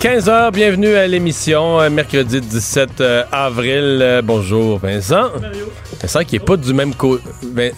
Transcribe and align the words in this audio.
15h, 0.00 0.52
bienvenue 0.52 0.94
à 0.94 1.08
l'émission, 1.08 1.80
euh, 1.80 1.90
mercredi 1.90 2.40
17 2.40 3.00
euh, 3.00 3.24
avril. 3.32 3.98
Euh, 4.00 4.22
bonjour 4.22 4.78
Vincent. 4.78 5.32
Vincent 6.00 6.20
qui 6.24 6.36
est 6.36 6.40
pas 6.40 6.56
du 6.56 6.72
même 6.74 6.94
côté. 6.94 7.22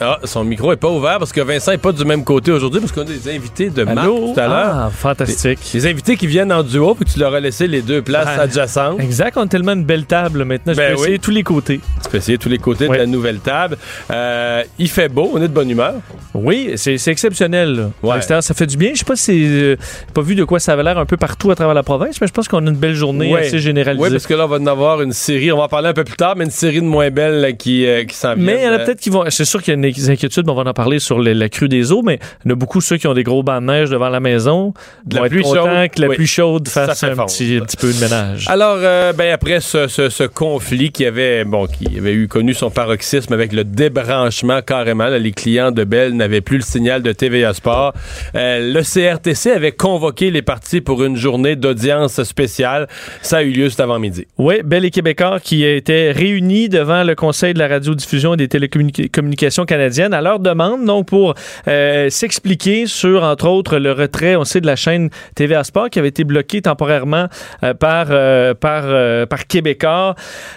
Ah, 0.00 0.18
son 0.24 0.44
micro 0.44 0.72
est 0.72 0.76
pas 0.76 0.88
ouvert 0.90 1.18
parce 1.18 1.32
que 1.32 1.40
Vincent 1.40 1.72
est 1.72 1.78
pas 1.78 1.92
du 1.92 2.04
même 2.04 2.22
côté 2.24 2.52
aujourd'hui 2.52 2.80
parce 2.80 2.92
qu'on 2.92 3.00
a 3.00 3.04
des 3.04 3.34
invités 3.34 3.70
de 3.70 3.82
Marc 3.84 4.06
tout 4.06 4.34
à 4.36 4.46
l'heure. 4.48 4.74
Ah, 4.74 4.90
fantastique. 4.92 5.58
Des, 5.72 5.80
des 5.80 5.86
invités 5.90 6.16
qui 6.16 6.26
viennent 6.26 6.52
en 6.52 6.62
duo 6.62 6.94
puis 6.94 7.04
tu 7.10 7.18
leur 7.18 7.34
as 7.34 7.40
laissé 7.40 7.66
les 7.66 7.82
deux 7.82 8.02
places 8.02 8.28
Ah, 8.28 8.42
adjacentes. 8.42 9.00
Exact, 9.00 9.36
on 9.36 9.42
a 9.42 9.46
tellement 9.46 9.72
une 9.72 9.84
belle 9.84 10.04
table 10.04 10.44
maintenant. 10.44 10.72
Je 10.72 10.78
Ben 10.78 10.88
peux 10.94 11.00
essayer 11.00 11.12
oui. 11.14 11.20
tous 11.20 11.30
les 11.30 11.42
côtés. 11.42 11.80
Tu 12.02 12.10
peux 12.10 12.18
essayer 12.18 12.38
tous 12.38 12.48
les 12.48 12.58
côtés 12.58 12.88
de 12.88 12.92
la 12.94 13.06
nouvelle 13.06 13.38
table. 13.38 13.76
Euh, 14.10 14.62
il 14.78 14.88
fait 14.88 15.08
beau, 15.08 15.30
on 15.32 15.38
est 15.38 15.48
de 15.48 15.52
bonne 15.54 15.70
humeur. 15.70 15.94
Oui, 16.34 16.72
c'est 16.76 16.94
exceptionnel. 17.08 17.88
Ouais. 18.02 18.20
Ça 18.20 18.42
fait 18.54 18.66
du 18.66 18.76
bien. 18.76 18.90
Je 18.94 18.98
sais 18.98 19.04
pas 19.04 19.16
si 19.16 19.44
euh, 19.44 19.76
pas 20.14 20.20
vu 20.22 20.34
de 20.34 20.44
quoi 20.44 20.60
ça 20.60 20.72
avait 20.74 20.82
l'air 20.82 20.98
un 20.98 21.06
peu 21.06 21.16
partout 21.16 21.50
à 21.50 21.54
travers 21.54 21.74
la 21.74 21.82
province, 21.82 22.20
mais 22.20 22.26
je 22.26 22.32
pense 22.32 22.48
qu'on 22.48 22.66
a 22.66 22.70
une 22.70 22.76
belle 22.76 22.94
journée 22.94 23.32
Ouais. 23.32 23.46
assez 23.46 23.58
généralisée. 23.58 24.02
Oui, 24.04 24.10
parce 24.10 24.26
que 24.26 24.34
là, 24.34 24.44
on 24.44 24.48
va 24.48 24.56
en 24.58 24.66
avoir 24.66 25.02
une 25.02 25.12
série, 25.12 25.50
on 25.52 25.56
va 25.58 25.64
en 25.64 25.68
parler 25.68 25.88
un 25.88 25.92
peu 25.94 26.04
plus 26.04 26.16
tard, 26.16 26.34
mais 26.36 26.44
une 26.44 26.50
série 26.50 26.80
de 26.80 26.86
moins 26.86 27.10
belles 27.10 27.56
qui, 27.56 27.86
euh, 27.86 28.04
qui 28.10 28.16
s'en 28.16 28.34
vient. 28.34 28.44
Mais 28.44 28.58
il 28.60 28.64
y 28.64 28.68
en 28.68 28.72
a 28.72 28.78
peut-être 28.80 29.00
qui 29.00 29.10
vont. 29.10 29.24
C'est 29.30 29.44
sûr 29.44 29.62
qu'il 29.62 29.74
y 29.74 29.76
a 29.78 29.90
des 29.90 30.10
inquiétudes, 30.10 30.44
mais 30.46 30.52
on 30.52 30.62
va 30.62 30.68
en 30.70 30.74
parler 30.74 30.98
sur 30.98 31.18
la 31.20 31.48
crue 31.48 31.68
des 31.68 31.92
eaux, 31.92 32.02
mais 32.02 32.18
il 32.44 32.48
y 32.48 32.52
en 32.52 32.54
a 32.54 32.58
beaucoup 32.58 32.80
ceux 32.80 32.96
qui 32.98 33.06
ont 33.06 33.14
des 33.14 33.22
gros 33.24 33.42
bancs 33.42 33.60
de 33.60 33.66
neige 33.66 33.90
devant 33.90 34.08
la 34.08 34.20
maison. 34.20 34.74
De 35.06 35.14
la 35.14 35.20
vont 35.20 35.26
être 35.26 35.32
pluie 35.32 35.42
contents 35.42 35.64
chaude. 35.64 35.90
que 35.94 36.00
la 36.02 36.08
Oui. 36.08 36.16
pluie 36.16 36.26
chaude 36.26 36.68
fasse 36.68 37.02
un 37.04 37.16
petit, 37.16 37.58
un 37.60 37.64
petit 37.64 37.76
peu 37.76 37.92
de 37.92 37.98
ménage. 38.00 38.44
Alors, 38.48 38.76
euh, 38.80 39.12
ben 39.12 39.32
après 39.32 39.60
ce, 39.60 39.86
ce- 39.88 40.08
ce 40.08 40.24
conflit 40.24 40.90
qui 40.92 41.06
avait, 41.06 41.44
bon, 41.44 41.66
qui 41.66 41.86
avait 41.98 42.12
eu 42.14 42.28
connu 42.28 42.54
son 42.54 42.70
paroxysme 42.70 43.32
avec 43.32 43.52
le 43.52 43.64
débranchement 43.64 44.60
carrément, 44.62 45.06
là, 45.08 45.18
les 45.18 45.32
clients 45.32 45.70
de 45.72 45.84
Bell 45.84 46.14
n'avaient 46.14 46.40
plus 46.40 46.56
le 46.56 46.62
signal 46.62 47.02
de 47.02 47.12
TVA 47.12 47.52
Sport. 47.54 47.92
euh, 48.34 48.72
le 48.72 48.82
CRTC 48.82 49.50
avait 49.52 49.72
convoqué 49.72 50.30
les 50.30 50.42
partis 50.42 50.80
pour 50.80 51.02
une 51.04 51.16
journée 51.16 51.56
d'audience 51.56 52.22
spéciale. 52.22 52.88
Ça 53.22 53.38
a 53.38 53.42
eu 53.42 53.50
lieu 53.50 53.68
cet 53.70 53.80
avant-midi. 53.80 54.26
Oui, 54.38 54.56
Bell 54.64 54.84
et 54.84 54.90
Québécois 54.90 55.38
qui 55.40 55.64
étaient 55.64 56.10
réunis 56.12 56.68
devant 56.68 57.02
le 57.04 57.14
Conseil 57.14 57.54
de 57.54 57.58
la 57.58 57.68
radiodiffusion 58.00 58.34
et 58.34 58.36
des 58.36 58.48
télécommunications 58.48 59.64
canadiennes 59.64 60.14
à 60.14 60.20
leur 60.20 60.38
demande, 60.40 60.84
donc 60.84 61.06
pour 61.06 61.34
euh, 61.68 62.08
s'expliquer 62.10 62.86
sur, 62.86 63.22
entre 63.22 63.46
autres, 63.48 63.78
le 63.78 63.92
retrait, 63.92 64.36
on 64.36 64.44
sait, 64.44 64.60
de 64.60 64.66
la 64.66 64.76
chaîne 64.76 65.10
TVA 65.34 65.64
Sport 65.64 65.90
qui 65.90 65.98
avait 65.98 66.08
été 66.08 66.24
bloquée 66.24 66.62
temporairement 66.62 67.26
euh, 67.62 67.74
par, 67.74 68.06
euh, 68.10 68.54
par, 68.54 68.84
euh, 68.86 69.26
par 69.26 69.46
Québécois 69.46 70.14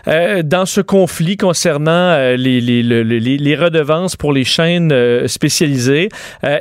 euh, 0.07 0.41
dans 0.43 0.65
ce 0.65 0.81
conflit 0.81 1.37
concernant 1.37 2.15
les, 2.35 2.61
les, 2.61 2.83
le- 2.83 3.03
le- 3.03 3.17
les, 3.17 3.37
les 3.37 3.55
redevances 3.55 4.15
pour 4.15 4.33
les 4.33 4.43
chaînes 4.43 4.93
spécialisées. 5.27 6.09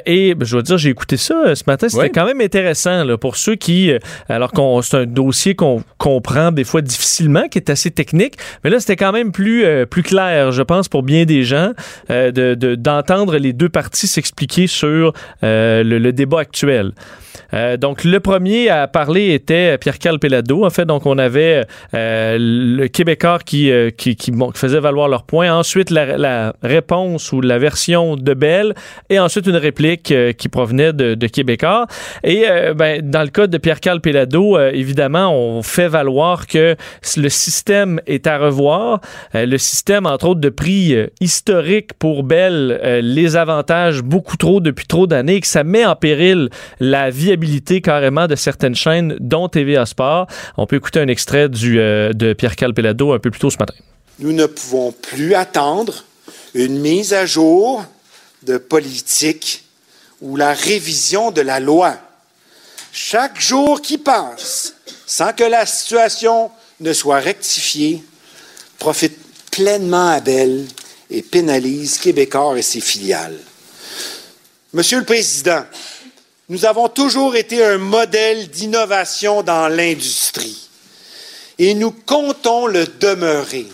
Et 0.06 0.34
ben, 0.34 0.44
je 0.44 0.52
dois 0.52 0.62
dire, 0.62 0.78
j'ai 0.78 0.90
écouté 0.90 1.16
ça 1.16 1.54
ce 1.54 1.62
matin, 1.66 1.88
c'était 1.88 2.02
Oui. 2.04 2.10
quand 2.14 2.26
même 2.26 2.40
intéressant 2.40 3.04
là, 3.04 3.16
pour 3.16 3.36
ceux 3.36 3.54
qui, 3.54 3.92
alors 4.28 4.52
qu'on 4.52 4.82
c'est 4.82 4.96
un 4.98 5.06
dossier 5.06 5.54
qu'on 5.54 5.82
comprend 5.98 6.50
des 6.52 6.64
fois 6.64 6.80
difficilement, 6.82 7.48
qui 7.48 7.58
est 7.58 7.70
assez 7.70 7.90
technique, 7.90 8.34
mais 8.64 8.70
là 8.70 8.80
c'était 8.80 8.96
quand 8.96 9.12
même 9.12 9.32
plus 9.32 9.64
plus 9.86 10.02
clair, 10.02 10.52
je 10.52 10.62
pense, 10.62 10.71
pour 10.88 11.02
bien 11.02 11.24
des 11.24 11.42
gens, 11.44 11.72
euh, 12.10 12.30
de- 12.32 12.54
de- 12.54 12.74
d'entendre 12.74 13.36
les 13.36 13.52
deux 13.52 13.68
parties 13.68 14.06
s'expliquer 14.06 14.66
sur 14.66 15.12
euh, 15.44 15.82
le 15.98 16.12
débat 16.12 16.40
actuel. 16.40 16.92
Euh, 17.54 17.76
donc, 17.76 18.04
le 18.04 18.20
premier 18.20 18.68
à 18.68 18.86
parler 18.88 19.34
était 19.34 19.76
Pierre-Carl 19.78 20.18
Pelado. 20.18 20.64
En 20.64 20.70
fait, 20.70 20.84
donc, 20.84 21.06
on 21.06 21.18
avait 21.18 21.64
euh, 21.94 22.36
le 22.40 22.88
Québécois 22.88 23.38
qui, 23.44 23.70
euh, 23.70 23.90
qui, 23.90 24.16
qui, 24.16 24.30
bon, 24.30 24.50
qui 24.50 24.58
faisait 24.58 24.80
valoir 24.80 25.08
leur 25.08 25.24
point. 25.24 25.52
Ensuite, 25.52 25.90
la, 25.90 26.16
la 26.16 26.54
réponse 26.62 27.32
ou 27.32 27.40
la 27.40 27.58
version 27.58 28.16
de 28.16 28.34
Bell. 28.34 28.74
Et 29.10 29.18
ensuite, 29.18 29.46
une 29.46 29.56
réplique 29.56 30.12
euh, 30.12 30.32
qui 30.32 30.48
provenait 30.48 30.92
de, 30.92 31.14
de 31.14 31.26
Québécois. 31.26 31.86
Et 32.24 32.44
euh, 32.48 32.74
ben, 32.74 33.02
dans 33.02 33.22
le 33.22 33.28
cas 33.28 33.46
de 33.46 33.58
Pierre-Carl 33.58 34.00
Pelado, 34.00 34.58
évidemment, 34.58 35.34
on 35.34 35.62
fait 35.62 35.88
valoir 35.88 36.46
que 36.46 36.76
le 37.16 37.28
système 37.28 38.00
est 38.06 38.26
à 38.26 38.38
revoir. 38.38 39.00
Le 39.34 39.58
système, 39.58 40.06
entre 40.06 40.28
autres, 40.28 40.40
de 40.40 40.48
prix 40.48 40.96
historique 41.20 41.92
pour 41.98 42.22
Bell 42.22 42.80
les 43.02 43.36
avantages 43.36 44.02
beaucoup 44.02 44.36
trop 44.36 44.60
depuis 44.60 44.86
trop 44.86 45.06
d'années 45.06 45.40
que 45.40 45.46
ça 45.46 45.64
met 45.64 45.84
en 45.84 45.96
péril 45.96 46.48
la 46.80 47.10
viabilité 47.10 47.41
carrément 47.82 48.26
de 48.26 48.36
certaines 48.36 48.75
chaînes, 48.75 49.16
dont 49.20 49.48
TVA 49.48 49.86
Sport. 49.86 50.26
On 50.56 50.66
peut 50.66 50.76
écouter 50.76 51.00
un 51.00 51.08
extrait 51.08 51.48
euh, 51.64 52.12
de 52.12 52.32
Pierre-Carl 52.32 52.75
Pelado 52.75 53.12
un 53.12 53.19
peu 53.19 53.30
plus 53.30 53.41
tôt 53.41 53.50
ce 53.50 53.58
matin. 53.58 53.75
Nous 54.19 54.32
ne 54.32 54.47
pouvons 54.47 54.92
plus 54.92 55.34
attendre 55.34 56.04
une 56.54 56.78
mise 56.78 57.14
à 57.14 57.26
jour 57.26 57.84
de 58.42 58.58
politique 58.58 59.64
ou 60.20 60.36
la 60.36 60.52
révision 60.52 61.31
de 61.31 61.41
la 61.41 61.60
loi. 61.60 61.97
Chaque 62.92 63.41
jour 63.41 63.81
qui 63.81 63.98
passe 63.98 64.75
sans 65.06 65.32
que 65.32 65.44
la 65.44 65.66
situation 65.66 66.50
ne 66.81 66.92
soit 66.92 67.20
rectifiée 67.20 68.02
profite 68.78 69.19
pleinement 69.50 70.10
à 70.10 70.20
Bell 70.20 70.66
et 71.10 71.22
pénalise 71.22 71.98
Québécois 71.98 72.58
et 72.58 72.62
ses 72.62 72.81
filiales. 72.81 73.38
Monsieur 74.72 74.98
le 74.98 75.04
Président, 75.04 75.64
nous 76.48 76.64
avons 76.64 76.88
toujours 76.88 77.36
été 77.36 77.64
un 77.64 77.78
modèle 77.78 78.48
d'innovation 78.48 79.42
dans 79.42 79.69
l'industrie 79.69 80.69
et 81.58 81.75
nous 81.75 81.92
comptons 81.92 82.66
le 82.66 82.86
demeurer. 82.86 83.66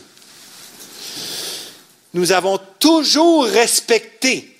Nous 2.14 2.32
avons 2.32 2.58
toujours 2.78 3.44
respecté 3.44 4.56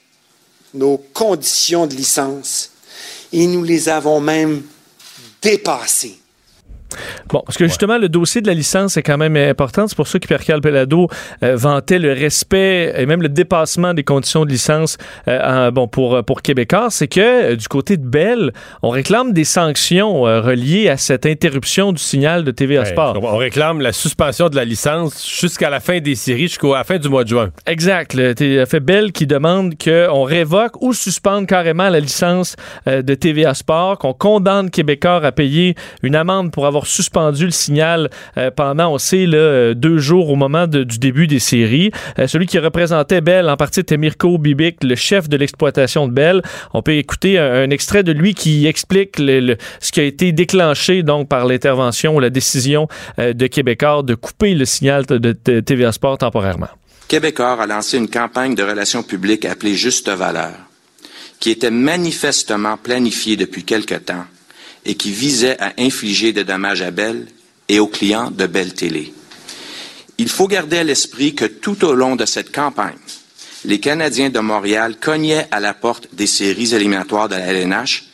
nos 0.75 0.99
conditions 1.13 1.87
de 1.87 1.95
licence 1.95 2.71
et 3.33 3.47
nous 3.47 3.63
les 3.63 3.89
avons 3.89 4.21
même 4.21 4.63
dépassées. 5.43 6.19
Bon, 7.29 7.43
parce 7.45 7.57
que 7.59 7.67
justement, 7.67 7.99
le 7.99 8.09
dossier 8.09 8.41
de 8.41 8.47
la 8.47 8.55
licence 8.55 8.97
est 8.97 9.03
quand 9.03 9.19
même 9.19 9.37
important. 9.37 9.87
C'est 9.87 9.97
pour 9.97 10.09
ça 10.09 10.19
que 10.19 10.27
Pierre-Carl 10.27 10.61
Pelado 10.61 11.09
euh, 11.43 11.57
vantait 11.57 11.99
le 11.99 12.13
respect 12.13 12.95
et 12.97 13.07
même 13.07 13.23
le 13.23 13.29
dépassement 13.29 13.95
des 13.95 14.05
conditions 14.05 14.45
de 14.45 14.51
licence 14.51 14.97
euh, 15.29 15.69
en- 15.69 15.73
bon, 15.73 15.89
pour, 15.89 16.25
pour 16.25 16.43
Québécois. 16.43 16.89
C'est 16.91 17.09
que 17.09 17.21
euh, 17.53 17.57
du 17.57 17.69
côté 17.69 17.97
de 17.97 18.07
Bell, 18.07 18.53
on 18.83 18.91
réclame 18.91 19.33
des 19.33 19.45
sanctions 19.45 20.27
euh, 20.27 20.41
reliées 20.41 20.89
à 20.89 20.97
cette 20.97 21.27
interruption 21.27 21.93
du 21.93 22.03
signal 22.03 22.45
de 22.45 22.51
TVA 22.51 22.85
Sport. 22.85 23.19
On 23.23 23.37
réclame 23.37 23.81
la 23.81 23.93
suspension 23.93 24.49
de 24.49 24.57
la 24.57 24.65
licence 24.65 25.27
jusqu'à 25.29 25.71
la 25.71 25.81
fin 25.81 25.99
des 26.01 26.15
séries, 26.15 26.49
jusqu'à 26.49 26.69
la 26.69 26.85
fin 26.85 26.99
du 26.99 27.09
mois 27.09 27.25
de 27.25 27.29
juin. 27.29 27.51
Exact. 27.67 28.15
Le 28.15 28.65
fait 28.67 28.81
Bell 28.81 29.13
qui 29.13 29.27
demande 29.27 29.75
qu'on 29.83 30.23
révoque 30.23 30.81
ou 30.83 30.93
suspende 30.93 31.47
carrément 31.47 31.89
la 31.89 32.01
licence 32.01 32.57
euh, 32.87 33.03
de 33.03 33.15
TVA 33.15 33.55
Sport, 33.55 33.99
qu'on 33.99 34.15
condamne 34.15 34.71
Québécois 34.71 35.25
à 35.25 35.33
payer 35.33 35.75
une 36.03 36.17
amende 36.17 36.51
pour 36.53 36.67
avoir 36.67 36.78
suspendu 36.87 37.45
le 37.45 37.51
signal 37.51 38.11
euh, 38.37 38.51
pendant, 38.51 38.93
on 38.93 38.99
sait, 38.99 39.27
euh, 39.27 39.75
deux 39.75 39.99
jours 39.99 40.31
au 40.31 40.37
moment 40.37 40.67
du 40.67 40.99
début 40.99 41.27
des 41.27 41.39
séries. 41.39 41.91
Euh, 42.19 42.27
celui 42.27 42.47
qui 42.47 42.59
représentait 42.59 43.21
Bell 43.21 43.49
en 43.49 43.57
partie 43.57 43.81
était 43.81 43.97
Mirko 43.97 44.39
Bibic, 44.39 44.83
le 44.83 44.95
chef 44.95 45.29
de 45.29 45.37
l'exploitation 45.37 46.09
de 46.09 46.13
Bell. 46.13 46.43
On 46.75 46.83
peut 46.83 46.95
écouter 46.95 47.39
un, 47.39 47.71
extrait 47.71 48.03
de 48.03 48.13
lui 48.13 48.35
qui 48.35 48.67
explique 48.67 49.17
ce 49.19 49.93
qui 49.93 50.01
a 50.01 50.05
été 50.05 50.33
déclenché 50.33 51.03
donc 51.03 51.29
par 51.29 51.47
l'intervention 51.47 52.17
ou 52.17 52.21
la 52.21 52.31
décision 52.31 52.89
de 53.19 53.47
Québécois 53.47 54.03
de 54.03 54.15
couper 54.15 54.55
le 54.55 54.65
signal 54.65 55.05
de, 55.07 55.19
de 55.19 55.61
TVA 55.61 55.93
Sport 55.93 56.19
temporairement. 56.19 56.69
Québécois 57.09 57.61
a 57.61 57.67
lancé 57.67 57.99
une 57.99 58.09
campagne 58.09 58.55
de 58.55 58.63
relations 58.63 59.03
publiques 59.03 59.45
appelée 59.45 59.75
Juste 59.75 60.09
Valeur, 60.09 60.53
qui 61.41 61.51
était 61.51 61.71
manifestement 61.71 62.77
planifiée 62.77 63.37
depuis 63.37 63.65
quelque 63.65 63.95
temps 63.95 64.25
et 64.85 64.95
qui 64.95 65.11
visait 65.11 65.59
à 65.61 65.73
infliger 65.79 66.33
des 66.33 66.45
dommages 66.45 66.83
à 66.83 66.91
Bell 66.91 67.27
et 67.69 67.79
aux 67.81 67.87
clients 67.87 68.31
de 68.31 68.47
Bell 68.47 68.75
Télé. 68.75 69.13
Il 70.19 70.29
faut 70.29 70.49
garder 70.49 70.79
à 70.79 70.85
l'esprit 70.85 71.35
que 71.35 71.45
tout 71.45 71.85
au 71.85 71.95
long 71.95 72.17
de 72.17 72.27
cette 72.27 72.53
campagne, 72.53 72.97
les 73.65 73.81
Canadiens 73.81 74.31
de 74.31 74.41
Montréal 74.41 74.97
cognaient 75.01 75.47
à 75.51 75.61
la 75.61 75.75
porte 75.75 76.09
des 76.13 76.27
séries 76.27 76.75
éliminatoires 76.75 77.29
de 77.29 77.35
la 77.35 77.53
LNH 77.53 78.05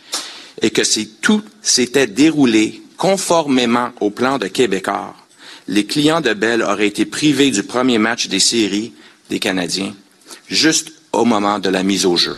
et 0.63 0.71
que 0.71 0.85
si 0.85 1.09
tout 1.21 1.43
s'était 1.63 2.07
déroulé 2.07 2.83
conformément 2.97 3.91
au 4.01 4.11
plan 4.11 4.39
de 4.39 4.47
Québécois, 4.47 5.15
les 5.69 5.87
clients 5.87 6.21
de 6.21 6.35
Bell 6.35 6.63
auraient 6.63 6.87
été 6.87 7.05
privés 7.05 7.51
du 7.51 7.63
premier 7.63 7.99
match 7.99 8.29
des 8.29 8.41
séries 8.41 8.93
des 9.31 9.39
Canadiens 9.39 9.95
juste 10.49 10.93
au 11.13 11.25
moment 11.25 11.59
de 11.59 11.69
la 11.69 11.83
mise 11.83 12.07
au 12.07 12.17
jeu. 12.17 12.37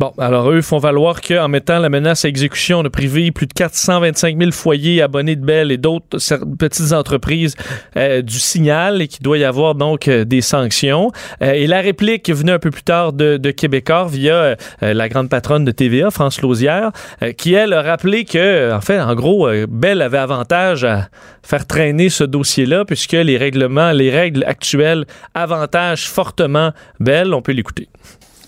Bon, 0.00 0.12
alors 0.18 0.50
eux 0.50 0.60
font 0.60 0.78
valoir 0.78 1.20
qu'en 1.20 1.46
mettant 1.46 1.78
la 1.78 1.88
menace 1.88 2.24
à 2.24 2.28
exécution, 2.28 2.80
on 2.80 2.84
a 2.84 2.90
privé 2.90 3.30
plus 3.30 3.46
de 3.46 3.52
425 3.52 4.36
000 4.36 4.50
foyers 4.50 5.00
abonnés 5.00 5.36
de 5.36 5.44
Bell 5.44 5.70
et 5.70 5.76
d'autres 5.76 6.18
petites 6.58 6.92
entreprises 6.92 7.54
euh, 7.96 8.20
du 8.20 8.40
signal 8.40 9.00
et 9.02 9.06
qu'il 9.06 9.22
doit 9.22 9.38
y 9.38 9.44
avoir 9.44 9.76
donc 9.76 10.08
euh, 10.08 10.24
des 10.24 10.40
sanctions. 10.40 11.12
Euh, 11.42 11.52
et 11.52 11.68
la 11.68 11.80
réplique 11.80 12.28
venue 12.28 12.50
un 12.50 12.58
peu 12.58 12.72
plus 12.72 12.82
tard 12.82 13.12
de, 13.12 13.36
de 13.36 13.50
Québécois 13.52 14.08
via 14.10 14.56
la 14.80 15.08
grande 15.08 15.28
patronne 15.28 15.64
de 15.64 15.70
TVA, 15.70 16.10
France 16.10 16.42
Lausière, 16.42 16.90
qui 17.36 17.54
elle 17.54 17.72
a 17.72 17.82
rappelé 17.82 18.24
que, 18.24 18.72
en 18.72 18.80
fait, 18.80 19.00
en 19.00 19.14
gros, 19.14 19.48
Bell 19.68 20.02
avait 20.02 20.18
avantage 20.18 20.84
à 20.84 21.08
faire 21.42 21.66
traîner 21.66 22.08
ce 22.08 22.24
dossier-là 22.24 22.84
puisque 22.84 23.12
les 23.12 23.36
règlements, 23.36 23.92
les 23.92 24.10
règles 24.10 24.44
actuelles 24.44 25.04
avantagent 25.34 26.08
fortement 26.08 26.72
Bell. 26.98 27.32
On 27.32 27.42
peut 27.42 27.52
l'écouter. 27.52 27.88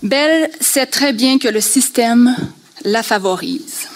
Bell 0.03 0.51
sait 0.61 0.85
très 0.85 1.11
bien 1.11 1.39
que 1.39 1.47
le 1.47 1.61
système 1.61 2.35
la 2.83 3.01
favorise. 3.01 3.87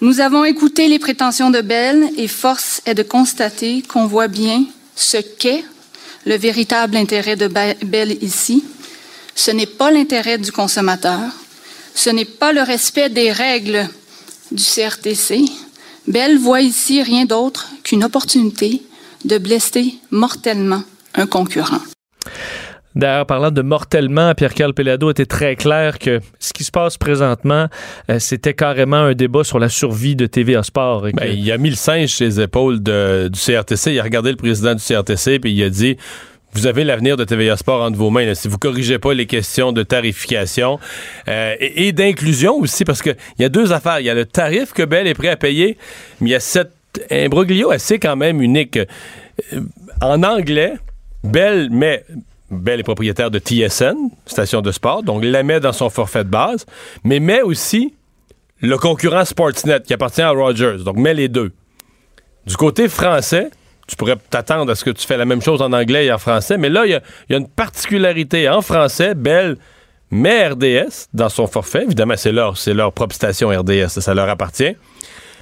Nous 0.00 0.20
avons 0.20 0.44
écouté 0.44 0.88
les 0.88 0.98
prétentions 0.98 1.50
de 1.50 1.60
Bell 1.60 2.10
et 2.16 2.26
force 2.26 2.80
est 2.86 2.94
de 2.94 3.02
constater 3.02 3.82
qu'on 3.82 4.06
voit 4.06 4.28
bien 4.28 4.64
ce 4.96 5.18
qu'est 5.18 5.64
le 6.26 6.36
véritable 6.36 6.96
intérêt 6.96 7.36
de 7.36 7.48
Bell 7.48 8.18
ici. 8.22 8.64
Ce 9.34 9.50
n'est 9.50 9.66
pas 9.66 9.90
l'intérêt 9.90 10.38
du 10.38 10.52
consommateur, 10.52 11.30
ce 11.94 12.10
n'est 12.10 12.24
pas 12.24 12.52
le 12.52 12.62
respect 12.62 13.08
des 13.08 13.30
règles 13.30 13.88
du 14.50 14.62
CRTC. 14.62 15.44
Bell 16.08 16.38
voit 16.38 16.62
ici 16.62 17.02
rien 17.02 17.24
d'autre 17.24 17.68
qu'une 17.84 18.04
opportunité 18.04 18.82
de 19.24 19.38
blesser 19.38 19.94
mortellement 20.10 20.82
un 21.14 21.26
concurrent. 21.26 21.80
D'ailleurs, 22.96 23.26
parlant 23.26 23.50
de 23.50 23.62
mortellement, 23.62 24.34
Pierre-Carl 24.34 24.74
Pelado 24.74 25.10
était 25.10 25.26
très 25.26 25.54
clair 25.54 25.98
que 25.98 26.20
ce 26.40 26.52
qui 26.52 26.64
se 26.64 26.70
passe 26.70 26.98
présentement, 26.98 27.68
euh, 28.10 28.18
c'était 28.18 28.54
carrément 28.54 28.96
un 28.96 29.14
débat 29.14 29.44
sur 29.44 29.58
la 29.58 29.68
survie 29.68 30.16
de 30.16 30.26
TVA 30.26 30.62
Sport. 30.62 31.02
Ben, 31.14 31.32
il 31.32 31.50
a 31.52 31.58
mis 31.58 31.70
le 31.70 31.76
singe 31.76 32.10
chez 32.10 32.24
les 32.24 32.40
épaules 32.40 32.80
du 32.80 33.38
CRTC. 33.38 33.92
Il 33.92 34.00
a 34.00 34.02
regardé 34.02 34.30
le 34.30 34.36
président 34.36 34.74
du 34.74 34.82
CRTC 34.82 35.38
puis 35.38 35.52
il 35.52 35.62
a 35.62 35.70
dit 35.70 35.96
vous 36.52 36.66
avez 36.66 36.84
l'avenir 36.84 37.16
de 37.16 37.24
TVA 37.24 37.56
Sport 37.56 37.82
entre 37.82 37.96
vos 37.96 38.10
mains. 38.10 38.34
Si 38.34 38.48
vous 38.48 38.58
corrigez 38.58 38.98
pas 38.98 39.14
les 39.14 39.26
questions 39.26 39.72
de 39.72 39.82
tarification 39.82 40.80
euh, 41.28 41.54
et, 41.60 41.92
d'inclusion 41.92 42.56
aussi, 42.56 42.84
parce 42.84 43.02
qu'il 43.02 43.16
y 43.38 43.44
a 43.44 43.48
deux 43.48 43.72
affaires. 43.72 44.00
Il 44.00 44.06
y 44.06 44.10
a 44.10 44.14
le 44.14 44.26
tarif 44.26 44.72
que 44.72 44.82
Bell 44.82 45.06
est 45.06 45.14
prêt 45.14 45.28
à 45.28 45.36
payer, 45.36 45.78
mais 46.20 46.30
il 46.30 46.32
y 46.32 46.36
a 46.36 46.40
cet 46.40 46.72
imbroglio 47.10 47.70
assez 47.70 47.98
quand 47.98 48.16
même 48.16 48.42
unique. 48.42 48.78
Euh, 48.78 49.60
en 50.00 50.22
anglais, 50.22 50.74
Bell 51.22 51.70
met 51.70 52.04
Bell 52.50 52.80
est 52.80 52.84
propriétaire 52.84 53.30
de 53.30 53.38
TSN, 53.38 53.96
station 54.26 54.60
de 54.60 54.72
sport, 54.72 55.02
donc 55.02 55.24
la 55.24 55.42
met 55.42 55.60
dans 55.60 55.72
son 55.72 55.90
forfait 55.90 56.24
de 56.24 56.30
base, 56.30 56.66
mais 57.04 57.20
met 57.20 57.42
aussi 57.42 57.94
le 58.60 58.76
concurrent 58.76 59.24
Sportsnet 59.24 59.80
qui 59.82 59.94
appartient 59.94 60.22
à 60.22 60.30
Rogers, 60.30 60.78
donc 60.84 60.96
met 60.96 61.14
les 61.14 61.28
deux. 61.28 61.52
Du 62.46 62.56
côté 62.56 62.88
français, 62.88 63.50
tu 63.86 63.96
pourrais 63.96 64.16
t'attendre 64.30 64.70
à 64.72 64.74
ce 64.74 64.84
que 64.84 64.90
tu 64.90 65.06
fais 65.06 65.16
la 65.16 65.24
même 65.24 65.42
chose 65.42 65.62
en 65.62 65.72
anglais 65.72 66.06
et 66.06 66.12
en 66.12 66.18
français, 66.18 66.58
mais 66.58 66.68
là, 66.68 66.86
il 66.86 66.90
y, 66.90 67.34
a 67.34 67.36
une 67.36 67.48
particularité. 67.48 68.48
En 68.48 68.62
français, 68.62 69.14
Bell 69.14 69.56
met 70.10 70.48
RDS 70.48 71.08
dans 71.12 71.28
son 71.28 71.46
forfait. 71.46 71.84
Évidemment, 71.84 72.14
c'est 72.16 72.32
leur, 72.32 72.56
c'est 72.56 72.74
leur 72.74 72.92
propre 72.92 73.14
station 73.14 73.48
RDS, 73.48 73.88
ça 73.88 74.14
leur 74.14 74.28
appartient. 74.28 74.76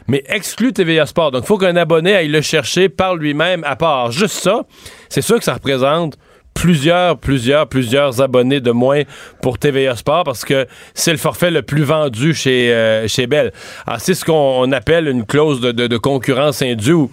Mais 0.07 0.25
exclut 0.27 0.73
TVA 0.73 1.05
Sport. 1.05 1.31
Donc, 1.33 1.45
il 1.45 1.47
faut 1.47 1.59
qu'un 1.59 1.77
abonné 1.77 2.15
aille 2.15 2.29
le 2.29 2.41
chercher 2.41 2.89
par 2.89 3.17
lui-même 3.17 3.63
à 3.65 3.77
part. 3.77 4.13
Juste 4.13 4.37
ça, 4.37 4.63
c'est 5.11 5.21
sûr 5.21 5.39
que 5.39 5.45
ça 5.45 5.55
représente 5.55 6.17
plusieurs, 6.59 7.17
plusieurs, 7.19 7.69
plusieurs 7.69 8.21
abonnés 8.21 8.61
de 8.61 8.73
moins 8.73 9.03
pour 9.41 9.59
TVA 9.59 9.95
Sport 9.95 10.25
parce 10.25 10.45
que 10.45 10.67
c'est 10.93 11.13
le 11.13 11.19
forfait 11.19 11.53
le 11.53 11.63
plus 11.63 11.85
vendu 11.85 12.35
chez, 12.35 12.73
euh, 12.73 13.07
chez 13.07 13.29
Bell. 13.29 13.53
Alors, 13.87 14.01
c'est 14.01 14.15
ce 14.15 14.25
qu'on 14.25 14.71
appelle 14.73 15.07
une 15.07 15.25
clause 15.25 15.61
de, 15.61 15.71
de, 15.71 15.97
concurrence 15.97 16.61
indue. 16.61 17.07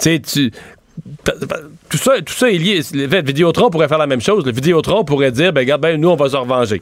Tu 0.00 0.20
sais, 0.24 0.50
tout 1.90 1.98
ça, 1.98 2.22
tout 2.22 2.32
ça 2.32 2.50
est 2.50 2.58
lié. 2.58 2.80
Le 2.94 3.22
Vidéotron 3.22 3.68
pourrait 3.68 3.88
faire 3.88 3.98
la 3.98 4.06
même 4.06 4.22
chose. 4.22 4.46
Le 4.46 4.52
Vidéotron 4.52 5.04
pourrait 5.04 5.32
dire, 5.32 5.52
ben 5.52 5.60
regarde, 5.60 5.82
ben, 5.82 6.00
nous, 6.00 6.08
on 6.08 6.16
va 6.16 6.30
se 6.30 6.36
revenger. 6.36 6.80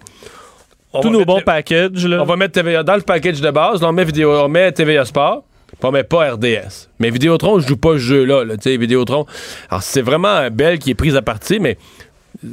Tous 1.02 1.10
nos 1.10 1.24
bons 1.24 1.40
packages, 1.40 2.06
là. 2.06 2.22
On 2.22 2.24
va 2.24 2.36
mettre 2.36 2.52
TVA 2.52 2.84
dans 2.84 2.94
le 2.94 3.02
package 3.02 3.40
de 3.40 3.50
base, 3.50 3.82
là, 3.82 3.88
on 3.88 3.92
met, 3.92 4.04
vidéo, 4.04 4.30
on 4.30 4.48
met 4.48 4.70
TVA 4.70 5.04
Sport. 5.04 5.42
On 5.86 5.92
met 5.92 6.02
pas 6.02 6.32
RDS. 6.32 6.88
Mais 6.98 7.10
Vidéotron, 7.10 7.60
je 7.60 7.68
joue 7.68 7.76
pas 7.76 7.92
ce 7.92 7.98
jeu-là. 7.98 8.44
Là, 8.44 8.54
Vidéotron. 8.64 9.26
Alors, 9.68 9.82
c'est 9.82 10.00
vraiment 10.00 10.48
Belle 10.50 10.78
qui 10.78 10.90
est 10.90 10.94
prise 10.94 11.14
à 11.14 11.20
partie, 11.20 11.60
mais 11.60 11.76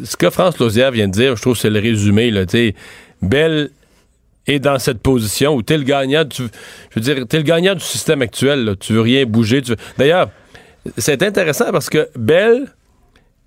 ce 0.04 0.18
que 0.18 0.30
France 0.30 0.60
Lausière 0.60 0.92
vient 0.92 1.07
de 1.07 1.13
dire, 1.13 1.38
je 1.38 1.42
trouve 1.42 1.54
que 1.54 1.60
c'est 1.60 1.69
le 1.69 1.80
résumé. 1.80 2.30
Là, 2.30 2.44
Belle 3.22 3.69
est 4.48 4.60
dans 4.60 4.80
cette 4.80 5.00
position 5.00 5.54
où 5.54 5.63
tu 5.63 5.74
es 5.74 5.78
le 5.78 5.86
gagnant. 5.86 6.25
je 6.30 6.44
veux 6.95 7.01
dire, 7.01 7.25
tu 7.30 7.38
le 7.38 7.44
gagnant 7.44 7.74
du 7.74 7.80
système 7.83 8.22
actuel. 8.22 8.66
Là, 8.66 8.75
tu 8.75 8.92
veux 8.92 9.01
rien 9.01 9.25
bouger. 9.25 9.62
D'ailleurs, 9.98 10.30
c'est 10.98 11.24
intéressant 11.24 11.72
parce 11.72 11.89
que 11.89 12.10
Belle 12.18 12.68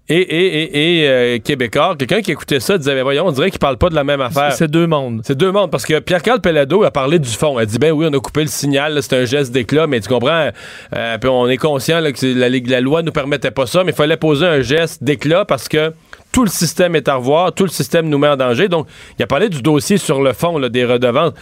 et, 0.09 0.17
et, 0.17 1.01
et, 1.03 1.09
euh, 1.09 1.39
Québécois, 1.39 1.97
quelqu'un 1.99 2.21
qui 2.21 2.31
écoutait 2.31 2.61
ça 2.61 2.77
disait, 2.77 2.95
ben 2.95 3.03
voyons, 3.03 3.27
on 3.27 3.33
dirait 3.33 3.51
qu'ils 3.51 3.59
parlent 3.59 3.79
pas 3.79 3.89
de 3.89 3.95
la 3.95 4.05
même 4.05 4.21
affaire. 4.21 4.53
C'est 4.53 4.71
deux 4.71 4.87
mondes. 4.87 5.23
C'est 5.25 5.37
deux 5.37 5.51
mondes, 5.51 5.71
parce 5.71 5.87
que 5.87 5.99
Pierre-Carl 5.99 6.43
Pellado 6.43 6.85
a 6.85 6.91
parlé 6.91 7.19
du 7.19 7.31
fond. 7.31 7.59
Elle 7.59 7.67
dit, 7.67 7.79
ben 7.79 7.91
oui, 7.93 8.07
on 8.11 8.13
a 8.13 8.21
coupé 8.21 8.43
le 8.43 8.49
signal, 8.49 9.03
c'est 9.03 9.17
un 9.17 9.25
geste 9.25 9.51
d'éclat, 9.53 9.87
mais 9.87 10.01
tu 10.01 10.09
comprends, 10.09 10.51
euh, 10.95 11.19
on 11.25 11.49
est 11.49 11.57
conscient 11.57 12.03
que 12.13 12.39
la, 12.39 12.51
la, 12.51 12.81
loi 12.83 13.03
nous 13.03 13.13
permettait 13.13 13.51
pas 13.51 13.65
ça, 13.65 13.83
mais 13.83 13.93
il 13.93 13.97
fallait 13.97 14.19
poser 14.19 14.47
un 14.47 14.61
geste 14.61 15.03
d'éclat 15.03 15.47
parce 15.47 15.69
que 15.69 15.95
tout 16.33 16.45
le 16.45 16.51
système 16.51 16.97
est 16.97 17.09
à 17.09 17.15
revoir, 17.15 17.55
tout 17.55 17.65
le 17.65 17.71
système 17.71 18.09
nous 18.11 18.19
met 18.19 18.29
en 18.29 18.37
danger. 18.37 18.69
Donc, 18.69 18.87
il 19.19 19.23
a 19.23 19.27
parlé 19.27 19.49
du 19.49 19.63
dossier 19.63 19.97
sur 19.97 20.21
le 20.21 20.35
fond 20.35 20.61
des 20.61 20.85
redevances. 20.85 21.33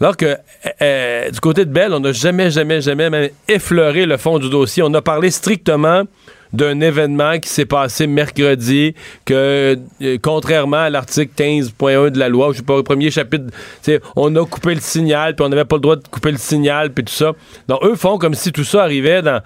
Alors 0.00 0.16
que 0.16 0.36
euh, 0.80 1.30
du 1.30 1.40
côté 1.40 1.64
de 1.64 1.72
Bell, 1.72 1.92
on 1.92 1.98
n'a 1.98 2.12
jamais, 2.12 2.52
jamais, 2.52 2.80
jamais 2.80 3.10
même 3.10 3.30
effleuré 3.48 4.06
le 4.06 4.16
fond 4.16 4.38
du 4.38 4.48
dossier. 4.48 4.84
On 4.84 4.94
a 4.94 5.02
parlé 5.02 5.32
strictement 5.32 6.04
d'un 6.52 6.80
événement 6.80 7.38
qui 7.38 7.48
s'est 7.48 7.66
passé 7.66 8.06
mercredi, 8.06 8.94
que 9.24 9.78
euh, 10.02 10.18
contrairement 10.22 10.78
à 10.78 10.90
l'article 10.90 11.32
15.1 11.36 12.10
de 12.10 12.18
la 12.18 12.28
loi, 12.28 12.50
je 12.52 12.58
sais 12.58 12.62
pas, 12.62 12.76
au 12.76 12.82
premier 12.82 13.10
chapitre, 13.10 13.46
on 14.16 14.34
a 14.36 14.44
coupé 14.46 14.74
le 14.74 14.80
signal, 14.80 15.34
puis 15.34 15.44
on 15.44 15.48
n'avait 15.48 15.64
pas 15.64 15.76
le 15.76 15.82
droit 15.82 15.96
de 15.96 16.06
couper 16.08 16.32
le 16.32 16.38
signal, 16.38 16.92
puis 16.92 17.04
tout 17.04 17.12
ça. 17.12 17.32
Donc, 17.68 17.80
eux 17.84 17.94
font 17.94 18.18
comme 18.18 18.34
si 18.34 18.52
tout 18.52 18.64
ça 18.64 18.82
arrivait 18.82 19.22
dans 19.22 19.42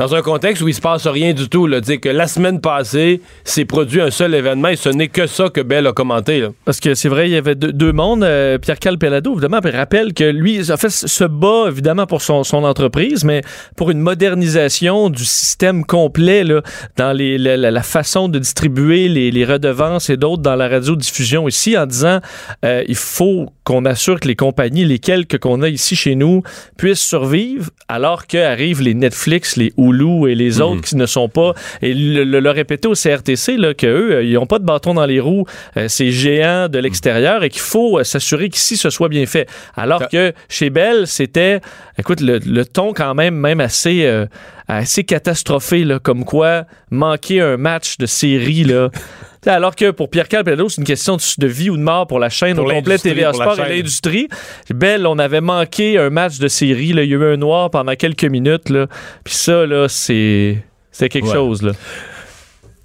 dans 0.00 0.14
un 0.14 0.22
contexte 0.22 0.62
où 0.62 0.68
il 0.68 0.72
se 0.72 0.80
passe 0.80 1.06
rien 1.06 1.34
du 1.34 1.46
tout. 1.50 1.66
Là, 1.66 1.82
que 1.82 2.08
la 2.08 2.26
semaine 2.26 2.62
passée, 2.62 3.20
s'est 3.44 3.66
produit 3.66 4.00
un 4.00 4.10
seul 4.10 4.34
événement 4.34 4.68
et 4.68 4.76
ce 4.76 4.88
n'est 4.88 5.08
que 5.08 5.26
ça 5.26 5.50
que 5.50 5.60
Bell 5.60 5.86
a 5.86 5.92
commenté. 5.92 6.46
Parce 6.64 6.80
que 6.80 6.94
c'est 6.94 7.10
vrai, 7.10 7.28
il 7.28 7.32
y 7.32 7.36
avait 7.36 7.54
deux, 7.54 7.92
mondes. 7.92 8.24
Euh, 8.24 8.56
Pierre 8.56 8.78
Calpelado, 8.78 9.32
évidemment, 9.32 9.60
rappelle 9.62 10.14
que 10.14 10.24
lui, 10.24 10.72
en 10.72 10.76
fait, 10.78 10.88
se 10.88 11.24
bat 11.24 11.66
évidemment 11.68 12.06
pour 12.06 12.22
son, 12.22 12.40
entreprise, 12.64 13.24
mais 13.24 13.42
pour 13.76 13.90
une 13.90 14.00
modernisation 14.00 15.10
du 15.10 15.24
système 15.26 15.84
complet 15.84 16.44
là, 16.44 16.62
dans 16.96 17.14
la, 17.14 17.82
façon 17.82 18.30
de 18.30 18.38
distribuer 18.38 19.06
les, 19.08 19.44
redevances 19.44 20.08
et 20.08 20.16
d'autres 20.16 20.42
dans 20.42 20.56
la 20.56 20.68
radiodiffusion 20.68 21.46
ici, 21.46 21.76
en 21.76 21.84
disant 21.84 22.20
euh, 22.64 22.84
il 22.88 22.96
faut 22.96 23.52
qu'on 23.64 23.84
assure 23.84 24.18
que 24.18 24.28
les 24.28 24.36
compagnies, 24.36 24.86
les 24.86 24.98
quelques 24.98 25.38
qu'on 25.38 25.60
a 25.60 25.68
ici 25.68 25.94
chez 25.94 26.14
nous, 26.14 26.42
puissent 26.78 27.00
survivre 27.00 27.68
alors 27.88 28.26
qu'arrivent 28.26 28.80
les 28.80 28.94
Netflix, 28.94 29.56
les 29.56 29.72
Hulu 29.76 29.89
et 30.26 30.34
les 30.34 30.60
autres 30.60 30.76
mhm. 30.76 30.80
qui 30.82 30.96
ne 30.96 31.06
sont 31.06 31.28
pas. 31.28 31.54
Et 31.82 31.94
le, 31.94 32.24
le, 32.24 32.50
répéter 32.50 32.88
au 32.88 32.94
CRTC 32.94 33.56
là, 33.56 33.74
qu'eux, 33.74 34.12
euh, 34.12 34.24
ils 34.24 34.34
n'ont 34.34 34.46
pas 34.46 34.58
de 34.58 34.64
bâton 34.64 34.94
dans 34.94 35.06
les 35.06 35.20
roues, 35.20 35.44
euh, 35.76 35.88
ces 35.88 36.10
géants 36.10 36.68
de 36.68 36.78
l'extérieur, 36.78 37.44
et 37.44 37.48
qu'il 37.48 37.60
faut 37.60 37.98
euh, 37.98 38.04
s'assurer 38.04 38.48
qu'ici, 38.48 38.76
ce 38.76 38.90
soit 38.90 39.08
bien 39.08 39.26
fait. 39.26 39.48
Alors 39.76 40.08
que 40.08 40.32
chez 40.48 40.70
Bell, 40.70 41.06
c'était, 41.06 41.60
écoute, 41.98 42.20
le, 42.20 42.64
ton 42.64 42.92
quand 42.92 43.14
même, 43.14 43.34
même 43.34 43.60
assez, 43.60 44.08
assez 44.68 45.04
catastrophé, 45.04 45.84
là, 45.84 45.98
comme 45.98 46.24
quoi 46.24 46.64
manquer 46.90 47.40
un 47.40 47.56
match 47.56 47.98
de 47.98 48.06
série, 48.06 48.64
là. 48.64 48.90
Alors 49.46 49.74
que 49.74 49.90
pour 49.90 50.10
Pierre 50.10 50.28
Calpello, 50.28 50.68
c'est 50.68 50.80
une 50.80 50.86
question 50.86 51.16
de, 51.16 51.46
vie 51.46 51.70
ou 51.70 51.76
de 51.76 51.82
mort 51.82 52.06
pour 52.06 52.18
la 52.18 52.28
chaîne 52.28 52.58
au 52.58 52.64
complet 52.64 52.98
TVA 52.98 53.32
Sport 53.32 53.58
et 53.60 53.76
l'industrie. 53.76 54.28
Belle, 54.68 55.06
on 55.06 55.18
avait 55.18 55.40
manqué 55.40 55.98
un 55.98 56.10
match 56.10 56.38
de 56.38 56.48
série. 56.48 56.92
Là. 56.92 57.04
Il 57.04 57.10
y 57.10 57.14
a 57.14 57.16
eu 57.16 57.32
un 57.32 57.36
noir 57.36 57.70
pendant 57.70 57.94
quelques 57.94 58.24
minutes. 58.24 58.64
Puis 59.24 59.34
ça, 59.34 59.64
là, 59.66 59.88
c'est, 59.88 60.62
c'est 60.92 61.08
quelque 61.08 61.32
chose. 61.32 61.62
Là. 61.62 61.72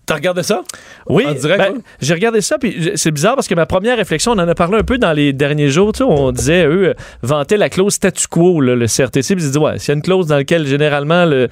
T'as 0.05 0.15
regardé 0.15 0.43
ça? 0.43 0.61
Oui, 1.07 1.25
ben, 1.25 1.81
j'ai 1.99 2.13
regardé 2.13 2.41
ça, 2.41 2.57
puis 2.57 2.91
c'est 2.95 3.11
bizarre 3.11 3.35
parce 3.35 3.47
que 3.47 3.55
ma 3.55 3.65
première 3.65 3.97
réflexion, 3.97 4.33
on 4.33 4.39
en 4.39 4.47
a 4.47 4.55
parlé 4.55 4.77
un 4.77 4.83
peu 4.83 4.97
dans 4.97 5.13
les 5.13 5.33
derniers 5.33 5.69
jours, 5.69 5.93
tu 5.93 5.99
sais, 5.99 6.03
on 6.03 6.31
disait, 6.31 6.65
eux, 6.65 6.89
euh, 6.89 6.93
vantaient 7.23 7.57
la 7.57 7.69
clause 7.69 7.93
statu 7.93 8.27
quo, 8.27 8.61
là, 8.61 8.75
le 8.75 8.85
CRTC, 8.85 9.35
puis 9.35 9.43
ils 9.43 9.47
disaient, 9.47 9.59
ouais, 9.59 9.79
s'il 9.79 9.89
y 9.89 9.91
a 9.91 9.95
une 9.95 10.01
clause 10.01 10.27
dans 10.27 10.35
laquelle 10.35 10.67
généralement 10.67 11.25
le, 11.25 11.49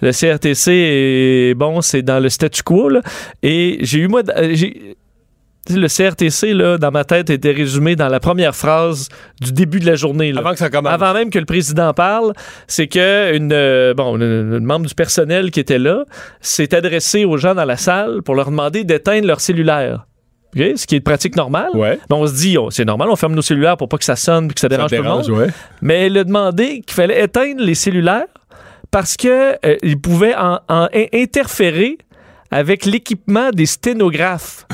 le 0.00 0.10
CRTC 0.10 0.72
est 0.72 1.54
bon, 1.54 1.80
c'est 1.80 2.02
dans 2.02 2.18
le 2.20 2.28
statu 2.28 2.62
quo, 2.62 2.88
là. 2.88 3.02
Et 3.42 3.78
j'ai 3.82 3.98
eu, 4.00 4.08
moi, 4.08 4.22
euh, 4.36 4.50
j'ai. 4.52 4.96
Le 5.70 5.86
CRTC, 5.86 6.54
là, 6.54 6.76
dans 6.76 6.90
ma 6.90 7.04
tête, 7.04 7.30
était 7.30 7.52
résumé 7.52 7.94
dans 7.94 8.08
la 8.08 8.18
première 8.18 8.54
phrase 8.56 9.08
du 9.40 9.52
début 9.52 9.78
de 9.78 9.86
la 9.86 9.94
journée. 9.94 10.32
là. 10.32 10.40
Avant 10.40 10.50
que 10.50 10.58
ça 10.58 10.70
commence. 10.70 10.92
Avant 10.92 11.14
même 11.14 11.30
que 11.30 11.38
le 11.38 11.44
président 11.44 11.94
parle, 11.94 12.32
c'est 12.66 12.88
que 12.88 13.36
une, 13.36 13.52
euh, 13.52 13.94
bon, 13.94 14.16
une, 14.16 14.54
une 14.58 14.64
membre 14.64 14.86
du 14.86 14.94
personnel 14.94 15.52
qui 15.52 15.60
était 15.60 15.78
là 15.78 16.04
s'est 16.40 16.74
adressé 16.74 17.24
aux 17.24 17.36
gens 17.36 17.54
dans 17.54 17.64
la 17.64 17.76
salle 17.76 18.22
pour 18.22 18.34
leur 18.34 18.46
demander 18.50 18.82
d'éteindre 18.82 19.26
leur 19.28 19.40
cellulaire. 19.40 20.06
OK? 20.56 20.62
Ce 20.76 20.84
qui 20.86 20.96
est 20.96 20.98
une 20.98 21.04
pratique 21.04 21.36
normale. 21.36 21.70
Ouais. 21.74 21.98
Mais 22.10 22.16
on 22.16 22.26
se 22.26 22.34
dit, 22.34 22.58
oh, 22.58 22.70
c'est 22.72 22.84
normal, 22.84 23.08
on 23.08 23.16
ferme 23.16 23.34
nos 23.34 23.40
cellulaires 23.42 23.76
pour 23.76 23.88
pas 23.88 23.98
que 23.98 24.04
ça 24.04 24.16
sonne 24.16 24.46
et 24.50 24.54
que 24.54 24.60
ça 24.60 24.68
dérange, 24.68 24.90
tout 24.90 24.96
le 24.96 25.02
monde. 25.04 25.28
ouais. 25.30 25.46
Mais 25.80 26.08
il 26.08 26.18
a 26.18 26.24
demandé 26.24 26.80
qu'il 26.80 26.94
fallait 26.94 27.22
éteindre 27.22 27.62
les 27.62 27.76
cellulaires 27.76 28.26
parce 28.90 29.16
que 29.16 29.52
euh, 29.64 29.76
il 29.84 29.98
pouvait 30.00 30.34
en, 30.34 30.58
en 30.68 30.88
in- 30.92 31.06
interférer 31.14 31.98
avec 32.52 32.84
l'équipement 32.84 33.50
des 33.50 33.66
sténographes. 33.66 34.66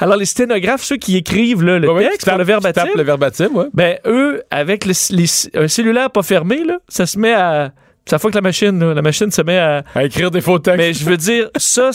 Alors, 0.00 0.16
les 0.16 0.24
sténographes, 0.24 0.82
ceux 0.82 0.96
qui 0.96 1.16
écrivent 1.16 1.62
là, 1.62 1.78
le 1.78 1.88
texte 2.10 2.24
tapes- 2.24 2.30
pour 2.34 2.38
le 2.38 2.44
verbatim, 2.44 2.86
le 2.96 3.02
verbatim, 3.02 3.48
ouais. 3.54 3.66
ben, 3.72 3.98
eux, 4.06 4.42
avec 4.50 4.84
le- 4.84 4.92
les- 5.16 5.50
un 5.62 5.68
cellulaire 5.68 6.10
pas 6.10 6.22
fermé, 6.22 6.64
là, 6.64 6.78
ça 6.88 7.06
se 7.06 7.18
met 7.18 7.32
à. 7.34 7.72
Ça 8.04 8.18
fois 8.18 8.32
que 8.32 8.36
la 8.36 8.40
machine, 8.42 8.80
là, 8.80 8.94
la 8.94 9.02
machine 9.02 9.30
se 9.30 9.42
met 9.42 9.58
à. 9.58 9.84
À 9.94 10.02
écrire 10.04 10.32
des 10.32 10.40
faux 10.40 10.58
textes. 10.58 10.76
Mais 10.78 10.92
je 10.92 11.04
veux 11.04 11.16
dire, 11.16 11.50
ça, 11.56 11.90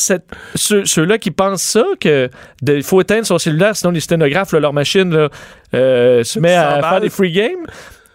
ceux, 0.55 0.85
ceux-là 0.85 1.17
qui 1.17 1.31
pensent 1.31 1.63
ça, 1.63 1.83
que 1.99 2.29
il 2.65 2.83
faut 2.83 3.01
éteindre 3.01 3.25
son 3.25 3.37
cellulaire, 3.37 3.75
sinon 3.75 3.91
les 3.91 3.99
sténographes, 3.99 4.53
là, 4.53 4.61
leur 4.61 4.71
machine 4.73 5.13
là, 5.13 5.27
euh, 5.73 6.23
se 6.23 6.39
met 6.39 6.55
à 6.55 6.79
faire 6.81 7.01
des 7.01 7.09
free 7.09 7.31
games. 7.33 7.65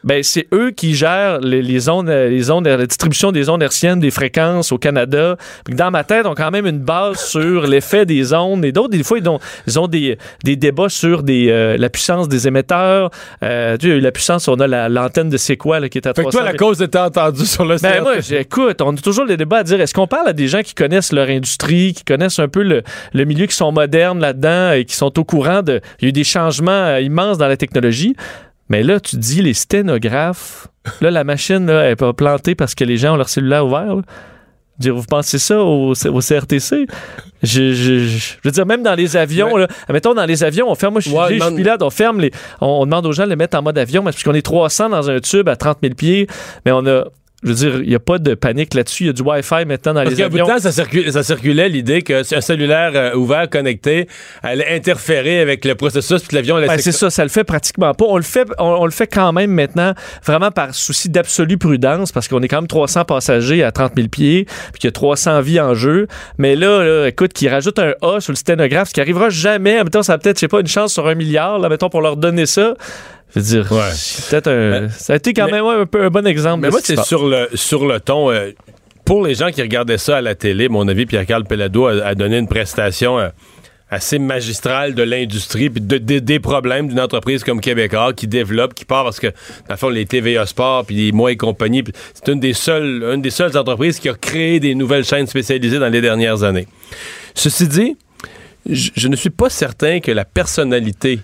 Ben, 0.04 0.22
c'est 0.22 0.48
eux 0.52 0.70
qui 0.72 0.94
gèrent 0.94 1.38
les, 1.40 1.62
les 1.62 1.88
ondes, 1.88 2.08
euh, 2.08 2.28
les 2.28 2.50
ondes, 2.50 2.66
la 2.66 2.86
distribution 2.86 3.30
des 3.32 3.48
ondes 3.48 3.62
hertziennes, 3.62 4.00
des 4.00 4.10
fréquences 4.10 4.72
au 4.72 4.78
Canada. 4.78 5.36
Dans 5.68 5.90
ma 5.90 6.02
tête, 6.04 6.26
on 6.26 6.32
a 6.32 6.34
quand 6.34 6.50
même 6.50 6.66
une 6.66 6.80
base 6.80 7.20
sur 7.24 7.66
l'effet 7.66 8.04
des 8.04 8.32
ondes. 8.34 8.64
Et 8.64 8.72
d'autres, 8.72 8.90
des 8.90 9.02
fois, 9.04 9.18
ils 9.18 9.28
ont, 9.28 9.38
ils 9.66 9.78
ont 9.78 9.86
des, 9.88 10.18
des 10.44 10.56
débats 10.56 10.88
sur 10.88 11.22
des, 11.22 11.48
euh, 11.50 11.76
la 11.78 11.88
puissance 11.88 12.28
des 12.28 12.48
émetteurs. 12.48 13.10
Euh, 13.42 13.76
tu 13.76 13.88
sais, 13.90 14.00
la 14.00 14.10
puissance, 14.12 14.48
on 14.48 14.56
a 14.56 14.66
la- 14.66 14.88
l'antenne 14.88 15.28
de 15.28 15.36
c'est 15.36 15.56
quoi 15.56 15.78
là, 15.80 15.88
qui 15.88 15.98
est 15.98 16.06
à 16.06 16.14
Fait 16.14 16.22
que 16.24 16.30
300 16.30 16.38
toi, 16.38 16.50
la 16.52 16.56
cause 16.56 16.82
était 16.82 16.98
entendue 16.98 17.46
sur 17.46 17.64
le 17.64 17.76
ben 17.76 18.02
moi, 18.02 18.20
j'écoute, 18.20 18.80
on 18.82 18.94
a 18.94 18.98
toujours 19.00 19.24
les 19.24 19.36
débats 19.36 19.58
à 19.58 19.62
dire 19.62 19.80
est-ce 19.80 19.94
qu'on 19.94 20.06
parle 20.06 20.28
à 20.28 20.32
des 20.32 20.48
gens 20.48 20.62
qui 20.62 20.74
connaissent 20.74 21.12
leur 21.12 21.28
industrie, 21.28 21.92
qui 21.94 22.04
connaissent 22.04 22.38
un 22.38 22.48
peu 22.48 22.62
le, 22.62 22.82
le 23.12 23.24
milieu, 23.24 23.46
qui 23.46 23.54
sont 23.56 23.70
modernes 23.72 24.20
là-dedans 24.20 24.72
et 24.72 24.84
qui 24.84 24.94
sont 24.96 25.16
au 25.18 25.24
courant 25.24 25.62
de. 25.62 25.80
Il 26.00 26.04
y 26.04 26.06
a 26.06 26.08
eu 26.08 26.12
des 26.12 26.24
changements 26.24 26.70
euh, 26.72 27.00
immenses 27.00 27.38
dans 27.38 27.48
la 27.48 27.56
technologie? 27.56 28.14
Mais 28.68 28.82
là, 28.82 29.00
tu 29.00 29.16
dis 29.16 29.42
les 29.42 29.54
sténographes. 29.54 30.68
Là, 31.00 31.10
la 31.10 31.24
machine, 31.24 31.66
là, 31.66 31.82
elle 31.84 31.92
est 31.92 31.96
pas 31.96 32.12
plantée 32.12 32.54
parce 32.54 32.74
que 32.74 32.84
les 32.84 32.96
gens 32.96 33.14
ont 33.14 33.16
leur 33.16 33.28
cellulaire 33.28 33.66
ouvert. 33.66 33.96
là. 33.96 34.02
Dire, 34.78 34.94
vous 34.96 35.04
pensez 35.04 35.38
ça 35.38 35.60
au, 35.62 35.92
au 35.92 36.20
CRTC? 36.20 36.86
Je, 37.42 37.72
je- 37.72 37.72
je- 37.72 38.06
je 38.06 38.34
veux 38.42 38.50
dire, 38.50 38.64
même 38.66 38.82
dans 38.82 38.94
les 38.94 39.16
avions, 39.16 39.56
là, 39.56 39.68
mettons 39.90 40.14
dans 40.14 40.24
les 40.24 40.42
avions, 40.44 40.70
on 40.70 40.74
ferme, 40.74 40.94
moi 40.94 41.00
je 41.02 41.08
suis 41.10 41.16
Ouais, 41.18 41.34
demande- 41.34 41.56
pilote, 41.56 41.82
on 41.82 41.90
ferme 41.90 42.20
les. 42.20 42.30
On, 42.60 42.66
on 42.66 42.84
demande 42.86 43.04
aux 43.06 43.12
gens 43.12 43.24
de 43.24 43.28
les 43.30 43.36
mettre 43.36 43.56
en 43.58 43.62
mode 43.62 43.76
avion, 43.78 44.02
parce 44.02 44.20
qu'on 44.22 44.32
est 44.34 44.42
300 44.42 44.88
dans 44.88 45.10
un 45.10 45.20
tube 45.20 45.48
à 45.48 45.56
30 45.56 45.78
000 45.82 45.94
pieds, 45.94 46.26
mais 46.64 46.72
on 46.72 46.84
a. 46.86 47.04
Je 47.42 47.48
veux 47.48 47.54
dire, 47.54 47.80
il 47.82 47.88
n'y 47.88 47.94
a 47.94 48.00
pas 48.00 48.18
de 48.18 48.34
panique 48.34 48.74
là-dessus. 48.74 49.04
Il 49.04 49.06
y 49.08 49.10
a 49.10 49.12
du 49.12 49.22
Wi-Fi 49.22 49.64
maintenant 49.66 49.94
dans 49.94 50.02
Parce 50.04 50.10
les 50.10 50.16
qu'à 50.16 50.28
bout 50.28 50.36
de 50.36 50.42
avions. 50.42 50.54
temps, 50.54 50.60
ça, 50.60 50.70
circulait, 50.70 51.10
ça 51.10 51.22
circulait 51.24 51.68
l'idée 51.68 52.02
qu'un 52.02 52.22
cellulaire 52.22 52.92
euh, 52.94 53.14
ouvert, 53.14 53.50
connecté, 53.50 54.06
allait 54.42 54.72
interférer 54.72 55.40
avec 55.40 55.64
le 55.64 55.74
processus, 55.74 56.22
puis 56.22 56.36
l'avion 56.36 56.56
allait 56.56 56.68
Ben, 56.68 56.78
c'est 56.78 56.92
ça, 56.92 57.10
ça 57.10 57.24
le 57.24 57.30
fait 57.30 57.44
pratiquement 57.44 57.94
pas. 57.94 58.04
On 58.08 58.16
le 58.16 58.22
fait, 58.22 58.46
on, 58.58 58.64
on 58.64 58.84
le 58.84 58.92
fait 58.92 59.08
quand 59.08 59.32
même 59.32 59.50
maintenant, 59.50 59.92
vraiment 60.24 60.50
par 60.52 60.74
souci 60.74 61.08
d'absolue 61.08 61.58
prudence, 61.58 62.12
parce 62.12 62.28
qu'on 62.28 62.40
est 62.42 62.48
quand 62.48 62.58
même 62.58 62.68
300 62.68 63.04
passagers 63.06 63.64
à 63.64 63.72
30 63.72 63.92
000 63.96 64.08
pieds, 64.08 64.44
puis 64.72 64.80
qu'il 64.80 64.86
y 64.86 64.88
a 64.88 64.92
300 64.92 65.40
vies 65.40 65.60
en 65.60 65.74
jeu. 65.74 66.06
Mais 66.38 66.54
là, 66.54 66.84
là, 66.84 67.08
écoute, 67.08 67.32
qu'ils 67.32 67.48
rajoutent 67.48 67.80
un 67.80 67.94
A 68.02 68.20
sur 68.20 68.32
le 68.32 68.36
sténographe, 68.36 68.88
ce 68.88 68.94
qui 68.94 69.00
arrivera 69.00 69.30
jamais. 69.30 69.82
Mettons, 69.82 70.02
ça 70.02 70.12
a 70.12 70.18
peut-être, 70.18 70.36
je 70.36 70.40
sais 70.40 70.48
pas, 70.48 70.60
une 70.60 70.68
chance 70.68 70.92
sur 70.92 71.08
un 71.08 71.14
milliard, 71.16 71.58
là, 71.58 71.68
mettons, 71.68 71.88
pour 71.88 72.02
leur 72.02 72.16
donner 72.16 72.46
ça. 72.46 72.74
Je 73.34 73.40
veux 73.40 73.46
dire, 73.62 73.72
Ouais. 73.72 73.90
peut-être 74.30 74.48
un. 74.48 74.88
Ça 74.90 75.14
a 75.14 75.16
été 75.16 75.32
quand 75.32 75.46
mais- 75.46 75.52
même 75.52 75.64
un 75.64 75.86
peu 75.86 76.04
un 76.04 76.10
bon 76.10 76.26
exemple. 76.26 76.60
Mais 76.62 76.68
de 76.68 76.72
moi, 76.72 76.80
c'est 76.82 77.02
sur 77.02 77.26
le, 77.26 77.48
sur 77.54 77.86
le 77.86 77.98
ton. 78.00 78.30
euh, 78.30 78.50
pour 79.04 79.24
les 79.26 79.34
gens 79.34 79.50
qui 79.50 79.62
regardaient 79.62 79.98
ça 79.98 80.18
à 80.18 80.20
la 80.20 80.34
télé, 80.34 80.68
mon 80.68 80.86
avis, 80.88 81.06
Pierre-Carl 81.06 81.44
Pellado 81.44 81.86
a, 81.86 82.04
a 82.04 82.14
donné 82.14 82.38
une 82.38 82.46
prestation 82.46 83.18
euh, 83.18 83.28
assez 83.90 84.18
magistrale 84.18 84.94
de 84.94 85.02
l'industrie 85.02 85.68
puis 85.70 85.80
de, 85.82 85.98
de- 85.98 86.18
des 86.18 86.38
problèmes 86.40 86.88
d'une 86.88 87.00
entreprise 87.00 87.42
comme 87.44 87.60
Québécois 87.60 88.12
qui 88.14 88.26
développe, 88.26 88.74
qui 88.74 88.84
part 88.84 89.04
parce 89.04 89.18
que, 89.20 89.26
dans 89.26 89.34
le 89.70 89.76
fond, 89.76 89.88
les 89.88 90.06
TVA 90.06 90.46
Sport 90.46 90.86
puis 90.86 90.94
les 90.94 91.12
Moi 91.12 91.32
et 91.32 91.36
compagnie, 91.36 91.82
c'est 92.14 92.32
une 92.32 92.40
des 92.40 92.52
seules 92.54 93.02
une 93.12 93.20
des 93.22 93.30
seules 93.30 93.56
entreprises 93.56 93.98
qui 93.98 94.08
a 94.08 94.14
créé 94.14 94.60
des 94.60 94.74
nouvelles 94.74 95.04
chaînes 95.04 95.26
spécialisées 95.26 95.78
dans 95.78 95.88
les 95.90 96.00
dernières 96.00 96.42
années. 96.42 96.66
Ceci 97.34 97.66
dit, 97.66 97.96
je, 98.70 98.90
je 98.94 99.08
ne 99.08 99.16
suis 99.16 99.30
pas 99.30 99.50
certain 99.50 100.00
que 100.00 100.12
la 100.12 100.24
personnalité 100.24 101.18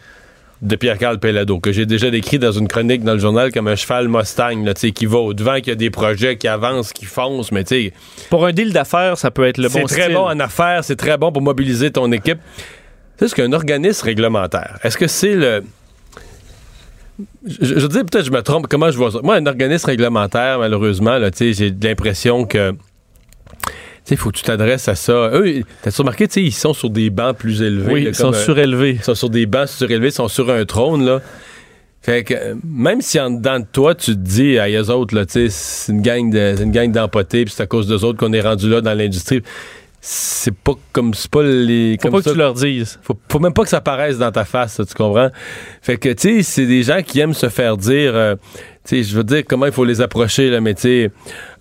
de 0.61 0.77
Pierre-Carl 0.77 1.19
Pellado, 1.19 1.61
que 1.61 1.71
j'ai 1.71 1.87
déjà 1.87 2.11
décrit 2.11 2.39
dans 2.39 2.51
une 2.51 2.67
chronique 2.67 3.05
dans 3.05 3.13
le 3.13 3.21
journal 3.21 3.53
comme 3.53 3.69
un 3.69 3.77
cheval 3.77 4.09
Mustang, 4.09 4.65
là, 4.65 4.75
qui 4.75 5.07
va 5.07 5.19
au-devant, 5.19 5.61
qui 5.61 5.71
a 5.71 5.75
des 5.75 5.91
projets 5.91 6.37
qui 6.37 6.49
avancent, 6.49 6.93
qui 6.93 7.05
foncent, 7.05 7.53
mais 7.53 7.63
tu 7.65 7.69
sais, 7.69 7.93
Pour 8.29 8.45
un 8.45 8.53
deal 8.53 8.73
d'affaires, 8.73 9.17
ça 9.19 9.31
peut 9.31 9.47
être 9.47 9.59
le 9.59 9.69
c'est 9.69 9.81
bon 9.81 9.87
très 9.87 10.03
style. 10.03 10.15
bon 10.15 10.25
en 10.27 10.41
affaires, 10.41 10.83
c'est 10.83 10.97
très 10.97 11.17
bon 11.17 11.31
pour 11.31 11.43
mobiliser 11.43 11.91
ton 11.91 12.11
équipe. 12.11 12.39
C'est 13.19 13.29
ce 13.29 13.35
qu'un 13.35 13.53
organisme 13.53 14.05
réglementaire, 14.05 14.79
est-ce 14.83 14.97
que 14.99 15.07
c'est 15.07 15.35
le... 15.35 15.63
Je, 17.45 17.65
je 17.65 17.75
veux 17.75 17.89
dire, 17.89 18.05
peut-être 18.05 18.27
je 18.27 18.31
me 18.31 18.43
trompe, 18.43 18.67
comment 18.69 18.91
je 18.91 18.97
vois 18.97 19.11
ça? 19.11 19.19
Moi, 19.23 19.35
un 19.37 19.47
organisme 19.47 19.87
réglementaire, 19.87 20.59
malheureusement, 20.59 21.19
là, 21.19 21.31
j'ai 21.37 21.75
l'impression 21.83 22.45
que... 22.45 22.75
Tu 24.09 24.15
sais, 24.15 24.15
il 24.15 24.19
faut 24.23 24.31
que 24.31 24.39
tu 24.39 24.43
t'adresses 24.43 24.89
à 24.89 24.95
ça. 24.95 25.31
Eux, 25.35 25.65
t'as 25.83 25.91
remarqué, 25.99 26.27
tu 26.29 26.33
sais, 26.33 26.43
ils 26.43 26.51
sont 26.51 26.73
sur 26.73 26.89
des 26.89 27.11
bancs 27.11 27.37
plus 27.37 27.61
élevés. 27.61 27.93
Oui, 27.93 28.05
là, 28.05 28.09
ils 28.09 28.15
sont 28.15 28.33
euh, 28.33 28.43
surélevés. 28.43 28.93
ils 28.93 29.05
sont 29.05 29.15
sur 29.15 29.29
des 29.29 29.45
bancs 29.45 29.69
surélevés, 29.69 30.09
ils 30.09 30.13
sont 30.13 30.29
sur 30.29 30.51
un 30.51 30.65
trône, 30.65 31.05
là. 31.05 31.21
Fait 32.01 32.25
que 32.25 32.33
euh, 32.33 32.55
même 32.65 33.03
si 33.03 33.21
en 33.21 33.31
dedans 33.31 33.61
de 33.61 33.67
toi, 33.71 33.95
tu 33.95 34.13
te 34.13 34.19
dis 34.19 34.59
à 34.59 34.71
eux 34.71 34.89
autres, 34.89 35.15
là, 35.15 35.25
c'est 35.29 35.93
une 35.93 36.01
gang 36.01 36.31
de, 36.31 36.63
une 36.63 36.71
gang 36.71 36.91
d'empotés, 36.91 37.45
puis 37.45 37.53
c'est 37.55 37.65
à 37.65 37.67
cause 37.67 37.87
d'eux 37.87 38.03
autres 38.03 38.19
qu'on 38.19 38.33
est 38.33 38.41
rendu 38.41 38.71
là 38.71 38.81
dans 38.81 38.95
l'industrie. 38.95 39.43
C'est 40.01 40.55
pas 40.55 40.73
comme 40.93 41.13
c'est 41.13 41.31
pas 41.31 41.43
les. 41.43 41.97
Faut 42.01 42.09
comme 42.09 42.13
pas 42.19 42.23
ça 42.23 42.31
que 42.31 42.35
tu 42.35 42.39
leur 42.39 42.55
dises. 42.55 42.99
faut, 43.03 43.19
faut 43.31 43.41
même 43.41 43.53
pas 43.53 43.65
que 43.65 43.69
ça 43.69 43.81
paraisse 43.81 44.17
dans 44.19 44.31
ta 44.31 44.45
face, 44.45 44.75
ça, 44.75 44.85
tu 44.85 44.95
comprends? 44.95 45.31
Fait 45.83 45.97
que, 45.97 46.11
tu 46.11 46.37
sais, 46.37 46.43
c'est 46.45 46.67
des 46.67 46.85
gens 46.85 47.03
qui 47.03 47.19
aiment 47.19 47.35
se 47.35 47.49
faire 47.49 47.77
dire, 47.77 48.15
euh, 48.15 48.37
tu 48.87 49.03
sais, 49.03 49.03
je 49.03 49.17
veux 49.17 49.25
dire 49.25 49.43
comment 49.47 49.67
il 49.67 49.73
faut 49.73 49.85
les 49.85 50.01
approcher, 50.01 50.51
là, 50.51 50.61
mais 50.61 50.75
tu 50.75 50.83
sais, 50.83 51.11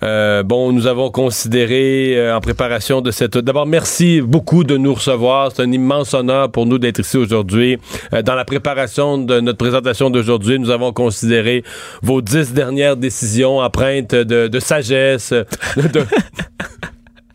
euh, 0.03 0.43
bon, 0.43 0.71
nous 0.71 0.85
avons 0.85 1.09
considéré 1.09 2.13
euh, 2.15 2.35
en 2.37 2.39
préparation 2.39 3.01
de 3.01 3.09
cette... 3.09 3.39
D'abord, 3.39 3.65
merci 3.65 4.21
beaucoup 4.21 4.63
de 4.63 4.77
nous 4.77 4.93
recevoir. 4.93 5.51
C'est 5.51 5.63
un 5.63 5.71
immense 5.71 6.13
honneur 6.13 6.51
pour 6.51 6.67
nous 6.67 6.77
d'être 6.77 6.99
ici 6.99 7.17
aujourd'hui. 7.17 7.79
Euh, 8.13 8.21
dans 8.21 8.35
la 8.35 8.45
préparation 8.45 9.17
de 9.17 9.39
notre 9.39 9.57
présentation 9.57 10.11
d'aujourd'hui, 10.11 10.59
nous 10.59 10.69
avons 10.69 10.93
considéré 10.93 11.63
vos 12.03 12.21
dix 12.21 12.53
dernières 12.53 12.97
décisions 12.97 13.57
empreintes 13.57 14.13
de, 14.13 14.47
de 14.47 14.59
sagesse. 14.59 15.31
de- 15.33 16.05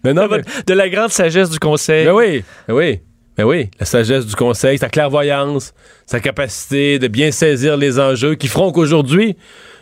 mais 0.05 0.15
non, 0.15 0.29
mais- 0.31 0.43
De 0.67 0.75
la 0.75 0.89
grande 0.89 1.11
sagesse 1.11 1.51
du 1.51 1.59
conseil. 1.59 2.05
ben 2.07 2.13
oui, 2.13 2.45
ben 2.69 2.75
oui. 2.75 3.01
Ben 3.37 3.45
oui, 3.45 3.71
la 3.81 3.87
sagesse 3.87 4.27
du 4.27 4.35
conseil, 4.35 4.77
sa 4.77 4.91
clairvoyance, 4.91 5.73
sa 6.05 6.21
capacité 6.21 6.99
de 6.99 7.09
bien 7.09 7.31
saisir 7.31 7.79
les 7.79 7.99
enjeux 7.99 8.35
qui 8.35 8.47
feront 8.47 8.73
qu'aujourd'hui, 8.73 9.37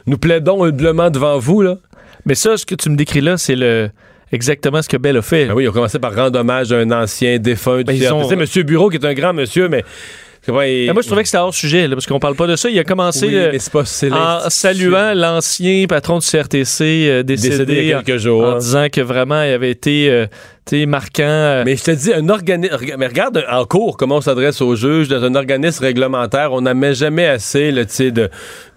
nous 0.07 0.19
plaidons 0.19 0.63
humblement 0.65 1.11
devant 1.11 1.37
vous. 1.41 1.61
Là. 1.61 1.79
Mais 2.27 2.37
ça, 2.37 2.57
ce 2.57 2.65
que 2.65 2.77
tu 2.77 2.91
me 2.91 2.97
décris 2.97 3.21
là, 3.21 3.37
c'est 3.39 3.57
le 3.57 3.91
exactement 4.31 4.81
ce 4.83 4.89
que 4.89 4.97
Bell 4.97 5.17
a 5.17 5.23
fait. 5.23 5.47
Ben 5.47 5.55
oui, 5.55 5.65
ils 5.65 5.69
ont 5.69 5.73
commencé 5.73 5.99
par 5.99 6.15
rendre 6.15 6.39
hommage 6.39 6.71
à 6.71 6.77
un 6.77 6.93
ancien 6.93 7.39
défunt 7.41 7.79
du 7.79 7.85
Ben, 7.99 8.13
ont- 8.13 8.37
Monsieur 8.37 8.63
Bureau, 8.63 8.89
qui 8.89 8.99
est 8.99 9.05
un 9.05 9.15
grand 9.15 9.33
monsieur, 9.33 9.69
mais... 9.69 9.83
moi, 10.49 10.65
je 10.65 11.07
trouvais 11.07 11.23
que 11.23 11.29
c'était 11.29 11.39
hors 11.39 11.55
sujet, 11.55 11.87
là, 11.87 11.95
parce 11.95 12.07
qu'on 12.07 12.19
parle 12.19 12.35
pas 12.35 12.47
de 12.47 12.57
ça. 12.57 12.71
Il 12.71 12.79
a 12.79 12.85
commencé 12.85 13.27
Oui, 13.27 13.37
euh, 13.37 13.53
mais 13.53 13.59
pas... 13.71 14.45
en 14.45 14.51
saluant 14.51 15.13
l'ancien 15.15 15.87
patron 15.87 16.19
du 16.19 16.27
CRTC 16.27 16.83
euh, 16.83 17.23
décédé, 17.23 17.51
Décédé 17.51 17.75
il 17.75 17.87
y 17.89 17.93
a 17.93 18.03
quelques 18.03 18.21
jours. 18.21 18.45
en, 18.45 18.59
disant 18.59 18.87
que 18.91 19.01
vraiment 19.01 19.43
il 19.43 19.53
avait 19.53 19.71
été 19.71 20.11
euh, 20.11 20.27
tu 20.67 20.79
sais, 20.81 20.87
marquant. 20.87 21.23
euh, 21.25 21.63
Mais 21.65 21.77
je 21.77 21.85
te 21.85 21.91
dis, 21.91 22.13
un 22.13 22.29
organisme. 22.29 22.77
Mais 22.99 23.07
regarde 23.07 23.45
en 23.51 23.65
cours 23.65 23.97
comment 23.97 24.17
on 24.17 24.21
s'adresse 24.21 24.61
aux 24.61 24.77
juges 24.77 25.09
dans 25.09 25.23
un 25.25 25.35
organisme 25.35 25.83
réglementaire. 25.85 26.53
On 26.53 26.61
met 26.75 26.95
jamais 26.95 27.27
assez 27.27 27.73
sais, 27.89 28.11
de, 28.11 28.29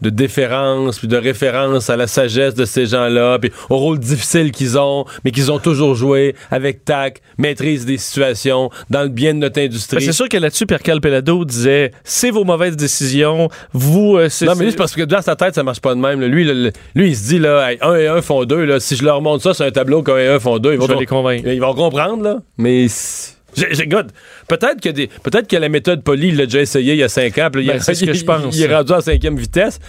de 0.02 0.10
déférence, 0.10 1.00
puis 1.00 1.08
de 1.08 1.18
référence 1.18 1.90
à 1.90 1.96
la 1.98 2.08
sagesse 2.08 2.56
de 2.56 2.66
ces 2.66 2.86
gens-là, 2.88 3.38
puis 3.40 3.52
au 3.70 3.78
rôle 3.78 4.00
difficile 4.00 4.52
qu'ils 4.52 4.78
ont, 4.80 5.06
mais 5.24 5.32
qu'ils 5.32 5.52
ont 5.52 5.60
toujours 5.60 5.96
joué 5.96 6.36
avec 6.52 6.84
tact, 6.86 7.22
maîtrise 7.38 7.86
des 7.86 7.98
situations, 7.98 8.70
dans 8.90 9.04
le 9.04 9.10
bien 9.10 9.34
de 9.34 9.40
notre 9.40 9.60
industrie. 9.62 9.98
Ben, 9.98 10.06
c'est 10.06 10.14
sûr 10.14 10.30
que 10.30 10.38
là-dessus, 10.38 10.66
Pierre 10.66 10.82
Calpelado 10.82 11.46
disait 11.46 11.92
c'est 12.04 12.32
vos 12.32 12.44
mauvaises 12.44 12.76
décisions, 12.78 13.50
vous. 13.74 14.18
euh, 14.18 14.30
c'est, 14.30 14.46
Non, 14.46 14.54
mais 14.56 14.60
lui, 14.60 14.66
c'est- 14.66 14.72
c'est 14.72 14.78
parce 14.78 14.96
que 14.96 15.04
dans 15.04 15.22
sa 15.22 15.36
tête, 15.36 15.56
ça 15.56 15.64
marche 15.64 15.82
pas 15.82 15.94
de 15.96 16.00
même. 16.00 16.20
là. 16.22 16.28
Lui, 16.28 16.44
le- 16.46 16.72
lui, 16.96 17.10
il 17.10 17.16
se 17.16 17.28
dit, 17.28 17.40
là, 17.40 17.72
hey, 17.72 17.78
1 17.82 17.96
et 17.96 18.08
1 18.08 18.22
font 18.22 18.44
2. 18.46 18.64
Là, 18.66 18.80
si 18.80 18.96
je 18.96 19.04
leur 19.04 19.22
montre 19.22 19.44
ça 19.44 19.54
sur 19.54 19.66
un 19.66 19.72
tableau 19.72 20.02
qu'un 20.04 20.18
et 20.18 20.28
1 20.28 20.40
font 20.40 20.58
2, 20.58 20.74
ils 20.74 20.82
je 20.82 20.88
vais 20.88 20.96
les 21.00 21.06
convaincre. 21.06 21.48
ils 21.48 21.60
vont 21.62 21.73
comprendre, 21.76 22.24
là. 22.24 22.38
Mais. 22.58 22.88
c'est- 22.88 23.38
j'ai- 23.56 23.74
j'ai- 23.74 23.84
écoute, 23.84 24.08
peut-être 24.48 24.82
que, 24.82 24.90
des, 24.90 25.08
peut-être 25.24 25.48
que 25.48 25.56
la 25.58 25.70
méthode 25.70 26.04
polie, 26.04 26.30
il 26.30 26.38
l'a 26.38 26.46
déjà 26.46 26.62
essayé 26.62 26.94
il 26.94 27.00
y 27.00 27.04
a 27.04 27.10
5 27.10 27.38
ans. 27.38 27.50
puis 27.52 27.66
là, 27.66 27.74
Ben, 27.74 27.80
c'est 27.80 27.94
ce 27.94 28.06
que 28.06 28.14
je 28.14 28.24
pense. 28.24 28.56
Il 28.56 28.64
est 28.64 28.74
rendu 28.74 28.94
à 28.94 29.02
cinquième 29.02 29.36
vitesse. 29.38 29.80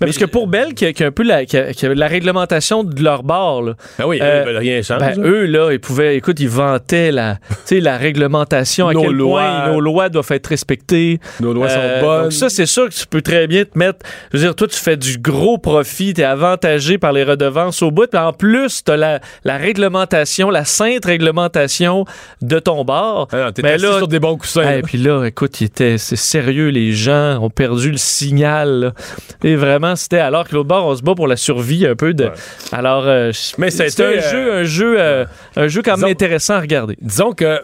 Mais 0.00 0.06
parce 0.06 0.18
que 0.18 0.24
pour 0.24 0.46
Bell, 0.46 0.74
qui 0.74 0.86
a, 0.86 0.92
qui 0.92 1.04
a 1.04 1.06
un 1.06 1.10
peu 1.12 1.22
la, 1.22 1.44
qui 1.44 1.56
a- 1.56 1.72
qui 1.72 1.86
a 1.86 1.94
la 1.94 2.06
réglementation 2.06 2.84
de 2.84 3.02
leur 3.02 3.22
bord, 3.22 3.62
là, 3.62 3.74
Ben 3.98 4.06
oui, 4.06 4.18
Euh, 4.22 4.44
ben, 4.44 4.56
rien 4.58 4.82
change. 4.82 4.98
ben, 5.00 5.20
là. 5.20 5.28
eux, 5.28 5.46
là, 5.46 5.72
ils 5.72 5.80
pouvaient, 5.80 6.16
écoute, 6.16 6.40
ils 6.40 6.48
vantaient 6.48 7.12
la, 7.12 7.36
tu 7.50 7.54
sais, 7.64 7.80
la 7.80 7.96
réglementation, 7.96 8.88
à 8.88 8.92
Nos 8.94 9.02
quel 9.02 9.12
lois. 9.12 9.40
point 9.42 9.72
nos 9.72 9.80
lois 9.80 10.08
doivent 10.08 10.30
être 10.32 10.46
respectées. 10.48 11.18
Nos 11.40 11.52
lois 11.52 11.68
Euh, 11.70 12.00
sont 12.00 12.06
bonnes. 12.06 12.22
Donc 12.24 12.32
ça, 12.32 12.48
c'est 12.48 12.66
sûr 12.66 12.88
que 12.88 12.94
tu 12.94 13.06
peux 13.06 13.22
très 13.22 13.46
bien 13.46 13.64
te 13.64 13.78
mettre, 13.78 14.00
je 14.32 14.38
veux 14.38 14.44
dire, 14.44 14.54
toi, 14.54 14.68
tu 14.68 14.78
fais 14.78 14.96
du 14.96 15.18
gros 15.18 15.58
profit, 15.58 16.14
t'es 16.14 16.24
avantagé 16.24 16.98
par 16.98 17.12
les 17.12 17.24
redevances 17.24 17.82
au 17.82 17.90
bout, 17.90 18.06
puis 18.08 18.20
en 18.20 18.32
plus, 18.32 18.82
t'as 18.84 18.96
la, 18.96 19.20
la 19.44 19.56
réglementation, 19.56 20.50
la 20.50 20.64
sainte 20.64 21.04
réglementation 21.04 22.04
de 22.40 22.58
ton 22.58 22.84
bord. 22.84 23.28
Ah 23.32 23.50
Mais 23.62 23.72
assis 23.72 23.84
là- 23.84 23.98
sur 23.98 24.08
des 24.12 24.20
bons 24.20 24.36
coussins. 24.36 24.70
Et 24.70 24.82
puis 24.82 24.98
là, 24.98 25.24
écoute, 25.24 25.60
il 25.60 25.64
était, 25.64 25.98
c'est 25.98 26.14
sérieux, 26.16 26.68
les 26.68 26.92
gens 26.92 27.38
ont 27.42 27.50
perdu 27.50 27.90
le 27.90 27.96
signal. 27.96 28.70
là. 28.80 28.92
Et 29.42 29.56
vraiment, 29.56 29.96
c'était 29.96 30.18
alors 30.18 30.46
que 30.48 30.54
l'autre 30.54 30.68
bord, 30.68 30.86
on 30.86 30.94
se 30.94 31.02
bat 31.02 31.14
pour 31.16 31.26
la 31.26 31.36
survie 31.36 31.84
un 31.86 31.96
peu 31.96 32.14
de. 32.14 32.24
Ouais. 32.24 32.30
Alors, 32.70 33.04
euh, 33.06 33.32
Mais 33.58 33.70
c'est 33.70 33.82
un 33.84 33.86
été, 33.86 34.02
euh, 34.24 34.30
jeu, 34.30 34.52
un 34.54 34.64
jeu, 34.64 34.96
euh, 35.00 35.24
un 35.56 35.66
jeu 35.68 35.82
quand 35.82 35.92
même 35.92 36.00
Disons- 36.04 36.10
intéressant 36.12 36.54
à 36.54 36.60
regarder. 36.60 36.96
Disons 37.00 37.32
que 37.32 37.60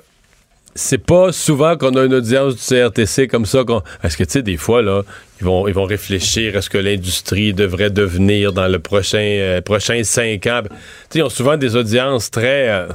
c'est 0.75 0.99
pas 1.05 1.33
souvent 1.33 1.77
qu'on 1.77 1.95
a 1.97 2.05
une 2.05 2.15
audience 2.15 2.55
du 2.55 2.61
CRTC 2.63 3.27
comme 3.27 3.47
ça. 3.47 3.65
qu'on- 3.65 3.83
Parce 4.01 4.15
que, 4.17 4.23
tu 4.25 4.31
sais, 4.31 4.43
des 4.43 4.57
fois, 4.57 4.81
là, 4.83 5.03
ils 5.41 5.45
vont, 5.45 5.67
ils 5.67 5.75
vont 5.75 5.85
réfléchir 5.85 6.57
à 6.57 6.63
ce 6.63 6.71
que 6.71 6.79
l'industrie 6.79 7.53
devrait 7.53 7.91
devenir 7.91 8.53
dans 8.53 8.69
le 8.69 8.79
prochain, 8.79 9.19
euh, 9.19 9.61
prochain 9.61 10.01
cinq 10.05 10.47
ans. 10.47 10.61
Tu 10.65 10.69
sais, 11.11 11.19
ils 11.19 11.23
ont 11.23 11.29
souvent 11.31 11.57
des 11.57 11.75
audiences 11.75 12.31
très... 12.31 12.69
euh, 12.69 12.87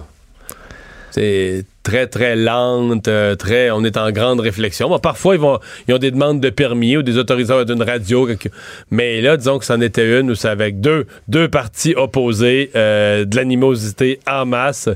c'est 1.12 1.65
très, 1.83 2.07
très 2.07 2.35
lentes, 2.35 3.07
euh, 3.07 3.35
très... 3.35 3.71
On 3.71 3.83
est 3.83 3.97
en 3.97 4.11
grande 4.11 4.39
réflexion. 4.39 4.89
Bon, 4.89 4.99
parfois, 4.99 5.35
ils, 5.35 5.41
vont, 5.41 5.59
ils 5.87 5.93
ont 5.93 5.97
des 5.99 6.11
demandes 6.11 6.39
de 6.39 6.49
permis 6.49 6.97
ou 6.97 7.03
des 7.03 7.17
autorisations 7.17 7.65
d'une 7.65 7.83
radio. 7.83 8.27
Mais 8.89 9.21
là, 9.21 9.37
disons 9.37 9.59
que 9.59 9.65
c'en 9.65 9.81
était 9.81 10.19
une 10.19 10.31
où 10.31 10.35
c'est 10.35 10.49
avec 10.49 10.79
deux, 10.79 11.05
deux 11.27 11.47
partis 11.47 11.93
opposés, 11.95 12.71
euh, 12.75 13.25
de 13.25 13.35
l'animosité 13.35 14.19
en 14.27 14.45
masse. 14.45 14.89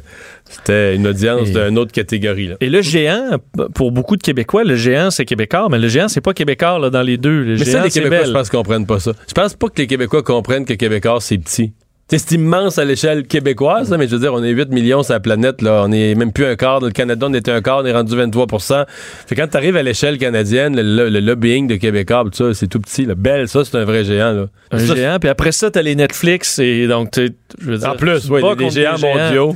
C'était 0.46 0.96
une 0.96 1.08
audience 1.08 1.52
d'une 1.52 1.78
autre 1.78 1.92
catégorie. 1.92 2.48
Là. 2.48 2.56
Et 2.62 2.70
le 2.70 2.82
géant, 2.82 3.38
pour 3.76 3.92
beaucoup 3.92 4.16
de 4.16 4.24
Québécois, 4.24 4.64
le 4.64 4.76
géant, 4.76 5.12
c'est 5.12 5.26
québécois, 5.26 5.68
mais 5.70 5.78
le 5.78 5.90
géant, 5.90 6.08
c'est 6.08 6.22
pas 6.22 6.34
québécois 6.34 6.80
là, 6.80 6.90
dans 6.90 7.02
les 7.02 7.18
deux. 7.18 7.44
Le 7.44 7.58
Mais 7.58 7.66
ça, 7.66 7.84
les 7.84 7.90
Québécois, 7.90 8.26
je 8.26 8.32
pense 8.32 8.50
qu'ils 8.50 8.58
comprennent 8.58 8.86
pas 8.86 9.00
ça. 9.00 9.12
Je 9.28 9.34
pense 9.34 9.54
pas 9.56 9.68
que 9.68 9.82
les 9.82 9.88
Québécois 9.88 10.24
comprennent 10.24 10.66
que 10.66 10.74
Québécois, 10.74 11.18
c'est 11.20 11.38
petit. 11.38 11.74
C'est 12.10 12.32
immense 12.32 12.78
à 12.78 12.86
l'échelle 12.86 13.28
québécoise, 13.28 13.92
là, 13.92 13.98
mais 13.98 14.08
je 14.08 14.14
veux 14.16 14.22
dire, 14.22 14.34
on 14.34 14.42
est 14.42 14.52
8 14.52 14.70
millions 14.70 15.04
sur 15.04 15.12
la 15.14 15.20
planète, 15.20 15.62
là. 15.62 15.84
On 15.86 15.92
est 15.92 16.16
même 16.16 16.32
plus 16.32 16.46
un 16.46 16.56
quart. 16.56 16.80
Le 16.80 16.92
Canada, 16.92 17.28
on 17.30 17.34
était 17.34 17.52
un 17.52 17.62
quart, 17.62 17.80
on 17.80 17.86
est 17.86 17.92
rendu 17.92 18.16
23% 18.16 18.86
Fait 19.28 19.36
quand 19.36 19.48
tu 19.50 19.58
arrives 19.58 19.76
à 19.76 19.84
l'échelle 19.84 20.18
canadienne, 20.18 20.78
le, 20.78 20.84
le- 20.84 21.10
le 21.10 21.20
lobbying 21.20 21.68
de 21.68 21.76
Québécois, 21.76 22.24
tout 22.24 22.32
ça, 22.34 22.54
c'est 22.54 22.68
tout 22.68 22.80
petit. 22.80 23.06
Là. 23.06 23.14
Belle, 23.16 23.50
ça, 23.50 23.66
c'est 23.66 23.76
un 23.78 23.84
vrai 23.84 24.06
géant, 24.06 24.32
là. 24.32 24.46
Un 24.72 24.80
Ça, 24.80 24.96
géant, 24.96 25.18
puis 25.20 25.28
après 25.30 25.52
ça, 25.52 25.70
t'as 25.70 25.82
les 25.82 25.96
Netflix, 25.96 26.60
et 26.60 26.88
donc, 26.88 27.12
tu- 27.12 27.36
je 27.60 27.72
veux 27.72 27.78
dire, 27.78 27.90
En 27.90 27.96
plus, 27.98 28.30
oui, 28.30 28.40
contre 28.42 28.70
géants 28.72 28.96
des 28.96 29.02
mondiaux. 29.14 29.56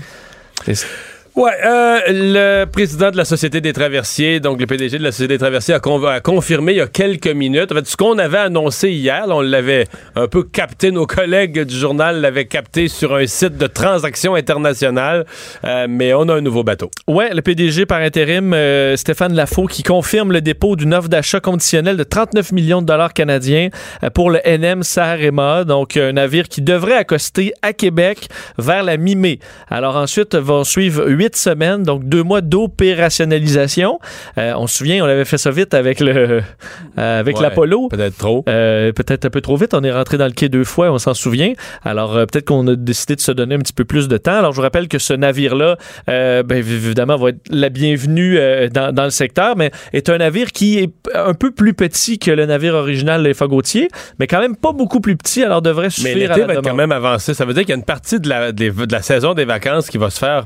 Ouais, 1.34 1.52
euh, 1.66 2.00
le 2.10 2.66
président 2.66 3.10
de 3.10 3.16
la 3.16 3.24
Société 3.24 3.62
des 3.62 3.72
traversiers, 3.72 4.42
donc 4.42 4.60
le 4.60 4.68
PDG 4.68 4.98
de 4.98 5.04
la 5.04 5.14
Société 5.14 5.36
des 5.36 5.40
traversiers, 5.40 5.74
a, 5.76 5.80
con- 5.80 6.04
a 6.06 6.20
confirmé 6.20 6.74
il 6.74 6.80
y 6.80 6.82
a 6.82 6.88
quelques 6.88 7.30
minutes. 7.30 7.72
En 7.72 7.76
fait, 7.76 7.88
ce 7.88 7.96
qu'on 7.96 8.18
avait 8.18 8.38
annoncé 8.40 8.92
hier, 8.92 9.24
on 9.30 9.40
l'avait 9.40 9.86
un 10.18 10.28
peu 10.28 10.44
capté, 10.44 10.92
nos 10.92 11.06
collègues 11.08 11.62
du 11.62 11.74
journal 11.74 12.20
l'avaient 12.20 12.48
capté 12.48 12.90
sur 12.90 13.16
un 13.16 13.26
site 13.28 13.58
de 13.58 13.66
transactions 13.68 14.36
internationales, 14.36 15.26
euh, 15.64 15.88
mais 15.90 16.14
on 16.14 16.28
a 16.28 16.34
un 16.36 16.42
nouveau 16.42 16.66
bateau. 16.66 16.92
Ouais, 17.08 17.34
le 17.34 17.42
PDG 17.42 17.86
par 17.86 18.02
intérim, 18.02 18.54
euh, 18.54 18.98
Stéphane 18.98 19.34
Lafaux, 19.34 19.68
qui 19.68 19.84
confirme 19.84 20.34
le 20.34 20.42
dépôt 20.42 20.76
d'une 20.76 20.94
offre 20.94 21.08
d'achat 21.08 21.40
conditionnelle 21.40 21.96
de 21.96 22.04
39 22.04 22.52
millions 22.52 22.82
de 22.82 22.88
dollars 22.88 23.14
canadiens 23.14 23.70
euh, 24.04 24.10
pour 24.10 24.32
le 24.32 24.40
NM 24.46 24.84
Sahara, 24.84 25.64
donc 25.64 25.96
un 25.96 26.12
navire 26.12 26.50
qui 26.50 26.62
devrait 26.62 26.98
accoster 26.98 27.54
à 27.62 27.72
Québec 27.72 28.28
vers 28.58 28.84
la 28.84 28.98
mi-mai. 28.98 29.40
Alors 29.70 29.96
ensuite 29.96 30.36
vont 30.36 30.66
suivre 30.66 31.08
huit 31.22 31.36
semaines, 31.36 31.84
donc 31.84 32.06
deux 32.06 32.24
mois 32.24 32.42
d'opérationnalisation. 32.42 34.00
Euh, 34.38 34.54
on 34.58 34.66
se 34.66 34.78
souvient, 34.78 35.04
on 35.06 35.08
avait 35.08 35.26
fait 35.26 35.38
ça 35.38 35.52
vite 35.52 35.74
avec 35.74 36.00
le 36.00 36.42
euh, 36.98 37.20
avec 37.20 37.38
Ouais, 37.38 37.44
l'Apollo. 37.44 37.90
Peut-être 37.90 38.18
trop. 38.18 38.44
Euh, 38.50 38.92
peut-être 38.92 39.26
un 39.26 39.30
peu 39.30 39.42
trop 39.42 39.56
vite. 39.56 39.74
On 39.74 39.84
est 39.84 39.92
rentré 39.92 40.18
dans 40.18 40.26
le 40.26 40.32
quai 40.32 40.50
deux 40.50 40.64
fois, 40.64 40.92
on 40.92 40.98
s'en 40.98 41.14
souvient. 41.14 41.54
Alors, 41.84 42.14
peut-être 42.14 42.46
qu'on 42.46 42.68
a 42.68 42.76
décidé 42.76 43.16
de 43.16 43.22
se 43.22 43.32
donner 43.32 43.56
un 43.56 43.60
petit 43.60 43.74
peu 43.74 43.86
plus 43.86 44.08
de 44.08 44.18
temps. 44.18 44.36
Alors, 44.36 44.52
je 44.52 44.56
vous 44.56 44.64
rappelle 44.64 44.88
que 44.88 44.98
ce 44.98 45.14
navire-là, 45.14 45.78
ben, 46.08 46.52
évidemment, 46.52 47.18
va 47.18 47.30
être 47.30 47.42
la 47.50 47.70
bienvenue 47.70 48.40
dans, 48.74 48.94
dans 48.94 49.04
le 49.04 49.10
secteur, 49.12 49.56
mais 49.56 49.72
est 49.94 50.10
un 50.10 50.18
navire 50.18 50.52
qui 50.52 50.80
est 50.80 50.92
un 51.14 51.34
peu 51.34 51.52
plus 51.52 51.74
petit 51.74 52.18
que 52.18 52.32
le 52.32 52.46
navire 52.46 52.74
original, 52.74 53.24
les 53.24 53.34
Gautier, 53.42 53.90
mais 54.20 54.28
quand 54.28 54.40
même 54.40 54.56
pas 54.56 54.72
beaucoup 54.72 55.02
plus 55.02 55.18
petit, 55.18 55.44
alors 55.44 55.62
devrait 55.62 55.88
Mais 55.88 55.90
suffire 55.90 56.32
à 56.32 56.36
l'été 56.36 56.48
va 56.48 56.54
être 56.54 56.64
quand 56.64 56.76
même 56.76 56.92
avancé. 56.92 57.34
Ça 57.34 57.46
veut 57.46 57.54
dire 57.54 57.64
qu'il 57.64 57.72
y 57.72 57.74
a 57.74 57.78
une 57.78 57.84
partie 57.84 58.20
de 58.20 58.30
la, 58.30 58.52
de 58.52 58.92
la 58.92 59.02
saison 59.02 59.34
des 59.34 59.46
vacances 59.46 59.90
qui 59.90 59.98
va 59.98 60.10
se 60.10 60.20
faire 60.20 60.46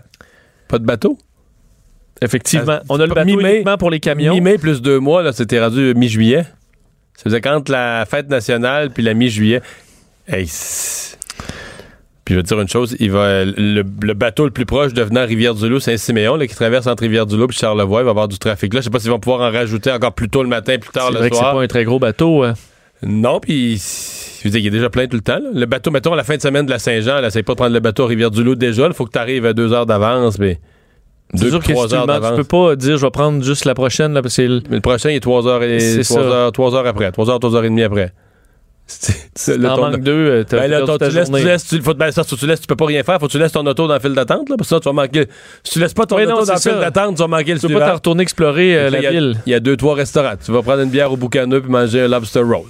pas 0.67 0.79
de 0.79 0.85
bateau? 0.85 1.17
Effectivement. 2.21 2.79
On 2.89 2.99
a 2.99 3.05
le 3.05 3.13
bateau 3.13 3.39
uniquement 3.39 3.77
pour 3.77 3.89
les 3.91 3.99
camions. 3.99 4.33
Mi-mai 4.33 4.57
plus 4.57 4.81
deux 4.81 4.99
mois, 4.99 5.21
là, 5.23 5.33
c'était 5.33 5.59
rendu 5.59 5.93
mi-juillet. 5.95 6.45
Ça 7.15 7.23
faisait 7.23 7.41
quand 7.41 7.67
la 7.69 8.05
fête 8.09 8.29
nationale 8.29 8.89
puis 8.91 9.03
la 9.03 9.13
mi-juillet. 9.13 9.61
Hey, 10.27 10.47
puis 12.25 12.33
je 12.33 12.39
vais 12.39 12.43
te 12.43 12.47
dire 12.47 12.59
une 12.59 12.67
chose, 12.67 12.95
il 12.99 13.11
va, 13.11 13.45
le, 13.45 13.83
le 14.01 14.13
bateau 14.15 14.45
le 14.45 14.51
plus 14.51 14.65
proche 14.65 14.93
devenant 14.93 15.27
Rivière-du-Loup, 15.27 15.79
Saint-Siméon, 15.79 16.39
qui 16.39 16.55
traverse 16.55 16.87
entre 16.87 17.03
Rivière-du-Loup 17.03 17.51
et 17.51 17.53
Charlevoix, 17.53 18.01
il 18.01 18.05
va 18.05 18.09
y 18.09 18.11
avoir 18.11 18.27
du 18.27 18.39
trafic 18.39 18.73
là. 18.73 18.79
Je 18.79 18.85
sais 18.85 18.89
pas 18.89 18.97
s'ils 18.99 19.11
vont 19.11 19.19
pouvoir 19.19 19.41
en 19.47 19.51
rajouter 19.53 19.91
encore 19.91 20.13
plus 20.13 20.27
tôt 20.27 20.41
le 20.41 20.49
matin, 20.49 20.77
plus 20.79 20.89
tard 20.89 21.11
le 21.11 21.19
vrai 21.19 21.29
que 21.29 21.35
c'est 21.35 21.41
soir. 21.41 21.53
pas 21.53 21.61
un 21.61 21.67
très 21.67 21.83
gros 21.83 21.99
bateau. 21.99 22.43
euh. 22.43 22.53
Non, 23.03 23.39
puis 23.39 23.75
je 23.75 24.43
veux 24.45 24.49
dire, 24.49 24.59
il 24.61 24.67
est 24.67 24.71
déjà 24.71 24.89
plein 24.89 25.07
tout 25.07 25.17
le 25.17 25.21
temps. 25.21 25.39
là. 25.39 25.49
Le 25.53 25.65
bateau, 25.65 25.91
mettons, 25.91 26.13
à 26.13 26.15
la 26.15 26.23
fin 26.23 26.37
de 26.37 26.41
semaine 26.41 26.65
de 26.65 26.71
la 26.71 26.79
Saint-Jean, 26.79 27.19
là, 27.21 27.27
essaye 27.27 27.43
pas 27.43 27.53
de 27.53 27.57
prendre 27.57 27.73
le 27.73 27.79
bateau 27.79 28.03
à 28.03 28.07
Rivière-du-Loup 28.07 28.55
déjà. 28.55 28.87
Il 28.87 28.93
faut 28.93 29.05
que 29.05 29.11
tu 29.11 29.19
arrives 29.19 29.45
à 29.45 29.53
deux 29.53 29.73
heures 29.73 29.85
d'avance, 29.85 30.39
mais 30.39 30.59
C'est 31.33 31.41
deux, 31.45 31.49
sûr 31.51 31.59
trois 31.63 31.93
heures 31.93 32.05
demandes, 32.07 32.17
tu 32.17 32.21
d'avance. 32.23 32.37
peux 32.37 32.43
pas 32.43 32.75
dire 32.75 32.97
je 32.97 33.05
vais 33.05 33.11
prendre 33.11 33.43
juste 33.43 33.65
la 33.65 33.73
prochaine 33.73 34.13
là, 34.13 34.21
parce 34.21 34.35
que 34.35 34.41
c'est 34.43 34.47
le- 34.47 34.61
Mais 34.69 34.75
le 34.77 34.81
prochain, 34.81 35.09
il 35.09 35.15
est 35.15 35.19
3 35.19 35.45
heures, 35.47 35.61
et, 35.63 35.79
C'est 35.79 36.03
3 36.03 36.21
ça. 36.23 36.27
heures, 36.27 36.51
3 36.51 36.75
heures 36.75 36.87
après. 36.87 37.11
3 37.11 37.29
heures, 37.29 37.39
3 37.39 37.55
heures 37.55 37.65
et 37.65 37.69
demie 37.69 37.83
après. 37.83 38.13
T'en 39.45 39.77
manques 39.77 40.01
deux, 40.01 40.11
euh, 40.11 40.43
Ben 40.51 40.63
tu, 40.99 41.15
laisses, 41.15 41.31
tu 41.31 41.43
laisses, 41.43 41.67
tu, 41.67 41.81
faut, 41.81 41.93
ben, 41.95 42.11
ça, 42.11 42.23
tu, 42.23 42.35
tu 42.35 42.45
laisses, 42.45 42.61
tu 42.61 42.67
peux 42.67 42.75
pas 42.75 42.85
rien 42.85 43.01
faire. 43.03 43.19
Faut 43.19 43.25
que 43.27 43.31
tu 43.31 43.39
laisses 43.39 43.51
ton 43.51 43.65
auto 43.65 43.87
dans 43.87 43.95
le 43.95 43.99
file 43.99 44.13
d'attente, 44.13 44.47
là. 44.49 44.55
Parce 44.57 44.69
que 44.69 44.75
ça, 44.75 44.79
tu 44.79 44.87
vas 44.87 44.93
manquer. 44.93 45.25
Si 45.63 45.73
tu 45.73 45.79
laisses 45.79 45.93
pas 45.95 46.05
ton 46.05 46.17
Oui, 46.17 46.23
auto 46.25 46.31
non, 46.39 46.43
dans 46.45 46.53
le 46.53 46.59
ça. 46.59 46.73
d'attente, 46.79 47.15
tu 47.15 47.21
vas 47.21 47.27
manquer 47.27 47.53
le 47.53 47.59
Tu 47.59 47.67
peux 47.67 47.73
pas 47.73 47.87
t'en 47.89 47.93
retourner 47.95 48.21
explorer 48.21 48.77
euh, 48.77 48.89
la 48.91 49.01
y 49.01 49.07
a- 49.07 49.11
ville. 49.11 49.37
Il 49.47 49.51
y 49.51 49.55
a 49.55 49.59
deux, 49.59 49.75
trois 49.75 49.95
restaurants. 49.95 50.33
Tu 50.43 50.51
vas 50.51 50.61
prendre 50.61 50.81
une 50.83 50.89
bière 50.91 51.11
au 51.11 51.17
boucaneux 51.17 51.61
puis 51.61 51.71
manger 51.71 52.01
un 52.01 52.07
lobster 52.07 52.41
roll. 52.41 52.67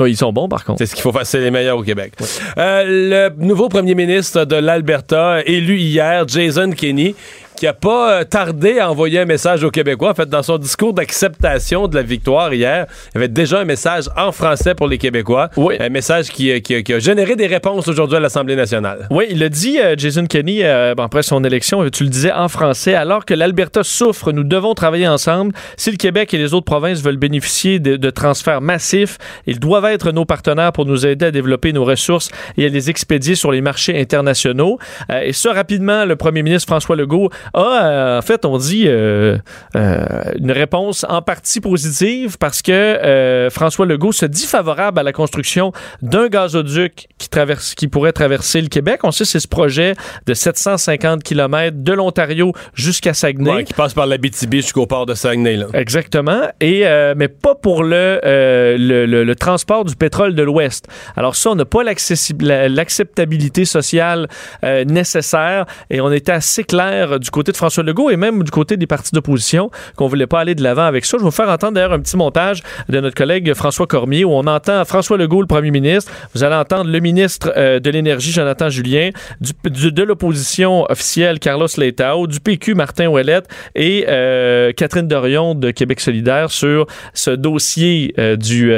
Oui, 0.00 0.12
ils 0.12 0.16
sont 0.16 0.32
bons 0.32 0.48
par 0.48 0.64
contre. 0.64 0.78
C'est 0.78 0.86
ce 0.86 0.94
qu'il 0.94 1.02
faut 1.02 1.10
faire. 1.12 1.26
C'est 1.26 1.40
les 1.40 1.50
meilleurs 1.50 1.78
au 1.78 1.82
Québec. 1.82 2.12
Euh, 2.56 2.84
le 2.86 3.44
nouveau 3.44 3.68
premier 3.68 3.96
ministre 3.96 4.44
de 4.44 4.54
l'Alberta, 4.54 5.40
élu 5.44 5.76
hier, 5.78 6.22
Jason 6.28 6.70
Kenney, 6.70 7.16
qui 7.58 7.66
a 7.66 7.72
pas 7.72 8.20
euh, 8.20 8.24
tardé 8.24 8.78
à 8.78 8.90
envoyer 8.90 9.20
un 9.20 9.24
message 9.24 9.64
aux 9.64 9.70
Québécois. 9.70 10.10
En 10.10 10.14
fait, 10.14 10.28
dans 10.28 10.42
son 10.42 10.58
discours 10.58 10.92
d'acceptation 10.94 11.88
de 11.88 11.94
la 11.96 12.02
victoire 12.02 12.52
hier, 12.54 12.86
il 13.06 13.14
y 13.14 13.18
avait 13.18 13.28
déjà 13.28 13.60
un 13.60 13.64
message 13.64 14.04
en 14.16 14.32
français 14.32 14.74
pour 14.74 14.86
les 14.88 14.98
Québécois. 14.98 15.50
Oui. 15.56 15.74
Un 15.80 15.88
message 15.88 16.28
qui, 16.30 16.50
euh, 16.52 16.60
qui 16.60 16.74
a- 16.76 16.82
qui 16.82 16.94
a 16.94 16.98
généré 16.98 17.36
des 17.36 17.46
réponses 17.46 17.88
aujourd'hui 17.88 18.16
à 18.16 18.20
l'Assemblée 18.20 18.56
nationale. 18.56 19.06
Oui, 19.10 19.26
il 19.30 19.42
a 19.42 19.48
dit, 19.48 19.78
euh, 19.80 19.94
Jason 19.96 20.26
Kenney, 20.26 20.60
euh, 20.64 20.94
après 20.98 21.22
son 21.22 21.42
élection, 21.44 21.88
tu 21.90 22.04
le 22.04 22.10
disais 22.10 22.32
en 22.32 22.48
français, 22.48 22.94
alors 22.94 23.24
que 23.24 23.34
l'Alberta 23.34 23.82
souffre, 23.82 24.32
nous 24.32 24.44
devons 24.44 24.74
travailler 24.74 25.08
ensemble. 25.08 25.52
Si 25.76 25.90
le 25.90 25.96
Québec 25.96 26.32
et 26.34 26.38
les 26.38 26.54
autres 26.54 26.64
provinces 26.66 27.02
veulent 27.02 27.16
bénéficier 27.16 27.78
de, 27.80 27.96
de 27.96 28.10
transferts 28.10 28.60
massifs, 28.60 29.18
ils 29.46 29.58
doivent 29.58 29.84
être 29.86 30.12
nos 30.12 30.24
partenaires 30.24 30.72
pour 30.72 30.86
nous 30.86 31.06
aider 31.06 31.26
à 31.26 31.30
développer 31.30 31.72
nos 31.72 31.84
ressources 31.84 32.30
et 32.56 32.66
à 32.66 32.68
les 32.68 32.90
expédier 32.90 33.34
sur 33.34 33.50
les 33.50 33.60
marchés 33.60 33.98
internationaux. 34.00 34.78
Euh, 35.10 35.20
et 35.22 35.32
ça, 35.32 35.52
rapidement, 35.52 36.04
le 36.04 36.16
premier 36.16 36.42
ministre 36.42 36.68
François 36.68 36.96
Legault 36.96 37.30
a, 37.54 37.84
euh, 37.84 38.18
en 38.18 38.22
fait, 38.22 38.44
on 38.44 38.58
dit 38.58 38.84
euh, 38.86 39.38
euh, 39.76 40.06
une 40.38 40.52
réponse 40.52 41.04
en 41.08 41.22
partie 41.22 41.60
positive 41.60 42.36
parce 42.38 42.62
que 42.62 42.72
euh, 42.72 43.50
François 43.50 43.86
Legault 43.86 44.12
se 44.12 44.26
dit 44.26 44.46
favorable 44.46 44.98
à 44.98 45.02
la 45.02 45.12
construction 45.12 45.72
d'un 46.02 46.28
gazoduc 46.28 47.08
qui, 47.18 47.28
traverse, 47.28 47.74
qui 47.74 47.88
pourrait 47.88 48.12
traverser 48.12 48.60
le 48.60 48.68
Québec. 48.68 49.00
On 49.04 49.10
sait 49.10 49.24
c'est 49.24 49.40
ce 49.40 49.48
projet 49.48 49.94
de 50.26 50.34
750 50.34 51.22
km 51.22 51.76
de 51.78 51.92
l'Ontario 51.92 52.52
jusqu'à 52.74 53.14
Saguenay. 53.14 53.50
Ouais, 53.50 53.64
qui 53.64 53.74
passe 53.74 53.94
par 53.94 54.06
l'Abitibi 54.06 54.58
jusqu'au 54.62 54.86
port 54.86 55.06
de 55.06 55.14
Saguenay. 55.14 55.56
Là. 55.56 55.66
Exactement. 55.74 56.42
Et, 56.60 56.86
euh, 56.86 57.14
mais 57.16 57.28
pas 57.28 57.54
pour 57.54 57.82
le, 57.84 58.20
euh, 58.24 58.76
le, 58.78 59.06
le- 59.06 59.24
le 59.24 59.34
transport 59.36 59.84
du 59.84 59.94
pétrole 59.96 60.34
de 60.34 60.42
l'Ouest. 60.42 60.86
Alors 61.16 61.36
ça, 61.36 61.50
on 61.50 61.54
n'a 61.54 61.64
pas 61.64 61.82
la- 61.82 62.68
l'acceptabilité 62.68 63.64
sociale 63.64 64.28
euh, 64.64 64.84
nécessaire 64.84 65.66
et 65.90 66.00
on 66.00 66.10
était 66.12 66.32
assez 66.32 66.64
clair 66.64 67.18
du 67.20 67.30
côté 67.30 67.37
de 67.42 67.56
François 67.56 67.82
Legault 67.82 68.10
et 68.10 68.16
même 68.16 68.42
du 68.42 68.50
côté 68.50 68.76
des 68.76 68.86
partis 68.86 69.12
d'opposition 69.12 69.70
qu'on 69.96 70.06
voulait 70.06 70.26
pas 70.26 70.40
aller 70.40 70.54
de 70.54 70.62
l'avant 70.62 70.84
avec 70.84 71.04
ça. 71.04 71.16
Je 71.18 71.22
vais 71.22 71.28
vous 71.28 71.30
faire 71.30 71.48
entendre 71.48 71.74
d'ailleurs 71.74 71.92
un 71.92 72.00
petit 72.00 72.16
montage 72.16 72.62
de 72.88 73.00
notre 73.00 73.14
collègue 73.14 73.52
François 73.54 73.86
Cormier 73.86 74.24
où 74.24 74.32
on 74.32 74.46
entend 74.46 74.84
François 74.84 75.16
Legault, 75.16 75.40
le 75.40 75.46
premier 75.46 75.70
ministre. 75.70 76.12
Vous 76.34 76.44
allez 76.44 76.54
entendre 76.54 76.90
le 76.90 77.00
ministre 77.00 77.52
euh, 77.56 77.80
de 77.80 77.90
l'Énergie, 77.90 78.32
Jonathan 78.32 78.68
Julien, 78.68 79.10
du, 79.40 79.92
de 79.92 80.02
l'opposition 80.02 80.84
officielle, 80.90 81.38
Carlos 81.38 81.68
Leitao, 81.76 82.26
du 82.26 82.40
PQ, 82.40 82.74
Martin 82.74 83.08
Ouellette 83.08 83.48
et 83.74 84.06
euh, 84.08 84.72
Catherine 84.72 85.08
Dorion 85.08 85.54
de 85.54 85.70
Québec 85.70 86.00
solidaire 86.00 86.50
sur 86.50 86.86
ce 87.14 87.30
dossier 87.30 88.14
euh, 88.18 88.36
du, 88.36 88.68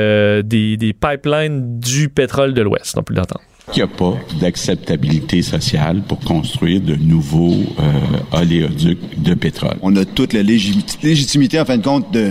des, 0.45 0.77
des 0.77 0.93
pipelines 0.93 1.79
du 1.79 2.09
pétrole 2.09 2.55
de 2.55 2.63
l'Ouest. 2.63 2.97
On 2.99 3.03
peut 3.03 3.15
l'entendre. 3.15 3.50
Il 3.73 3.77
n'y 3.77 3.83
a 3.83 3.87
pas 3.87 4.15
d'acceptabilité 4.41 5.43
sociale 5.43 6.03
pour 6.07 6.19
construire 6.21 6.81
de 6.81 6.97
nouveaux 6.97 7.55
euh, 7.79 8.37
oléoducs 8.41 9.23
de 9.23 9.35
pétrole? 9.35 9.77
On 9.83 9.95
a 9.97 10.05
toute 10.05 10.33
la 10.33 10.43
légit- 10.43 10.85
légitimité, 11.03 11.61
en 11.61 11.65
fin 11.65 11.77
de 11.79 11.85
compte, 11.85 12.13
de, 12.13 12.31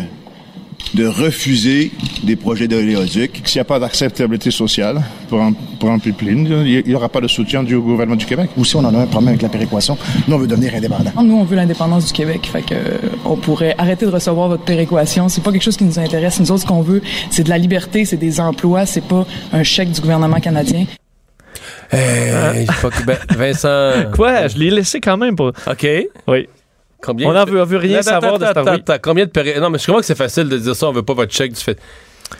de 0.95 1.05
refuser 1.05 1.91
des 2.23 2.35
projets 2.35 2.67
d'oléoduc. 2.67 3.41
S'il 3.45 3.59
n'y 3.59 3.61
a 3.61 3.65
pas 3.65 3.79
d'acceptabilité 3.79 4.51
sociale 4.51 5.01
pour 5.29 5.39
un, 5.41 5.53
pour 5.79 5.89
un 5.91 5.99
pipeline, 5.99 6.45
il 6.65 6.83
n'y 6.85 6.93
aura 6.93 7.07
pas 7.07 7.21
de 7.21 7.27
soutien 7.29 7.63
du 7.63 7.77
gouvernement 7.79 8.17
du 8.17 8.25
Québec. 8.25 8.49
Aussi, 8.57 8.75
on 8.75 8.79
en 8.83 8.93
a 8.93 8.99
un 8.99 9.05
problème 9.07 9.29
avec 9.29 9.41
la 9.41 9.49
péréquation. 9.49 9.97
Nous, 10.27 10.35
on 10.35 10.39
veut 10.39 10.47
devenir 10.47 10.75
indépendant. 10.75 11.11
Nous, 11.23 11.35
on 11.35 11.45
veut 11.45 11.55
l'indépendance 11.55 12.07
du 12.07 12.11
Québec. 12.13 12.49
Fait 12.51 12.63
que, 12.63 12.73
euh, 12.73 12.97
on 13.23 13.37
pourrait 13.37 13.75
arrêter 13.77 14.05
de 14.05 14.11
recevoir 14.11 14.49
votre 14.49 14.63
péréquation. 14.65 15.29
C'est 15.29 15.41
pas 15.41 15.53
quelque 15.53 15.63
chose 15.63 15.77
qui 15.77 15.85
nous 15.85 15.99
intéresse. 15.99 16.37
Nous 16.41 16.51
autres, 16.51 16.63
ce 16.63 16.67
qu'on 16.67 16.81
veut, 16.81 17.01
c'est 17.29 17.43
de 17.43 17.49
la 17.49 17.57
liberté, 17.57 18.03
c'est 18.03 18.17
des 18.17 18.41
emplois, 18.41 18.85
c'est 18.85 19.05
pas 19.05 19.25
un 19.53 19.63
chèque 19.63 19.91
du 19.91 20.01
gouvernement 20.01 20.39
canadien. 20.41 20.85
Hey, 21.91 22.67
que- 22.67 23.05
ben, 23.05 23.17
Vincent. 23.35 24.11
Quoi? 24.15 24.47
Je 24.47 24.57
l'ai 24.57 24.69
laissé 24.69 24.99
quand 24.99 25.17
même 25.17 25.35
pour... 25.35 25.47
OK. 25.47 25.87
Oui. 26.27 26.47
Combien 27.01 27.29
On 27.29 27.33
n'en 27.33 27.45
veut, 27.45 27.77
rien 27.77 27.99
Attends, 27.99 28.09
savoir 28.09 28.33
attends, 28.35 28.63
de 28.75 28.81
Star 28.81 29.01
Combien 29.01 29.25
de. 29.25 29.59
Non, 29.59 29.69
mais 29.69 29.79
je 29.79 29.85
comprends 29.85 30.01
que 30.01 30.05
c'est 30.05 30.17
facile 30.17 30.49
de 30.49 30.57
dire 30.57 30.75
ça, 30.75 30.87
on 30.87 30.91
veut 30.91 31.03
pas 31.03 31.13
votre 31.13 31.33
chèque 31.33 31.53
du 31.53 31.61
fait. 31.61 31.79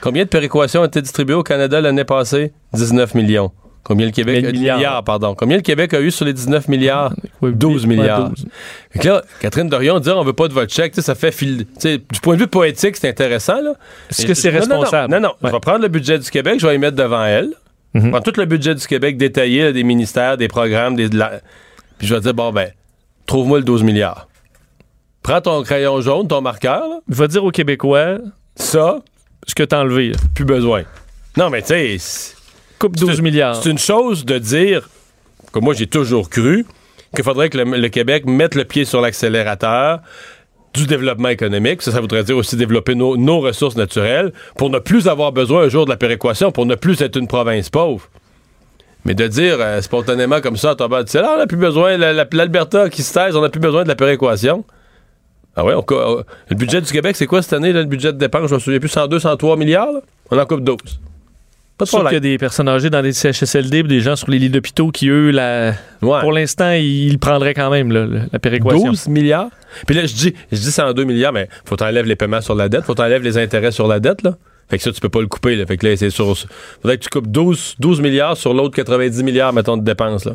Combien 0.01 0.23
de 0.23 0.29
péréquations 0.29 0.81
ont 0.81 0.85
été 0.85 1.01
distribuées 1.01 1.35
au 1.35 1.43
Canada 1.43 1.81
l'année 1.81 2.03
passée? 2.03 2.51
19 2.73 3.15
millions. 3.15 3.51
Combien 3.83 4.05
le 4.05 4.11
Québec 4.11 4.45
a 4.45 4.51
milliards. 4.51 4.77
milliards, 4.77 5.03
pardon. 5.03 5.33
Combien 5.33 5.55
le 5.57 5.63
Québec 5.63 5.93
a 5.93 6.01
eu 6.01 6.11
sur 6.11 6.25
les 6.25 6.33
19 6.33 6.67
milliards? 6.67 7.13
12 7.41 7.83
ouais, 7.83 7.87
milliards. 7.87 8.29
12. 8.29 8.45
Fait 8.91 8.99
que 8.99 9.07
là, 9.07 9.23
Catherine 9.39 9.69
Dorion 9.69 9.99
dire 9.99 10.17
on 10.17 10.23
veut 10.23 10.33
pas 10.33 10.47
de 10.47 10.53
votre 10.53 10.71
chèque, 10.71 10.91
tu 10.91 11.01
sais, 11.01 11.05
ça 11.05 11.15
fait 11.15 11.31
fil. 11.31 11.65
tu 11.65 11.71
sais, 11.79 11.97
Du 11.97 12.19
point 12.19 12.35
de 12.35 12.41
vue 12.41 12.47
poétique, 12.47 12.97
c'est 12.97 13.09
intéressant. 13.09 13.61
Là. 13.61 13.73
Est-ce 14.09 14.27
que 14.27 14.33
c'est 14.33 14.51
non, 14.51 14.59
non, 14.67 14.79
responsable? 14.79 15.13
Non, 15.13 15.19
non. 15.21 15.29
Ouais. 15.41 15.49
Je 15.49 15.51
vais 15.53 15.59
prendre 15.59 15.81
le 15.81 15.87
budget 15.87 16.19
du 16.19 16.29
Québec, 16.29 16.59
je 16.59 16.67
vais 16.67 16.75
y 16.75 16.77
mettre 16.77 16.97
devant 16.97 17.23
elle. 17.23 17.49
Prendre 17.93 18.21
tout 18.21 18.33
le 18.39 18.45
budget 18.45 18.75
du 18.75 18.85
Québec 18.85 19.17
détaillé, 19.17 19.63
là, 19.63 19.71
des 19.71 19.83
ministères, 19.83 20.37
des 20.37 20.47
programmes, 20.47 20.95
des. 20.95 21.09
de 21.09 21.17
la- 21.17 21.41
Puis 21.97 22.07
je 22.07 22.13
vais 22.15 22.21
dire, 22.21 22.33
bon, 22.33 22.51
ben, 22.51 22.69
trouve-moi 23.25 23.59
le 23.59 23.63
12 23.63 23.83
milliards. 23.83 24.27
Prends 25.23 25.41
ton 25.41 25.61
crayon 25.63 25.99
jaune, 26.01 26.27
ton 26.27 26.41
marqueur, 26.41 26.87
là. 26.87 26.99
Va 27.07 27.27
dire 27.27 27.43
aux 27.43 27.51
Québécois 27.51 28.17
ça, 28.55 28.99
ce 29.47 29.55
que 29.55 29.63
t'as 29.63 29.79
enlevé. 29.81 30.09
là. 30.11 30.17
plus 30.35 30.45
besoin. 30.45 30.83
Non, 31.37 31.49
mais 31.49 31.61
tu 31.61 31.67
sais. 31.97 32.35
Coupe 32.79 32.95
12 32.95 33.15
c'est- 33.17 33.21
milliards. 33.21 33.55
C'est 33.61 33.69
une 33.69 33.77
chose 33.77 34.23
de 34.25 34.37
dire, 34.37 34.87
que 35.51 35.59
moi 35.59 35.73
j'ai 35.73 35.87
toujours 35.87 36.29
cru, 36.29 36.65
qu'il 37.15 37.23
faudrait 37.23 37.49
que 37.49 37.57
le, 37.57 37.63
le 37.77 37.89
Québec 37.89 38.25
mette 38.27 38.55
le 38.55 38.65
pied 38.65 38.85
sur 38.85 39.01
l'accélérateur 39.01 39.99
du 40.73 40.85
développement 40.87 41.29
économique. 41.29 41.81
Ça, 41.81 41.91
ça 41.91 41.99
voudrait 42.01 42.23
dire 42.23 42.37
aussi 42.37 42.55
développer 42.55 42.95
nos, 42.95 43.39
ressources 43.39 43.75
naturelles 43.75 44.31
pour 44.57 44.69
ne 44.69 44.79
plus 44.79 45.07
avoir 45.07 45.31
besoin 45.31 45.63
un 45.63 45.69
jour 45.69 45.85
de 45.85 45.89
la 45.89 45.97
péréquation, 45.97 46.51
pour 46.51 46.65
ne 46.65 46.75
plus 46.75 47.01
être 47.01 47.15
une 47.17 47.27
province 47.27 47.69
pauvre. 47.69 48.07
Mais 49.05 49.13
de 49.13 49.27
dire 49.27 49.57
euh, 49.59 49.81
spontanément 49.81 50.41
comme 50.41 50.57
ça, 50.57 50.75
tomber 50.75 51.03
du 51.03 51.09
ciel, 51.11 51.23
Ah, 51.25 51.33
on 51.35 51.37
n'a 51.39 51.47
plus 51.47 51.57
besoin, 51.57 51.97
la- 51.97 52.13
la- 52.13 52.27
l'Alberta 52.31 52.89
qui 52.89 53.01
se 53.01 53.13
taise, 53.13 53.35
on 53.35 53.41
n'a 53.41 53.49
plus 53.49 53.61
besoin 53.61 53.83
de 53.83 53.87
la 53.87 53.95
péréquation. 53.95 54.65
Ah 55.55 55.65
ouais, 55.65 55.73
on 55.73 55.81
co- 55.81 55.95
euh, 56.19 56.23
le 56.49 56.55
budget 56.55 56.81
du 56.81 56.91
Québec, 56.91 57.15
c'est 57.15 57.25
quoi 57.25 57.41
cette 57.41 57.53
année, 57.53 57.71
là, 57.73 57.79
le 57.79 57.87
budget 57.87 58.13
de 58.13 58.17
dépenses? 58.17 58.49
Je 58.49 58.55
me 58.55 58.59
souviens 58.59 58.79
plus, 58.79 58.89
102, 58.89 59.19
103 59.19 59.57
milliards? 59.57 59.91
là? 59.91 60.01
On 60.31 60.37
en 60.37 60.45
coupe 60.45 60.63
12. 60.63 60.77
Pas 61.79 61.85
de 61.85 61.89
Sauf 61.89 62.03
qu'il 62.03 62.13
y 62.13 62.17
a 62.17 62.19
des 62.19 62.37
personnes 62.37 62.67
âgées 62.67 62.89
dans 62.89 62.99
les 62.99 63.13
CHSLD, 63.13 63.83
des 63.83 64.01
gens 64.01 64.17
sur 64.17 64.29
les 64.29 64.37
lits 64.37 64.49
d'hôpitaux 64.49 64.91
qui, 64.91 65.07
eux, 65.07 65.31
la... 65.31 65.71
Ouais. 66.01 66.19
pour 66.19 66.33
l'instant, 66.33 66.73
ils 66.73 67.17
prendraient 67.19 67.53
quand 67.53 67.69
même 67.69 67.93
là, 67.93 68.05
la 68.33 68.37
péréquation. 68.37 68.89
12 68.89 69.07
milliards? 69.07 69.47
Puis 69.87 69.95
là, 69.95 70.05
je 70.05 70.13
dis, 70.13 70.33
je 70.51 70.57
dis 70.57 70.71
102 70.73 71.05
milliards, 71.05 71.31
mais 71.31 71.47
faut 71.63 71.77
t'enlèves 71.77 72.05
les 72.05 72.17
paiements 72.17 72.41
sur 72.41 72.53
la 72.53 72.67
dette, 72.67 72.83
faut 72.83 72.95
t'enlèves 72.95 73.23
les 73.23 73.37
intérêts 73.37 73.71
sur 73.71 73.87
la 73.87 74.01
dette, 74.01 74.23
là. 74.23 74.35
Fait 74.69 74.77
que 74.77 74.83
ça, 74.83 74.91
tu 74.91 74.99
peux 74.99 75.07
pas 75.07 75.21
le 75.21 75.27
couper, 75.27 75.55
là. 75.55 75.65
Fait 75.65 75.77
que 75.77 75.87
là, 75.87 75.95
c'est 75.95 76.09
sur. 76.09 76.37
Faudrait 76.81 76.97
que 76.97 77.03
tu 77.03 77.09
coupes 77.09 77.31
12, 77.31 77.75
12 77.79 78.01
milliards 78.01 78.35
sur 78.35 78.53
l'autre 78.53 78.75
90 78.75 79.23
milliards, 79.23 79.53
mettons, 79.53 79.77
de 79.77 79.83
dépenses, 79.83 80.25
là. 80.25 80.33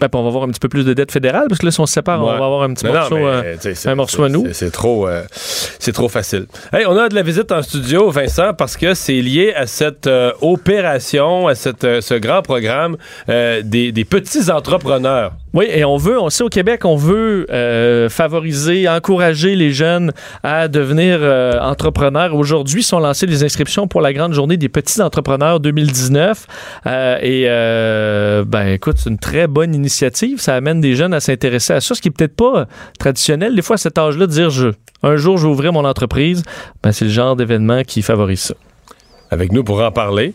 Ben, 0.00 0.08
on 0.12 0.22
va 0.22 0.28
avoir 0.28 0.42
un 0.44 0.48
petit 0.48 0.58
peu 0.60 0.68
plus 0.68 0.84
de 0.84 0.92
dette 0.92 1.12
fédérale, 1.12 1.46
parce 1.48 1.60
que 1.60 1.66
là, 1.66 1.70
si 1.72 1.80
on 1.80 1.86
se 1.86 1.92
sépare, 1.94 2.20
on 2.20 2.26
va 2.26 2.44
avoir 2.44 2.62
un 2.64 2.74
petit 2.74 2.84
Non, 2.84 2.92
non, 2.92 2.98
morceau, 3.00 3.16
mais, 3.16 3.24
euh, 3.24 3.74
un 3.86 3.94
morceau 3.94 4.24
à 4.24 4.28
nous. 4.28 4.44
c'est- 4.52 4.70
trop, 4.72 5.06
euh, 5.06 5.22
c'est 5.30 5.92
trop 5.92 6.08
facile. 6.08 6.46
Hey, 6.72 6.84
on 6.86 6.96
a 6.98 7.08
de 7.08 7.14
la 7.14 7.22
visite 7.22 7.52
en 7.52 7.62
studio, 7.62 8.10
Vincent, 8.10 8.54
parce 8.54 8.76
que 8.76 8.94
c'est 8.94 9.20
lié 9.20 9.54
à 9.54 9.66
cette 9.68 10.08
euh, 10.08 10.32
opération, 10.40 11.46
à 11.46 11.54
cette, 11.54 11.84
euh, 11.84 12.00
ce 12.00 12.14
grand 12.14 12.42
programme 12.42 12.96
euh, 13.28 13.62
des, 13.64 13.92
des 13.92 14.04
petits 14.04 14.50
entrepreneurs. 14.50 15.32
Oui, 15.54 15.66
et 15.70 15.84
on 15.84 15.96
veut, 15.96 16.20
on 16.20 16.30
sait 16.30 16.42
au 16.42 16.48
Québec, 16.48 16.84
on 16.84 16.96
veut 16.96 17.46
euh, 17.52 18.08
favoriser, 18.08 18.88
encourager 18.88 19.54
les 19.54 19.70
jeunes 19.70 20.12
à 20.42 20.66
devenir 20.66 21.18
euh, 21.20 21.60
entrepreneurs. 21.60 22.34
Aujourd'hui, 22.34 22.82
sont 22.82 22.98
lancées 22.98 23.26
les 23.26 23.44
inscriptions 23.44 23.86
pour 23.86 24.00
la 24.00 24.12
grande 24.12 24.32
journée 24.32 24.56
des 24.56 24.68
petits 24.68 25.00
entrepreneurs 25.00 25.60
2019. 25.60 26.46
Euh, 26.86 27.18
et 27.22 27.44
euh, 27.46 28.44
ben, 28.44 28.66
écoute, 28.66 28.96
c'est 28.98 29.08
une 29.08 29.18
très 29.18 29.46
bonne 29.46 29.76
initiative. 29.76 30.40
Ça 30.40 30.56
amène 30.56 30.80
des 30.80 30.96
jeunes 30.96 31.14
à 31.14 31.20
s'intéresser 31.20 31.74
à 31.74 31.80
ça, 31.80 31.94
ce 31.94 32.00
qui 32.00 32.08
est 32.08 32.10
peut-être 32.10 32.34
pas 32.34 32.66
traditionnel. 32.98 33.54
Des 33.54 33.62
fois, 33.62 33.74
à 33.74 33.78
cet 33.78 33.96
âge-là, 33.96 34.26
de 34.26 34.32
dire 34.32 34.50
je, 34.50 34.70
un 35.04 35.14
jour, 35.14 35.38
je 35.38 35.46
vais 35.46 35.52
ouvrir 35.52 35.72
mon 35.72 35.84
entreprise, 35.84 36.42
ben, 36.82 36.90
c'est 36.90 37.04
le 37.04 37.12
genre 37.12 37.36
d'événement 37.36 37.84
qui 37.84 38.02
favorise 38.02 38.40
ça. 38.40 38.54
Avec 39.30 39.52
nous 39.52 39.62
pour 39.62 39.80
en 39.80 39.92
parler, 39.92 40.34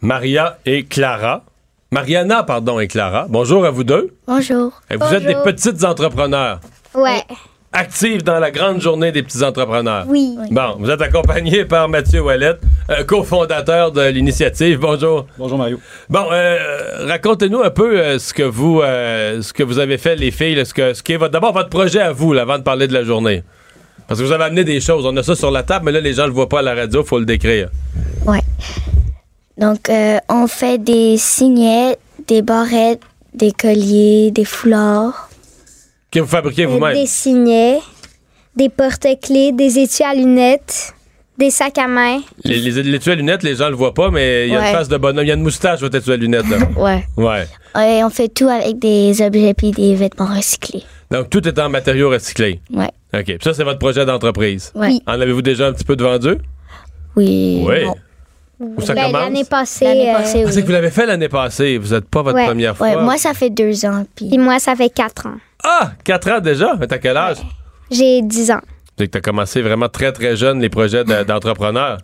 Maria 0.00 0.58
et 0.66 0.82
Clara. 0.82 1.44
Mariana, 1.90 2.42
pardon, 2.42 2.78
et 2.80 2.86
Clara. 2.86 3.26
Bonjour 3.30 3.64
à 3.64 3.70
vous 3.70 3.84
deux. 3.84 4.14
Bonjour. 4.26 4.72
Et 4.90 4.96
vous 4.96 5.14
êtes 5.14 5.24
des 5.24 5.36
petites 5.42 5.82
entrepreneurs, 5.84 6.60
Ouais. 6.94 7.22
actives 7.72 8.22
dans 8.22 8.38
la 8.38 8.50
grande 8.50 8.80
journée 8.82 9.10
des 9.10 9.22
petits 9.22 9.42
entrepreneurs. 9.42 10.04
Oui. 10.06 10.36
Bon, 10.50 10.76
vous 10.78 10.90
êtes 10.90 11.00
accompagné 11.00 11.64
par 11.64 11.88
Mathieu 11.88 12.20
Ouellette, 12.20 12.60
euh, 12.90 13.04
cofondateur 13.04 13.90
de 13.92 14.02
l'initiative. 14.02 14.78
Bonjour. 14.80 15.26
Bonjour 15.38 15.56
Mario. 15.56 15.80
Bon, 16.10 16.26
euh, 16.30 17.06
racontez-nous 17.06 17.62
un 17.62 17.70
peu 17.70 17.98
euh, 17.98 18.18
ce 18.18 18.34
que 18.34 18.42
vous 18.42 18.82
euh, 18.82 19.40
ce 19.40 19.54
que 19.54 19.62
vous 19.62 19.78
avez 19.78 19.96
fait, 19.96 20.14
les 20.14 20.30
filles, 20.30 20.56
là, 20.56 20.66
ce, 20.66 20.74
que, 20.74 20.92
ce 20.92 21.02
qui 21.02 21.14
est 21.14 21.16
votre, 21.16 21.32
d'abord 21.32 21.54
votre 21.54 21.70
projet 21.70 22.00
à 22.00 22.12
vous, 22.12 22.34
là, 22.34 22.42
avant 22.42 22.58
de 22.58 22.64
parler 22.64 22.86
de 22.86 22.92
la 22.94 23.04
journée. 23.04 23.44
Parce 24.06 24.20
que 24.20 24.26
vous 24.26 24.32
avez 24.32 24.44
amené 24.44 24.64
des 24.64 24.80
choses. 24.80 25.06
On 25.06 25.16
a 25.16 25.22
ça 25.22 25.34
sur 25.34 25.50
la 25.50 25.62
table, 25.62 25.86
mais 25.86 25.92
là, 25.92 26.00
les 26.00 26.12
gens 26.12 26.22
ne 26.24 26.28
le 26.28 26.34
voient 26.34 26.48
pas 26.50 26.58
à 26.58 26.62
la 26.62 26.74
radio, 26.74 27.02
faut 27.02 27.18
le 27.18 27.24
décrire. 27.26 27.70
Ouais. 28.26 28.40
Donc, 29.58 29.88
euh, 29.90 30.18
on 30.28 30.46
fait 30.46 30.78
des 30.78 31.16
signets, 31.18 31.96
des 32.26 32.42
barrettes, 32.42 33.00
des 33.34 33.50
colliers, 33.52 34.30
des 34.30 34.44
foulards. 34.44 35.28
Que 36.10 36.20
vous 36.20 36.26
fabriquez 36.28 36.64
vous-même? 36.64 36.94
Des 36.94 37.06
signets, 37.06 37.80
des 38.56 38.68
porte-clés, 38.68 39.52
des 39.52 39.78
étuis 39.78 40.04
à 40.04 40.14
lunettes, 40.14 40.94
des 41.36 41.50
sacs 41.50 41.78
à 41.78 41.88
main. 41.88 42.20
Les, 42.44 42.58
les, 42.58 43.08
à 43.08 43.14
lunettes, 43.14 43.42
les 43.42 43.56
gens 43.56 43.68
le 43.68 43.74
voient 43.76 43.94
pas, 43.94 44.10
mais 44.10 44.46
il 44.46 44.52
y 44.52 44.56
a 44.56 44.60
Ouais. 44.60 44.70
une 44.70 44.76
face 44.76 44.88
de 44.88 44.96
bonhomme. 44.96 45.24
Il 45.24 45.28
y 45.28 45.32
a 45.32 45.34
une 45.34 45.42
moustache, 45.42 45.80
votre 45.80 45.96
étui 45.96 46.12
à 46.12 46.16
lunettes, 46.16 46.48
là. 46.48 46.58
Ouais. 46.76 47.04
ouais. 47.16 47.46
Et 47.76 48.02
on 48.04 48.10
fait 48.10 48.28
tout 48.28 48.48
avec 48.48 48.78
des 48.78 49.20
objets 49.22 49.54
puis 49.54 49.72
des 49.72 49.94
vêtements 49.96 50.26
recyclés. 50.34 50.84
Donc, 51.10 51.30
tout 51.30 51.46
est 51.46 51.58
en 51.58 51.68
matériaux 51.68 52.10
recyclés. 52.10 52.60
Ouais. 52.72 52.90
OK. 53.14 53.24
Puis 53.24 53.38
ça, 53.42 53.54
c'est 53.54 53.64
votre 53.64 53.78
projet 53.78 54.04
d'entreprise. 54.06 54.72
Oui. 54.74 55.00
En 55.06 55.20
avez-vous 55.20 55.42
déjà 55.42 55.66
un 55.66 55.72
petit 55.72 55.84
peu 55.84 55.96
de 55.96 56.04
vendu? 56.04 56.36
Oui. 57.16 57.64
Oui. 57.66 57.84
non. 57.84 57.94
Où 58.60 58.80
ça 58.80 58.94
Ben, 58.94 59.06
commence? 59.06 59.22
L'année 59.22 59.44
passée. 59.44 59.84
L'année 59.84 60.12
passée, 60.12 60.44
Ah, 60.46 60.50
c'est 60.52 60.60
que 60.62 60.66
vous 60.66 60.72
l'avez 60.72 60.90
fait 60.90 61.06
l'année 61.06 61.28
passée. 61.28 61.78
Vous 61.78 61.94
n'êtes 61.94 62.08
pas 62.08 62.22
votre 62.22 62.36
ouais. 62.36 62.46
première 62.46 62.76
fois. 62.76 62.88
Ouais, 62.88 63.02
moi, 63.02 63.16
ça 63.16 63.32
fait 63.34 63.50
deux 63.50 63.84
ans. 63.86 64.04
Puis 64.16 64.36
moi, 64.38 64.58
ça 64.58 64.74
fait 64.74 64.90
quatre 64.90 65.26
ans. 65.26 65.36
Ah! 65.64 65.92
4 66.04 66.30
ans 66.32 66.40
déjà? 66.40 66.74
Mais 66.78 66.86
t'as 66.86 66.98
quel 66.98 67.16
âge? 67.16 67.38
J'ai 67.90 68.20
dix 68.22 68.50
ans. 68.50 68.60
C'est 68.98 69.06
que 69.06 69.12
t'as 69.12 69.20
commencé 69.20 69.62
vraiment 69.62 69.88
très, 69.88 70.10
très 70.12 70.36
jeune 70.36 70.60
les 70.60 70.68
projets 70.68 71.04
de- 71.04 71.22
d'entrepreneur. 71.22 71.98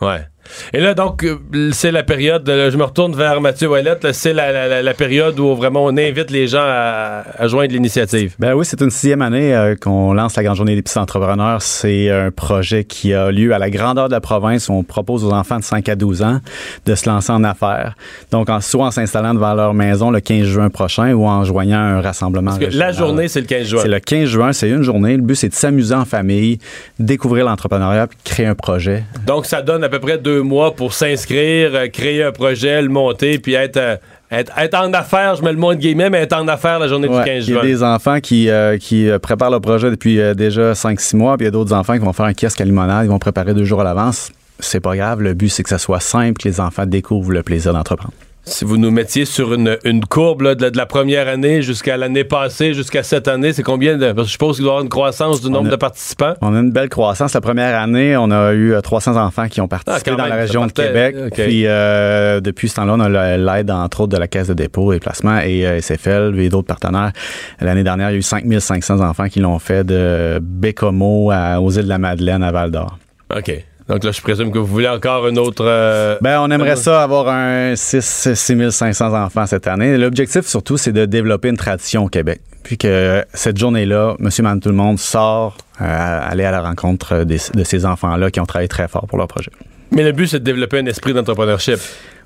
Ouais. 0.00 0.26
Et 0.72 0.80
là, 0.80 0.94
donc, 0.94 1.24
euh, 1.24 1.70
c'est 1.72 1.90
la 1.90 2.02
période, 2.02 2.46
là, 2.48 2.70
je 2.70 2.76
me 2.76 2.84
retourne 2.84 3.14
vers 3.14 3.40
Mathieu 3.40 3.68
Ouellette, 3.68 4.12
c'est 4.12 4.32
la, 4.32 4.52
la- 4.52 4.68
la- 4.68 4.82
la 4.82 4.94
période 4.94 5.38
où 5.38 5.54
vraiment 5.54 5.84
on 5.84 5.96
invite 5.96 6.30
les 6.30 6.46
gens 6.46 6.62
à, 6.62 7.22
à 7.38 7.46
joindre 7.48 7.72
l'initiative. 7.72 8.34
Ben 8.38 8.54
oui, 8.54 8.64
c'est 8.64 8.80
une 8.80 8.90
sixième 8.90 9.22
année 9.22 9.54
euh, 9.54 9.74
qu'on 9.76 10.12
lance 10.12 10.36
la 10.36 10.42
Grande 10.42 10.56
Journée 10.56 10.74
des 10.74 10.82
petits 10.82 10.98
entrepreneurs. 10.98 11.62
C'est 11.62 12.10
un 12.10 12.30
projet 12.30 12.84
qui 12.84 13.14
a 13.14 13.30
lieu 13.30 13.52
à 13.54 13.58
la 13.58 13.70
grandeur 13.70 14.08
de 14.08 14.12
la 14.14 14.20
province 14.20 14.68
où 14.68 14.72
on 14.72 14.82
propose 14.82 15.24
aux 15.24 15.32
enfants 15.32 15.58
de 15.58 15.64
5 15.64 15.88
à 15.88 15.96
12 15.96 16.22
ans 16.22 16.40
de 16.86 16.94
se 16.94 17.08
lancer 17.08 17.32
en 17.32 17.44
affaires. 17.44 17.94
Donc, 18.30 18.48
en, 18.50 18.60
soit 18.60 18.86
en 18.86 18.90
s'installant 18.90 19.34
devant 19.34 19.54
leur 19.54 19.74
maison 19.74 20.10
le 20.10 20.20
15 20.20 20.44
juin 20.46 20.68
prochain 20.70 21.12
ou 21.12 21.26
en 21.26 21.44
joignant 21.44 21.78
un 21.78 22.00
rassemblement. 22.00 22.52
Parce 22.58 22.72
que 22.72 22.76
la 22.78 22.92
journée, 22.92 23.28
c'est 23.28 23.40
le 23.40 23.46
15 23.46 23.66
juin. 23.66 23.80
C'est 23.82 23.88
le 23.88 24.00
15 24.00 24.24
juin, 24.28 24.52
c'est 24.52 24.68
une 24.68 24.82
journée. 24.82 25.16
Le 25.16 25.22
but, 25.22 25.34
c'est 25.34 25.48
de 25.48 25.54
s'amuser 25.54 25.94
en 25.94 26.04
famille, 26.04 26.58
découvrir 26.98 27.44
l'entrepreneuriat 27.44 28.06
puis 28.06 28.18
créer 28.24 28.46
un 28.46 28.54
projet. 28.54 29.04
Donc, 29.26 29.46
ça 29.46 29.62
donne 29.62 29.84
à 29.84 29.88
peu 29.88 29.98
près 29.98 30.18
deux 30.18 30.37
mois 30.42 30.74
pour 30.74 30.92
s'inscrire, 30.94 31.70
euh, 31.74 31.88
créer 31.88 32.22
un 32.24 32.32
projet, 32.32 32.80
le 32.82 32.88
monter, 32.88 33.38
puis 33.38 33.54
être, 33.54 33.76
euh, 33.76 33.96
être, 34.30 34.52
être 34.58 34.74
en 34.74 34.92
affaires, 34.92 35.36
je 35.36 35.42
mets 35.42 35.52
le 35.52 35.58
mot 35.58 35.72
de 35.74 35.78
guillemets, 35.80 36.10
mais 36.10 36.18
être 36.18 36.36
en 36.36 36.46
affaires 36.48 36.78
la 36.78 36.88
journée 36.88 37.08
Ouais, 37.08 37.18
du 37.18 37.24
15 37.24 37.48
il 37.48 37.54
y 37.54 37.56
a 37.56 37.60
juin. 37.60 37.68
des 37.68 37.82
enfants 37.82 38.20
qui, 38.20 38.50
euh, 38.50 38.76
qui 38.78 39.08
préparent 39.22 39.50
le 39.50 39.60
projet 39.60 39.90
depuis 39.90 40.20
euh, 40.20 40.34
déjà 40.34 40.72
5-6 40.74 41.16
mois, 41.16 41.36
puis 41.36 41.44
il 41.44 41.46
y 41.46 41.48
a 41.48 41.52
d'autres 41.52 41.72
enfants 41.74 41.94
qui 41.94 42.00
vont 42.04 42.12
faire 42.12 42.26
un 42.26 42.34
kiosque 42.34 42.60
à 42.60 42.64
limonade, 42.64 43.06
ils 43.06 43.10
vont 43.10 43.18
préparer 43.18 43.54
deux 43.54 43.64
jours 43.64 43.80
à 43.80 43.84
l'avance. 43.84 44.30
C'est 44.60 44.80
pas 44.80 44.96
grave, 44.96 45.22
le 45.22 45.34
but 45.34 45.48
c'est 45.48 45.62
que 45.62 45.68
ça 45.68 45.78
soit 45.78 46.00
simple, 46.00 46.42
que 46.42 46.48
les 46.48 46.60
enfants 46.60 46.84
découvrent 46.86 47.32
le 47.32 47.42
plaisir 47.42 47.72
d'entreprendre. 47.72 48.12
Si 48.48 48.64
vous 48.64 48.76
nous 48.76 48.90
mettiez 48.90 49.24
sur 49.24 49.52
une, 49.54 49.78
une 49.84 50.04
courbe 50.04 50.42
là, 50.42 50.54
de, 50.54 50.62
la, 50.62 50.70
de 50.70 50.76
la 50.76 50.86
première 50.86 51.28
année 51.28 51.62
jusqu'à 51.62 51.96
l'année 51.96 52.24
passée, 52.24 52.74
jusqu'à 52.74 53.02
cette 53.02 53.28
année, 53.28 53.52
c'est 53.52 53.62
combien 53.62 53.96
de. 53.96 54.12
Parce 54.12 54.26
que 54.26 54.28
je 54.28 54.32
suppose 54.32 54.56
qu'il 54.56 54.64
doit 54.64 54.70
y 54.70 54.74
avoir 54.74 54.82
une 54.84 54.88
croissance 54.90 55.40
du 55.42 55.50
nombre 55.50 55.68
a- 55.68 55.70
de 55.72 55.76
participants. 55.76 56.34
On 56.40 56.54
a 56.54 56.58
une 56.60 56.70
belle 56.72 56.88
croissance. 56.88 57.34
La 57.34 57.40
première 57.40 57.78
année, 57.80 58.16
on 58.16 58.30
a 58.30 58.52
eu 58.52 58.72
euh, 58.74 58.80
300 58.80 59.16
enfants 59.16 59.48
qui 59.48 59.60
ont 59.60 59.68
participé 59.68 60.00
Ah, 60.00 60.10
quand 60.10 60.16
dans 60.16 60.24
même, 60.24 60.32
la 60.32 60.36
région 60.40 60.66
de 60.66 60.72
Québec. 60.72 61.16
Puis 61.34 61.62
euh, 61.66 62.40
depuis 62.40 62.68
ce 62.68 62.76
temps-là, 62.76 62.94
on 62.96 63.00
a 63.00 63.36
l'aide, 63.36 63.70
entre 63.70 64.00
autres, 64.02 64.12
de 64.12 64.18
la 64.18 64.28
Caisse 64.28 64.48
de 64.48 64.54
dépôt 64.54 64.92
et 64.92 64.98
placement 64.98 65.38
et 65.40 65.66
euh, 65.66 65.80
SFL 65.80 66.34
et 66.38 66.48
d'autres 66.48 66.66
partenaires. 66.68 67.12
L'année 67.60 67.84
dernière, 67.84 68.10
il 68.10 68.14
y 68.14 68.16
a 68.16 68.18
eu 68.18 68.22
5500 68.22 69.00
enfants 69.00 69.28
qui 69.28 69.40
l'ont 69.40 69.58
fait 69.58 69.84
de 69.84 70.38
Bécomo 70.42 71.30
à, 71.30 71.60
aux 71.60 71.70
îles 71.70 71.84
de 71.84 71.88
la 71.88 71.98
Madeleine 71.98 72.42
à 72.42 72.50
Val-d'Or. 72.52 72.98
OK. 73.36 73.52
Donc 73.88 74.04
là, 74.04 74.10
je 74.12 74.20
présume 74.20 74.52
que 74.52 74.58
vous 74.58 74.66
voulez 74.66 74.88
encore 74.88 75.26
une 75.28 75.38
autre. 75.38 75.64
euh, 75.66 76.18
Ben, 76.20 76.40
on 76.40 76.50
aimerait 76.50 76.72
un- 76.72 76.76
ça 76.76 77.02
avoir 77.02 77.28
un 77.28 77.74
6 77.74 78.34
6500 78.34 79.14
enfants 79.24 79.46
cette 79.46 79.66
année. 79.66 79.96
L'objectif, 79.96 80.46
surtout, 80.46 80.76
c'est 80.76 80.92
de 80.92 81.06
développer 81.06 81.48
une 81.48 81.56
tradition 81.56 82.04
au 82.04 82.08
Québec. 82.08 82.40
Puis 82.64 82.76
que 82.76 83.24
cette 83.32 83.56
journée-là, 83.56 84.14
monsieur, 84.18 84.42
madame, 84.42 84.60
tout 84.60 84.68
le 84.68 84.74
monde 84.74 84.98
sort, 84.98 85.56
euh, 85.80 86.20
aller 86.30 86.44
à 86.44 86.50
la 86.50 86.60
rencontre 86.60 87.24
des- 87.24 87.38
de 87.54 87.64
ces 87.64 87.86
enfants-là 87.86 88.30
qui 88.30 88.40
ont 88.40 88.46
travaillé 88.46 88.68
très 88.68 88.88
fort 88.88 89.06
pour 89.06 89.16
leur 89.16 89.26
projet. 89.28 89.50
Mais 89.90 90.02
le 90.04 90.12
but, 90.12 90.26
c'est 90.26 90.40
de 90.40 90.44
développer 90.44 90.78
un 90.80 90.86
esprit 90.86 91.14
d'entrepreneurship. 91.14 91.78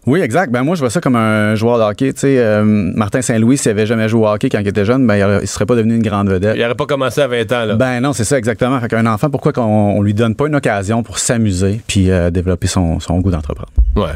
Oui, 0.06 0.20
exact. 0.20 0.50
Ben 0.50 0.64
moi, 0.64 0.74
je 0.74 0.80
vois 0.80 0.90
ça 0.90 1.00
comme 1.00 1.14
un 1.14 1.54
joueur 1.54 1.78
de 1.78 1.84
hockey. 1.84 2.12
Tu 2.12 2.20
sais, 2.20 2.38
euh, 2.38 2.64
Martin 2.64 3.22
Saint-Louis, 3.22 3.56
s'il 3.56 3.70
avait 3.70 3.86
jamais 3.86 4.08
joué 4.08 4.22
au 4.22 4.28
hockey 4.28 4.48
quand 4.48 4.58
il 4.58 4.66
était 4.66 4.84
jeune, 4.84 5.06
ben 5.06 5.16
il, 5.16 5.42
il 5.42 5.48
serait 5.48 5.66
pas 5.66 5.76
devenu 5.76 5.94
une 5.94 6.02
grande 6.02 6.28
vedette. 6.28 6.56
Il 6.56 6.62
n'aurait 6.62 6.74
pas 6.74 6.86
commencé 6.86 7.20
à 7.20 7.28
20 7.28 7.52
ans. 7.52 7.64
Là. 7.66 7.74
Ben 7.76 8.00
non, 8.00 8.12
c'est 8.12 8.24
ça 8.24 8.36
exactement. 8.36 8.80
Fait 8.80 8.88
qu'un 8.88 9.06
enfant, 9.06 9.30
pourquoi 9.30 9.52
qu'on 9.52 9.62
on 9.62 10.02
lui 10.02 10.12
donne 10.14 10.34
pas 10.34 10.46
une 10.48 10.56
occasion 10.56 11.02
pour 11.04 11.18
s'amuser 11.18 11.80
puis 11.86 12.10
euh, 12.10 12.30
développer 12.30 12.66
son, 12.66 12.98
son 12.98 13.20
goût 13.20 13.30
d'entreprendre? 13.30 13.70
Ouais. 13.94 14.10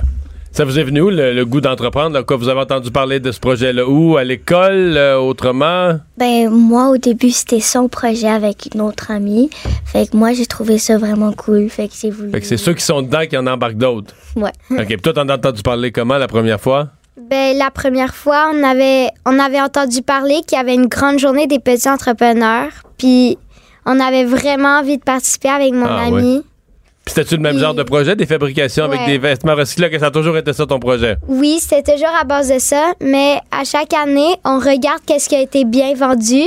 Ça 0.57 0.65
vous 0.65 0.79
est 0.79 0.85
venu 0.85 1.03
où, 1.03 1.11
le, 1.11 1.35
le 1.35 1.45
goût 1.45 1.61
d'entreprendre? 1.61 2.23
Quoi, 2.23 2.39
vous 2.39 2.49
avez 2.49 2.61
entendu 2.61 2.91
parler 2.91 3.21
de 3.21 3.31
ce 3.31 3.39
projet-là 3.41 3.87
où? 3.87 4.17
À 4.17 4.25
l'école? 4.25 4.97
euh, 4.97 5.19
autrement? 5.19 5.99
Ben, 6.17 6.49
moi, 6.49 6.89
au 6.89 6.97
début, 6.97 7.31
c'était 7.31 7.61
son 7.61 7.91
projet 7.91 8.29
avec 8.31 8.71
une 8.75 8.81
autre 8.81 9.11
amie. 9.11 9.51
Fait 9.85 10.11
que 10.11 10.17
moi, 10.17 10.33
j'ai 10.33 10.47
trouvé 10.47 10.79
ça 10.79 10.97
vraiment 10.97 11.35
cool. 11.35 11.69
Fait 11.69 11.89
que 11.89 11.95
j'ai 12.01 12.09
voulu. 12.09 12.31
Fait 12.31 12.41
que 12.41 12.47
c'est 12.47 12.57
ceux 12.57 12.73
qui 12.73 12.83
sont 12.83 13.03
dedans 13.03 13.27
qui 13.29 13.37
en 13.37 13.47
embarquent 13.47 13.77
d'autres. 13.77 14.15
Ouais. 14.35 14.51
OK. 14.71 14.87
Puis 14.87 14.97
toi, 15.03 15.13
t'en 15.13 15.29
as 15.29 15.35
entendu 15.35 15.61
parler 15.63 15.93
comment 15.93 16.17
la 16.17 16.27
première 16.27 16.59
fois? 16.61 16.89
Ben, 17.29 17.55
la 17.59 17.71
première 17.71 18.15
fois, 18.15 18.51
on 18.55 18.63
avait, 18.63 19.09
on 19.27 19.39
avait 19.39 19.61
entendu 19.61 20.01
parler 20.01 20.41
qu'il 20.47 20.57
y 20.57 20.61
avait 20.61 20.75
une 20.75 20.87
grande 20.87 21.19
journée 21.19 21.47
des 21.47 21.59
petits 21.59 21.87
entrepreneurs. 21.91 22.71
Puis, 22.97 23.37
on 23.85 24.01
avait 24.01 24.25
vraiment 24.25 24.79
envie 24.79 24.97
de 24.97 25.03
participer 25.05 25.51
avec 25.51 25.75
mon 25.75 25.85
Ah, 25.85 26.05
ami. 26.07 26.43
C'était-tu 27.07 27.37
le 27.37 27.43
même 27.43 27.59
genre 27.59 27.75
de 27.75 27.83
projet, 27.83 28.17
des 28.17 28.27
fabrications 28.27 28.85
avec 28.85 29.05
des 29.07 29.19
vêtements 29.19 29.55
recyclés, 29.55 29.91
que 29.91 29.99
ça 29.99 30.07
a 30.07 30.11
toujours 30.11 30.37
été 30.37 30.53
ça 30.53 30.67
ton 30.67 30.79
projet? 30.81 31.17
Oui, 31.29 31.59
c'était 31.61 31.93
toujours 31.95 32.15
à 32.21 32.25
base 32.25 32.49
de 32.53 32.59
ça, 32.59 32.93
mais 33.01 33.39
à 33.51 33.65
chaque 33.65 33.95
année, 33.95 34.35
on 34.45 34.59
regarde 34.59 35.01
qu'est-ce 35.07 35.29
qui 35.29 35.37
a 35.37 35.41
été 35.41 35.65
bien 35.65 35.95
vendu. 35.95 36.43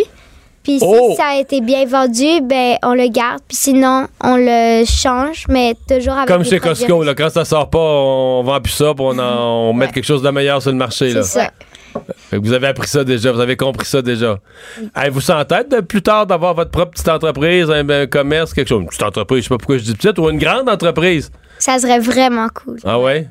Puis 0.62 0.78
si 0.80 0.86
Oh! 0.86 1.14
ça 1.18 1.28
a 1.30 1.40
été 1.40 1.62
bien 1.62 1.86
vendu, 1.86 2.42
ben 2.44 2.76
on 2.84 2.94
le 2.94 3.08
garde. 3.08 3.40
Puis 3.48 3.56
sinon, 3.58 4.08
on 4.22 4.36
le 4.36 4.84
change, 4.86 5.46
mais 5.48 5.74
toujours 5.88 6.14
avec 6.16 6.28
Comme 6.28 6.44
chez 6.44 6.60
Costco, 6.60 7.02
là, 7.04 7.16
quand 7.16 7.30
ça 7.30 7.46
sort 7.46 7.70
pas, 7.70 7.80
on 7.80 8.44
vend 8.44 8.60
plus 8.60 8.74
ça, 8.74 8.94
puis 8.94 9.06
on, 9.08 9.18
en- 9.18 9.70
on 9.70 9.74
met 9.74 9.88
quelque 9.88 10.04
chose 10.06 10.22
de 10.22 10.30
meilleur 10.30 10.62
sur 10.62 10.72
le 10.72 10.78
marché. 10.78 11.14
Là. 11.14 11.24
C'est 11.24 11.40
ça. 11.40 11.52
Vous 12.32 12.54
avez 12.54 12.68
appris 12.68 12.88
ça 12.88 13.04
déjà, 13.04 13.32
vous 13.32 13.40
avez 13.40 13.58
compris 13.58 13.86
ça 13.86 14.02
déjà. 14.02 14.38
Avez-vous 14.94 15.22
ça 15.22 15.40
en 15.40 15.46
tête 15.46 15.72
de 15.72 15.80
plus 15.82 16.02
tard 16.02 16.28
d'avoir 16.28 16.54
votre 16.54 16.72
propre 16.72 16.92
petite 16.92 17.10
entreprise, 17.10 17.70
un, 17.70 17.88
un 17.90 18.06
commerce, 18.08 18.54
quelque 18.54 18.68
chose? 18.68 18.82
Une 18.82 18.88
petite 18.88 19.04
entreprise, 19.04 19.40
je 19.40 19.44
sais 19.44 19.50
pas 19.50 19.58
pourquoi 19.58 19.78
je 19.78 19.84
dis 19.84 19.94
petite, 19.96 20.18
ou 20.20 20.30
une 20.30 20.38
grande 20.38 20.70
entreprise? 20.70 21.32
Ça 21.58 21.80
serait 21.80 22.00
vraiment 22.00 22.48
cool. 22.50 22.80
Ah 22.86 23.00
ouais? 23.00 23.28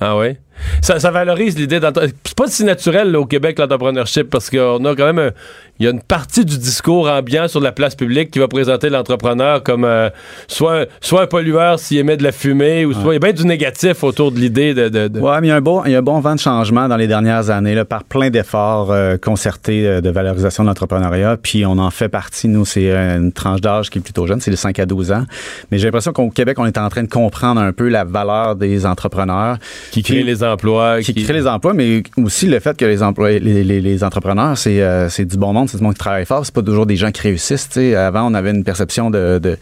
Ah 0.00 0.16
ouais? 0.16 0.38
Ça, 0.82 0.98
ça 1.00 1.10
valorise 1.10 1.58
l'idée 1.58 1.80
d'entreprendre. 1.80 2.14
C'est 2.24 2.36
pas 2.36 2.46
si 2.46 2.64
naturel 2.64 3.10
là, 3.12 3.20
au 3.20 3.26
Québec 3.26 3.58
l'entrepreneurship 3.58 4.30
parce 4.30 4.50
qu'on 4.50 4.84
a 4.84 4.94
quand 4.94 5.12
même 5.12 5.32
il 5.80 5.84
y 5.84 5.88
a 5.88 5.90
une 5.90 6.00
partie 6.02 6.44
du 6.44 6.56
discours 6.56 7.08
ambiant 7.08 7.48
sur 7.48 7.60
la 7.60 7.72
place 7.72 7.96
publique 7.96 8.30
qui 8.30 8.38
va 8.38 8.46
présenter 8.46 8.90
l'entrepreneur 8.90 9.62
comme 9.64 9.84
euh, 9.84 10.08
soit, 10.46 10.82
un- 10.82 10.86
soit 11.00 11.22
un 11.22 11.26
pollueur 11.26 11.80
s'il 11.80 11.98
émet 11.98 12.16
de 12.16 12.22
la 12.22 12.30
fumée 12.30 12.84
ou 12.84 12.92
soit 12.92 13.12
il 13.12 13.14
y 13.14 13.16
a 13.16 13.18
bien 13.18 13.32
du 13.32 13.44
négatif 13.44 14.04
autour 14.04 14.30
de 14.30 14.38
l'idée 14.38 14.72
de, 14.72 14.88
de- 14.88 15.08
de- 15.08 15.18
Ouais, 15.20 15.40
mais 15.40 15.48
il 15.48 15.50
y, 15.50 15.52
a 15.52 15.56
un 15.56 15.60
bon, 15.60 15.82
il 15.84 15.90
y 15.90 15.94
a 15.96 15.98
un 15.98 16.02
bon 16.02 16.20
vent 16.20 16.36
de 16.36 16.40
changement 16.40 16.86
dans 16.86 16.96
les 16.96 17.08
dernières 17.08 17.50
années 17.50 17.74
là, 17.74 17.84
par 17.84 18.04
plein 18.04 18.30
d'efforts 18.30 18.92
euh, 18.92 19.16
concertés 19.16 19.84
euh, 19.86 20.00
de 20.00 20.10
valorisation 20.10 20.62
de 20.62 20.68
l'entrepreneuriat. 20.68 21.38
Puis 21.42 21.66
on 21.66 21.78
en 21.78 21.90
fait 21.90 22.08
partie. 22.08 22.46
Nous, 22.46 22.64
c'est 22.64 22.92
une 22.94 23.32
tranche 23.32 23.60
d'âge 23.60 23.90
qui 23.90 23.98
est 23.98 24.02
plutôt 24.02 24.28
jeune, 24.28 24.40
c'est 24.40 24.52
les 24.52 24.56
5 24.56 24.78
à 24.78 24.86
12 24.86 25.10
ans. 25.10 25.24
Mais 25.72 25.78
j'ai 25.78 25.86
l'impression 25.88 26.12
qu'au 26.12 26.30
Québec, 26.30 26.56
on 26.60 26.66
est 26.66 26.78
en 26.78 26.88
train 26.88 27.02
de 27.02 27.08
comprendre 27.08 27.60
un 27.60 27.72
peu 27.72 27.88
la 27.88 28.04
valeur 28.04 28.54
des 28.54 28.86
entrepreneurs. 28.86 29.56
qui 29.90 30.02
crée 30.04 30.22
les 30.22 30.43
emplois. 30.44 31.00
Qui, 31.00 31.12
crée 31.24 31.32
les 31.32 31.46
emplois, 31.46 31.74
mais 31.74 32.02
aussi 32.16 32.46
le 32.46 32.60
fait 32.60 32.76
que 32.76 32.84
les, 32.84 33.02
emplois, 33.02 33.30
les, 33.32 33.64
les- 33.64 33.80
les 33.80 34.04
entrepreneurs, 34.04 34.56
c'est 34.58 34.82
euh, 34.82 35.08
c'est 35.08 35.24
du 35.24 35.36
bon 35.36 35.52
monde, 35.52 35.68
c'est 35.68 35.78
du 35.78 35.82
monde 35.82 35.94
qui 35.94 35.98
travaille 35.98 36.26
fort. 36.26 36.44
C'est 36.44 36.54
pas 36.54 36.62
toujours 36.62 36.86
des 36.86 36.96
gens 36.96 37.10
qui 37.10 37.22
réussissent. 37.22 37.76
Avant, 37.76 38.30
on 38.30 38.34
avait 38.34 38.50
une 38.50 38.64
perception 38.64 39.10
de, 39.10 39.38
de, 39.38 39.56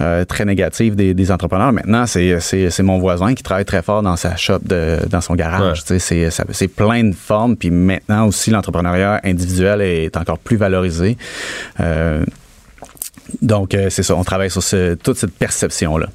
euh, 0.00 0.24
très 0.24 0.44
négative 0.44 0.94
des, 0.96 1.14
des 1.14 1.30
entrepreneurs. 1.30 1.72
Maintenant, 1.72 2.06
c'est 2.06 2.40
c'est- 2.40 2.70
c'est 2.70 2.82
mon 2.82 2.98
voisin 2.98 3.34
qui 3.34 3.42
travaille 3.42 3.64
très 3.64 3.82
fort 3.82 4.02
dans 4.02 4.16
sa 4.16 4.36
shop, 4.36 4.60
de, 4.64 4.98
dans 5.10 5.20
son 5.20 5.34
garage. 5.34 5.82
C'est 5.98 6.30
ça- 6.30 6.44
c'est 6.50 6.68
plein 6.68 7.04
de 7.04 7.14
formes. 7.14 7.56
Puis 7.56 7.70
maintenant 7.70 8.26
aussi, 8.26 8.50
l'entrepreneuriat 8.50 9.20
individuel 9.24 9.80
est 9.80 10.16
encore 10.16 10.38
plus 10.38 10.56
valorisé. 10.56 11.16
Euh, 11.80 12.24
donc, 13.40 13.76
c'est 13.88 14.02
ça. 14.02 14.14
On 14.16 14.24
travaille 14.24 14.50
sur 14.50 14.62
ce- 14.62 14.94
toute 14.94 15.16
cette 15.16 15.32
perception-là. 15.32 16.06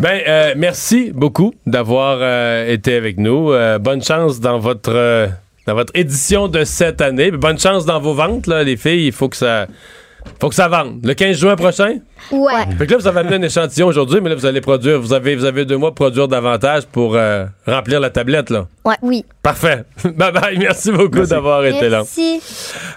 Ben, 0.00 0.22
euh, 0.26 0.54
merci 0.56 1.12
beaucoup 1.14 1.52
d'avoir 1.66 2.20
euh, 2.22 2.66
été 2.72 2.94
avec 2.94 3.18
nous. 3.18 3.52
Euh, 3.52 3.78
bonne 3.78 4.02
chance 4.02 4.40
dans 4.40 4.58
votre 4.58 4.94
euh, 4.94 5.28
dans 5.66 5.74
votre 5.74 5.92
édition 5.94 6.48
de 6.48 6.64
cette 6.64 7.02
année. 7.02 7.30
Bonne 7.30 7.58
chance 7.58 7.84
dans 7.84 8.00
vos 8.00 8.14
ventes, 8.14 8.46
là, 8.46 8.62
les 8.62 8.78
filles. 8.78 9.08
Il 9.08 9.12
faut 9.12 9.28
que 9.28 9.36
ça 9.36 9.66
faut 10.40 10.48
que 10.48 10.54
ça 10.54 10.68
vende. 10.68 11.04
Le 11.04 11.12
15 11.12 11.36
juin 11.36 11.54
prochain? 11.54 11.98
Ouais. 12.32 12.52
Fait 12.78 12.86
que 12.86 12.92
là, 12.92 12.98
vous 12.98 13.06
avez 13.08 13.20
amené 13.20 13.36
un 13.36 13.42
échantillon 13.42 13.86
aujourd'hui, 13.88 14.20
mais 14.20 14.30
là, 14.30 14.34
vous 14.36 14.46
allez 14.46 14.60
produire, 14.60 15.00
vous 15.00 15.12
avez, 15.12 15.34
vous 15.36 15.44
avez 15.44 15.64
deux 15.64 15.76
mois 15.76 15.90
pour 15.90 16.06
produire 16.06 16.28
davantage 16.28 16.86
pour 16.86 17.16
euh, 17.16 17.44
remplir 17.66 18.00
la 18.00 18.10
tablette, 18.10 18.50
là. 18.50 18.66
Ouais. 18.84 18.94
Oui. 19.02 19.24
Parfait. 19.42 19.84
bye 20.04 20.32
bye. 20.32 20.58
Merci 20.58 20.90
beaucoup 20.92 21.24
d'avoir 21.26 21.64
été 21.64 21.88
là. 21.88 21.98
Merci. 21.98 22.40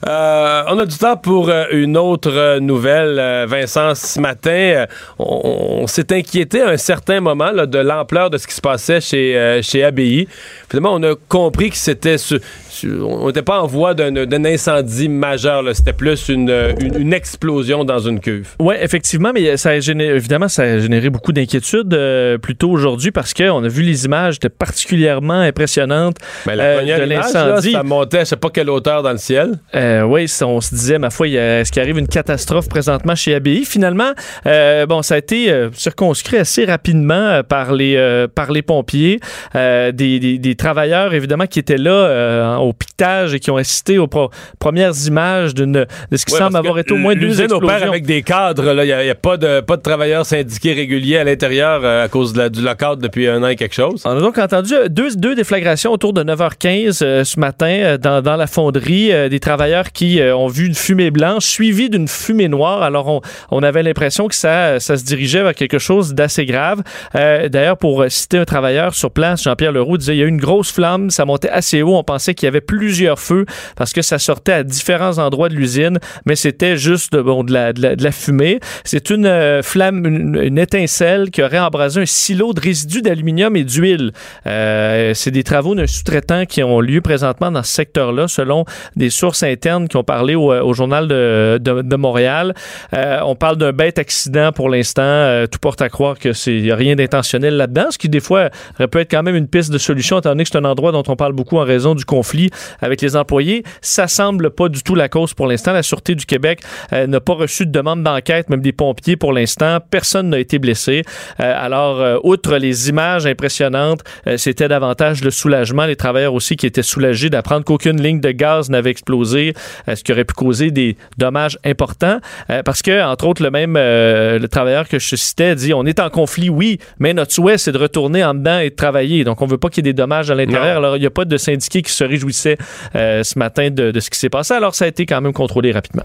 Euh, 0.08 0.64
on 0.70 0.80
a 0.80 0.86
du 0.86 0.98
temps 0.98 1.18
pour 1.18 1.50
euh, 1.50 1.66
une 1.72 1.98
autre 1.98 2.60
nouvelle. 2.60 3.18
Euh, 3.20 3.46
Vincent, 3.48 3.96
ce 3.96 4.20
matin, 4.20 4.50
euh, 4.52 4.86
on, 5.20 5.82
on 5.84 5.88
s'est 5.88 6.12
inquiété 6.14 6.62
à 6.62 6.70
un 6.70 6.78
certain 6.78 7.20
moment 7.22 7.52
là, 7.52 7.66
de 7.66 7.80
l'ampleur 7.80 8.30
de 8.30 8.38
ce 8.38 8.48
qui 8.48 8.54
se 8.54 8.62
passait 8.62 9.00
chez, 9.02 9.38
euh, 9.38 9.62
chez 9.62 9.84
ABI. 9.84 10.28
Finalement, 10.70 10.96
on 10.96 11.04
a 11.04 11.16
compris 11.30 11.70
que 11.70 11.78
c'était... 11.78 12.18
su- 12.18 12.40
su- 12.70 13.02
on 13.02 13.28
n'était 13.28 13.42
pas 13.42 13.62
en 13.62 13.68
voie 13.68 13.94
d'un 13.94 14.12
d'un 14.12 14.46
incendie 14.46 15.10
majeur. 15.10 15.62
là. 15.64 15.74
C'était 15.74 15.94
plus 15.94 16.30
une, 16.30 16.50
une, 16.80 17.00
une 17.00 17.14
explosion 17.14 17.84
dans 17.86 18.00
une 18.00 18.20
cuve. 18.20 18.50
Oui, 18.60 18.76
effectivement, 18.80 19.13
mais 19.34 19.58
ça 19.58 19.70
a 19.72 19.80
généré, 19.80 20.16
évidemment, 20.16 20.48
ça 20.48 20.64
a 20.64 20.80
généré 20.80 21.10
beaucoup 21.10 21.32
d'inquiétudes 21.34 21.94
euh, 21.94 22.38
plus 22.38 22.56
tôt 22.56 22.70
aujourd'hui 22.72 23.12
parce 23.12 23.34
qu'on 23.34 23.64
a 23.64 23.68
vu 23.68 23.82
les 23.84 24.06
images 24.06 24.36
étaient 24.36 24.50
particulièrement 24.50 25.40
impressionnantes 25.42 26.18
Ben, 26.46 26.56
la 26.56 26.64
euh, 26.64 26.78
première 26.78 27.00
de 27.00 27.04
l'incendie. 27.06 27.72
ça 27.72 27.84
montait 27.84 28.20
à 28.20 28.24
je 28.24 28.30
sais 28.30 28.36
pas 28.38 28.50
quelle 28.50 28.70
hauteur 28.70 29.04
dans 29.04 29.12
le 29.12 29.18
ciel. 29.18 29.60
Euh, 29.76 30.02
oui, 30.04 30.26
on 30.44 30.62
se 30.62 30.74
disait, 30.76 30.98
ma 31.00 31.10
foi, 31.10 31.28
est-ce 31.28 31.72
qu'il 31.72 31.82
arrive 31.82 31.98
une 31.98 32.08
catastrophe 32.08 32.68
présentement 32.70 33.16
chez 33.16 33.36
ABI? 33.36 33.66
Finalement, 33.66 34.12
euh, 34.46 34.86
bon, 34.86 35.02
ça 35.02 35.16
a 35.16 35.18
été 35.18 35.68
circonscrit 35.74 36.38
assez 36.38 36.66
rapidement 36.66 37.42
par, 37.48 37.74
les, 37.74 38.26
par 38.34 38.52
les 38.52 38.62
pompiers, 38.62 39.20
des, 39.54 39.92
des- 39.92 40.40
des 40.40 40.56
travailleurs, 40.56 41.14
évidemment, 41.14 41.46
qui 41.48 41.60
étaient 41.60 41.78
là 41.78 42.58
au 42.60 42.74
piquetage 42.74 43.34
et 43.34 43.40
qui 43.40 43.52
ont 43.52 43.58
assisté 43.58 43.98
aux 43.98 44.08
pro- 44.08 44.30
premières 44.60 44.94
images 45.08 45.54
de 45.54 45.86
ce 46.16 46.26
qui 46.26 46.34
Ouais, 46.34 46.40
semble 46.40 46.58
avoir 46.58 46.80
été 46.80 46.94
au 46.94 46.98
moins 46.98 47.16
deux 47.16 47.42
explosions. 47.42 47.88
avec 47.90 48.06
des 48.06 48.22
cadres. 48.24 48.72
là. 48.74 48.84
Il 48.86 48.88
y 48.88 48.94
a- 48.94 49.03
n'y 49.06 49.12
a 49.12 49.16
pas 49.16 49.38
de, 49.38 49.62
pas 49.62 49.78
de 49.78 49.82
travailleurs 49.82 50.26
syndiqués 50.26 50.74
réguliers 50.74 51.18
à 51.18 51.24
l'intérieur 51.24 51.82
euh, 51.84 52.06
à 52.06 52.08
cause 52.08 52.34
de 52.34 52.48
du 52.50 52.62
lockout 52.62 53.00
depuis 53.00 53.28
un 53.28 53.42
an 53.44 53.48
et 53.48 53.56
quelque 53.56 53.74
chose. 53.74 54.02
On 54.06 54.18
a 54.18 54.20
donc 54.20 54.38
entendu 54.38 54.74
euh, 54.74 54.88
deux, 54.90 55.16
deux 55.16 55.36
déflagrations 55.36 55.92
autour 55.92 56.14
de 56.14 56.24
9h15 56.24 57.00
euh, 57.02 57.24
ce 57.24 57.40
matin 57.40 57.98
dans, 58.00 58.22
dans 58.22 58.36
la 58.36 58.48
fonderie. 58.48 59.12
des 59.30 59.40
travailleurs 59.40 59.92
qui 59.92 60.22
ont 60.22 60.48
vu 60.48 60.68
une 60.68 60.76
fumée 60.76 61.12
blanche 61.12 61.46
suivie 61.46 61.90
d'une 61.90 62.08
fumée 62.08 62.48
noire. 62.48 62.84
Alors, 62.84 63.08
on, 63.08 63.22
on 63.52 63.64
avait 63.64 63.84
l'impression 63.84 64.28
que 64.28 64.36
ça, 64.36 64.80
ça 64.80 64.98
se 64.98 65.04
dirigeait 65.04 65.44
vers 65.44 65.56
quelque 65.56 65.80
chose 65.80 66.14
d'assez 66.14 66.46
grave. 66.46 66.82
D'ailleurs, 67.14 67.78
pour 67.78 68.06
citer 68.10 68.38
un 68.38 68.46
travailleur 68.46 68.94
sur 68.94 69.12
place, 69.12 69.44
Jean-Pierre 69.44 69.72
Leroux 69.72 69.98
disait 69.98 70.16
il 70.16 70.20
y 70.20 70.22
a 70.22 70.26
eu 70.26 70.30
une 70.30 70.38
grosse 70.38 70.72
flamme, 70.72 71.10
ça 71.10 71.26
montait 71.26 71.50
assez 71.50 71.82
haut. 71.82 71.96
On 71.96 72.04
pensait 72.04 72.34
qu'il 72.34 72.46
y 72.46 72.50
avait 72.50 72.62
plusieurs 72.62 73.20
feux 73.20 73.46
parce 73.76 73.94
que 73.94 74.02
ça 74.02 74.20
sortait 74.20 74.54
à 74.54 74.64
différents 74.64 75.18
endroits 75.18 75.50
de 75.50 75.56
l'usine, 75.56 76.00
mais 76.26 76.36
c'était 76.36 76.78
juste 76.78 77.16
bon, 77.16 77.44
de, 77.44 77.54
la, 77.54 77.74
de 77.74 78.04
la 78.04 78.12
fumée. 78.12 78.60
C'est 78.94 79.10
une 79.10 79.26
euh, 79.26 79.64
flamme, 79.64 80.06
une, 80.06 80.60
étincelle 80.60 81.32
qui 81.32 81.42
aurait 81.42 81.58
embrasé 81.58 82.02
un 82.02 82.06
silo 82.06 82.54
de 82.54 82.60
résidus 82.60 83.02
d'aluminium 83.02 83.56
et 83.56 83.64
d'huile. 83.64 84.12
Euh, 84.46 85.16
c'est 85.16 85.32
des 85.32 85.44
travaux 85.44 85.74
d'un 85.74 85.88
sous-traitant 85.88 86.46
qui 86.46 86.62
ont 86.62 86.80
lieu 86.80 87.02
présentement 87.02 87.50
dans 87.50 87.64
ce 87.64 87.74
secteur-là, 87.74 88.28
selon 88.28 88.66
des 88.96 89.10
sources 89.10 89.42
internes 89.42 89.88
qui 89.88 89.98
ont 89.98 90.04
parlé 90.04 90.36
au, 90.36 90.54
au 90.54 90.74
journal 90.74 91.08
de, 91.08 91.58
de, 91.60 91.82
de 91.82 91.96
Montréal. 91.96 92.54
Euh, 92.94 93.20
on 93.26 93.34
parle 93.34 93.58
d'un 93.58 93.72
bête 93.72 93.98
accident 93.98 94.52
pour 94.52 94.70
l'instant. 94.70 95.02
Euh, 95.02 95.48
tout 95.48 95.58
porte 95.58 95.82
à 95.82 95.90
croire 95.90 96.20
que 96.20 96.32
c'est 96.34 96.72
rien 96.72 96.96
d'intentionnel 96.96 97.58
là-dedans, 97.58 97.90
ce 97.90 97.98
qui 97.98 98.10
des 98.10 98.20
fois 98.20 98.52
pu 98.78 99.00
être 99.00 99.10
quand 99.10 99.24
même 99.24 99.36
une 99.36 99.48
piste 99.48 99.72
de 99.72 99.80
solution, 99.80 100.20
étant 100.20 100.30
donné 100.30 100.44
que 100.44 100.52
c'est 100.52 100.60
un 100.60 100.66
endroit 100.66 100.92
dont 100.92 101.04
on 101.08 101.16
parle 101.16 101.34
beaucoup 101.34 101.58
en 101.58 101.64
raison 101.64 101.96
du 101.96 102.06
conflit 102.06 102.52
avec 102.80 103.02
les 103.02 103.16
employés. 103.16 103.64
Ça 103.82 104.08
semble 104.08 104.52
pas 104.52 104.70
du 104.70 104.84
tout 104.84 104.94
la 104.94 105.10
cause 105.10 105.34
pour 105.34 105.48
l'instant. 105.48 105.74
La 105.74 105.82
Sûreté 105.82 106.14
du 106.14 106.28
Québec 106.28 106.62
euh, 106.92 107.08
n'a 107.08 107.20
pas 107.20 107.34
reçu 107.34 107.66
de 107.66 107.72
demande 107.72 108.04
d'enquête, 108.04 108.52
même 108.52 108.62
des 108.62 108.72
pompiers 108.84 109.16
pour 109.16 109.32
l'instant. 109.32 109.80
Personne 109.90 110.28
n'a 110.30 110.40
été 110.40 110.60
blessé. 110.60 111.04
Euh, 111.40 111.54
alors, 111.56 112.02
euh, 112.02 112.18
outre 112.24 112.58
les 112.58 112.90
images 112.90 113.26
impressionnantes, 113.26 114.02
euh, 114.28 114.36
c'était 114.36 114.68
davantage 114.68 115.24
le 115.24 115.32
soulagement. 115.32 115.86
Les 115.86 115.96
travailleurs 115.96 116.34
aussi 116.34 116.58
qui 116.58 116.66
étaient 116.66 116.84
soulagés 116.84 117.30
d'apprendre 117.30 117.64
qu'aucune 117.64 118.02
ligne 118.02 118.20
de 118.20 118.32
gaz 118.32 118.70
n'avait 118.70 118.90
explosé, 118.90 119.54
ce 119.88 120.04
qui 120.04 120.12
aurait 120.12 120.26
pu 120.26 120.34
causer 120.34 120.70
des 120.72 120.98
dommages 121.18 121.58
importants. 121.64 122.20
Parce 122.66 122.82
que, 122.82 123.04
entre 123.04 123.26
autres, 123.28 123.42
le 123.42 123.52
même 123.52 123.76
le 123.76 124.48
travailleur 124.48 124.88
que 124.90 125.00
je 125.00 125.16
citais 125.16 125.56
dit 125.56 125.74
on 125.74 125.86
est 125.86 126.00
en 126.00 126.10
conflit, 126.10 126.50
oui, 126.50 126.80
mais 127.00 127.14
notre 127.14 127.32
souhait, 127.32 127.58
c'est 127.58 127.72
de 127.72 127.78
retourner 127.78 128.24
en 128.24 128.34
dedans 128.34 128.60
et 128.60 128.70
de 128.70 128.76
travailler. 128.76 129.24
Donc, 129.24 129.42
on 129.42 129.46
veut 129.46 129.58
pas 129.58 129.70
qu'il 129.70 129.86
y 129.86 129.90
ait 129.90 129.94
des 129.94 129.98
dommages 130.02 130.30
à 130.30 130.36
l'intérieur. 130.36 130.78
Alors, 130.78 130.98
il 130.98 131.00
n'y 131.00 131.06
a 131.06 131.16
pas 131.22 131.26
de 131.26 131.38
syndiqués 131.38 131.82
qui 131.82 131.92
se 131.92 132.04
réjouissaient 132.04 132.58
ce 132.94 133.40
matin 133.40 133.70
de, 133.70 133.92
de 133.92 134.00
ce 134.00 134.10
qui 134.10 134.20
s'est 134.20 134.30
passé. 134.30 134.54
Alors, 134.54 134.76
ça 134.76 134.86
a 134.86 134.88
été 134.90 135.06
quand 135.06 135.22
même 135.22 135.34
contrôlé 135.34 135.72
rapidement. 135.72 136.04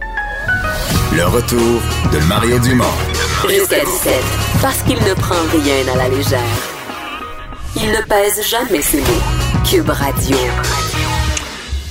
Le 1.12 1.26
retour 1.26 1.80
de 2.12 2.18
Mario 2.26 2.58
Dumont. 2.58 2.84
Jusqu'à 3.48 3.84
17, 3.84 4.12
parce 4.60 4.82
qu'il 4.82 4.98
ne 4.98 5.14
prend 5.14 5.34
rien 5.52 5.92
à 5.92 5.96
la 5.96 6.08
légère. 6.08 6.40
Il 7.76 7.90
ne 7.90 8.02
pèse 8.02 8.46
jamais 8.46 8.82
ses 8.82 9.00
mots. 9.00 9.22
Cube 9.68 9.90
Radio. 9.90 10.36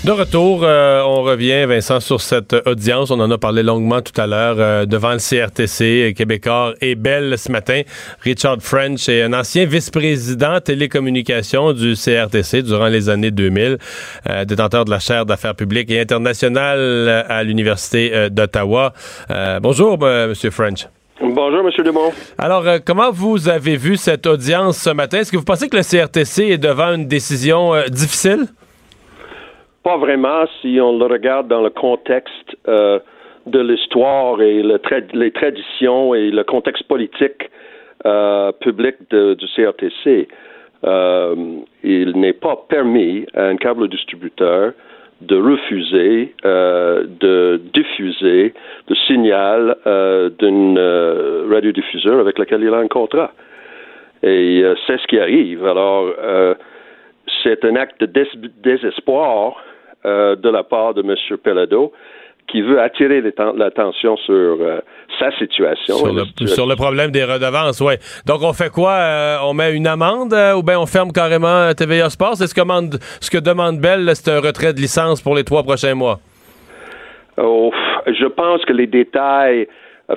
De 0.06 0.12
retour, 0.12 0.62
euh, 0.64 1.02
on 1.04 1.22
revient, 1.24 1.66
Vincent, 1.66 2.00
sur 2.00 2.22
cette 2.22 2.56
audience. 2.66 3.12
On 3.12 3.20
en 3.20 3.30
a 3.30 3.38
parlé 3.38 3.62
longuement 3.62 4.02
tout 4.02 4.20
à 4.22 4.26
l'heure 4.26 4.56
euh, 4.58 4.86
devant 4.86 5.12
le 5.12 5.18
CRTC, 5.18 6.14
Québécois 6.16 6.76
et 6.80 6.96
Belle 6.96 7.38
ce 7.38 7.52
matin. 7.52 7.82
Richard 8.22 8.58
French 8.62 9.10
est 9.10 9.24
un 9.24 9.34
ancien 9.34 9.66
vice-président 9.66 10.62
télécommunications 10.62 11.74
du 11.74 11.96
CRTC 11.96 12.62
durant 12.62 12.88
les 12.88 13.10
années 13.10 13.32
2000, 13.32 13.80
euh, 14.30 14.46
détenteur 14.46 14.86
de 14.86 14.92
la 14.92 15.00
chaire 15.00 15.26
d'affaires 15.26 15.56
publiques 15.56 15.92
et 15.92 16.00
internationales 16.00 17.26
à 17.28 17.44
l'Université 17.44 18.12
euh, 18.14 18.30
d'Ottawa. 18.30 18.94
Euh, 19.30 19.60
bonjour, 19.60 19.98
euh, 20.04 20.30
Monsieur 20.30 20.52
French. 20.52 20.88
Bonjour, 21.20 21.62
M. 21.68 21.84
Dumont. 21.84 22.14
Alors, 22.38 22.66
euh, 22.68 22.78
comment 22.84 23.12
vous 23.12 23.50
avez 23.50 23.76
vu 23.76 23.98
cette 23.98 24.26
audience 24.28 24.78
ce 24.78 24.92
matin? 24.92 25.20
Est-ce 25.20 25.32
que 25.32 25.38
vous 25.38 25.44
pensez 25.44 25.68
que 25.68 25.76
le 25.76 25.84
CRTC 25.84 26.44
est 26.52 26.58
devant 26.60 26.94
une 26.94 27.08
décision 27.08 27.74
euh, 27.74 27.88
difficile? 27.88 28.46
Pas 29.88 29.96
vraiment 29.96 30.46
si 30.60 30.82
on 30.82 30.98
le 30.98 31.06
regarde 31.06 31.48
dans 31.48 31.62
le 31.62 31.70
contexte 31.70 32.58
euh, 32.68 33.00
de 33.46 33.62
l'histoire 33.62 34.42
et 34.42 34.62
les 34.62 35.32
traditions 35.32 36.14
et 36.14 36.30
le 36.30 36.44
contexte 36.44 36.84
politique 36.90 37.50
euh, 38.06 38.52
public 38.52 38.96
du 39.10 39.46
CRTC. 39.56 40.28
Euh, 40.84 41.36
il 41.86 42.18
n'est 42.18 42.34
pas 42.34 42.58
permis 42.68 43.28
à 43.34 43.46
un 43.46 43.56
câble 43.56 43.88
distributeur 43.88 44.74
de 45.22 45.38
refuser 45.38 46.36
de 46.44 47.62
diffuser 47.74 48.54
le 48.90 48.96
signal 49.08 49.78
d'un 49.86 50.76
euh, 50.76 51.48
radiodiffuseur 51.50 52.20
avec 52.20 52.38
lequel 52.40 52.62
il 52.62 52.74
a 52.74 52.80
un 52.80 52.90
contrat. 52.90 53.32
Et 54.22 54.66
c'est 54.86 55.00
ce 55.00 55.08
qui 55.08 55.18
arrive. 55.18 55.66
Alors, 55.66 56.14
c'est 57.42 57.64
un 57.64 57.78
acte 57.78 58.02
de 58.02 58.06
dés- 58.08 58.52
désespoir 58.62 59.64
euh, 60.06 60.36
de 60.36 60.50
la 60.50 60.64
part 60.64 60.94
de 60.94 61.02
M. 61.02 61.16
Pelado 61.44 61.92
qui 62.50 62.62
veut 62.62 62.80
attirer 62.80 63.22
l'attention 63.58 64.16
sur 64.18 64.34
euh, 64.34 64.80
sa 65.20 65.32
situation. 65.38 65.96
Sur 65.98 66.14
le, 66.14 66.24
situation- 66.24 66.56
sur 66.56 66.66
le 66.66 66.76
problème 66.78 67.12
des 67.12 67.26
redevances, 67.26 67.82
oui. 67.82 67.96
Donc, 68.26 68.38
on 68.42 68.54
fait 68.54 68.70
quoi? 68.72 68.92
Euh, 68.94 69.38
on 69.44 69.54
met 69.54 69.74
une 69.76 69.86
amende 69.86 70.32
euh, 70.34 70.54
ou 70.56 70.64
bien 70.64 70.80
on 70.80 70.86
ferme 70.86 71.12
carrément 71.12 71.74
TVA 71.74 72.10
Sports? 72.10 72.36
C'est 72.38 72.48
ce 72.48 72.56
que 72.56 72.62
demande, 72.62 73.00
ce 73.20 73.30
que 73.30 73.38
demande 73.38 73.80
Bell, 73.80 74.10
c'est 74.16 74.32
un 74.32 74.40
retrait 74.40 74.72
de 74.74 74.80
licence 74.80 75.22
pour 75.22 75.36
les 75.36 75.44
trois 75.44 75.64
prochains 75.64 75.94
mois. 75.94 76.20
Oh, 77.38 77.72
je 78.08 78.26
pense 78.28 78.64
que 78.66 78.72
les 78.74 78.88
détails 78.88 79.68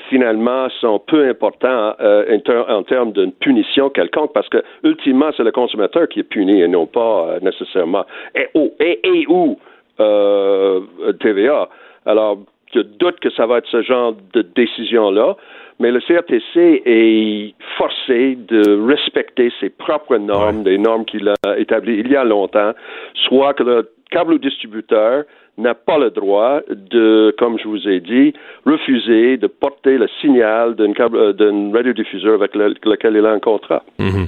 finalement 0.09 0.69
sont 0.81 1.01
peu 1.01 1.29
importants 1.29 1.95
euh, 2.01 2.37
en, 2.37 2.39
ter- 2.41 2.65
en 2.71 2.83
termes 2.85 3.11
d'une 3.13 3.33
punition 3.33 3.91
quelconque 3.91 4.33
parce 4.33 4.49
que 4.49 4.63
ultimement 4.85 5.31
c'est 5.37 5.43
le 5.43 5.51
consommateur 5.51 6.07
qui 6.09 6.21
est 6.21 6.23
puni 6.23 6.61
et 6.63 6.69
non 6.69 6.87
pas 6.87 7.27
euh, 7.27 7.41
nécessairement 7.43 8.07
et, 8.37 8.47
oh, 8.55 8.71
et, 8.79 9.01
et 9.03 9.27
ou 9.29 9.59
euh, 10.01 10.81
TVA. 11.21 11.69
Alors 12.07 12.39
je 12.75 12.81
doute 12.81 13.19
que 13.21 13.31
ça 13.31 13.47
va 13.47 13.59
être 13.59 13.69
ce 13.69 13.83
genre 13.83 14.15
de 14.33 14.43
décision 14.43 15.11
là. 15.11 15.37
Mais 15.81 15.91
le 15.91 16.01
CRTC 16.01 16.83
est 16.85 17.55
forcé 17.79 18.37
de 18.37 18.87
respecter 18.87 19.51
ses 19.61 19.71
propres 19.71 20.19
normes, 20.19 20.63
des 20.63 20.77
normes 20.77 21.07
qu'il 21.07 21.27
a 21.31 21.59
établies 21.59 22.01
il 22.01 22.09
y 22.11 22.17
a 22.17 22.25
longtemps, 22.25 22.73
soit 23.15 23.55
que 23.55 23.63
le 23.63 23.91
câble 24.11 24.39
distributeur 24.41 25.25
n'a 25.57 25.75
pas 25.75 25.99
le 25.99 26.11
droit 26.11 26.61
de, 26.69 27.35
comme 27.39 27.59
je 27.59 27.67
vous 27.67 27.89
ai 27.89 28.01
dit, 28.01 28.35
refuser 28.67 29.37
de 29.39 29.47
porter 29.47 29.97
le 29.99 30.07
signal 30.21 30.75
d'un 30.75 30.93
câble, 30.93 31.17
euh, 31.17 31.33
d'un 31.33 31.73
radiodiffuseur 31.73 32.35
avec 32.35 32.55
le- 32.55 32.75
lequel 32.85 33.17
il 33.17 33.25
a 33.27 33.31
un 33.33 33.41
contrat. 33.41 33.83
Mhm. 33.99 34.27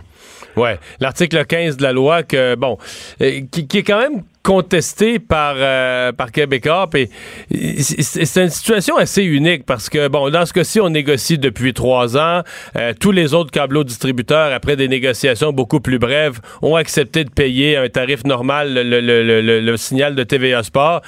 Ouais, 0.57 0.79
l'article 1.01 1.45
15 1.45 1.77
de 1.77 1.83
la 1.83 1.93
loi 1.93 2.23
que 2.23 2.55
bon, 2.55 2.79
euh, 3.21 3.41
qui, 3.51 3.79
est 3.79 3.83
quand 3.83 3.99
même 3.99 4.23
contesté 4.43 5.19
par 5.19 5.55
euh, 5.57 6.13
par 6.13 6.29
et 6.37 7.09
c'est 7.51 8.43
une 8.43 8.51
situation 8.51 8.97
assez 8.97 9.23
unique 9.23 9.65
parce 9.65 9.89
que 9.89 10.09
bon, 10.09 10.31
dans 10.31 10.45
ce 10.45 10.53
cas-ci, 10.53 10.81
on 10.81 10.91
négocie 10.91 11.39
depuis 11.39 11.73
trois 11.73 12.17
ans. 12.17 12.43
Euh, 12.77 12.93
tous 12.99 13.13
les 13.13 13.35
autres 13.35 13.51
câbleaux 13.51 13.85
distributeurs, 13.85 14.53
après 14.53 14.77
des 14.77 14.89
négociations 14.89 15.53
beaucoup 15.53 15.81
plus 15.81 15.99
brèves, 15.99 16.41
ont 16.61 16.77
accepté 16.77 17.25
de 17.25 17.31
payer 17.31 17.77
un 17.77 17.89
tarif 17.89 18.25
normal 18.25 18.75
le 18.75 19.77
signal 19.77 20.15
de 20.15 20.23
TVA 20.23 20.63
Sport, 20.63 21.03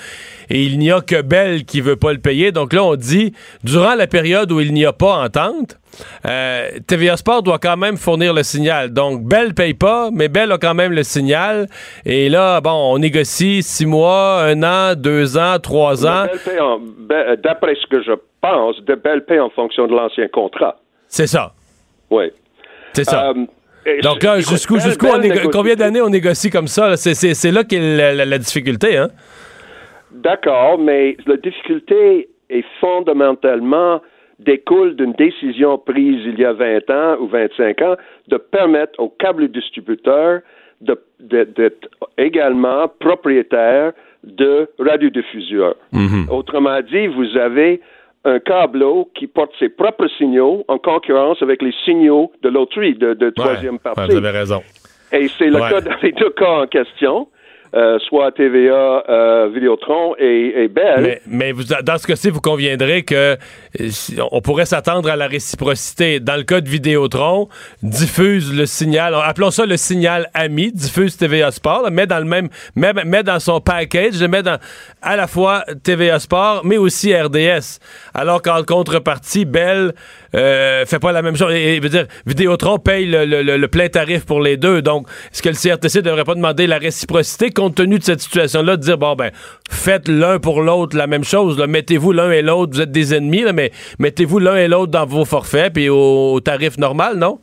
et 0.48 0.62
il 0.62 0.78
n'y 0.78 0.90
a 0.90 1.00
que 1.00 1.20
Bell 1.20 1.64
qui 1.64 1.80
veut 1.80 1.96
pas 1.96 2.12
le 2.12 2.20
payer. 2.20 2.52
Donc 2.52 2.72
là, 2.72 2.84
on 2.84 2.96
dit 2.96 3.32
durant 3.62 3.94
la 3.94 4.06
période 4.06 4.52
où 4.52 4.60
il 4.60 4.72
n'y 4.72 4.84
a 4.84 4.92
pas 4.92 5.24
entente. 5.24 5.78
Euh, 6.26 6.68
TVA 6.87 7.16
Sport 7.16 7.42
doit 7.42 7.59
quand 7.59 7.76
même 7.76 7.96
fournir 7.96 8.33
le 8.35 8.42
signal. 8.42 8.90
Donc, 8.92 9.22
Bell 9.22 9.54
paye 9.54 9.74
pas, 9.74 10.11
mais 10.12 10.28
Bell 10.28 10.50
a 10.52 10.59
quand 10.59 10.74
même 10.74 10.92
le 10.92 11.02
signal. 11.02 11.66
Et 12.04 12.28
là, 12.28 12.61
bon, 12.61 12.70
on 12.94 12.98
négocie 12.98 13.62
six 13.62 13.87
mois, 13.87 14.42
un 14.44 14.62
an, 14.62 14.94
deux 14.96 15.37
ans, 15.38 15.59
trois 15.62 16.07
ans. 16.07 16.26
Be- 16.26 17.37
D'après 17.42 17.74
ce 17.74 17.87
que 17.87 18.02
je 18.02 18.12
pense, 18.40 18.76
de 18.85 18.94
Bell 18.94 19.24
paie 19.24 19.40
en 19.40 19.50
fonction 19.50 19.87
de 19.87 19.92
l'ancien 19.94 20.28
contrat. 20.28 20.76
C'est 21.09 21.26
ça. 21.26 21.52
Oui. 22.11 22.30
C'est 22.92 23.04
ça. 23.04 23.30
Euh, 23.30 24.00
Donc 24.02 24.22
là, 24.22 24.38
jusqu'où, 24.40 24.78
jusqu'où 24.78 25.09
combien 25.52 25.74
d'années 25.74 26.00
on 26.00 26.09
négocie 26.09 26.48
comme 26.50 26.68
ça? 26.68 26.96
C'est, 26.96 27.50
là 27.50 27.64
qu'est 27.64 27.78
la, 27.80 28.14
la- 28.14 28.24
la 28.24 28.38
difficulté, 28.38 28.96
hein? 28.96 29.09
D'accord, 30.12 30.78
mais 30.78 31.16
la 31.26 31.37
difficulté 31.37 32.28
est 32.48 32.64
fondamentalement 32.80 34.00
découle 34.38 34.96
d'une 34.96 35.12
décision 35.12 35.78
prise 35.78 36.20
il 36.26 36.38
y 36.38 36.44
a 36.44 36.52
20 36.52 36.90
ans 36.90 37.16
ou 37.20 37.26
25 37.28 37.82
ans 37.82 37.96
de 38.28 38.36
permettre 38.36 38.98
aux 39.00 39.08
câbles 39.10 39.48
distributeurs 39.48 40.40
d'être 41.20 41.88
également 42.18 42.88
propriétaires 43.00 43.92
de 44.22 44.68
radiodiffuseurs. 44.78 45.76
Autrement 46.30 46.80
dit, 46.80 47.06
vous 47.06 47.36
avez 47.36 47.80
un 48.24 48.38
câbleau 48.38 49.10
qui 49.14 49.26
porte 49.26 49.52
ses 49.58 49.68
propres 49.68 50.08
signaux 50.16 50.64
en 50.68 50.78
concurrence 50.78 51.42
avec 51.42 51.60
les 51.62 51.74
signaux 51.84 52.32
de 52.42 52.48
l'autrui, 52.48 52.94
de, 52.94 53.12
de 53.14 53.30
troisième 53.30 53.78
partie. 53.78 54.00
ouais, 54.00 54.06
vous 54.08 54.16
avez 54.16 54.30
raison. 54.38 54.62
Et 55.12 55.28
c'est 55.28 55.46
le 55.50 55.60
Ouais. 55.60 55.70
cas 55.70 55.80
dans 55.82 55.96
les 56.02 56.12
deux 56.12 56.30
cas 56.30 56.62
en 56.62 56.66
question. 56.66 57.28
Euh, 57.74 57.98
soit 58.08 58.30
TVA, 58.32 59.04
euh, 59.08 59.48
Vidéotron 59.52 60.14
et, 60.18 60.68
Bell. 60.68 61.20
Mais, 61.26 61.52
dans 61.82 61.98
ce 61.98 62.06
cas-ci, 62.06 62.30
vous 62.30 62.40
conviendrez 62.40 63.02
que 63.02 63.14
euh, 63.14 63.37
on 64.30 64.40
pourrait 64.40 64.66
s'attendre 64.66 65.10
à 65.10 65.16
la 65.16 65.26
réciprocité. 65.26 66.20
Dans 66.20 66.37
le 66.37 66.44
cas 66.44 66.60
de 66.60 66.68
Vidéotron, 66.68 67.48
diffuse 67.82 68.56
le 68.56 68.66
signal, 68.66 69.14
appelons 69.22 69.50
ça 69.50 69.66
le 69.66 69.76
signal 69.76 70.28
ami, 70.34 70.70
diffuse 70.72 71.16
TVA 71.16 71.50
Sport, 71.50 71.90
met 71.90 72.06
dans 72.06 72.18
le 72.18 72.24
même, 72.24 72.48
met, 72.76 72.92
met 73.04 73.22
dans 73.22 73.40
son 73.40 73.60
package, 73.60 74.22
met 74.22 74.42
dans 74.42 74.58
à 75.02 75.16
la 75.16 75.26
fois 75.26 75.64
TVA 75.82 76.18
Sport, 76.18 76.62
mais 76.64 76.76
aussi 76.76 77.14
RDS. 77.14 77.78
Alors 78.14 78.40
qu'en 78.40 78.62
contrepartie, 78.62 79.44
Bell 79.44 79.92
euh, 80.35 80.85
fait 80.87 80.98
pas 80.98 81.12
la 81.12 81.22
même 81.22 81.37
chose. 81.37 81.52
Et, 81.54 81.79
veut 81.81 81.88
dire, 81.88 82.06
Vidéotron 82.27 82.79
paye 82.79 83.06
le- 83.06 83.25
le 83.42 83.68
plein 83.68 83.88
tarif 83.88 84.25
pour 84.27 84.40
les 84.40 84.56
deux. 84.56 84.83
Donc, 84.83 85.06
est-ce 85.33 85.42
que 85.42 85.48
le 85.48 85.54
CRTC 85.54 86.02
devrait 86.02 86.25
pas 86.25 86.35
demander 86.35 86.66
la 86.66 86.79
réciprocité 86.79 87.50
compte 87.65 87.75
tenu 87.77 87.98
de 87.98 88.02
cette 88.02 88.21
situation-là, 88.21 88.77
de 88.77 88.83
dire, 88.83 88.98
bon, 88.98 89.15
ben, 89.15 89.31
faites 89.71 90.08
l'un 90.08 90.38
pour 90.38 90.60
l'autre 90.62 90.96
la 90.96 91.06
même 91.06 91.25
chose. 91.25 91.58
Mettez-vous 91.67 92.12
l'un 92.12 92.31
et 92.31 92.42
l'autre, 92.42 92.73
vous 92.75 92.81
êtes 92.83 92.90
des 92.92 93.15
ennemis, 93.15 93.42
là, 93.42 93.52
mais 93.52 93.71
mettez-vous 93.98 94.38
l'un 94.38 94.56
et 94.56 94.69
l'autre 94.69 94.92
dans 94.92 95.06
vos 95.06 95.25
forfaits, 95.25 95.73
puis 95.73 95.88
au, 95.88 96.35
au 96.35 96.40
tarif 96.40 96.79
normal, 96.79 97.17
non? 97.17 97.38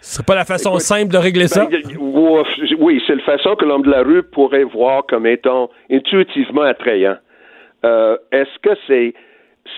Ce 0.00 0.14
serait 0.14 0.24
pas 0.24 0.34
la 0.36 0.44
façon 0.44 0.78
simple 0.78 1.12
de 1.12 1.18
régler 1.18 1.48
ça? 1.48 1.66
Ben, 1.66 1.82
ouf, 1.98 2.46
oui, 2.78 3.02
c'est 3.06 3.16
la 3.16 3.22
façon 3.24 3.56
que 3.56 3.64
l'homme 3.64 3.82
de 3.82 3.90
la 3.90 4.02
rue 4.02 4.22
pourrait 4.22 4.64
voir 4.64 5.04
comme 5.06 5.26
étant 5.26 5.70
intuitivement 5.90 6.62
attrayant. 6.62 7.16
Euh, 7.84 8.16
Est-ce 8.32 8.58
que 8.62 8.70
c'est- 8.86 9.14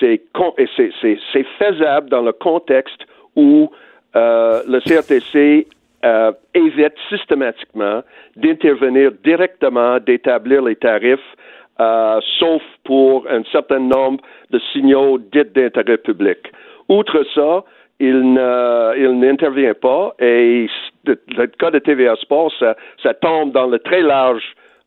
c'est 0.01 1.47
faisable 1.59 2.09
dans 2.11 2.23
le 2.23 2.33
contexte 2.33 3.01
où 3.37 3.71
euh, 4.17 4.63
le 4.69 4.81
CRTC 4.81 5.67
euh, 6.05 6.33
évite 6.55 6.95
systématiquement 7.09 8.03
d'intervenir 8.37 9.13
directement, 9.25 9.99
d'établir 10.01 10.63
les 10.63 10.77
tarifs, 10.77 11.19
euh, 11.81 12.21
sauf 12.39 12.63
pour 12.85 13.27
un 13.31 13.43
certain 13.53 13.81
nombre 13.81 14.21
de 14.51 14.59
signaux 14.73 15.19
dits 15.19 15.45
d'intérêt 15.55 15.99
public. 15.99 16.39
Outre 16.89 17.25
ça, 17.35 17.65
il 17.99 18.33
ne- 18.33 18.95
il 18.99 19.19
n'intervient 19.19 19.75
pas 19.75 20.15
et 20.19 20.69
le, 21.05 21.47
cas 21.47 21.71
de 21.71 21.79
TVA 21.79 22.17
Sport, 22.17 22.51
ça, 22.59 22.77
ça 23.03 23.15
tombe 23.15 23.53
dans 23.53 23.67
le 23.67 23.79
très 23.79 24.01
large 24.03 24.43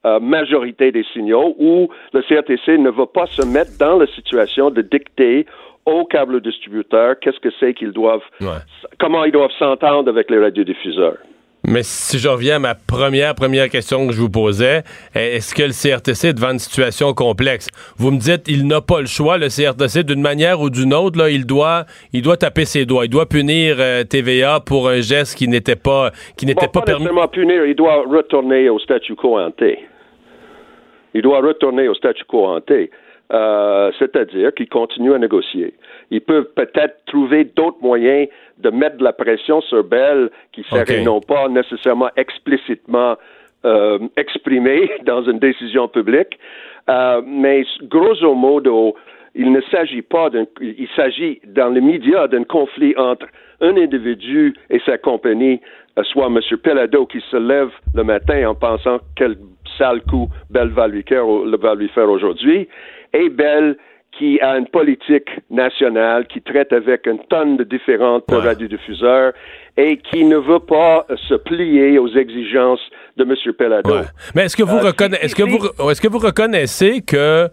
euh, 0.05 0.19
majorité 0.19 0.91
des 0.91 1.03
signaux 1.13 1.55
où 1.59 1.87
le 2.13 2.21
CRTC 2.23 2.77
ne 2.77 2.89
va 2.89 3.05
pas 3.05 3.25
se 3.27 3.45
mettre 3.45 3.71
dans 3.79 3.97
la 3.97 4.07
situation 4.07 4.69
de 4.69 4.81
dicter 4.81 5.45
aux 5.85 6.05
câbles 6.05 6.41
distributeurs 6.41 7.15
qu'est-ce 7.19 7.39
que 7.39 7.49
c'est 7.59 7.73
qu'ils 7.73 7.91
doivent, 7.91 8.21
comment 8.99 9.25
ils 9.25 9.31
doivent 9.31 9.51
s'entendre 9.59 10.09
avec 10.09 10.29
les 10.29 10.39
radiodiffuseurs? 10.39 11.17
Mais 11.65 11.81
si 11.83 12.19
je 12.19 12.27
reviens 12.27 12.57
à 12.57 12.59
ma 12.59 12.75
première, 12.75 13.35
première 13.35 13.69
question 13.69 14.05
que 14.05 14.11
je 14.13 14.19
vous 14.19 14.29
posais, 14.29 14.83
est-ce 15.15 15.55
que 15.55 15.63
le 15.63 15.69
CRTC 15.71 16.27
est 16.27 16.33
devant 16.33 16.51
une 16.51 16.59
situation 16.59 17.13
complexe? 17.13 17.69
Vous 17.95 18.11
me 18.11 18.17
dites, 18.17 18.49
il 18.49 18.67
n'a 18.67 18.81
pas 18.81 18.99
le 18.99 19.05
choix, 19.05 19.37
le 19.37 19.47
CRTC, 19.47 20.03
d'une 20.03 20.19
manière 20.21 20.59
ou 20.59 20.69
d'une 20.69 20.93
autre, 20.93 21.17
là, 21.17 21.29
il 21.29 21.45
doit, 21.45 21.85
il 22.11 22.21
doit 22.21 22.35
taper 22.35 22.65
ses 22.65 22.85
doigts. 22.85 23.05
Il 23.05 23.09
doit 23.09 23.27
punir 23.29 23.77
euh, 23.79 24.03
TVA 24.03 24.59
pour 24.59 24.89
un 24.89 24.99
geste 24.99 25.37
qui 25.37 25.47
n'était 25.47 25.77
pas, 25.77 26.11
qui 26.35 26.45
n'était 26.45 26.65
Bon, 26.65 26.71
pas 26.73 26.79
pas 26.81 26.97
permis. 26.99 27.07
punir, 27.31 27.65
il 27.65 27.75
doit 27.75 28.03
retourner 28.09 28.67
au 28.67 28.79
statu 28.79 29.15
quo 29.15 29.39
ante. 29.39 29.63
Il 31.13 31.21
doit 31.21 31.39
retourner 31.39 31.87
au 31.87 31.93
statu 31.93 32.25
quo 32.25 32.45
ante. 32.45 32.73
Euh, 33.33 33.91
c'est-à-dire 33.97 34.53
qu'il 34.53 34.69
continue 34.69 35.13
à 35.13 35.17
négocier. 35.17 35.73
Il 36.11 36.21
peut 36.21 36.43
peut-être 36.43 37.03
trouver 37.07 37.45
d'autres 37.45 37.81
moyens 37.81 38.27
de 38.59 38.69
mettre 38.69 38.97
de 38.97 39.03
la 39.03 39.13
pression 39.13 39.59
sur 39.61 39.83
Bell 39.83 40.29
qui 40.51 40.63
seraient 40.63 41.01
non 41.01 41.19
pas 41.19 41.47
nécessairement 41.49 42.09
explicitement 42.15 43.15
euh, 43.65 43.97
exprimés 44.17 44.91
dans 45.05 45.23
une 45.23 45.39
décision 45.39 45.87
publique, 45.87 46.37
Euh, 46.89 47.21
mais 47.25 47.63
grosso 47.83 48.35
modo, 48.35 48.95
il 49.35 49.51
ne 49.51 49.61
s'agit 49.71 50.01
pas 50.01 50.29
d'un, 50.29 50.45
il 50.59 50.89
s'agit 50.95 51.39
dans 51.45 51.69
les 51.69 51.79
médias 51.79 52.27
d'un 52.27 52.43
conflit 52.43 52.93
entre 52.97 53.25
un 53.61 53.77
individu 53.77 54.53
et 54.69 54.79
sa 54.85 54.97
compagnie, 54.97 55.61
euh, 55.97 56.03
soit 56.03 56.27
M. 56.27 56.39
Pelado 56.61 57.05
qui 57.05 57.21
se 57.31 57.37
lève 57.37 57.71
le 57.95 58.03
matin 58.03 58.49
en 58.49 58.55
pensant 58.55 58.99
quel 59.15 59.37
sale 59.77 60.01
coup 60.01 60.27
Bell 60.49 60.69
va 60.69 60.87
lui 60.87 61.03
faire, 61.03 61.25
va 61.25 61.75
lui 61.75 61.87
faire 61.89 62.09
aujourd'hui, 62.09 62.67
et 63.13 63.29
Bell 63.29 63.77
qui 64.17 64.39
a 64.41 64.57
une 64.57 64.67
politique 64.67 65.27
nationale 65.49 66.27
qui 66.27 66.39
traite 66.41 66.71
avec 66.71 67.07
une 67.07 67.17
tonne 67.29 67.57
de 67.57 67.63
différentes 67.63 68.25
radiodiffuseurs 68.29 69.33
et 69.75 69.97
qui 69.97 70.23
ne 70.23 70.37
veut 70.37 70.59
pas 70.59 71.07
se 71.27 71.33
plier 71.33 71.97
aux 71.97 72.09
exigences 72.15 72.79
de 73.17 73.23
M. 73.23 73.33
Pelado. 73.57 73.95
Mais 74.35 74.43
est-ce 74.45 74.55
que 74.55 74.61
vous 74.63 74.77
Euh, 74.77 74.91
reconna- 74.91 75.17
est-ce 75.19 75.35
que 75.35 75.41
vous 75.43 75.89
est-ce 75.89 75.99
que 76.01 76.07
vous 76.07 76.19
reconnaissez 76.19 77.01
que 77.01 77.47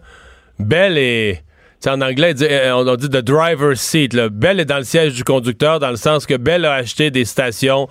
Bell 0.59 0.97
est 0.99 1.41
en 1.87 1.99
anglais, 2.01 2.33
euh, 2.43 2.71
on 2.73 2.87
on 2.87 2.95
dit 2.95 3.09
the 3.09 3.23
driver's 3.25 3.79
seat. 3.79 4.13
Là. 4.13 4.29
Bell 4.29 4.59
est 4.59 4.65
dans 4.65 4.77
le 4.77 4.83
siège 4.83 5.15
du 5.15 5.23
conducteur 5.23 5.79
dans 5.79 5.89
le 5.89 5.95
sens 5.95 6.27
que 6.27 6.35
Bell 6.37 6.63
a 6.65 6.73
acheté 6.73 7.09
des 7.09 7.25
stations 7.25 7.87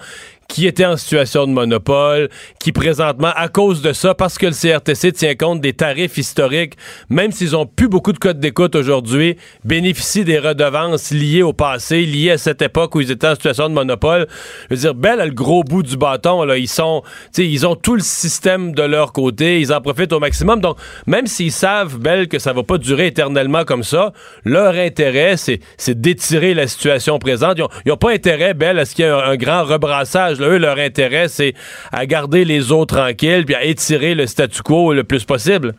qui 0.51 0.67
étaient 0.67 0.85
en 0.85 0.97
situation 0.97 1.47
de 1.47 1.53
monopole, 1.53 2.29
qui 2.59 2.73
présentement, 2.73 3.31
à 3.37 3.49
cause 3.49 3.83
de 3.83 3.93
ça, 3.93 4.15
parce 4.15 4.37
que 4.37 4.47
le 4.47 4.53
CRTC 4.53 5.13
tient 5.13 5.35
compte 5.37 5.61
des 5.61 5.73
tarifs 5.73 6.19
historiques, 6.19 6.75
même 7.09 7.31
s'ils 7.31 7.55
ont 7.55 7.67
plus 7.67 7.89
beaucoup 7.89 8.13
de 8.13 8.19
codes 8.19 8.41
d'écoute 8.41 8.75
aujourd'hui, 8.75 9.37
bénéficient 9.65 10.25
des 10.25 10.41
redevances 10.41 11.13
liées 11.13 11.43
au 11.43 11.53
passé, 11.53 12.05
liées 12.05 12.33
à 12.33 12.39
cette 12.39 12.63
époque 12.63 12.97
où 12.97 13.01
ils 13.01 13.13
étaient 13.13 13.29
en 13.29 13.37
situation 13.37 13.69
de 13.69 13.75
monopole. 13.75 14.27
Je 14.69 14.75
veux 14.75 14.81
dire, 14.81 14.95
Bell 14.95 15.21
a 15.21 15.27
le 15.27 15.33
gros 15.33 15.63
bout 15.63 15.85
du 15.85 15.97
bâton. 15.97 16.43
Là. 16.43 16.59
Ils 16.59 16.69
sont, 16.69 17.03
tu 17.05 17.09
sais, 17.33 17.49
ils 17.49 17.65
ont 17.65 17.77
tout 17.77 17.95
le 17.95 18.03
système 18.03 18.75
de 18.75 18.83
leur 18.83 19.13
côté, 19.13 19.61
ils 19.61 19.73
en 19.73 19.81
profitent 19.81 20.13
au 20.13 20.19
maximum. 20.19 20.61
Donc, 20.61 20.79
même 21.07 21.29
s'ils 21.29 21.53
savent, 21.53 21.97
Bell, 21.97 22.27
que 22.27 22.41
ça 22.41 22.53
va 22.53 22.65
pas 22.65 22.79
durer 22.79 23.07
éternellement 23.07 23.65
comme 23.65 23.85
ça, 23.85 24.13
leur 24.45 24.75
intérêt, 24.75 25.37
c'est, 25.37 25.61
d'étirer 25.91 26.55
la 26.55 26.67
situation 26.67 27.21
présente. 27.21 27.59
Ils 27.59 27.63
ont, 27.63 27.69
ils 27.87 27.93
ont 27.93 27.97
pas 27.97 28.11
intérêt, 28.11 28.53
Bell, 28.53 28.81
à 28.81 28.85
ce 28.85 28.97
qu'il 28.97 29.05
y 29.05 29.09
ait 29.09 29.13
un 29.13 29.37
grand 29.37 29.65
rebrassage. 29.65 30.40
Là, 30.41 30.49
eux, 30.49 30.59
leur 30.59 30.79
intérêt, 30.79 31.29
c'est 31.29 31.55
à 31.93 32.07
garder 32.07 32.45
les 32.45 32.73
eaux 32.73 32.85
tranquilles 32.85 33.45
puis 33.45 33.55
à 33.55 33.65
étirer 33.65 34.15
le 34.15 34.27
statu 34.27 34.63
quo 34.63 34.93
le 34.93 35.05
plus 35.05 35.25
possible. 35.25 35.73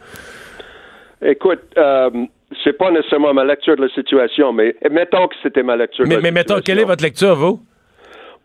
Écoute, 1.22 1.62
euh, 1.78 2.10
c'est 2.64 2.78
pas 2.78 2.92
nécessairement 2.92 3.34
ma 3.34 3.46
lecture 3.46 3.76
de 3.76 3.84
la 3.84 3.90
situation, 3.90 4.54
mais 4.54 4.76
mettons 4.90 5.28
que 5.28 5.36
c'était 5.44 5.64
ma 5.64 5.76
lecture 5.76 6.06
Mais, 6.06 6.16
de 6.16 6.16
la 6.16 6.22
mais 6.22 6.32
mettons, 6.32 6.60
quelle 6.62 6.80
est 6.80 6.86
votre 6.86 7.04
lecture, 7.04 7.36
vous? 7.36 7.60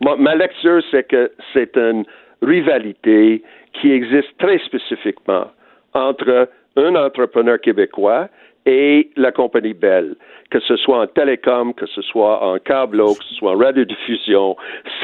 Ma, 0.01 0.15
ma 0.15 0.35
lecture, 0.35 0.81
c'est 0.91 1.07
que 1.07 1.31
c'est 1.53 1.75
une 1.75 2.05
rivalité 2.41 3.41
qui 3.73 3.91
existe 3.91 4.37
très 4.37 4.59
spécifiquement 4.59 5.47
entre 5.93 6.49
un 6.75 6.95
entrepreneur 6.95 7.59
québécois 7.59 8.29
et 8.67 9.09
la 9.15 9.31
compagnie 9.31 9.73
Bell, 9.73 10.15
que 10.51 10.59
ce 10.59 10.75
soit 10.77 10.99
en 11.01 11.07
télécom, 11.07 11.73
que 11.73 11.85
ce 11.87 12.01
soit 12.01 12.43
en 12.45 12.59
câble, 12.59 12.97
que 13.01 13.23
ce 13.29 13.35
soit 13.35 13.53
en 13.53 13.57
radiodiffusion. 13.57 14.55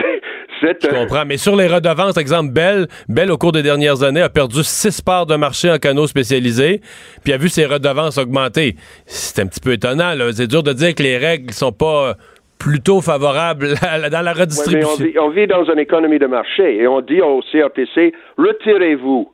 C'est, 0.61 0.77
Je 0.83 0.89
comprends. 0.89 1.25
Mais 1.25 1.37
sur 1.37 1.55
les 1.55 1.67
redevances, 1.67 2.17
exemple, 2.17 2.51
Bell, 2.53 2.87
Bell, 3.09 3.31
au 3.31 3.37
cours 3.37 3.51
des 3.53 3.63
dernières 3.63 4.03
années, 4.03 4.21
a 4.21 4.29
perdu 4.29 4.63
six 4.63 5.01
parts 5.01 5.25
de 5.25 5.35
marché 5.35 5.71
en 5.71 5.77
canaux 5.77 6.07
spécialisés, 6.07 6.81
puis 7.23 7.33
a 7.33 7.37
vu 7.37 7.49
ses 7.49 7.65
redevances 7.65 8.17
augmenter. 8.17 8.75
C'est 9.05 9.41
un 9.41 9.47
petit 9.47 9.59
peu 9.59 9.71
étonnant. 9.73 10.13
là. 10.13 10.31
C'est 10.33 10.47
dur 10.47 10.61
de 10.63 10.73
dire 10.73 10.93
que 10.95 11.03
les 11.03 11.17
règles 11.17 11.51
sont 11.53 11.71
pas 11.73 12.09
euh, 12.09 12.13
plutôt 12.59 13.01
favorables 13.01 13.73
à 13.81 13.97
la- 13.97 14.09
dans 14.09 14.21
la 14.21 14.31
Ouais, 14.33 14.39
redistribution. 14.41 14.89
on, 14.99 15.03
vit, 15.03 15.19
on 15.19 15.29
vit 15.29 15.47
dans 15.47 15.65
une 15.65 15.79
économie 15.79 16.19
de 16.19 16.27
marché 16.27 16.77
et 16.77 16.87
on 16.87 17.01
dit 17.01 17.21
au 17.21 17.41
CRTC, 17.51 18.13
retirez-vous. 18.37 19.29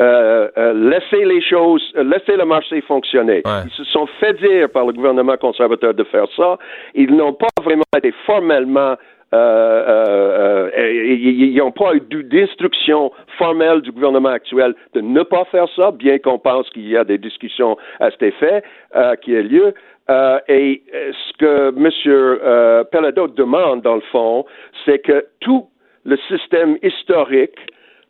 Euh, 0.00 0.48
euh, 0.58 0.72
laissez 0.90 1.24
les 1.24 1.40
choses, 1.40 1.92
euh, 1.96 2.02
laissez 2.02 2.36
le 2.36 2.44
marché 2.44 2.80
fonctionner. 2.80 3.42
Ils 3.46 3.70
se 3.70 3.84
sont 3.84 4.06
fait 4.18 4.32
dire 4.34 4.68
par 4.70 4.86
le 4.86 4.92
gouvernement 4.92 5.36
conservateur 5.36 5.94
de 5.94 6.02
faire 6.04 6.26
ça. 6.36 6.58
Ils 6.94 7.14
n'ont 7.14 7.32
pas 7.32 7.46
vraiment 7.62 7.84
été 7.96 8.12
formellement 8.26 8.96
euh, 9.34 9.84
euh, 9.88 10.70
euh, 10.78 11.14
ils 11.16 11.56
n'ont 11.56 11.72
pas 11.72 11.94
eu 11.94 12.00
d'instruction 12.00 13.10
formelle 13.36 13.80
du 13.80 13.90
gouvernement 13.90 14.28
actuel 14.28 14.74
de 14.92 15.00
ne 15.00 15.22
pas 15.22 15.44
faire 15.46 15.66
ça, 15.74 15.90
bien 15.90 16.18
qu'on 16.18 16.38
pense 16.38 16.68
qu'il 16.70 16.88
y 16.88 16.96
a 16.96 17.02
des 17.02 17.18
discussions 17.18 17.76
à 17.98 18.10
cet 18.12 18.22
effet 18.22 18.62
euh, 18.94 19.16
qui 19.16 19.34
aient 19.34 19.42
lieu. 19.42 19.74
Euh, 20.10 20.38
et 20.48 20.82
ce 20.92 21.36
que 21.38 21.68
M. 21.76 21.90
Euh, 22.06 22.84
Pelado 22.84 23.26
demande, 23.26 23.82
dans 23.82 23.96
le 23.96 24.02
fond, 24.12 24.44
c'est 24.84 25.00
que 25.00 25.26
tout 25.40 25.66
le 26.04 26.16
système 26.28 26.76
historique 26.82 27.58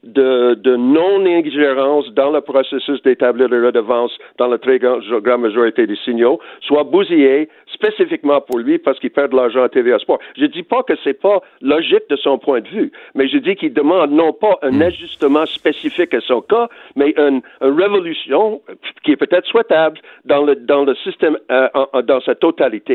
de, 0.04 0.54
de 0.54 0.76
non-ingérence 0.76 2.08
dans 2.14 2.30
le 2.30 2.40
processus 2.40 3.02
d'établir 3.02 3.48
les 3.48 3.60
redevances 3.60 4.16
dans 4.38 4.48
la 4.48 4.58
très 4.58 4.78
grande, 4.78 5.02
grande 5.22 5.42
majorité 5.42 5.86
des 5.86 5.96
signaux 6.04 6.38
soit 6.60 6.84
bousillé 6.84 7.48
spécifiquement 7.72 8.40
pour 8.40 8.58
lui 8.58 8.78
parce 8.78 8.98
qu'il 9.00 9.10
perd 9.10 9.32
de 9.32 9.36
l'argent 9.36 9.62
à 9.62 9.68
TVA 9.68 9.98
Sport. 9.98 10.18
Je 10.38 10.46
dis 10.46 10.62
pas 10.62 10.82
que 10.82 10.94
c'est 11.02 11.20
pas 11.20 11.40
logique 11.60 12.08
de 12.10 12.16
son 12.16 12.38
point 12.38 12.60
de 12.60 12.68
vue, 12.68 12.92
mais 13.14 13.28
je 13.28 13.38
dis 13.38 13.56
qu'il 13.56 13.72
demande 13.72 14.10
non 14.12 14.32
pas 14.32 14.58
un 14.62 14.80
ajustement 14.80 15.46
spécifique 15.46 16.14
à 16.14 16.20
son 16.20 16.40
cas, 16.42 16.68
mais 16.96 17.14
une, 17.16 17.40
une 17.60 17.80
révolution 17.80 18.60
qui 19.04 19.12
est 19.12 19.16
peut-être 19.16 19.46
souhaitable 19.46 19.98
dans 20.24 20.44
le, 20.44 20.54
dans 20.56 20.84
le 20.84 20.94
système 20.96 21.36
euh, 21.50 21.68
en- 21.74 22.02
dans 22.02 22.20
sa 22.20 22.34
totalité. 22.34 22.94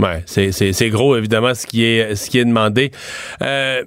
Ouais, 0.00 0.22
c'est 0.26 0.88
gros, 0.88 1.16
évidemment, 1.16 1.52
ce 1.54 1.66
qui 1.66 1.84
est, 1.84 2.14
ce 2.14 2.30
qui 2.30 2.38
est 2.38 2.44
demandé. 2.44 2.90
Euh, 3.42 3.82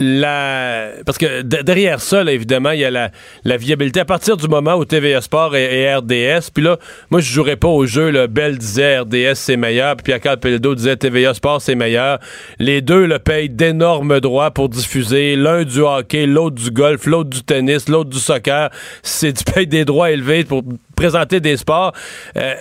la 0.00 0.90
parce 1.04 1.18
que 1.18 1.42
derrière 1.42 2.00
ça, 2.00 2.22
là, 2.24 2.32
évidemment, 2.32 2.70
il 2.70 2.80
y 2.80 2.84
a 2.84 2.90
la, 2.90 3.10
la 3.44 3.56
viabilité. 3.56 4.00
À 4.00 4.04
partir 4.04 4.36
du 4.36 4.48
moment 4.48 4.74
où 4.74 4.84
TVA 4.84 5.20
Sport 5.20 5.56
et, 5.56 5.94
RDS, 5.94 6.50
puis 6.52 6.62
là, 6.62 6.78
moi, 7.10 7.20
je 7.20 7.32
jouerais 7.32 7.56
pas 7.56 7.68
au 7.68 7.86
jeu. 7.86 8.10
Là. 8.10 8.26
Bell 8.26 8.58
disait 8.58 9.00
RDS, 9.00 9.34
c'est 9.34 9.56
meilleur, 9.56 9.96
puis 9.96 10.04
Pierre-Carl 10.04 10.38
Pelledo 10.38 10.74
disait 10.74 10.96
TVA 10.96 11.34
Sport, 11.34 11.60
c'est 11.60 11.74
meilleur. 11.74 12.18
Les 12.58 12.80
deux 12.80 13.06
le 13.06 13.18
payent 13.18 13.48
d'énormes 13.48 14.20
droits 14.20 14.50
pour 14.50 14.68
diffuser. 14.68 15.36
L'un 15.36 15.64
du 15.64 15.80
hockey, 15.80 16.26
l'autre 16.26 16.56
du 16.56 16.70
golf, 16.70 17.06
l'autre 17.06 17.30
du 17.30 17.42
tennis, 17.42 17.88
l'autre 17.88 18.10
du 18.10 18.18
soccer. 18.18 18.70
C'est 19.02 19.32
du 19.32 19.44
paye 19.52 19.66
des 19.66 19.84
droits 19.84 20.10
élevés 20.10 20.44
pour 20.44 20.62
présenter 20.96 21.40
des 21.40 21.56
sports. 21.56 21.92
Euh, 22.36 22.54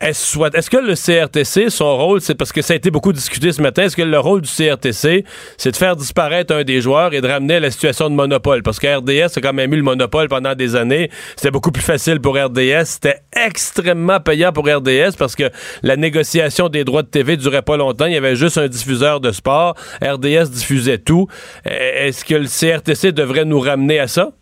est-ce 0.00 0.70
que 0.70 0.76
le 0.76 0.94
CRTC, 0.94 1.70
son 1.70 1.96
rôle, 1.96 2.20
c'est 2.20 2.34
parce 2.34 2.52
que 2.52 2.60
ça 2.60 2.74
a 2.74 2.76
été 2.76 2.90
beaucoup 2.90 3.14
discuté 3.14 3.50
ce 3.52 3.62
matin, 3.62 3.84
est-ce 3.84 3.96
que 3.96 4.02
le 4.02 4.18
rôle 4.18 4.42
du 4.42 4.48
CRTC, 4.48 5.24
c'est 5.56 5.70
de 5.70 5.76
faire 5.76 5.96
disparaître 5.96 6.54
un 6.54 6.64
des 6.64 6.82
joueurs 6.82 7.14
et 7.14 7.22
de 7.22 7.26
ramener 7.26 7.54
à 7.54 7.60
la 7.60 7.70
situation 7.70 8.10
de 8.10 8.14
monopole? 8.14 8.62
Parce 8.62 8.78
que 8.78 8.86
RDS 8.98 9.38
a 9.38 9.40
quand 9.40 9.54
même 9.54 9.72
eu 9.72 9.76
le 9.76 9.82
monopole 9.82 10.28
pendant 10.28 10.54
des 10.54 10.76
années. 10.76 11.10
C'était 11.34 11.50
beaucoup 11.50 11.72
plus 11.72 11.82
facile 11.82 12.20
pour 12.20 12.36
RDS. 12.36 12.84
C'était 12.84 13.20
extrêmement 13.34 14.20
payant 14.20 14.52
pour 14.52 14.66
RDS 14.66 15.16
parce 15.18 15.34
que 15.34 15.50
la 15.82 15.96
négociation 15.96 16.68
des 16.68 16.84
droits 16.84 17.02
de 17.02 17.08
TV 17.08 17.38
durait 17.38 17.62
pas 17.62 17.78
longtemps. 17.78 18.06
Il 18.06 18.12
y 18.12 18.18
avait 18.18 18.36
juste 18.36 18.58
un 18.58 18.68
diffuseur 18.68 19.20
de 19.20 19.32
sport. 19.32 19.76
RDS 20.02 20.50
diffusait 20.50 20.98
tout. 20.98 21.26
Euh, 21.66 22.06
Est-ce 22.08 22.22
que 22.24 22.34
le 22.34 22.46
CRTC 22.46 23.12
devrait 23.12 23.46
nous 23.46 23.60
ramener 23.60 23.98
à 23.98 24.08
ça? 24.08 24.32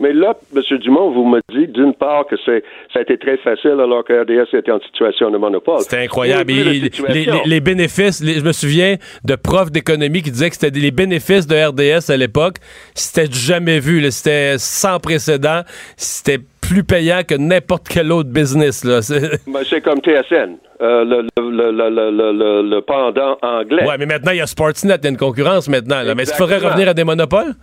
Mais 0.00 0.12
là, 0.12 0.34
M. 0.54 0.62
Dumont, 0.78 1.10
vous 1.10 1.24
me 1.24 1.40
dites 1.52 1.72
d'une 1.72 1.92
part 1.94 2.26
que 2.26 2.36
c'est 2.44 2.62
ça 2.92 3.00
a 3.00 3.02
été 3.02 3.18
très 3.18 3.36
facile 3.38 3.72
alors 3.80 4.04
que 4.04 4.12
RDS 4.22 4.54
était 4.56 4.70
en 4.70 4.80
situation 4.80 5.30
de 5.30 5.38
monopole. 5.38 5.80
C'était 5.80 6.04
incroyable. 6.04 6.50
Il- 6.52 6.64
les, 6.64 6.80
situation? 6.90 7.40
les- 7.44 7.50
les 7.50 7.60
bénéfices, 7.60 8.22
les- 8.22 8.34
je 8.34 8.44
me 8.44 8.52
souviens 8.52 8.96
de 9.24 9.34
profs 9.34 9.72
d'économie 9.72 10.22
qui 10.22 10.30
disaient 10.30 10.50
que 10.50 10.56
c'était 10.56 10.78
les 10.78 10.90
bénéfices 10.92 11.46
de 11.46 11.56
RDS 11.56 12.10
à 12.10 12.16
l'époque, 12.16 12.56
c'était 12.94 13.30
jamais 13.30 13.80
vu. 13.80 14.00
là. 14.00 14.10
C'était 14.10 14.56
sans 14.58 15.00
précédent. 15.00 15.62
C'était 15.96 16.38
plus 16.60 16.84
payant 16.84 17.22
que 17.26 17.34
n'importe 17.34 17.88
quel 17.88 18.12
autre 18.12 18.28
business. 18.30 18.84
Là. 18.84 19.02
C'est- 19.02 19.40
Ben, 19.48 19.60
c'est 19.68 19.80
comme 19.80 19.98
TSN, 20.00 20.56
euh, 20.80 21.04
le, 21.04 22.80
pendant 22.80 23.36
anglais. 23.42 23.84
Ouais, 23.86 23.96
mais 23.98 24.06
maintenant, 24.06 24.32
il 24.32 24.38
y 24.38 24.40
a 24.40 24.46
Sportsnet, 24.46 24.96
il 24.96 25.04
y 25.04 25.06
a 25.06 25.10
une 25.10 25.16
concurrence 25.16 25.68
maintenant. 25.68 26.02
là. 26.02 26.14
Mais 26.14 26.22
est-ce 26.22 26.32
qu'il 26.32 26.38
faudrait 26.38 26.58
revenir 26.58 26.88
à 26.88 26.94
des 26.94 27.04
monopoles? 27.04 27.54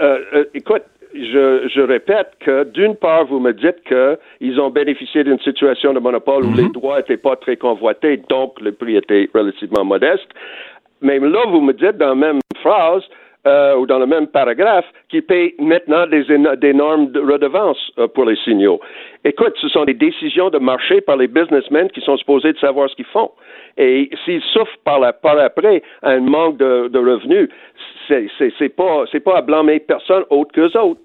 Euh, 0.00 0.18
euh, 0.34 0.44
écoute, 0.54 0.82
je, 1.14 1.68
je 1.68 1.80
répète 1.80 2.32
que 2.40 2.64
d'une 2.64 2.96
part, 2.96 3.24
vous 3.26 3.40
me 3.40 3.52
dites 3.52 3.80
qu'ils 3.88 4.60
ont 4.60 4.70
bénéficié 4.70 5.24
d'une 5.24 5.38
situation 5.40 5.92
de 5.92 6.00
monopole 6.00 6.44
où 6.44 6.54
les 6.54 6.68
droits 6.68 6.96
n'étaient 6.98 7.16
pas 7.16 7.36
très 7.36 7.56
convoités, 7.56 8.16
donc 8.28 8.60
le 8.60 8.72
prix 8.72 8.96
était 8.96 9.28
relativement 9.34 9.84
modeste. 9.84 10.28
Mais 11.00 11.18
là, 11.18 11.42
vous 11.48 11.60
me 11.60 11.72
dites 11.72 11.98
dans 11.98 12.08
la 12.08 12.14
même 12.14 12.40
phrase 12.62 13.02
euh, 13.46 13.76
ou 13.76 13.84
dans 13.86 13.98
le 13.98 14.06
même 14.06 14.26
paragraphe 14.26 14.86
qu'ils 15.10 15.22
payent 15.22 15.54
maintenant 15.58 16.06
des, 16.06 16.24
éno- 16.30 16.56
des 16.56 16.72
normes 16.72 17.10
de 17.12 17.20
redevance 17.20 17.92
euh, 17.98 18.08
pour 18.08 18.24
les 18.24 18.36
signaux. 18.36 18.80
Écoute, 19.22 19.52
ce 19.60 19.68
sont 19.68 19.84
des 19.84 19.92
décisions 19.92 20.48
de 20.48 20.58
marché 20.58 21.02
par 21.02 21.18
les 21.18 21.28
businessmen 21.28 21.90
qui 21.90 22.00
sont 22.00 22.16
supposés 22.16 22.54
de 22.54 22.58
savoir 22.58 22.88
ce 22.88 22.94
qu'ils 22.96 23.04
font. 23.04 23.30
Et 23.76 24.08
s'ils 24.24 24.40
souffrent 24.54 24.78
par, 24.84 24.98
la, 24.98 25.12
par 25.12 25.38
après 25.38 25.82
un 26.02 26.20
manque 26.20 26.56
de, 26.56 26.88
de 26.88 26.98
revenus, 26.98 27.48
c'est 28.08 28.68
pas 28.70 29.04
c'est 29.10 29.20
pas 29.20 29.38
à 29.38 29.42
blâmer 29.42 29.80
personne 29.80 30.24
autre 30.30 30.52
qu'eux 30.52 30.78
autres. 30.78 31.00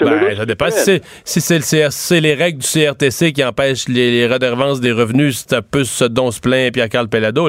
Ben, 0.00 0.34
ça 0.34 0.46
dépend. 0.46 0.70
Si 0.70 0.80
c'est 0.84 1.00
si 1.24 1.40
c'est 1.40 1.58
le 1.58 1.88
CR 1.88 1.92
c'est 1.92 2.20
les 2.20 2.34
règles 2.34 2.58
du 2.58 2.66
CRTC 2.66 3.32
qui 3.32 3.44
empêchent 3.44 3.88
les, 3.88 4.10
les 4.10 4.26
redevances 4.26 4.80
des 4.80 4.92
revenus, 4.92 5.44
c'est 5.46 5.56
un 5.56 5.62
peu 5.62 5.84
ce 5.84 6.04
dont 6.04 6.30
se 6.30 6.40
plaint 6.40 6.72
Pierre-Carl 6.72 7.08
Pellado. 7.08 7.48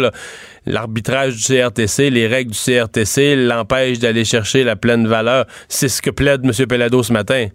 L'arbitrage 0.66 1.36
du 1.36 1.42
CRTC, 1.42 2.10
les 2.10 2.28
règles 2.28 2.52
du 2.52 2.58
CRTC 2.58 3.36
l'empêchent 3.36 4.00
d'aller 4.00 4.26
chercher 4.26 4.64
la 4.64 4.76
pleine 4.76 5.08
valeur. 5.08 5.46
C'est 5.68 5.90
ce 5.90 6.02
que 6.02 6.10
plaide 6.10 6.42
M. 6.44 6.52
Pellado 6.68 7.02
ce 7.02 7.14
matin. 7.14 7.48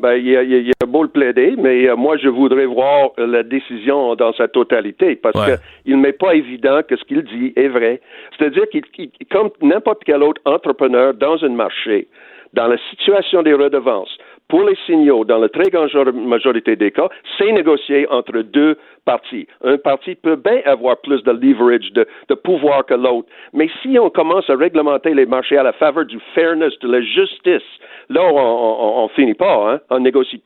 Ben, 0.00 0.14
il 0.14 0.28
y 0.28 0.36
a, 0.36 0.42
il 0.42 0.70
a- 0.70 0.86
beau 0.86 1.02
le 1.04 1.08
plaider, 1.08 1.54
mais 1.58 1.88
euh, 1.88 1.94
moi, 1.94 2.16
je 2.16 2.28
voudrais 2.28 2.66
voir 2.66 3.10
euh, 3.18 3.26
la 3.26 3.42
décision 3.44 4.14
dans 4.16 4.32
sa 4.32 4.48
totalité, 4.48 5.14
parce 5.16 5.36
Ouais. 5.38 5.56
que 5.56 5.60
il 5.86 6.00
n'est 6.00 6.12
pas 6.12 6.34
évident 6.34 6.80
que 6.88 6.96
ce 6.96 7.04
qu'il 7.04 7.22
dit 7.22 7.52
est 7.54 7.68
vrai. 7.68 8.00
C'est-à-dire 8.36 8.68
qu'il, 8.70 8.82
qu'il- 8.86 9.10
comme 9.30 9.50
n'importe 9.62 10.02
quel 10.04 10.22
autre 10.22 10.40
entrepreneur 10.46 11.14
dans 11.14 11.44
un 11.44 11.50
marché, 11.50 12.08
dans 12.54 12.66
la 12.66 12.78
situation 12.90 13.42
des 13.42 13.52
redevances, 13.54 14.16
pour 14.48 14.64
les 14.68 14.74
signaux, 14.84 15.24
dans 15.24 15.38
la 15.38 15.48
très 15.48 15.70
grande 15.70 15.90
jor- 15.90 16.12
majorité 16.12 16.74
des 16.74 16.90
cas, 16.90 17.08
c'est 17.38 17.52
négocié 17.52 18.08
entre 18.10 18.40
deux 18.42 18.76
parties. 19.04 19.46
Un 19.62 19.76
parti 19.78 20.16
peut 20.16 20.34
bien 20.34 20.60
avoir 20.64 20.96
plus 21.02 21.22
de 21.22 21.30
leverage, 21.30 21.92
de, 21.92 22.04
de 22.28 22.34
pouvoir 22.34 22.84
que 22.84 22.94
l'autre. 22.94 23.28
Mais 23.52 23.68
si 23.80 23.96
on 24.00 24.10
commence 24.10 24.50
à 24.50 24.56
réglementer 24.56 25.14
les 25.14 25.26
marchés 25.26 25.56
à 25.56 25.62
la 25.62 25.72
faveur 25.72 26.04
du 26.04 26.18
fairness, 26.34 26.76
de 26.80 26.90
la 26.90 27.00
justice, 27.00 27.62
là, 28.10 28.20
on, 28.22 29.04
on 29.04 29.08
finit 29.08 29.34
pas, 29.34 29.72
hein? 29.72 29.80
On 29.90 30.00
négocie, 30.00 30.42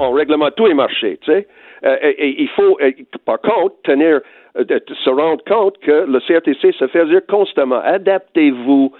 on, 0.00 0.06
on 0.06 0.10
réglemente 0.12 0.54
tous 0.56 0.66
les 0.66 0.74
marchés, 0.74 1.18
tu 1.22 1.30
sais. 1.32 1.46
Euh, 1.84 1.96
et, 2.02 2.28
et 2.28 2.42
il 2.42 2.48
faut, 2.48 2.78
par 3.24 3.40
contre, 3.40 3.74
tenir, 3.84 4.20
euh, 4.56 4.64
de- 4.64 4.82
se 5.04 5.10
rendre 5.10 5.42
compte 5.44 5.78
que 5.78 6.04
le 6.08 6.20
CRTC 6.20 6.72
se 6.78 6.86
fait 6.88 7.06
dire 7.06 7.20
constamment, 7.28 7.80
adaptez-vous, 7.82 8.92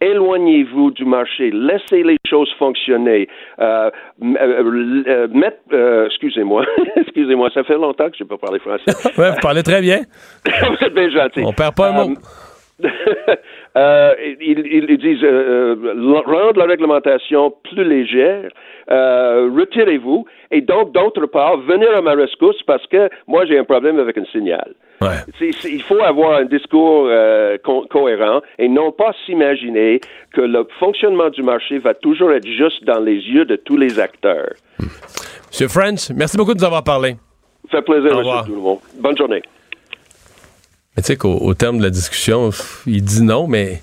éloignez-vous 0.00 0.90
du 0.92 1.04
marché, 1.04 1.50
laissez 1.52 2.02
les 2.02 2.16
choses 2.26 2.50
fonctionner. 2.58 3.28
Euh, 3.60 3.90
euh, 4.22 5.28
mettre- 5.28 6.06
excusez-moi, 6.06 6.64
excusez-moi, 6.96 7.50
ça 7.52 7.62
fait 7.64 7.74
longtemps 7.74 8.08
que 8.08 8.16
je 8.16 8.24
n'ai 8.24 8.28
pas 8.28 8.38
parlé 8.38 8.58
français. 8.60 8.84
Ouais, 9.18 9.30
vous 9.32 9.40
parlez 9.42 9.62
très 9.62 9.80
bien. 9.82 10.00
Vous 10.46 10.86
êtes 10.86 10.94
bien 10.94 11.10
gentil. 11.10 11.42
On 11.44 11.52
perd 11.52 11.74
pas 11.76 11.90
un 11.90 12.06
mot. 12.06 12.14
Euh, 13.76 14.14
ils, 14.40 14.98
disent 14.98 15.22
euh, 15.22 15.76
euh, 15.84 16.20
rendre 16.26 16.58
la 16.58 16.64
réglementation 16.64 17.54
plus 17.62 17.84
légère, 17.84 18.48
euh, 18.90 19.48
retirez-vous, 19.56 20.24
et 20.50 20.60
donc 20.60 20.92
d'autre 20.92 21.26
part, 21.26 21.56
venir 21.58 21.96
à 21.96 22.02
ma 22.02 22.14
rescousse 22.14 22.60
parce 22.66 22.84
que 22.88 23.08
moi 23.28 23.44
j'ai 23.46 23.56
un 23.58 23.64
problème 23.64 24.00
avec 24.00 24.18
un 24.18 24.24
signal. 24.32 24.72
Il 25.40 25.82
faut 25.84 26.00
avoir 26.02 26.40
un 26.40 26.46
discours 26.46 27.08
co- 27.62 27.86
cohérent 27.88 28.40
et 28.58 28.68
non 28.68 28.90
pas 28.90 29.12
s'imaginer 29.24 30.00
que 30.34 30.40
le 30.40 30.66
fonctionnement 30.80 31.30
du 31.30 31.42
marché 31.44 31.78
va 31.78 31.94
toujours 31.94 32.32
être 32.32 32.46
juste 32.48 32.82
dans 32.84 32.98
les 33.00 33.14
yeux 33.16 33.44
de 33.44 33.54
tous 33.54 33.76
les 33.76 34.00
acteurs. 34.00 34.50
Monsieur 35.48 35.68
French, 35.68 36.10
merci 36.14 36.36
beaucoup 36.36 36.54
de 36.54 36.58
nous 36.58 36.66
avoir 36.66 36.82
parlé. 36.82 37.14
Ça 37.70 37.78
fait 37.78 37.82
plaisir, 37.82 38.10
Au 38.10 38.14
M. 38.14 38.18
revoir. 38.18 38.44
Tout 38.46 38.54
le 38.54 38.60
monde. 38.60 38.78
Bonne 38.98 39.16
journée. 39.16 39.42
Mais 40.96 41.02
tu 41.02 41.06
sais 41.08 41.16
qu'au 41.16 41.34
au 41.34 41.54
terme 41.54 41.78
de 41.78 41.82
la 41.84 41.90
discussion, 41.90 42.50
il 42.86 43.02
dit 43.02 43.22
non, 43.22 43.46
mais 43.46 43.82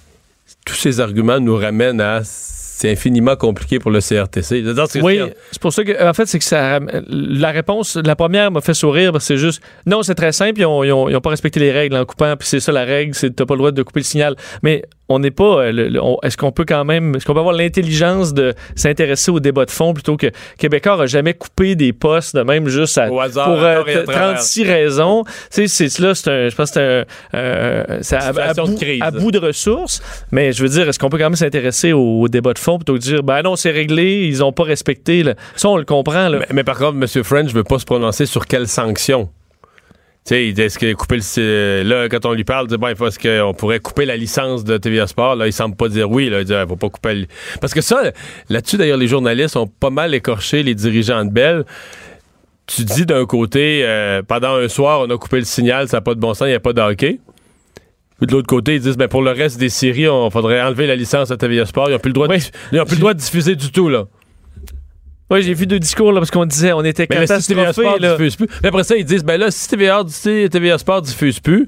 tous 0.66 0.76
ces 0.76 1.00
arguments 1.00 1.40
nous 1.40 1.56
ramènent 1.56 2.02
à 2.02 2.22
c'est 2.24 2.92
infiniment 2.92 3.36
compliqué 3.36 3.80
pour 3.80 3.90
le 3.90 4.00
CRTC. 4.02 4.62
Veux 4.62 4.74
dire, 4.76 4.86
c'est- 4.88 5.02
Oui, 5.02 5.20
c'est 5.52 5.60
pour 5.60 5.74
ça 5.74 5.84
que, 5.84 6.08
en 6.08 6.14
fait, 6.14 6.28
c'est 6.28 6.38
que 6.38 6.46
ça, 6.46 6.80
la 7.08 7.50
réponse, 7.50 7.96
la 7.96 8.16
première 8.16 8.52
m'a 8.52 8.62
fait 8.62 8.76
sourire, 8.76 9.12
parce 9.12 9.24
que 9.24 9.34
c'est 9.34 9.38
juste, 9.40 9.64
non, 9.88 10.04
c'est 10.04 10.14
très 10.14 10.32
simple, 10.32 10.60
ils 10.60 10.66
ont, 10.68 10.84
ils 10.84 10.92
ont- 10.92 11.10
ils 11.10 11.16
ont 11.16 11.22
pas 11.22 11.32
respecté 11.32 11.60
les 11.60 11.72
règles 11.72 11.96
en 11.96 12.06
coupant, 12.06 12.36
puis 12.38 12.48
c'est 12.48 12.60
ça 12.60 12.72
la 12.72 12.84
règle, 12.86 13.16
c'est 13.16 13.36
t'as 13.36 13.48
pas 13.48 13.56
le 13.56 13.58
droit 13.60 13.72
de 13.72 13.82
couper 13.82 14.02
le 14.02 14.06
signal. 14.06 14.36
Mais 14.62 14.84
on 15.10 15.20
n'est 15.20 15.32
pas, 15.32 15.62
euh, 15.64 16.18
est-ce 16.24 16.38
qu'on 16.38 16.52
peut 16.52 16.66
quand 16.68 16.84
même, 16.86 17.16
est-ce 17.16 17.26
qu'on 17.26 17.34
peut 17.34 17.40
avoir 17.40 17.56
l'intelligence 17.56 18.34
de 18.34 18.54
s'intéresser 18.76 19.32
au 19.32 19.40
débat 19.40 19.66
de 19.66 19.72
fond 19.72 19.94
plutôt 19.94 20.18
que 20.18 20.28
Québécois 20.58 21.02
a 21.02 21.06
jamais 21.06 21.34
coupé 21.34 21.76
des 21.76 21.94
postes 21.94 22.36
de 22.36 22.42
même 22.42 22.68
juste 22.68 22.98
à, 22.98 23.12
Au 23.12 23.20
hasard, 23.20 23.46
pour 23.46 23.64
à 23.64 23.84
euh. 23.88 24.06
36 24.06 24.64
raisons. 24.64 25.24
Tu 25.54 25.68
sais, 25.68 25.90
c'est 25.90 26.00
là, 26.00 26.14
c'est 26.14 26.30
un, 26.30 26.50
je 26.50 26.56
pense 26.56 26.72
que 26.72 26.74
c'est 26.74 26.82
un, 26.82 27.38
euh, 27.38 28.00
c'est 28.02 28.16
à, 28.18 28.54
bout, 28.54 28.76
crise. 28.76 29.02
à 29.02 29.12
bout 29.12 29.32
de 29.32 29.40
ressources. 29.40 30.02
Mais 30.32 30.52
je 30.52 30.62
veux 30.62 30.70
dire, 30.70 30.88
est-ce 30.90 31.00
qu'on 31.00 31.10
peut 31.10 31.18
quand 31.18 31.26
même 31.26 31.36
s'intéresser 31.36 31.94
au, 31.94 32.22
au 32.22 32.28
débat 32.28 32.54
de 32.54 32.60
fond 32.60 32.78
plutôt 32.78 32.94
que 32.94 33.00
de 33.00 33.04
dire, 33.04 33.24
ben 33.24 33.42
non, 33.42 33.56
c'est 33.56 33.72
réglé, 33.72 34.28
ils 34.28 34.44
ont 34.44 34.52
pas 34.52 34.64
respecté. 34.64 35.24
là. 35.24 35.36
Ça, 35.56 35.70
on 35.70 35.78
le 35.78 35.86
comprend. 35.86 36.30
Là. 36.30 36.40
Mais, 36.40 36.48
mais 36.52 36.64
par 36.64 36.78
contre, 36.78 36.98
M. 36.98 37.24
French 37.24 37.54
veut 37.54 37.64
pas 37.64 37.80
se 37.80 37.86
prononcer 37.86 38.26
sur 38.26 38.46
quelle 38.46 38.68
sanction. 38.68 39.30
Tu 40.28 40.54
sais, 40.56 40.62
est-ce 40.62 40.78
que 40.78 40.92
couper 40.94 41.18
le. 41.18 41.84
Là, 41.84 42.10
quand 42.10 42.26
on 42.26 42.34
lui 42.34 42.44
parle, 42.44 42.68
il 42.70 42.76
dit, 42.78 42.84
faut- 42.98 43.08
est-ce 43.08 43.18
qu'on 43.20 43.54
pourrait 43.54 43.80
couper 43.80 44.04
la 44.06 44.18
licence 44.18 44.66
de 44.66 44.78
TVA 44.78 45.08
Sport? 45.08 45.38
Là, 45.38 45.48
il 45.48 45.54
semble 45.54 45.78
pas 45.78 45.88
dire 45.88 46.12
oui. 46.12 46.30
Là, 46.30 46.40
il 46.42 46.46
dit, 46.46 46.52
il 46.54 46.68
faut 46.68 46.76
pas 46.76 46.90
couper. 46.90 47.28
Parce 47.62 47.74
que 47.74 47.80
ça, 47.80 48.12
là-dessus, 48.50 48.76
d'ailleurs, 48.76 48.98
les 48.98 49.08
journalistes 49.08 49.56
ont 49.56 49.68
pas 49.68 49.90
mal 49.90 50.14
écorché 50.14 50.64
les 50.64 50.76
dirigeants 50.76 51.24
de 51.24 51.32
Bell. 51.32 51.64
Tu 52.66 52.84
dis 52.84 53.06
d'un 53.06 53.26
côté, 53.26 53.84
euh, 53.86 54.22
pendant 54.22 54.56
un 54.56 54.68
soir, 54.68 55.00
on 55.00 55.10
a 55.10 55.18
coupé 55.18 55.38
le 55.38 55.46
signal, 55.46 55.88
ça 55.88 55.98
n'a 55.98 56.02
pas 56.02 56.14
de 56.14 56.20
bon 56.20 56.34
sens, 56.34 56.48
il 56.48 56.50
n'y 56.50 56.56
a 56.56 56.60
pas 56.60 56.74
de 56.74 56.82
hockey. 56.82 57.22
Puis 58.18 58.28
de 58.28 58.34
l'autre 58.34 58.48
côté, 58.48 58.76
ils 58.76 58.82
disent, 58.82 58.98
ben, 58.98 59.08
pour 59.08 59.22
le 59.22 59.32
reste 59.32 59.58
des 59.58 59.70
séries, 59.70 60.10
on 60.10 60.30
faudrait 60.30 60.62
enlever 60.62 60.88
la 60.88 60.96
licence 60.98 61.32
à 61.32 61.38
TVA 61.38 61.66
Sport. 61.66 61.88
Ils 61.90 61.94
n'ont 61.94 62.00
plus, 62.00 62.10
le 62.10 62.14
droit 62.16 62.28
de 62.28 62.34
diff- 62.34 62.52
ils 62.74 62.82
ont 62.82 62.86
plus 62.86 62.96
le 62.96 63.00
droit 63.00 63.14
de 63.14 63.20
diffuser 63.20 63.56
du 63.56 63.72
tout, 63.72 63.88
là. 63.88 64.08
Oui, 65.30 65.42
j'ai 65.42 65.54
vu 65.54 65.68
deux 65.68 65.80
discours 65.80 66.12
là, 66.12 66.20
parce 66.22 66.32
qu'on 66.32 66.46
disait 66.46 66.72
on 66.74 66.84
était 66.84 67.06
Mais 67.10 67.26
là, 67.26 67.40
si 67.40 67.48
TVA 67.48 67.66
catastrophés. 67.66 67.90
Sport 67.90 68.00
là. 68.00 68.12
diffuse 68.18 68.36
plus. 68.38 68.48
Puis 68.48 68.60
après 68.68 68.84
ça, 68.84 68.96
ils 68.96 69.06
disent, 69.06 69.24
ben 69.24 69.38
là, 69.40 69.52
si 69.52 69.68
TVA, 69.68 70.02
si 70.08 70.50
TVA 70.50 70.78
Sport 70.78 71.02
diffuse 71.02 71.40
plus, 71.40 71.68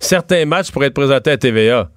certains 0.00 0.44
matchs 0.46 0.70
pourraient 0.70 0.86
être 0.86 0.94
présentés 0.94 1.30
à 1.30 1.36
TVA. 1.36 1.90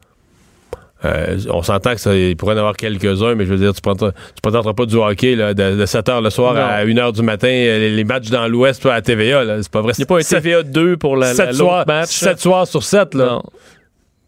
Euh, 1.06 1.38
on 1.52 1.62
s'entend 1.62 1.94
que 1.94 2.02
ça, 2.02 2.16
il 2.16 2.36
pourrait 2.36 2.56
en 2.56 2.58
avoir 2.58 2.76
quelques-uns, 2.76 3.36
mais 3.36 3.46
je 3.46 3.54
veux 3.54 3.58
dire, 3.58 3.72
tu 3.74 3.88
ne 3.88 4.12
présenteras 4.42 4.74
pas 4.74 4.86
du 4.88 4.96
hockey 4.96 5.36
là, 5.36 5.54
de, 5.54 5.86
7h 5.86 6.24
le 6.24 6.32
soir 6.32 6.56
Non. 6.56 6.62
à 6.62 6.84
1h 6.84 7.14
du 7.14 7.22
matin, 7.22 7.48
euh, 7.48 7.78
les, 7.78 7.92
les 7.92 8.04
matchs 8.04 8.30
dans 8.30 8.48
l'Ouest 8.48 8.84
à 8.88 9.00
TVA. 9.02 9.62
C'est 9.62 9.72
pas 9.72 9.82
vrai. 9.82 9.94
Il 9.96 10.02
n'y 10.02 10.04
a 10.04 10.08
pas 10.08 10.18
un 10.18 10.22
TVA 10.24 10.64
2 10.64 10.98
pour 10.98 11.16
la, 11.16 11.28
la, 11.28 11.34
7 11.36 11.46
l'autre 11.46 11.58
soirs, 11.58 11.84
match. 11.88 12.10
7 12.10 12.40
soirs 12.40 12.68
sur 12.68 12.84
7. 12.84 13.14
Là. 13.14 13.26
Non. 13.26 13.44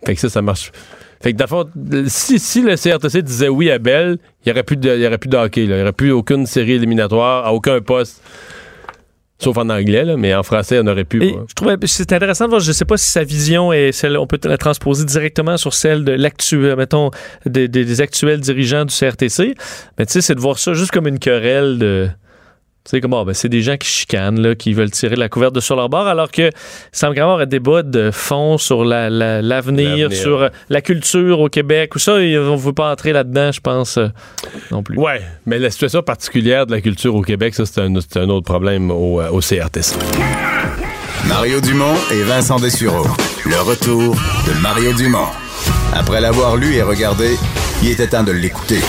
Fait 0.05 0.13
que 0.13 0.21
ça, 0.21 0.29
ça 0.29 0.41
marche. 0.43 0.71
Fait 1.21 1.33
que, 1.33 1.45
fond, 1.47 1.65
si, 2.07 2.39
si 2.39 2.61
le 2.61 2.75
CRTC 2.75 3.21
disait 3.21 3.49
oui 3.49 3.69
à 3.71 3.77
Bell, 3.79 4.17
il 4.45 4.47
n'y 4.47 4.51
aurait 4.53 4.63
plus 4.63 4.77
de, 4.77 4.89
il 4.95 5.01
y 5.01 5.05
aurait 5.07 5.17
plus 5.17 5.29
de 5.29 5.35
hockey. 5.37 5.65
là. 5.65 5.73
Il 5.73 5.77
n'y 5.77 5.81
aurait 5.83 5.91
plus 5.91 6.11
aucune 6.11 6.45
série 6.45 6.73
éliminatoire 6.73 7.45
à 7.45 7.53
aucun 7.53 7.81
poste. 7.81 8.21
Sauf 9.41 9.57
en 9.57 9.69
anglais, 9.69 10.03
là, 10.03 10.17
mais 10.17 10.35
en 10.35 10.43
français, 10.43 10.79
on 10.83 10.87
aurait 10.87 11.05
pu. 11.05 11.23
Et 11.23 11.35
je 11.47 11.53
trouvais 11.53 11.75
c'est 11.85 12.11
intéressant 12.11 12.43
de 12.45 12.49
voir, 12.49 12.59
je 12.59 12.73
sais 12.73 12.83
pas 12.83 12.97
si 12.97 13.09
sa 13.09 13.23
vision 13.23 13.71
est 13.71 13.93
celle, 13.93 14.17
on 14.17 14.27
peut 14.27 14.37
la 14.43 14.57
transposer 14.57 15.05
directement 15.05 15.55
sur 15.55 15.73
celle 15.73 16.03
de 16.03 16.11
l'actuel, 16.11 16.75
mettons, 16.75 17.09
des, 17.45 17.69
des- 17.69 17.85
des 17.85 18.01
actuels 18.01 18.41
dirigeants 18.41 18.83
du 18.83 18.93
CRTC. 18.93 19.55
Mais 19.97 20.05
tu 20.05 20.11
sais, 20.11 20.21
c'est 20.21 20.35
de 20.35 20.41
voir 20.41 20.59
ça 20.59 20.73
juste 20.73 20.91
comme 20.91 21.07
une 21.07 21.19
querelle 21.19 21.79
de. 21.79 22.09
Tu 22.85 22.91
sais, 22.91 23.01
comme, 23.01 23.13
ah, 23.13 23.23
ben, 23.25 23.33
c'est 23.33 23.49
des 23.49 23.61
gens 23.61 23.75
qui 23.77 23.87
chicanent, 23.87 24.39
là, 24.41 24.55
qui 24.55 24.73
veulent 24.73 24.89
tirer 24.89 25.15
la 25.17 25.27
couverte 25.29 25.53
de 25.53 25.59
sur 25.59 25.75
leur 25.75 25.89
bord, 25.89 26.07
alors 26.07 26.31
que 26.31 26.49
quand 26.99 27.09
même 27.11 27.19
avoir 27.19 27.39
un 27.39 27.45
débat 27.45 27.83
de 27.83 28.09
fond 28.09 28.57
sur 28.57 28.83
la- 28.85 29.09
la- 29.09 29.41
l'avenir, 29.41 30.07
L'avenir. 30.07 30.17
sur 30.17 30.41
euh, 30.43 30.49
la 30.69 30.81
culture 30.81 31.39
au 31.41 31.49
Québec, 31.49 31.93
ou 31.95 31.99
ça, 31.99 32.13
on 32.13 32.17
ne 32.19 32.57
veut 32.57 32.73
pas 32.73 32.89
entrer 32.91 33.11
là-dedans, 33.11 33.51
je 33.51 33.59
pense, 33.59 33.97
euh, 33.97 34.07
non 34.71 34.81
plus. 34.81 34.97
Ouais, 34.97 35.21
mais 35.45 35.59
la 35.59 35.69
situation 35.69 36.01
particulière 36.01 36.65
de 36.65 36.71
la 36.71 36.81
culture 36.81 37.13
au 37.13 37.21
Québec, 37.21 37.53
ça, 37.53 37.65
c'est 37.65 37.81
un, 37.81 37.93
c'est 37.99 38.17
un 38.19 38.29
autre 38.29 38.45
problème 38.45 38.89
au, 38.91 39.19
euh, 39.21 39.29
au 39.29 39.39
CRTC. 39.41 39.95
Mario 41.27 41.59
Dumont 41.61 41.95
et 42.11 42.23
Vincent 42.23 42.59
Dessureau. 42.59 43.05
Le 43.45 43.59
retour 43.61 44.15
de 44.47 44.61
Mario 44.61 44.93
Dumont. 44.93 45.27
Après 45.93 46.21
l'avoir 46.21 46.55
lu 46.55 46.75
et 46.75 46.81
regardé, 46.81 47.35
il 47.83 47.89
était 47.89 48.07
temps 48.07 48.23
de 48.23 48.31
l'écouter. 48.31 48.79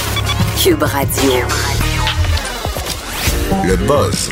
Cube 0.62 0.82
Radio. 0.82 1.32
Le 3.70 3.76
buzz 3.86 4.28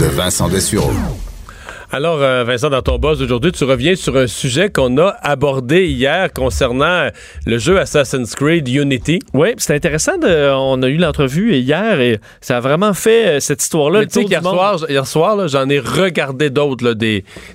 de 0.00 0.06
Vincent 0.06 0.48
Dessureau. 0.48 0.90
Alors, 1.92 2.22
euh, 2.22 2.44
Vincent, 2.44 2.70
dans 2.70 2.80
ton 2.80 2.98
buzz 2.98 3.20
aujourd'hui, 3.20 3.52
tu 3.52 3.64
reviens 3.64 3.94
sur 3.94 4.16
un 4.16 4.26
sujet 4.26 4.70
qu'on 4.70 4.96
a 4.96 5.10
abordé 5.20 5.84
hier 5.88 6.32
concernant 6.32 7.10
le 7.44 7.58
jeu 7.58 7.78
Assassin's 7.78 8.34
Creed 8.34 8.66
Unity. 8.66 9.18
Oui, 9.34 9.50
c'est 9.58 9.74
intéressant. 9.74 10.16
De, 10.16 10.50
on 10.54 10.82
a 10.82 10.88
eu 10.88 10.96
l'entrevue 10.96 11.54
hier 11.56 12.00
et 12.00 12.18
ça 12.40 12.56
a 12.56 12.60
vraiment 12.60 12.94
fait 12.94 13.26
euh, 13.36 13.40
cette 13.40 13.62
histoire-là. 13.62 14.06
Tu 14.06 14.12
sais 14.12 14.22
hier 14.22 15.06
soir, 15.06 15.46
j'en 15.46 15.68
ai 15.68 15.78
regardé 15.78 16.48
d'autres, 16.48 16.96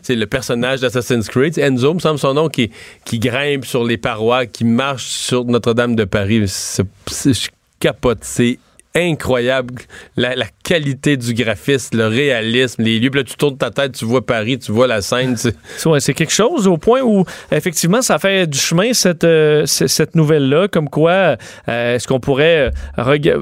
c'est 0.03 0.15
le 0.15 0.27
personnage 0.27 0.81
d'Assassin's 0.81 1.27
Creed, 1.27 1.57
Enzo, 1.57 1.95
me 1.95 1.99
semble 1.99 2.19
son 2.19 2.35
nom, 2.35 2.49
qui, 2.49 2.69
qui 3.03 3.17
grimpe 3.17 3.65
sur 3.65 3.83
les 3.83 3.97
parois, 3.97 4.45
qui 4.45 4.63
marche 4.63 5.05
sur 5.05 5.43
Notre-Dame 5.45 5.95
de 5.95 6.03
Paris. 6.03 6.43
C'est, 6.45 6.85
c'est- 7.07 7.33
je 7.33 7.49
capote, 7.79 8.19
c'est 8.21 8.59
incroyable 8.95 9.75
la, 10.17 10.35
la 10.35 10.47
qualité 10.69 11.17
du 11.17 11.33
graphisme, 11.33 11.97
le 11.97 12.05
réalisme, 12.07 12.83
les 12.83 12.99
lieux. 12.99 13.09
Tu 13.23 13.35
tournes 13.35 13.57
ta 13.57 13.71
tête, 13.71 13.93
tu 13.93 14.05
vois 14.05 14.23
Paris, 14.23 14.59
tu 14.59 14.71
vois 14.71 14.85
la 14.85 15.01
c'est- 15.01 15.55
C'est 15.77 15.89
ouais, 15.89 15.99
c'est 15.99 16.13
quelque 16.13 16.31
chose 16.31 16.67
au 16.67 16.77
point 16.77 17.01
où, 17.01 17.25
effectivement, 17.51 18.03
ça 18.03 18.19
fait 18.19 18.45
du 18.45 18.59
chemin, 18.59 18.93
cette, 18.93 19.23
euh, 19.23 19.65
cette 19.65 20.13
nouvelle-là, 20.15 20.67
comme 20.67 20.87
quoi 20.87 21.37
euh, 21.67 21.95
est-ce 21.95 22.07
qu'on 22.07 22.19
pourrait 22.19 22.71
euh, 22.99 23.41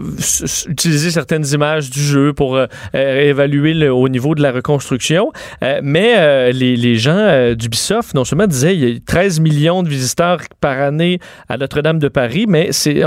utiliser 0.69 1.11
certaines 1.11 1.45
images 1.53 1.89
du 1.89 1.99
jeu 2.01 2.31
pour 2.31 2.57
évaluer 2.93 3.89
au 3.89 4.07
niveau 4.07 4.33
de 4.33 4.41
la 4.41 4.51
reconstruction? 4.53 5.31
Mais 5.83 6.51
les, 6.53 6.77
les 6.77 6.95
gens 6.95 7.53
d'Ubisoft, 7.55 8.13
non 8.13 8.23
seulement 8.23 8.47
disaient 8.47 8.73
il 8.75 8.89
y 8.89 8.95
a 8.95 8.99
13 9.05 9.39
millions 9.41 9.83
de 9.83 9.89
visiteurs 9.89 10.39
par 10.61 10.79
année 10.79 11.19
à 11.49 11.57
Notre-Dame 11.57 11.99
de 11.99 12.07
Paris, 12.07 12.45
mais 12.47 12.69
c'est 12.71 13.01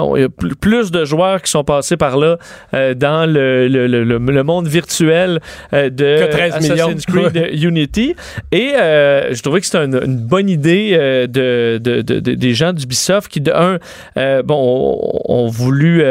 plus 0.61 0.91
de 0.91 1.05
joueurs 1.07 1.41
qui 1.43 1.51
sont 1.51 1.65
passés 1.65 1.97
par 1.97 2.19
là 2.19 2.37
dans 2.73 3.25
le, 3.31 3.69
le- 3.69 4.10
le- 4.19 4.33
le 4.33 4.43
monde 4.45 4.67
virtuel 4.69 5.41
euh, 5.73 5.91
de 5.91 6.27
Que 6.27 6.31
13 6.31 6.61
millions. 6.71 6.75
Assassin's 6.89 7.07
Creed 7.07 7.37
Ouais. 7.37 7.57
Unity. 7.57 8.15
Et 8.53 8.73
euh, 8.77 9.33
je 9.35 9.43
trouvais 9.43 9.61
que 9.61 9.67
c'était 9.67 9.85
une, 9.85 10.01
une 10.05 10.17
bonne 10.19 10.49
idée 10.49 10.91
euh, 10.95 11.27
de, 11.27 11.79
de- 11.79 12.03
de- 12.03 12.21
de- 12.21 12.35
des 12.35 12.55
gens 12.55 12.73
d'Ubisoft 12.73 13.31
qui, 13.31 13.41
de 13.41 13.53
un, 13.53 13.79
bon, 14.43 14.99
ont, 15.25 15.47
voulu 15.49 16.03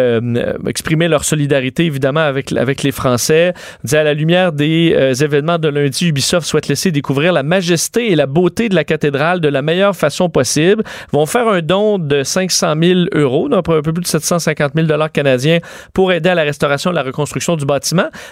exprimer 0.68 1.08
leur 1.08 1.24
solidarité, 1.24 1.86
évidemment, 1.86 2.20
avec, 2.22 2.52
avec 2.54 2.84
les 2.84 2.92
Français. 2.92 3.54
Disait, 3.84 3.98
à 4.00 4.04
la 4.04 4.14
lumière 4.14 4.52
des 4.52 4.96
événements 5.24 5.58
de 5.58 5.68
lundi, 5.68 6.08
Ubisoft 6.08 6.46
souhaite 6.48 6.68
laisser 6.68 6.92
découvrir 6.92 7.34
la 7.34 7.44
majesté 7.44 8.12
et 8.12 8.16
la 8.16 8.26
beauté 8.26 8.70
de 8.70 8.76
la 8.76 8.84
cathédrale 8.84 9.40
de 9.42 9.48
la 9.48 9.62
meilleure 9.62 9.96
façon 9.96 10.30
possible. 10.30 10.84
Ils 11.14 11.16
vont 11.18 11.26
faire 11.26 11.48
un 11.48 11.62
don 11.62 12.00
de 12.00 12.24
500 12.24 12.74
000 12.82 13.00
euros, 13.14 13.50
donc 13.50 13.68
un 13.70 13.82
peu 13.82 13.94
plus 13.94 14.02
de 14.04 14.08
750 14.08 14.74
000 14.76 14.88
dollars 14.88 15.12
canadiens, 15.12 15.60
pour 15.94 16.12
aider 16.12 16.30
à 16.30 16.36
la 16.36 16.44
restauration 16.44 16.92
et 16.92 16.94
la 16.96 17.04
reconstruction 17.04 17.56
du 17.56 17.66
bâtiment. 17.66 17.80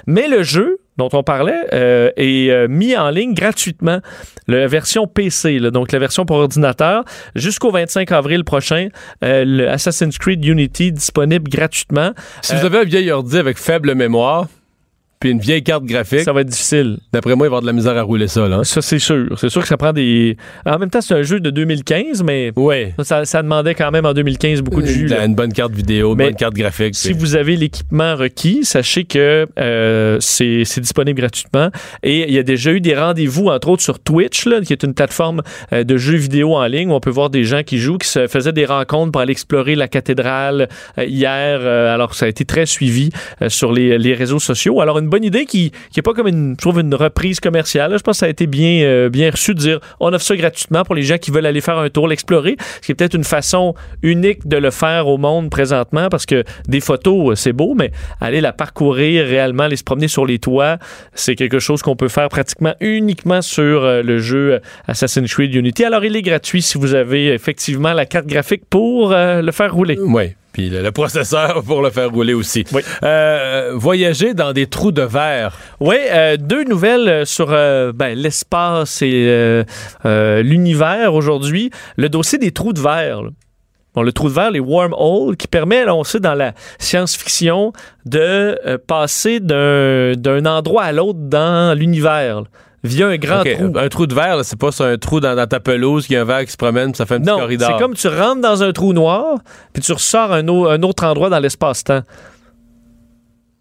Mais 0.06 0.28
le 0.28 0.44
jeu 0.44 0.80
dont 0.98 1.10
on 1.14 1.24
parlait 1.24 1.68
euh, 1.74 2.12
est 2.18 2.50
euh, 2.50 2.68
mis 2.68 2.98
en 2.98 3.10
ligne 3.10 3.34
gratuitement, 3.34 4.00
la 4.48 4.68
version 4.68 5.08
PC, 5.08 5.60
donc 5.72 5.92
la 5.92 6.00
version 6.00 6.26
pour 6.26 6.38
ordinateur, 6.38 7.04
jusqu'au 7.36 7.72
25 7.72 8.12
avril 8.12 8.44
prochain, 8.44 8.90
euh, 9.24 9.46
le 9.46 9.70
Assassin's 9.70 10.18
Creed 10.18 10.44
Unity 10.44 10.92
disponible 10.92 11.50
gratuitement. 11.50 12.12
Si 12.42 12.56
vous 12.56 12.66
avez 12.66 12.80
un 12.80 12.84
vieil 12.84 13.12
ordi 13.12 13.38
avec 13.38 13.58
faible 13.58 13.94
mémoire, 13.94 14.48
puis 15.20 15.32
une 15.32 15.40
vieille 15.40 15.64
carte 15.64 15.84
graphique, 15.84 16.20
ça 16.20 16.32
va 16.32 16.42
être 16.42 16.50
difficile. 16.50 16.98
D'après 17.12 17.36
moi, 17.36 17.48
il 17.48 17.50
va 17.50 17.56
y 17.56 17.58
avoir 17.58 17.62
de 17.62 17.68
la 17.68 17.74
misère 17.74 17.98
à 17.98 18.04
rouler 18.04 18.28
ça. 18.28 18.48
Là. 18.48 18.64
Ça, 18.64 18.84
c'est 18.84 19.00
sûr. 19.00 19.36
C'est 19.38 19.50
sûr 19.50 19.62
que 19.62 19.68
ça 19.68 19.78
prend 19.78 19.92
des. 19.92 20.38
En 20.66 20.78
même 20.78 20.92
temps, 20.92 21.02
c'est 21.02 21.16
un 21.16 21.24
jeu 21.24 21.40
de 21.40 21.50
2015, 21.50 22.22
mais 22.24 22.52
ouais. 22.56 22.94
ça, 23.02 23.26
ça 23.26 23.42
demandait 23.42 23.74
quand 23.74 23.90
même 23.90 24.06
en 24.06 24.14
2015 24.14 24.62
beaucoup 24.62 24.82
de 24.82 24.88
jus. 24.88 25.08
là. 25.08 25.26
Une 25.26 25.34
bonne 25.34 25.52
carte 25.52 25.74
vidéo, 25.74 26.12
une 26.12 26.18
Mais 26.18 26.26
bonne 26.26 26.36
carte 26.36 26.54
graphique. 26.54 26.96
Si 26.96 27.14
vous 27.14 27.36
avez 27.36 27.56
l'équipement 27.56 28.16
requis, 28.16 28.64
sachez 28.64 29.06
que 29.06 29.48
euh, 29.58 30.18
c'est 30.20 30.80
disponible 30.80 31.20
gratuitement. 31.20 31.70
Et 32.04 32.28
il 32.28 32.34
y 32.34 32.40
a 32.40 32.44
déjà 32.44 32.72
eu 32.72 32.80
des 32.80 32.96
rendez-vous, 32.96 33.48
entre 33.48 33.70
autres 33.70 33.84
sur 33.84 34.00
Twitch, 34.00 34.46
là, 34.46 34.62
qui 34.62 34.74
est 34.74 34.84
une 34.84 34.94
plateforme 34.94 35.42
euh, 35.74 35.84
de 35.84 35.98
jeux 35.98 36.18
vidéo 36.18 36.56
en 36.56 36.66
ligne 36.68 36.92
où 36.92 36.94
on 36.94 37.00
peut 37.00 37.10
voir 37.10 37.32
des 37.32 37.44
gens 37.44 37.64
qui 37.64 37.80
jouent, 37.80 37.98
qui 37.98 38.08
se 38.08 38.28
faisaient 38.28 38.54
des 38.54 38.66
rencontres 38.66 39.12
pour 39.12 39.22
aller 39.22 39.32
explorer 39.32 39.76
la 39.76 39.88
cathédrale 39.88 40.68
euh, 41.00 41.06
hier. 41.06 41.62
Alors, 41.66 42.14
ça 42.14 42.26
a 42.26 42.30
été 42.30 42.46
très 42.46 42.68
suivi 42.68 43.10
sur 43.48 43.72
les, 43.72 43.98
les 43.98 44.14
réseaux 44.14 44.40
sociaux. 44.40 44.80
Alors, 44.82 45.00
une 45.00 45.07
bonne 45.10 45.24
idée 45.24 45.46
qui 45.46 45.72
qui 45.92 46.00
est 46.00 46.04
pas 46.04 46.14
comme 46.14 46.28
une, 46.28 46.56
une 46.78 46.96
reprise 46.96 47.40
commerciale. 47.40 47.94
Je 47.98 48.04
pense 48.04 48.18
que 48.18 48.20
ça 48.20 48.26
a 48.26 48.30
été 48.30 48.48
bien, 48.48 48.84
euh, 48.84 49.10
bien 49.10 49.30
reçu 49.30 49.54
de 49.54 49.60
dire 49.60 49.80
on 50.00 50.14
offre 50.14 50.26
ça 50.26 50.36
gratuitement 50.36 50.84
pour 50.84 50.96
les 50.96 51.04
gens 51.04 51.18
qui 51.18 51.32
veulent 51.32 51.46
aller 51.46 51.62
faire 51.62 51.78
un 51.78 51.90
tour, 51.90 52.08
l'explorer. 52.08 52.56
Ce 52.82 52.86
qui 52.86 52.92
est 52.92 52.96
peut-être 52.96 53.16
une 53.16 53.24
façon 53.24 53.76
unique 54.02 54.48
de 54.48 54.58
le 54.58 54.72
faire 54.72 55.08
au 55.08 55.18
monde 55.18 55.50
présentement 55.50 56.10
parce 56.10 56.26
que 56.26 56.44
des 56.68 56.80
photos, 56.80 57.32
euh, 57.32 57.36
c'est 57.36 57.54
beau, 57.54 57.76
mais 57.76 57.92
aller 58.22 58.42
la 58.42 58.54
parcourir 58.54 59.26
réellement, 59.26 59.64
aller 59.64 59.76
se 59.76 59.84
promener 59.84 60.08
sur 60.08 60.26
les 60.26 60.40
toits, 60.40 60.78
c'est 61.14 61.36
quelque 61.36 61.60
chose 61.60 61.82
qu'on 61.82 61.96
peut 61.96 62.08
faire 62.08 62.30
pratiquement 62.30 62.74
uniquement 62.80 63.42
sur 63.42 63.84
euh, 63.84 64.02
le 64.02 64.20
jeu 64.20 64.60
Assassin's 64.88 65.34
Creed 65.34 65.54
Unity. 65.54 65.84
Alors, 65.84 66.04
il 66.06 66.16
est 66.16 66.22
gratuit 66.22 66.62
si 66.62 66.78
vous 66.78 66.94
avez 66.94 67.34
effectivement 67.34 67.94
la 67.94 68.06
carte 68.06 68.28
graphique 68.28 68.64
pour 68.70 69.10
le 69.10 69.52
faire 69.52 69.74
rouler. 69.74 69.98
Puis 70.58 70.72
le, 70.72 70.82
le 70.82 70.92
processeur 70.92 71.62
pour 71.68 71.84
le 71.84 71.92
faire 71.92 72.10
rouler 72.10 72.34
aussi. 72.34 72.64
Euh, 73.04 73.74
voyager 73.76 74.34
dans 74.34 74.54
des 74.54 74.66
trous 74.66 74.92
de 74.92 75.04
verre. 75.04 75.56
Oui, 75.80 75.98
euh, 76.12 76.36
deux 76.36 76.64
nouvelles 76.64 77.08
euh, 77.08 77.26
sur 77.26 77.50
euh, 77.52 77.92
ben, 77.94 78.18
l'espace 78.18 79.04
et 79.04 79.64
l'univers 80.04 81.14
aujourd'hui. 81.14 81.70
Le 81.96 82.10
dossier 82.10 82.40
des 82.40 82.50
trous 82.50 82.74
de 82.74 82.80
verre. 82.80 83.22
là. 83.22 83.30
Bon, 83.94 84.02
le 84.02 84.12
trou 84.12 84.30
de 84.30 84.34
verre, 84.34 84.50
les 84.50 84.60
wormholes, 84.60 85.38
qui 85.38 85.48
permet, 85.48 85.86
là, 85.86 85.94
on 85.94 86.04
sait, 86.04 86.20
dans 86.20 86.34
la 86.34 86.54
science-fiction, 86.80 87.72
de 88.08 88.78
passer 88.88 89.40
d'un 89.40 90.46
endroit 90.48 90.86
à 90.86 90.92
l'autre 90.92 91.20
dans 91.22 91.78
l'univers. 91.78 92.42
Via 92.88 93.08
un 93.08 93.18
grand 93.18 93.42
Ok, 93.42 93.56
trou. 93.58 93.74
Un 93.78 93.88
trou 93.90 94.08
de 94.08 94.16
verre, 94.16 94.40
c'est 94.44 94.60
pas 94.60 94.70
un 94.84 94.98
trou 94.98 95.20
dans, 95.20 95.36
dans 95.36 95.48
ta 95.48 95.60
pelouse, 95.60 96.08
qu'il 96.08 96.16
y 96.16 96.18
a 96.18 96.22
un 96.22 96.26
verre 96.26 96.46
qui 96.46 96.52
se 96.52 96.58
promène, 96.58 96.92
puis 96.92 96.98
ça 96.98 97.06
fait 97.06 97.16
un 97.16 97.20
petit 97.20 97.30
Non, 97.30 97.40
corridor. 97.40 97.70
c'est 97.72 97.84
comme 97.84 97.94
tu 97.94 98.08
rentres 98.08 98.42
dans 98.42 98.64
un 98.64 98.72
trou 98.72 98.94
noir, 98.94 99.36
puis 99.74 99.82
tu 99.84 99.92
ressors 99.94 100.32
un, 100.34 100.48
un 100.48 100.82
autre 100.84 101.04
endroit 101.06 101.30
dans 101.30 101.40
l'espace-temps. 101.40 102.02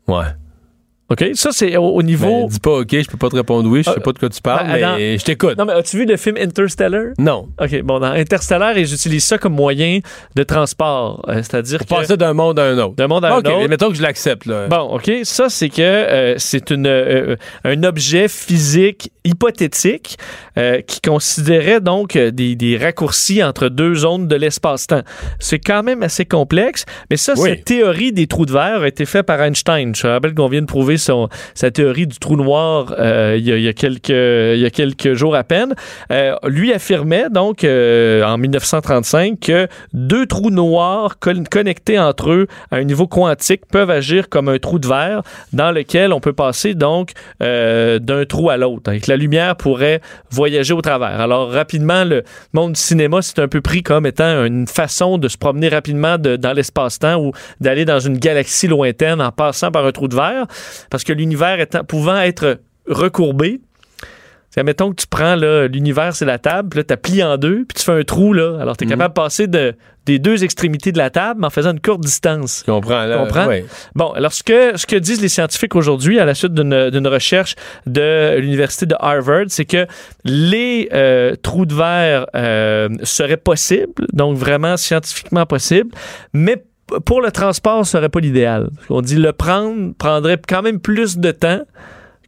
Ouais. 0.08 0.24
OK? 1.08 1.24
Ça, 1.34 1.50
c'est 1.52 1.76
au, 1.76 1.84
au 1.84 2.02
niveau. 2.02 2.42
Ben, 2.42 2.48
dis 2.48 2.58
pas 2.60 2.78
OK, 2.78 2.88
je 2.90 3.06
peux 3.08 3.16
pas 3.16 3.28
te 3.28 3.36
répondre 3.36 3.68
oui, 3.70 3.82
je 3.86 3.90
sais 3.92 4.00
pas 4.00 4.12
de 4.12 4.18
quoi 4.18 4.28
tu 4.28 4.40
parles, 4.42 4.66
Ben, 4.66 4.72
mais 4.72 4.80
dans- 4.80 5.18
je 5.20 5.24
t'écoute. 5.24 5.56
Non, 5.56 5.64
mais 5.64 5.72
as-tu 5.74 5.98
vu 5.98 6.04
le 6.04 6.16
film 6.16 6.36
Interstellar? 6.36 7.12
Non. 7.18 7.48
OK, 7.60 7.82
bon, 7.82 8.00
dans 8.00 8.10
Interstellar, 8.10 8.76
ils 8.76 8.92
utilisent 8.92 9.24
ça 9.24 9.38
comme 9.38 9.54
moyen 9.54 10.00
de 10.34 10.42
transport. 10.42 11.24
euh, 11.28 11.34
C'est-à-dire 11.36 11.78
que. 11.80 11.84
Passer 11.84 12.16
d'un 12.16 12.32
monde 12.32 12.58
à 12.58 12.64
un 12.64 12.78
autre. 12.78 12.96
D'un 12.96 13.06
monde 13.06 13.24
à 13.24 13.38
OK, 13.38 13.46
un 13.46 13.50
autre. 13.52 13.68
mettons 13.68 13.88
que 13.90 13.94
je 13.96 14.02
l'accepte. 14.02 14.46
là. 14.46 14.66
Bon, 14.68 14.96
OK. 14.96 15.10
Ça, 15.22 15.48
c'est 15.48 15.68
que 15.68 15.80
euh, 15.82 16.34
c'est 16.38 16.70
une, 16.70 16.86
euh, 16.88 17.36
un 17.64 17.82
objet 17.84 18.26
physique 18.28 19.12
hypothétique 19.24 20.16
qui 20.86 21.00
considérait 21.02 21.80
donc 21.80 22.16
des, 22.16 22.54
des 22.56 22.78
raccourcis 22.78 23.42
entre 23.44 23.68
deux 23.68 23.94
zones 23.94 24.26
de 24.28 24.36
l'espace-temps. 24.36 25.02
C'est 25.38 25.58
quand 25.58 25.82
même 25.82 26.02
assez 26.02 26.24
complexe, 26.24 26.86
mais 27.10 27.16
ça, 27.16 27.34
Oui. 27.36 27.50
cette 27.50 27.64
théorie 27.64 28.12
des 28.12 28.26
trous 28.26 28.46
de 28.46 28.52
verre 28.52 28.80
a 28.82 28.88
été 28.88 29.04
faite 29.04 29.26
par 29.26 29.42
Einstein. 29.42 29.94
Je 29.94 30.06
rappelle 30.06 30.34
qu'on 30.34 30.48
vient 30.48 30.62
de 30.62 30.66
prouver 30.66 30.95
sa 30.98 31.70
théorie 31.70 32.06
du 32.06 32.18
trou 32.18 32.36
noir 32.36 32.94
euh, 32.98 33.36
il, 33.38 33.46
y 33.46 33.68
a, 33.68 33.72
quelques, 33.72 34.08
il 34.10 34.58
y 34.60 34.66
a 34.66 34.70
quelques 34.70 35.14
jours 35.14 35.34
à 35.36 35.44
peine. 35.44 35.74
Euh, 36.10 36.34
lui 36.46 36.72
affirmait 36.72 37.26
donc 37.30 37.64
euh, 37.64 38.22
en 38.24 38.38
1935 38.38 39.40
que 39.40 39.68
deux 39.92 40.26
trous 40.26 40.50
noirs 40.50 41.18
con- 41.18 41.44
connectés 41.50 41.98
entre 41.98 42.30
eux 42.30 42.46
à 42.70 42.76
un 42.76 42.84
niveau 42.84 43.06
quantique 43.06 43.62
peuvent 43.70 43.90
agir 43.90 44.28
comme 44.28 44.48
un 44.48 44.58
trou 44.58 44.78
de 44.78 44.86
verre 44.88 45.22
dans 45.52 45.70
lequel 45.72 46.12
on 46.12 46.20
peut 46.20 46.32
passer 46.32 46.74
donc 46.74 47.12
d'un 47.40 48.24
trou 48.28 48.50
à 48.50 48.56
l'autre. 48.56 48.92
Et 48.92 49.00
que 49.00 49.10
la 49.10 49.16
lumière 49.16 49.56
pourrait 49.56 50.00
voyager 50.30 50.72
au 50.74 50.80
travers. 50.82 51.20
Alors 51.20 51.50
rapidement, 51.50 52.04
le 52.04 52.22
monde 52.52 52.72
du 52.72 52.80
cinéma, 52.80 53.22
c'est 53.22 53.38
un 53.38 53.48
peu 53.48 53.60
pris 53.60 53.82
comme 53.82 54.06
étant 54.06 54.44
une 54.44 54.66
façon 54.66 55.18
de 55.18 55.28
se 55.28 55.36
promener 55.38 55.68
rapidement 55.68 56.18
de- 56.18 56.36
dans 56.36 56.52
l'espace-temps 56.52 57.16
ou 57.20 57.32
d'aller 57.60 57.84
dans 57.84 57.98
une 58.00 58.18
galaxie 58.18 58.66
lointaine 58.68 59.20
en 59.20 59.30
passant 59.32 59.70
par 59.70 59.86
un 59.86 59.92
trou 59.92 60.08
de 60.08 60.14
verre, 60.16 60.46
parce 60.90 61.04
que 61.04 61.12
l'univers 61.12 61.60
étant, 61.60 61.84
pouvant 61.84 62.18
être 62.18 62.58
recourbé, 62.86 63.60
mettons 64.64 64.90
que 64.90 65.02
tu 65.02 65.06
prends 65.06 65.36
l'univers, 65.36 66.14
c'est 66.16 66.24
la 66.24 66.38
table, 66.38 66.70
puis 66.70 66.78
là, 66.78 66.84
tu 66.84 66.96
plies 66.96 67.22
en 67.22 67.36
deux, 67.36 67.66
puis 67.68 67.76
tu 67.76 67.82
fais 67.82 67.92
un 67.92 68.04
trou, 68.04 68.32
là. 68.32 68.56
Alors, 68.58 68.74
tu 68.74 68.84
es 68.84 68.86
capable 68.88 69.12
de 69.14 69.20
passer 69.20 69.46
de, 69.48 69.74
des 70.06 70.18
deux 70.18 70.44
extrémités 70.44 70.92
de 70.92 70.96
la 70.98 71.10
table, 71.10 71.40
mais 71.40 71.46
en 71.48 71.50
faisant 71.50 71.72
une 71.72 71.80
courte 71.80 72.00
distance. 72.00 72.62
Tu 72.64 72.70
comprends, 72.70 73.04
là? 73.04 73.18
Comprends? 73.18 73.46
ouais. 73.48 73.66
Bon, 73.94 74.12
alors 74.12 74.32
ce 74.32 74.42
que, 74.42 74.74
ce 74.78 74.86
que 74.86 74.96
disent 74.96 75.20
les 75.20 75.28
scientifiques 75.28 75.74
aujourd'hui, 75.76 76.18
à 76.20 76.24
la 76.24 76.32
suite 76.34 76.54
d'une 76.54 77.06
recherche 77.06 77.54
de 77.84 78.38
l'Université 78.38 78.86
de 78.86 78.94
Harvard, 78.98 79.44
c'est 79.48 79.66
que 79.66 79.86
les 80.24 80.88
euh, 80.94 81.34
trous 81.42 81.66
de 81.66 81.74
verre 81.74 82.24
euh, 82.34 82.88
seraient 83.02 83.36
possibles, 83.36 84.06
donc 84.14 84.38
vraiment 84.38 84.78
scientifiquement 84.78 85.44
possibles, 85.44 85.90
mais 86.32 86.56
p- 86.56 86.62
pour 87.04 87.20
le 87.20 87.30
transport, 87.30 87.84
ce 87.84 87.92
serait 87.92 88.08
pas 88.08 88.20
l'idéal. 88.20 88.70
On 88.90 89.00
dit 89.00 89.16
le 89.16 89.32
prendre 89.32 89.94
prendrait 89.94 90.40
quand 90.46 90.62
même 90.62 90.80
plus 90.80 91.18
de 91.18 91.30
temps 91.30 91.62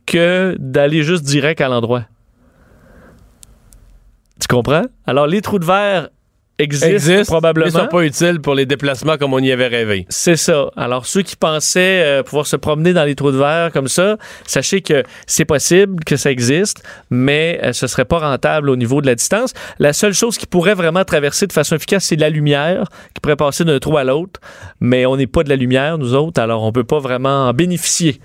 que 0.07 0.57
d'aller 0.59 1.03
juste 1.03 1.25
direct 1.25 1.61
à 1.61 1.69
l'endroit. 1.69 2.05
Tu 4.41 4.49
comprends? 4.49 4.85
Alors, 5.07 5.27
les 5.27 5.43
trous 5.43 5.59
de 5.59 5.65
verre 5.65 6.09
existent, 6.59 7.25
probablement. 7.25 7.67
mais 7.67 7.81
sont 7.81 7.87
pas 7.87 8.05
utiles 8.05 8.41
pour 8.41 8.55
les 8.55 8.67
déplacements 8.67 9.17
comme 9.17 9.33
on 9.33 9.39
y 9.39 9.53
avait 9.53 9.67
rêvé. 9.67 10.07
C'est 10.09 10.37
ça. 10.37 10.71
Alors, 10.77 11.07
ceux 11.07 11.23
qui 11.23 11.37
pensaient 11.37 12.03
euh, 12.05 12.23
pouvoir 12.23 12.47
se 12.47 12.57
promener 12.57 12.93
dans 12.93 13.05
les 13.05 13.15
trous 13.15 13.33
de 13.33 13.37
verre 13.37 13.71
comme 13.73 13.89
ça, 13.89 14.17
sachez 14.47 14.81
que 14.81 15.03
c'est 15.27 15.45
possible, 15.45 16.05
que 16.05 16.17
ça 16.17 16.31
existe, 16.31 16.83
mais 17.11 17.61
euh, 17.63 17.73
ce 17.73 17.87
serait 17.87 18.05
pas 18.05 18.19
rentable 18.19 18.71
au 18.71 18.77
niveau 18.77 19.01
de 19.01 19.07
la 19.07 19.15
distance. 19.15 19.53
La 19.79 19.93
seule 19.93 20.15
chose 20.15 20.39
qui 20.39 20.47
pourrait 20.47 20.75
vraiment 20.75 21.05
traverser 21.05 21.47
de 21.47 21.53
façon 21.53 21.77
efficace, 21.77 22.05
c'est 22.05 22.17
la 22.17 22.31
lumière, 22.31 22.89
qui 23.15 23.21
pourrait 23.21 23.37
passer 23.37 23.65
d'un 23.65 23.79
trou 23.79 23.97
à 23.97 24.05
l'autre, 24.05 24.41
mais 24.81 25.07
on 25.07 25.17
n'est 25.17 25.27
pas 25.27 25.45
de 25.45 25.49
la 25.49 25.57
lumière, 25.57 25.99
nous 25.99 26.15
autres, 26.15 26.41
alors 26.41 26.63
on 26.63 26.73
peut 26.73 26.85
pas 26.85 26.99
vraiment 26.99 27.49
en 27.49 27.53
bénéficier. 27.53 28.21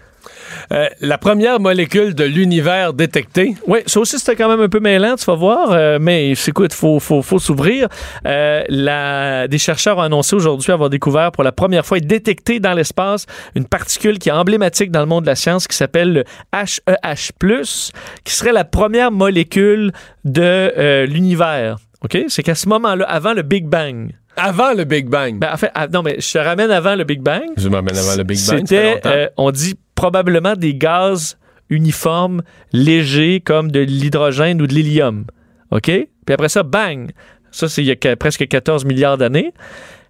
Euh, 0.71 0.87
la 1.01 1.17
première 1.17 1.59
molécule 1.59 2.13
de 2.15 2.23
l'univers 2.23 2.93
détectée. 2.93 3.55
Oui, 3.67 3.79
ça 3.85 3.99
aussi, 3.99 4.19
c'était 4.19 4.35
quand 4.35 4.49
même 4.49 4.61
un 4.61 4.69
peu 4.69 4.79
mêlant, 4.79 5.15
tu 5.15 5.25
vas 5.25 5.35
voir. 5.35 5.71
euh, 5.71 5.97
mais 6.01 6.31
écoute, 6.31 6.71
il 6.73 6.77
faut, 6.77 6.99
faut, 6.99 7.21
faut 7.21 7.39
s'ouvrir. 7.39 7.87
Euh, 8.25 8.63
la- 8.69 9.47
des 9.47 9.57
chercheurs 9.57 9.97
ont 9.97 10.01
annoncé 10.01 10.35
aujourd'hui 10.35 10.71
avoir 10.71 10.89
découvert 10.89 11.31
pour 11.31 11.43
la 11.43 11.51
première 11.51 11.85
fois 11.85 11.97
et 11.97 12.01
détecté 12.01 12.59
dans 12.59 12.73
l'espace 12.73 13.25
une 13.55 13.65
particule 13.65 14.19
qui 14.19 14.29
est 14.29 14.33
emblématique 14.33 14.91
dans 14.91 14.99
le 15.01 15.05
monde 15.05 15.23
de 15.23 15.29
la 15.29 15.35
science 15.35 15.67
qui 15.67 15.75
s'appelle 15.77 16.13
le 16.13 16.23
HEH, 16.53 17.91
qui 18.23 18.33
serait 18.33 18.51
la 18.51 18.63
première 18.63 19.11
molécule 19.11 19.91
de 20.25 20.41
euh, 20.77 21.05
l'univers. 21.05 21.77
OK? 22.03 22.17
C'est 22.27 22.43
qu'à 22.43 22.55
ce 22.55 22.67
moment-là, 22.69 23.05
avant 23.05 23.33
le 23.33 23.41
Big 23.41 23.65
Bang. 23.65 24.11
Avant 24.35 24.73
le 24.73 24.83
Big 24.83 25.07
Bang. 25.07 25.37
Ben, 25.39 25.51
en 25.53 25.57
fait, 25.57 25.69
ah, 25.75 25.87
non, 25.87 26.01
mais 26.01 26.15
je 26.19 26.31
te 26.33 26.37
ramène 26.39 26.71
avant 26.71 26.95
le 26.95 27.03
Big 27.03 27.21
Bang. 27.21 27.43
Je 27.55 27.69
m'amène 27.69 27.95
avant 27.95 28.15
le 28.17 28.23
Big 28.23 28.39
Bang. 28.47 28.59
C'était, 28.59 28.99
euh, 29.05 29.27
on 29.37 29.51
dit 29.51 29.75
probablement 30.03 30.55
des 30.57 30.75
gaz 30.75 31.37
uniformes, 31.69 32.41
légers, 32.73 33.39
comme 33.39 33.71
de 33.71 33.79
l'hydrogène 33.79 34.61
ou 34.61 34.67
de 34.67 34.73
l'hélium. 34.73 35.23
OK? 35.71 35.85
Puis 35.85 36.33
après 36.33 36.49
ça, 36.49 36.61
bang! 36.63 37.11
Ça, 37.51 37.69
c'est 37.69 37.81
il 37.83 37.87
y 37.87 37.91
a 37.91 37.95
que- 37.95 38.15
presque 38.15 38.45
14 38.45 38.83
milliards 38.83 39.17
d'années. 39.17 39.53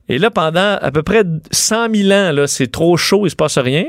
Et 0.10 0.18
là, 0.18 0.32
pendant 0.32 0.78
à 0.82 0.90
peu 0.92 1.04
près 1.04 1.24
100 1.52 1.94
000 1.94 2.12
ans, 2.12 2.32
là, 2.32 2.48
c'est 2.48 2.72
trop 2.72 2.98
chaud, 2.98 3.28
il 3.28 3.30
se 3.30 3.36
passe 3.36 3.60
rien. 3.60 3.86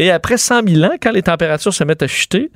Et 0.00 0.10
après 0.10 0.36
100 0.36 0.66
000 0.66 0.82
ans, 0.84 0.96
quand 1.00 1.12
les 1.12 1.22
températures 1.22 1.74
se 1.74 1.84
mettent 1.84 2.02
à 2.02 2.08
chuter, 2.08 2.50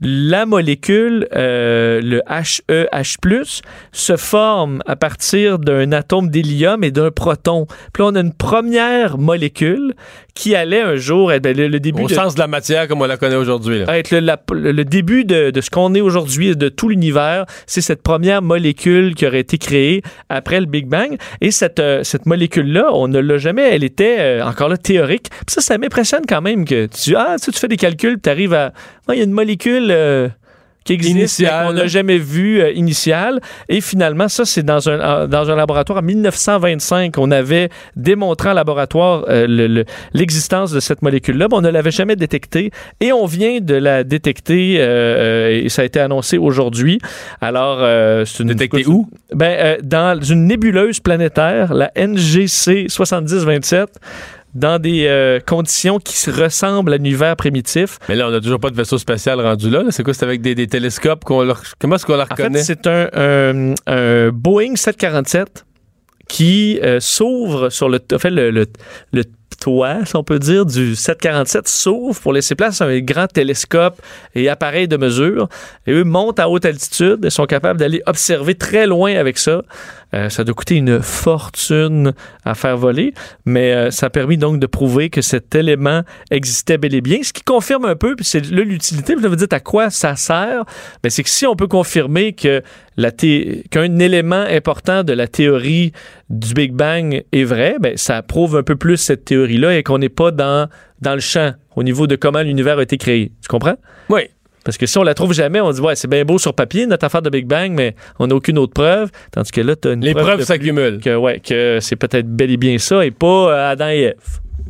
la 0.00 0.46
molécule, 0.46 1.28
euh, 1.34 2.00
le 2.02 2.22
HEH+, 2.28 3.62
se 3.92 4.16
forme 4.16 4.82
à 4.86 4.96
partir 4.96 5.58
d'un 5.58 5.92
atome 5.92 6.30
d'hélium 6.30 6.84
et 6.84 6.90
d'un 6.90 7.10
proton. 7.10 7.66
Puis 7.92 8.02
là, 8.02 8.10
on 8.12 8.14
a 8.14 8.20
une 8.20 8.34
première 8.34 9.18
molécule 9.18 9.94
qui 10.34 10.56
allait 10.56 10.80
un 10.80 10.96
jour 10.96 11.32
être 11.32 11.42
ben, 11.44 11.56
le, 11.56 11.68
le 11.68 11.78
début 11.78 12.02
Au 12.02 12.08
de, 12.08 12.14
sens 12.14 12.34
de 12.34 12.40
la 12.40 12.48
matière 12.48 12.88
comme 12.88 13.00
on 13.00 13.06
la 13.06 13.16
connaît 13.16 13.36
aujourd'hui. 13.36 13.84
être 13.86 14.10
le, 14.10 14.18
la- 14.18 14.40
le- 14.52 14.84
début 14.84 15.24
de, 15.24 15.50
de 15.50 15.60
ce 15.60 15.70
qu'on 15.70 15.94
est 15.94 16.00
aujourd'hui 16.00 16.48
et 16.48 16.54
de 16.56 16.68
tout 16.68 16.88
l'univers. 16.88 17.46
C'est 17.66 17.80
cette 17.80 18.02
première 18.02 18.42
molécule 18.42 19.14
qui 19.14 19.26
aurait 19.26 19.40
été 19.40 19.58
créée 19.58 20.02
après 20.28 20.58
le 20.60 20.66
Big 20.66 20.86
Bang. 20.88 21.16
Et 21.40 21.50
cette, 21.52 21.78
euh, 21.78 22.02
cette 22.02 22.26
molécule-là, 22.26 22.88
on 22.92 23.06
ne 23.06 23.20
l'a 23.20 23.38
jamais, 23.38 23.62
elle 23.74 23.84
était 23.84 24.16
euh, 24.18 24.44
encore 24.44 24.68
là 24.68 24.76
théorique. 24.76 25.28
Puis 25.30 25.54
ça, 25.54 25.60
ça 25.60 25.78
m'impressionne 25.78 26.22
quand 26.28 26.42
même 26.42 26.64
que 26.64 26.86
tu, 26.86 27.14
ah, 27.16 27.36
tu, 27.38 27.44
sais, 27.44 27.52
tu 27.52 27.58
fais 27.60 27.68
des 27.68 27.76
calculs, 27.76 28.18
tu 28.20 28.28
arrives 28.28 28.54
à. 28.54 28.72
Ouais, 29.08 29.14
Il 29.14 29.18
y 29.18 29.20
a 29.20 29.24
une 29.24 29.30
molécule. 29.32 29.88
euh, 29.90 30.28
qui 30.84 30.92
existe, 30.92 31.42
qu'on 31.48 31.72
n'a 31.72 31.86
jamais 31.86 32.18
vu 32.18 32.60
euh, 32.60 32.70
initiale. 32.72 33.40
Et 33.68 33.80
finalement, 33.80 34.28
ça, 34.28 34.44
c'est 34.44 34.62
dans 34.62 34.88
un, 34.88 35.00
euh, 35.00 35.26
dans 35.26 35.50
un 35.50 35.56
laboratoire 35.56 35.98
en 35.98 36.02
1925. 36.02 37.16
On 37.18 37.30
avait 37.30 37.70
démontré 37.96 38.50
en 38.50 38.52
laboratoire 38.52 39.24
euh, 39.28 39.46
le- 39.46 39.66
le- 39.66 39.84
l'existence 40.12 40.70
de 40.72 40.80
cette 40.80 41.00
molécule-là, 41.02 41.46
mais 41.50 41.56
on 41.56 41.60
ne 41.62 41.70
l'avait 41.70 41.90
jamais 41.90 42.16
détectée. 42.16 42.70
Et 43.00 43.12
on 43.12 43.26
vient 43.26 43.60
de 43.60 43.74
la 43.74 44.04
détecter, 44.04 44.76
euh, 44.78 44.84
euh, 44.84 45.62
et 45.64 45.68
ça 45.68 45.82
a 45.82 45.84
été 45.86 46.00
annoncé 46.00 46.36
aujourd'hui. 46.38 46.98
Alors, 47.40 47.78
euh, 47.80 48.24
c'est 48.24 48.42
une... 48.42 48.50
Détectée 48.50 48.86
où? 48.86 49.08
Ben, 49.34 49.56
euh, 49.58 49.76
dans 49.82 50.20
une 50.22 50.46
nébuleuse 50.46 51.00
planétaire, 51.00 51.72
la 51.74 51.90
NGC 51.96 52.86
7027 52.88 53.88
dans 54.54 54.78
des 54.78 55.06
euh, 55.06 55.40
conditions 55.44 55.98
qui 55.98 56.16
se 56.16 56.30
ressemblent 56.30 56.92
à 56.92 56.96
l'univers 56.96 57.34
primitif. 57.36 57.98
Mais 58.08 58.14
là, 58.14 58.28
on 58.28 58.30
n'a 58.30 58.40
toujours 58.40 58.60
pas 58.60 58.70
de 58.70 58.76
vaisseau 58.76 58.98
spatial 58.98 59.40
rendu 59.40 59.68
là. 59.70 59.82
là. 59.82 59.90
C'est 59.90 60.02
quoi? 60.04 60.14
C'est 60.14 60.24
avec 60.24 60.40
des, 60.42 60.54
des 60.54 60.66
télescopes 60.66 61.24
qu'on 61.24 61.42
leur... 61.42 61.62
Comment 61.78 61.96
est-ce 61.96 62.06
qu'on 62.06 62.16
la 62.16 62.22
En 62.24 62.26
reconnaît? 62.30 62.58
fait, 62.62 62.64
c'est 62.64 62.86
un, 62.86 63.08
un- 63.14 63.74
un 63.86 64.28
Boeing 64.30 64.76
747 64.76 65.64
qui 66.28 66.78
euh, 66.82 67.00
s'ouvre 67.00 67.68
sur 67.68 67.88
le, 67.88 67.98
en 68.12 68.18
fait, 68.18 68.30
le, 68.30 68.50
le- 68.50 68.66
le 69.12 69.24
toit, 69.60 70.04
si 70.04 70.16
on 70.16 70.24
peut 70.24 70.38
dire, 70.40 70.66
du 70.66 70.96
747 70.96 71.68
s'ouvre 71.68 72.20
pour 72.20 72.32
laisser 72.32 72.54
place 72.54 72.80
à 72.80 72.86
un 72.86 72.98
grand 73.00 73.28
télescope 73.28 74.00
et 74.34 74.48
appareil 74.48 74.88
de 74.88 74.96
mesure. 74.96 75.48
Et 75.86 75.92
eux 75.92 76.02
montent 76.04 76.40
à 76.40 76.48
haute 76.48 76.64
altitude 76.64 77.24
et 77.24 77.30
sont 77.30 77.46
capables 77.46 77.78
d'aller 77.78 78.02
observer 78.06 78.54
très 78.56 78.86
loin 78.86 79.14
avec 79.14 79.38
ça. 79.38 79.62
Euh, 80.14 80.28
ça 80.28 80.44
doit 80.44 80.54
coûter 80.54 80.76
une 80.76 81.00
fortune 81.02 82.12
à 82.44 82.54
faire 82.54 82.76
voler, 82.76 83.12
mais 83.44 83.72
euh, 83.74 83.90
ça 83.90 84.06
a 84.06 84.10
permis 84.10 84.36
donc 84.38 84.60
de 84.60 84.66
prouver 84.66 85.10
que 85.10 85.20
cet 85.22 85.54
élément 85.54 86.02
existait 86.30 86.78
bel 86.78 86.94
et 86.94 87.00
bien, 87.00 87.18
ce 87.22 87.32
qui 87.32 87.42
confirme 87.42 87.84
un 87.84 87.96
peu, 87.96 88.14
puis 88.14 88.24
c'est 88.24 88.48
là 88.50 88.62
l'utilité, 88.62 89.14
vous 89.14 89.28
vous 89.28 89.36
dites 89.36 89.52
à 89.52 89.60
quoi 89.60 89.90
ça 89.90 90.14
sert, 90.14 90.64
ben, 91.02 91.10
c'est 91.10 91.22
que 91.24 91.30
si 91.30 91.46
on 91.46 91.56
peut 91.56 91.66
confirmer 91.66 92.32
que 92.32 92.62
la 92.96 93.10
thé- 93.10 93.64
qu'un 93.70 93.98
élément 93.98 94.44
important 94.48 95.02
de 95.02 95.12
la 95.12 95.26
théorie 95.26 95.92
du 96.30 96.54
Big 96.54 96.72
Bang 96.72 97.24
est 97.32 97.44
vrai, 97.44 97.76
ben, 97.80 97.96
ça 97.96 98.22
prouve 98.22 98.56
un 98.56 98.62
peu 98.62 98.76
plus 98.76 98.96
cette 98.96 99.24
théorie-là 99.24 99.76
et 99.76 99.82
qu'on 99.82 99.98
n'est 99.98 100.08
pas 100.08 100.30
dans, 100.30 100.68
dans 101.00 101.14
le 101.14 101.20
champ 101.20 101.52
au 101.74 101.82
niveau 101.82 102.06
de 102.06 102.14
comment 102.14 102.42
l'univers 102.42 102.78
a 102.78 102.82
été 102.82 102.98
créé. 102.98 103.32
Tu 103.42 103.48
comprends? 103.48 103.76
Oui. 104.08 104.22
Parce 104.64 104.78
que 104.78 104.86
si 104.86 104.96
on 104.98 105.02
la 105.02 105.14
trouve 105.14 105.32
jamais, 105.34 105.60
on 105.60 105.70
dit 105.70 105.80
ouais, 105.80 105.94
c'est 105.94 106.08
bien 106.08 106.24
beau 106.24 106.38
sur 106.38 106.54
papier 106.54 106.86
notre 106.86 107.04
affaire 107.04 107.22
de 107.22 107.30
Big 107.30 107.46
Bang, 107.46 107.72
mais 107.72 107.94
on 108.18 108.26
n'a 108.26 108.34
aucune 108.34 108.58
autre 108.58 108.72
preuve. 108.72 109.10
Tandis 109.30 109.50
que 109.52 109.60
là, 109.60 109.76
tu 109.76 109.88
as 109.88 109.92
une 109.92 110.00
Les 110.04 110.12
preuve 110.14 110.24
preuves 110.26 110.42
s'accumulent. 110.44 111.00
que 111.00 111.14
ouais, 111.16 111.40
que 111.40 111.78
c'est 111.80 111.96
peut-être 111.96 112.26
bel 112.28 112.50
et 112.50 112.56
bien 112.56 112.78
ça 112.78 113.04
et 113.04 113.10
pas 113.10 113.26
euh, 113.52 113.70
Adam 113.72 113.88
et 113.88 114.00
Ève. 114.00 114.14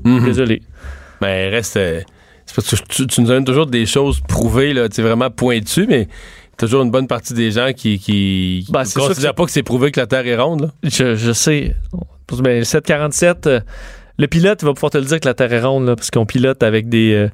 Mhm. 0.04 0.24
Désolé. 0.24 0.62
Mais 1.22 1.48
reste. 1.48 1.76
euh, 1.76 2.00
c'est 2.46 2.54
parce 2.56 2.70
que 2.70 2.76
tu, 2.88 3.06
tu 3.06 3.20
nous 3.22 3.28
donnes 3.28 3.44
toujours 3.44 3.66
des 3.66 3.86
choses 3.86 4.20
prouvées, 4.20 4.74
là, 4.74 4.88
tu 4.88 4.96
sais, 4.96 5.02
vraiment 5.02 5.30
pointues, 5.30 5.86
mais 5.88 6.08
toujours 6.58 6.82
une 6.82 6.90
bonne 6.90 7.06
partie 7.06 7.32
des 7.32 7.50
gens 7.52 7.70
qui, 7.74 7.98
qui, 7.98 8.66
Ben, 8.70 8.82
qui 8.82 8.86
c'est 8.90 8.98
sûr 8.98 9.08
considèrent 9.08 9.34
pas 9.34 9.44
que 9.46 9.50
c'est 9.50 9.62
prouvé 9.62 9.90
que 9.90 9.98
la 10.00 10.06
Terre 10.06 10.26
est 10.26 10.36
ronde. 10.36 10.60
Là. 10.62 10.68
Je, 10.82 11.14
je 11.16 11.32
sais. 11.32 11.74
Ben, 12.42 12.58
le 12.58 12.64
747, 12.64 13.46
euh, 13.46 13.60
le 14.18 14.26
pilote 14.26 14.60
il 14.62 14.66
va 14.66 14.74
pouvoir 14.74 14.90
te 14.90 14.98
le 14.98 15.04
dire 15.04 15.20
que 15.20 15.26
la 15.26 15.34
Terre 15.34 15.52
est 15.52 15.62
ronde, 15.62 15.86
là, 15.86 15.96
parce 15.96 16.10
qu'on 16.10 16.26
pilote 16.26 16.62
avec 16.62 16.88
des, 16.88 17.12
euh, 17.14 17.28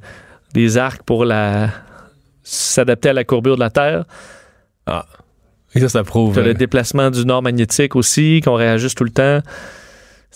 des 0.55 0.79
arcs 0.79 1.03
pour 1.03 1.25
la 1.25 1.71
s'adapter 2.43 3.11
à 3.11 3.13
la 3.13 3.25
courbure 3.25 3.57
de 3.57 3.61
la 3.61 3.71
Terre. 3.71 4.05
Ah. 4.87 5.07
Et 5.75 5.81
ça, 5.81 5.89
ça 5.89 6.05
prouve. 6.05 6.35
T'as 6.35 6.41
euh, 6.41 6.45
le 6.47 6.55
déplacement 6.55 7.11
du 7.11 7.25
nord 7.25 7.43
magnétique 7.43 7.95
aussi, 7.95 8.41
qu'on 8.45 8.55
réajuste 8.55 8.99
tout 8.99 9.05
le 9.05 9.11
temps. 9.11 9.41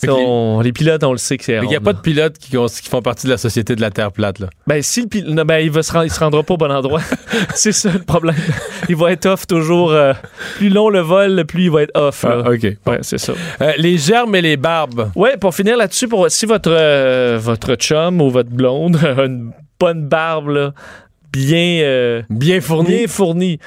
Les- 0.03 0.73
pilotes, 0.73 1.05
on 1.05 1.13
le 1.13 1.19
sait 1.19 1.39
que 1.39 1.45
c'est 1.45 1.57
Il 1.63 1.69
n'y 1.69 1.77
a 1.77 1.81
pas 1.81 1.93
de 1.93 2.01
pilotes 2.01 2.37
qui, 2.39 2.57
font 2.89 3.01
partie 3.03 3.27
de 3.27 3.33
la 3.33 3.39
société 3.39 3.77
de 3.77 3.81
la 3.81 3.91
Terre 3.91 4.11
plate. 4.11 4.41
Là. 4.41 4.49
Ben, 4.67 4.83
si 4.83 5.03
le 5.03 5.45
ben, 5.45 5.59
il, 5.59 5.71
va 5.71 5.83
se 5.83 5.93
rend- 5.93 6.09
se 6.09 6.19
rendra 6.19 6.43
pas 6.43 6.55
au 6.55 6.57
bon 6.57 6.71
endroit. 6.71 7.01
c'est 7.55 7.73
ça 7.73 7.93
le 7.93 8.01
problème. 8.01 8.35
Il 8.89 8.97
va 8.97 9.13
être 9.13 9.27
off 9.27 9.47
toujours. 9.47 9.93
euh, 9.93 10.13
plus 10.57 10.69
long 10.69 10.89
le 10.89 11.01
vol, 11.01 11.45
plus 11.47 11.65
il 11.65 11.71
va 11.71 11.83
être 11.83 11.97
off. 11.97 12.25
Ah, 12.29 12.51
OK. 12.51 12.77
Ouais, 12.87 12.99
c'est 13.03 13.19
ça. 13.19 13.35
Euh, 13.61 13.73
les 13.79 13.97
germes 13.97 14.35
et 14.35 14.43
les 14.43 14.57
barbes. 14.57 15.11
Ouais, 15.15 15.37
pour 15.37 15.55
finir 15.55 15.77
là-dessus, 15.77 16.09
pour 16.09 16.29
si 16.29 16.45
votre 16.45 16.73
euh, 16.73 17.39
votre 17.41 17.77
chum 17.77 18.21
ou 18.21 18.31
votre 18.31 18.51
blonde 18.51 18.97
a 18.97 19.23
une 19.25 19.53
bonne 19.79 20.09
barbe, 20.09 20.49
là, 20.49 20.73
bien, 21.35 21.81
euh, 21.83 22.23
bien 22.31 22.61
fournie. 22.61 22.97
Bien 22.99 23.07
fournie. 23.09 23.59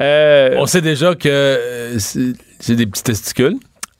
Euh, 0.00 0.56
On 0.58 0.66
sait 0.66 0.80
déjà 0.82 1.14
que 1.14 1.28
euh, 1.28 1.98
c'est 1.98 2.74
des 2.74 2.86
petits 2.86 3.02
testicules. 3.04 3.54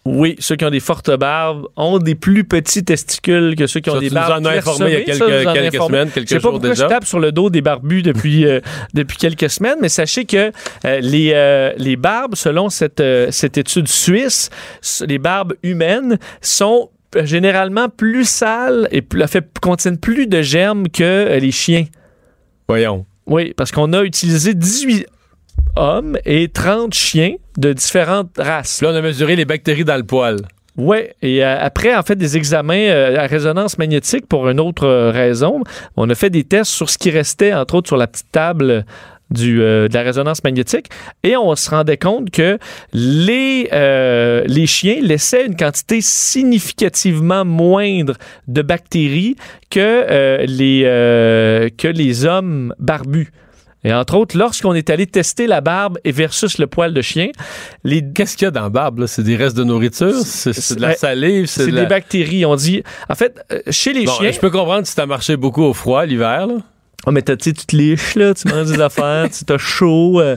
Oui, 0.07 0.37
ceux 0.39 0.57
qui 0.57 0.67
ont 0.67 0.71
des 0.71 0.81
fortes 0.81 1.11
barbes 1.17 1.65
ont 1.77 1.99
des 1.99 2.15
plus 2.15 2.45
petits 2.45 2.85
testicules 2.85 3.55
que 3.57 3.67
ceux 3.67 3.81
qui 3.81 3.89
ont 3.89 3.95
Ça, 3.95 4.01
des 4.01 4.09
tu 4.09 4.15
nous 4.15 4.21
barbes. 4.21 4.43
en 4.43 4.51
as 4.51 4.57
informé 4.59 4.87
il 4.87 5.09
y 5.09 5.11
a. 5.11 5.15
Ça, 5.15 5.25
quelques- 5.27 5.53
quelques 5.55 5.83
semaines, 5.83 6.11
quelques 6.11 6.29
Je 6.29 6.35
sais 6.35 6.37
pas 6.37 6.43
jours 6.43 6.51
pourquoi 6.53 6.69
déjà. 6.71 6.85
je 6.85 6.89
tape 6.91 7.07
sur 7.07 7.21
le 7.21 7.33
dos 7.33 7.49
des 7.49 7.62
barbus 7.62 8.03
depuis, 8.03 8.45
euh, 8.45 8.61
depuis 8.93 9.17
quelques 9.17 9.49
semaines, 9.49 9.79
mais 9.81 9.89
sachez 9.89 10.27
que 10.27 10.53
euh, 10.85 11.01
les, 11.01 11.33
euh, 11.35 11.73
les 11.79 11.97
barbes, 11.97 12.35
selon 12.35 12.69
cette, 12.69 13.03
cette 13.31 13.57
étude 13.57 13.89
suisse, 13.89 14.51
les 15.07 15.19
barbes 15.19 15.55
humaines 15.62 16.19
sont 16.43 16.91
généralement 17.23 17.89
plus 17.89 18.29
sales 18.29 18.89
et 18.91 19.01
plus, 19.01 19.27
fait, 19.27 19.47
contiennent 19.62 19.99
plus 19.99 20.27
de 20.27 20.43
germes 20.43 20.89
que 20.91 21.39
les 21.39 21.53
chiens. 21.53 21.87
Voyons. 22.69 23.07
Oui, 23.27 23.55
parce 23.57 23.73
qu'on 23.73 23.93
a 23.93 24.03
utilisé 24.03 24.55
18 24.55 25.07
hommes 25.77 26.19
et 26.25 26.49
30 26.49 26.93
chiens 26.95 27.35
de 27.57 27.73
différentes 27.73 28.37
races. 28.39 28.83
Là, 28.83 28.91
on 28.93 28.95
a 28.95 29.01
mesuré 29.01 29.37
les 29.37 29.45
bactéries 29.45 29.85
dans 29.85 29.97
le 29.97 30.05
poil. 30.05 30.37
Oui, 30.77 30.99
et 31.23 31.45
euh, 31.45 31.57
après, 31.61 31.95
en 31.95 32.03
fait, 32.03 32.17
des 32.17 32.37
examens 32.37 32.75
euh, 32.75 33.19
à 33.19 33.27
résonance 33.27 33.79
magnétique 33.79 34.27
pour 34.27 34.49
une 34.49 34.59
autre 34.59 34.87
euh, 34.87 35.11
raison, 35.12 35.62
on 35.97 36.11
a 36.11 36.15
fait 36.17 36.31
des 36.31 36.43
tests 36.43 36.73
sur 36.73 36.91
ce 36.91 36.99
qui 36.99 37.11
restait, 37.11 37.55
entre 37.55 37.77
autres, 37.77 37.89
sur 37.89 37.97
la 37.97 38.09
petite 38.09 38.33
table 38.33 38.85
du, 39.35 39.61
euh, 39.61 39.89
de 39.89 39.95
la 39.95 40.03
résonance 40.03 40.43
magnétique, 40.43 40.87
et 41.22 41.37
on 41.37 41.55
se 41.57 41.68
rendait 41.68 41.99
compte 41.99 42.30
que 42.30 42.59
les, 42.93 43.68
euh, 43.72 44.43
les 44.47 44.66
chiens 44.66 45.01
laissaient 45.03 45.45
une 45.47 45.57
quantité 45.57 46.01
significativement 46.01 47.45
moindre 47.45 48.14
de 48.49 48.62
bactéries 48.62 49.37
que, 49.70 49.80
euh, 49.80 50.45
les, 50.47 50.82
que 51.76 51.89
les 51.89 52.24
hommes 52.24 52.74
barbus. 52.78 53.30
Et 53.87 53.93
entre 53.93 54.14
autres, 54.16 54.39
lorsqu'on 54.39 54.72
est 54.72 54.89
allé 54.89 55.07
tester 55.07 55.47
la 55.47 55.61
barbe 55.61 55.99
et 56.05 56.11
versus 56.11 56.57
le 56.57 56.66
poil 56.66 56.95
de 56.95 57.03
chien, 57.03 57.28
les... 57.85 58.03
Qu'est-ce 58.14 58.35
qu'il 58.39 58.47
y 58.47 58.49
a 58.49 58.51
dans 58.51 58.62
la 58.62 58.70
barbe? 58.70 59.05
C'est 59.05 59.22
des 59.22 59.37
restes 59.37 59.59
de 59.59 59.64
nourriture? 59.64 60.14
C'est 60.24 60.76
de 60.76 60.80
la 60.80 60.95
salive? 60.95 61.45
C'est 61.45 61.66
de 61.66 61.70
des 61.70 61.82
la- 61.82 61.85
bactéries. 61.85 62.47
On 62.47 62.57
dit. 62.57 62.82
En 63.11 63.14
fait, 63.14 63.39
chez 63.68 63.93
les 63.93 64.07
Bon, 64.07 64.12
chiens. 64.12 64.32
Je 64.32 64.41
peux 64.41 64.49
comprendre 64.49 64.87
si 64.87 64.97
t'as 64.97 65.05
marché 65.05 65.37
beaucoup 65.37 65.64
au 65.64 65.74
froid 65.74 66.07
l'hiver. 66.07 66.47
Oh, 67.07 67.11
mais 67.11 67.23
t'as- 67.23 67.37
tu 67.37 67.53
te 67.53 67.77
liches, 67.77 68.15
là, 68.15 68.35
tu 68.35 68.49
manges 68.49 68.71
des 68.73 68.81
affaires, 68.81 69.29
tu 69.31 69.45
t'as 69.45 69.59
chaud, 69.59 70.21
euh, 70.21 70.37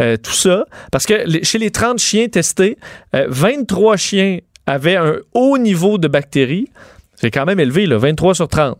euh, 0.00 0.16
tout 0.16 0.32
ça. 0.32 0.66
Parce 0.92 1.06
que 1.06 1.14
les- 1.26 1.44
chez 1.44 1.58
les 1.58 1.70
30 1.70 1.98
chiens 1.98 2.28
testés, 2.28 2.76
euh, 3.14 3.26
23 3.28 3.96
chiens 3.96 4.38
avaient 4.66 4.96
un 4.96 5.16
haut 5.34 5.58
niveau 5.58 5.98
de 5.98 6.08
bactéries. 6.08 6.68
C'est 7.16 7.30
quand 7.30 7.46
même 7.46 7.60
élevé, 7.60 7.86
là, 7.86 7.96
23 7.98 8.34
sur 8.34 8.48
30. 8.48 8.78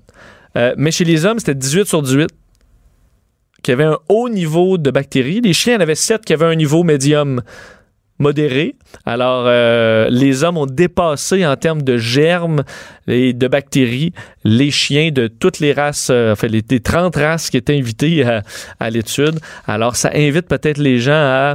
Euh, 0.57 0.75
mais 0.77 0.91
chez 0.91 1.05
les 1.05 1.25
hommes, 1.25 1.39
c'était 1.39 1.55
18 1.55 1.87
sur 1.87 2.03
18 2.03 2.29
qui 3.62 3.72
avaient 3.72 3.85
un 3.85 3.99
haut 4.09 4.29
niveau 4.29 4.77
de 4.79 4.91
bactéries. 4.91 5.41
Les 5.41 5.53
chiens 5.53 5.79
en 5.79 5.81
avaient 5.81 5.95
7 5.95 6.25
qui 6.25 6.33
avaient 6.33 6.45
un 6.47 6.55
niveau 6.55 6.83
médium 6.83 7.43
modéré. 8.18 8.76
Alors, 9.06 9.44
euh, 9.46 10.08
les 10.10 10.44
hommes 10.44 10.56
ont 10.56 10.66
dépassé 10.66 11.44
en 11.44 11.56
termes 11.56 11.82
de 11.82 11.96
germes 11.98 12.62
et 13.08 13.32
de 13.32 13.48
bactéries 13.48 14.12
les 14.44 14.70
chiens 14.70 15.10
de 15.10 15.26
toutes 15.26 15.58
les 15.58 15.72
races, 15.72 16.08
euh, 16.10 16.32
enfin, 16.32 16.46
les, 16.46 16.62
les 16.68 16.80
30 16.80 17.16
races 17.16 17.50
qui 17.50 17.56
étaient 17.56 17.76
invitées 17.76 18.22
à, 18.24 18.42
à 18.78 18.90
l'étude. 18.90 19.40
Alors, 19.66 19.96
ça 19.96 20.10
invite 20.14 20.46
peut-être 20.46 20.78
les 20.78 21.00
gens 21.00 21.12
à, 21.12 21.54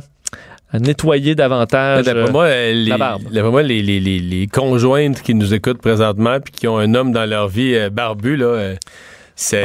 nettoyer 0.79 1.33
davantage 1.33 2.05
D'après 2.05 2.29
euh, 2.29 2.31
moi, 2.31 2.45
euh, 2.45 2.73
les, 2.73 2.89
la 2.89 2.97
barbe. 2.97 3.23
moi, 3.33 3.63
les, 3.63 3.81
les, 3.81 3.99
les, 3.99 4.19
les 4.19 4.45
conjointes 4.47 5.21
qui 5.21 5.33
nous 5.33 5.53
écoutent 5.53 5.81
présentement 5.81 6.39
puis 6.39 6.51
qui 6.53 6.67
ont 6.67 6.77
un 6.77 6.93
homme 6.93 7.11
dans 7.11 7.25
leur 7.25 7.47
vie 7.47 7.75
barbu, 7.91 8.35
là, 8.35 8.73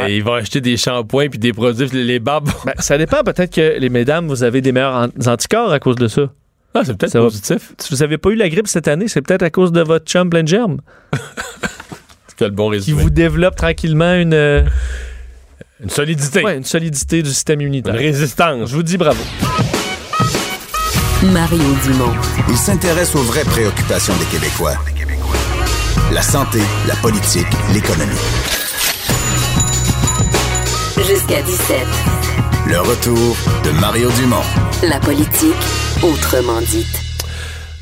ils 0.08 0.22
vont 0.22 0.34
acheter 0.34 0.60
des 0.60 0.76
shampoings 0.76 1.28
puis 1.28 1.38
des 1.38 1.52
produits. 1.52 1.88
Les 1.92 2.20
barbes. 2.20 2.48
Ben, 2.64 2.72
ça 2.78 2.96
dépend. 2.96 3.22
Peut-être 3.24 3.52
que 3.52 3.78
les 3.78 3.88
mesdames, 3.90 4.28
vous 4.28 4.44
avez 4.44 4.60
des 4.60 4.72
meilleurs 4.72 4.94
an- 4.94 5.28
anticorps 5.30 5.72
à 5.72 5.78
cause 5.80 5.96
de 5.96 6.06
ça. 6.08 6.30
Ah, 6.74 6.80
c'est 6.84 6.96
peut-être 6.96 7.14
va- 7.18 7.24
positif. 7.24 7.72
Si 7.78 7.90
vous 7.94 8.00
n'avez 8.00 8.18
pas 8.18 8.30
eu 8.30 8.34
la 8.34 8.48
grippe 8.48 8.66
cette 8.66 8.88
année, 8.88 9.06
c'est 9.08 9.22
peut-être 9.22 9.42
à 9.42 9.50
cause 9.50 9.70
de 9.72 9.80
votre 9.80 10.06
chum 10.06 10.28
plein 10.28 10.42
de 10.42 10.48
germes 10.48 10.78
C'est 12.36 12.46
le 12.46 12.50
bon 12.50 12.68
qui 12.70 12.76
résumé. 12.78 13.00
vous 13.02 13.10
développe 13.10 13.54
tranquillement 13.54 14.14
une, 14.14 14.34
euh, 14.34 14.62
Une 15.80 15.88
solidité. 15.90 16.42
ouais, 16.42 16.56
une 16.56 16.64
solidité 16.64 17.22
du 17.22 17.30
système 17.30 17.60
Une 17.60 17.68
immunitaire. 17.68 17.94
résistance. 17.94 18.68
Je 18.70 18.74
vous 18.74 18.82
dis 18.82 18.96
bravo. 18.96 19.22
Mario 21.22 21.62
Dumont. 21.84 22.12
Il 22.48 22.56
s'intéresse 22.56 23.14
aux 23.14 23.22
vraies 23.22 23.44
préoccupations 23.44 24.14
des 24.16 24.24
Québécois. 24.26 24.74
La 26.12 26.22
santé, 26.22 26.58
la 26.88 26.96
politique, 26.96 27.46
l'économie. 27.72 28.12
Jusqu'à 31.08 31.40
17. 31.42 31.76
Le 32.66 32.80
retour 32.80 33.36
de 33.62 33.70
Mario 33.78 34.10
Dumont. 34.12 34.42
La 34.82 34.98
politique 34.98 35.54
autrement 36.02 36.60
dite. 36.62 37.03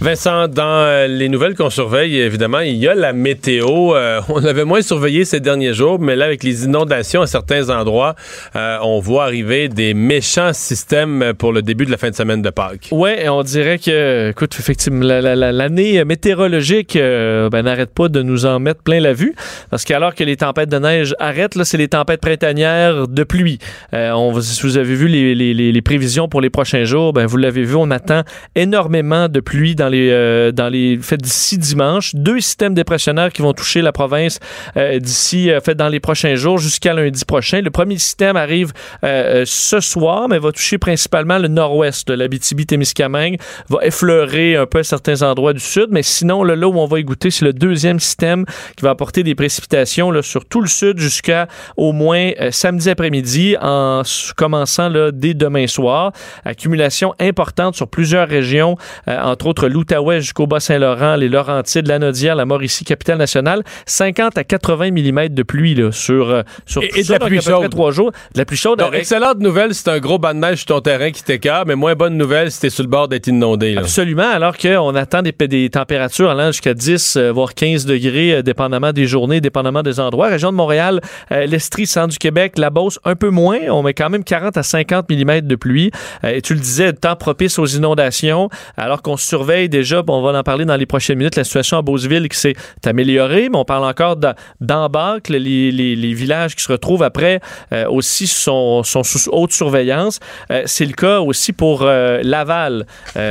Vincent, 0.02 0.48
dans 0.48 0.64
euh, 0.66 1.06
les 1.06 1.28
nouvelles 1.28 1.54
qu'on 1.54 1.70
surveille, 1.70 2.18
évidemment, 2.18 2.58
il 2.58 2.74
y 2.74 2.88
a 2.88 2.94
la 2.96 3.12
météo. 3.12 3.94
Euh, 3.94 4.20
on 4.28 4.40
l'avait 4.40 4.64
moins 4.64 4.82
surveillé 4.82 5.24
ces 5.24 5.38
derniers 5.38 5.74
jours, 5.74 6.00
mais 6.00 6.16
là, 6.16 6.24
avec 6.24 6.42
les 6.42 6.64
inondations 6.64 7.22
à 7.22 7.28
certains 7.28 7.70
endroits, 7.70 8.16
euh, 8.56 8.78
on 8.82 8.98
voit 8.98 9.22
arriver 9.22 9.68
des 9.68 9.94
méchants 9.94 10.52
systèmes 10.54 11.34
pour 11.38 11.52
le 11.52 11.62
début 11.62 11.86
de 11.86 11.92
la 11.92 11.98
fin 11.98 12.10
de 12.10 12.16
semaine 12.16 12.42
de 12.42 12.50
Pâques. 12.50 12.88
Ouais, 12.90 13.28
on 13.28 13.44
dirait 13.44 13.78
que, 13.78 14.30
écoute, 14.30 14.56
effectivement, 14.58 15.04
la- 15.04 15.20
la- 15.20 15.36
la- 15.36 15.52
l'année 15.52 16.04
météorologique 16.04 16.94
ben, 16.98 17.62
n'arrête 17.62 17.94
pas 17.94 18.08
de 18.08 18.22
nous 18.22 18.44
en 18.44 18.58
mettre 18.58 18.82
plein 18.82 18.98
la 18.98 19.12
vue, 19.12 19.36
parce 19.70 19.84
qu'alors 19.84 20.16
que 20.16 20.24
les 20.24 20.36
tempêtes 20.36 20.68
de 20.68 20.78
neige 20.78 21.14
arrêtent, 21.20 21.54
là, 21.54 21.64
c'est 21.64 21.78
les 21.78 21.86
tempêtes 21.86 22.20
printanières 22.20 23.06
de 23.06 23.22
pluie. 23.22 23.60
Si 23.92 24.62
vous 24.64 24.78
avez 24.78 24.96
vu 24.96 25.06
les- 25.06 25.32
les 25.54 25.82
prévisions 25.82 26.26
pour 26.28 26.40
les 26.40 26.50
prochains 26.50 26.82
jours, 26.84 27.12
ben, 27.12 27.24
vous 27.26 27.36
l'avez 27.36 27.62
vu, 27.62 27.76
on 27.76 27.92
attend 27.92 28.22
énormément 28.56 29.28
de 29.28 29.38
pluie 29.38 29.76
dans 29.76 29.91
les, 29.92 30.10
euh, 30.10 30.50
dans 30.52 30.68
les 30.68 30.96
d'ici 30.96 31.58
dimanche. 31.58 32.14
Deux 32.14 32.40
systèmes 32.40 32.74
dépressionnaires 32.74 33.32
qui 33.32 33.42
vont 33.42 33.52
toucher 33.52 33.82
la 33.82 33.92
province 33.92 34.38
euh, 34.76 34.98
d'ici, 34.98 35.50
euh, 35.50 35.60
dans 35.74 35.88
les 35.88 36.00
prochains 36.00 36.34
jours 36.34 36.58
jusqu'à 36.58 36.92
lundi 36.94 37.24
prochain. 37.24 37.60
Le 37.60 37.70
premier 37.70 37.98
système 37.98 38.36
arrive 38.36 38.72
euh, 39.04 39.42
euh, 39.42 39.44
ce 39.46 39.80
soir, 39.80 40.28
mais 40.28 40.38
va 40.38 40.52
toucher 40.52 40.78
principalement 40.78 41.38
le 41.38 41.48
nord-ouest 41.48 42.08
de 42.08 42.14
l'Abitibi-Témiscamingue, 42.14 43.36
va 43.68 43.78
effleurer 43.84 44.56
un 44.56 44.66
peu 44.66 44.82
certains 44.82 45.22
endroits 45.22 45.52
du 45.52 45.60
sud, 45.60 45.88
mais 45.90 46.02
sinon, 46.02 46.42
là, 46.42 46.56
où 46.66 46.78
on 46.78 46.86
va 46.86 46.98
y 46.98 47.04
goûter, 47.04 47.30
c'est 47.30 47.44
le 47.44 47.52
deuxième 47.52 48.00
système 48.00 48.44
qui 48.76 48.82
va 48.82 48.90
apporter 48.90 49.22
des 49.22 49.34
précipitations 49.34 50.10
là, 50.10 50.22
sur 50.22 50.44
tout 50.46 50.62
le 50.62 50.68
sud 50.68 50.98
jusqu'à 50.98 51.46
au 51.76 51.92
moins 51.92 52.30
samedi 52.50 52.88
après-midi, 52.90 53.56
en 53.60 54.02
commençant 54.36 54.88
là, 54.88 55.10
dès 55.12 55.34
demain 55.34 55.66
soir. 55.66 56.12
Accumulation 56.44 57.14
importante 57.20 57.74
sur 57.76 57.88
plusieurs 57.88 58.28
régions, 58.28 58.76
entre 59.06 59.46
autres 59.46 59.68
l'Outaouais 59.82 60.20
jusqu'au 60.20 60.46
Bas-Saint-Laurent, 60.46 61.16
les 61.16 61.28
Laurentides, 61.28 61.88
la 61.88 61.98
Nodière, 61.98 62.36
la 62.36 62.44
Mauricie, 62.44 62.84
capitale-nationale, 62.84 63.62
50 63.86 64.38
à 64.38 64.44
80 64.44 64.90
mm 64.92 65.28
de 65.30 65.42
pluie 65.42 65.74
là, 65.74 65.90
sur, 65.90 66.30
euh, 66.30 66.42
sur 66.66 66.82
Et- 66.84 66.88
tout 66.88 66.96
et 66.98 67.00
de 67.00 67.06
ça, 67.06 67.12
la 67.14 67.18
donc 67.18 67.28
pluie 67.28 67.40
chaude. 67.40 67.70
trois 67.70 67.90
jours. 67.90 68.12
De 68.34 68.38
la 68.38 68.44
pluie 68.44 68.56
chaude 68.56 68.78
Donc, 68.78 68.88
avec- 68.88 69.00
excellente 69.00 69.40
nouvelle, 69.40 69.74
c'est 69.74 69.88
un 69.88 69.98
gros 69.98 70.18
banc 70.18 70.34
de 70.34 70.38
neige 70.38 70.58
sur 70.58 70.66
ton 70.66 70.80
terrain 70.80 71.10
qui 71.10 71.24
t'écarte, 71.24 71.66
mais 71.66 71.74
moins 71.74 71.94
bonne 71.94 72.16
nouvelle 72.16 72.50
t'es 72.52 72.70
sur 72.70 72.84
le 72.84 72.88
bord 72.88 73.08
d'être 73.08 73.26
inondé. 73.26 73.74
là. 73.74 73.80
Absolument, 73.80 74.28
alors 74.30 74.56
qu'on 74.56 74.94
attend 74.94 75.22
des, 75.22 75.32
des 75.32 75.68
températures 75.70 76.30
allant 76.30 76.48
jusqu'à 76.52 76.74
10, 76.74 77.16
euh, 77.16 77.32
voire 77.32 77.54
15 77.54 77.84
degrés, 77.86 78.34
euh, 78.34 78.42
dépendamment 78.42 78.92
des 78.92 79.06
journées, 79.06 79.40
dépendamment 79.40 79.82
des 79.82 79.98
endroits. 79.98 80.28
Région 80.28 80.52
de 80.52 80.56
Montréal, 80.56 81.00
euh, 81.32 81.46
l'Estrie, 81.46 81.86
centre 81.86 82.08
du 82.12 82.18
Québec, 82.18 82.52
la 82.58 82.70
Beauce, 82.70 83.00
un 83.04 83.16
peu 83.16 83.30
moins. 83.30 83.58
On 83.70 83.82
met 83.82 83.94
quand 83.94 84.10
même 84.10 84.22
40 84.22 84.56
à 84.56 84.62
50 84.62 85.08
mm 85.10 85.40
de 85.40 85.56
pluie. 85.56 85.90
Euh, 86.24 86.28
et 86.36 86.42
tu 86.42 86.54
le 86.54 86.60
disais, 86.60 86.92
temps 86.92 87.16
propice 87.16 87.58
aux 87.58 87.66
inondations, 87.66 88.48
alors 88.76 89.02
qu'on 89.02 89.16
surveille 89.16 89.68
déjà, 89.72 90.02
bon, 90.02 90.18
on 90.18 90.22
va 90.22 90.38
en 90.38 90.42
parler 90.44 90.64
dans 90.64 90.76
les 90.76 90.86
prochaines 90.86 91.18
minutes, 91.18 91.34
la 91.36 91.44
situation 91.44 91.78
à 91.78 91.82
Beauceville 91.82 92.28
qui 92.28 92.38
s'est 92.38 92.54
améliorée, 92.84 93.48
mais 93.50 93.56
on 93.58 93.64
parle 93.64 93.84
encore 93.84 94.16
d'Embarque, 94.60 95.28
les, 95.28 95.38
les- 95.72 95.96
les 95.96 96.14
villages 96.14 96.54
qui 96.54 96.62
se 96.62 96.70
retrouvent 96.70 97.02
après 97.02 97.40
euh, 97.72 97.86
aussi 97.88 98.26
sont, 98.26 98.82
sont 98.82 99.02
sous 99.02 99.28
haute 99.32 99.52
surveillance. 99.52 100.20
Euh, 100.50 100.62
C'est 100.66 100.84
le 100.86 100.92
cas 100.92 101.20
aussi 101.20 101.52
pour 101.52 101.82
euh, 101.82 102.20
Laval. 102.22 102.86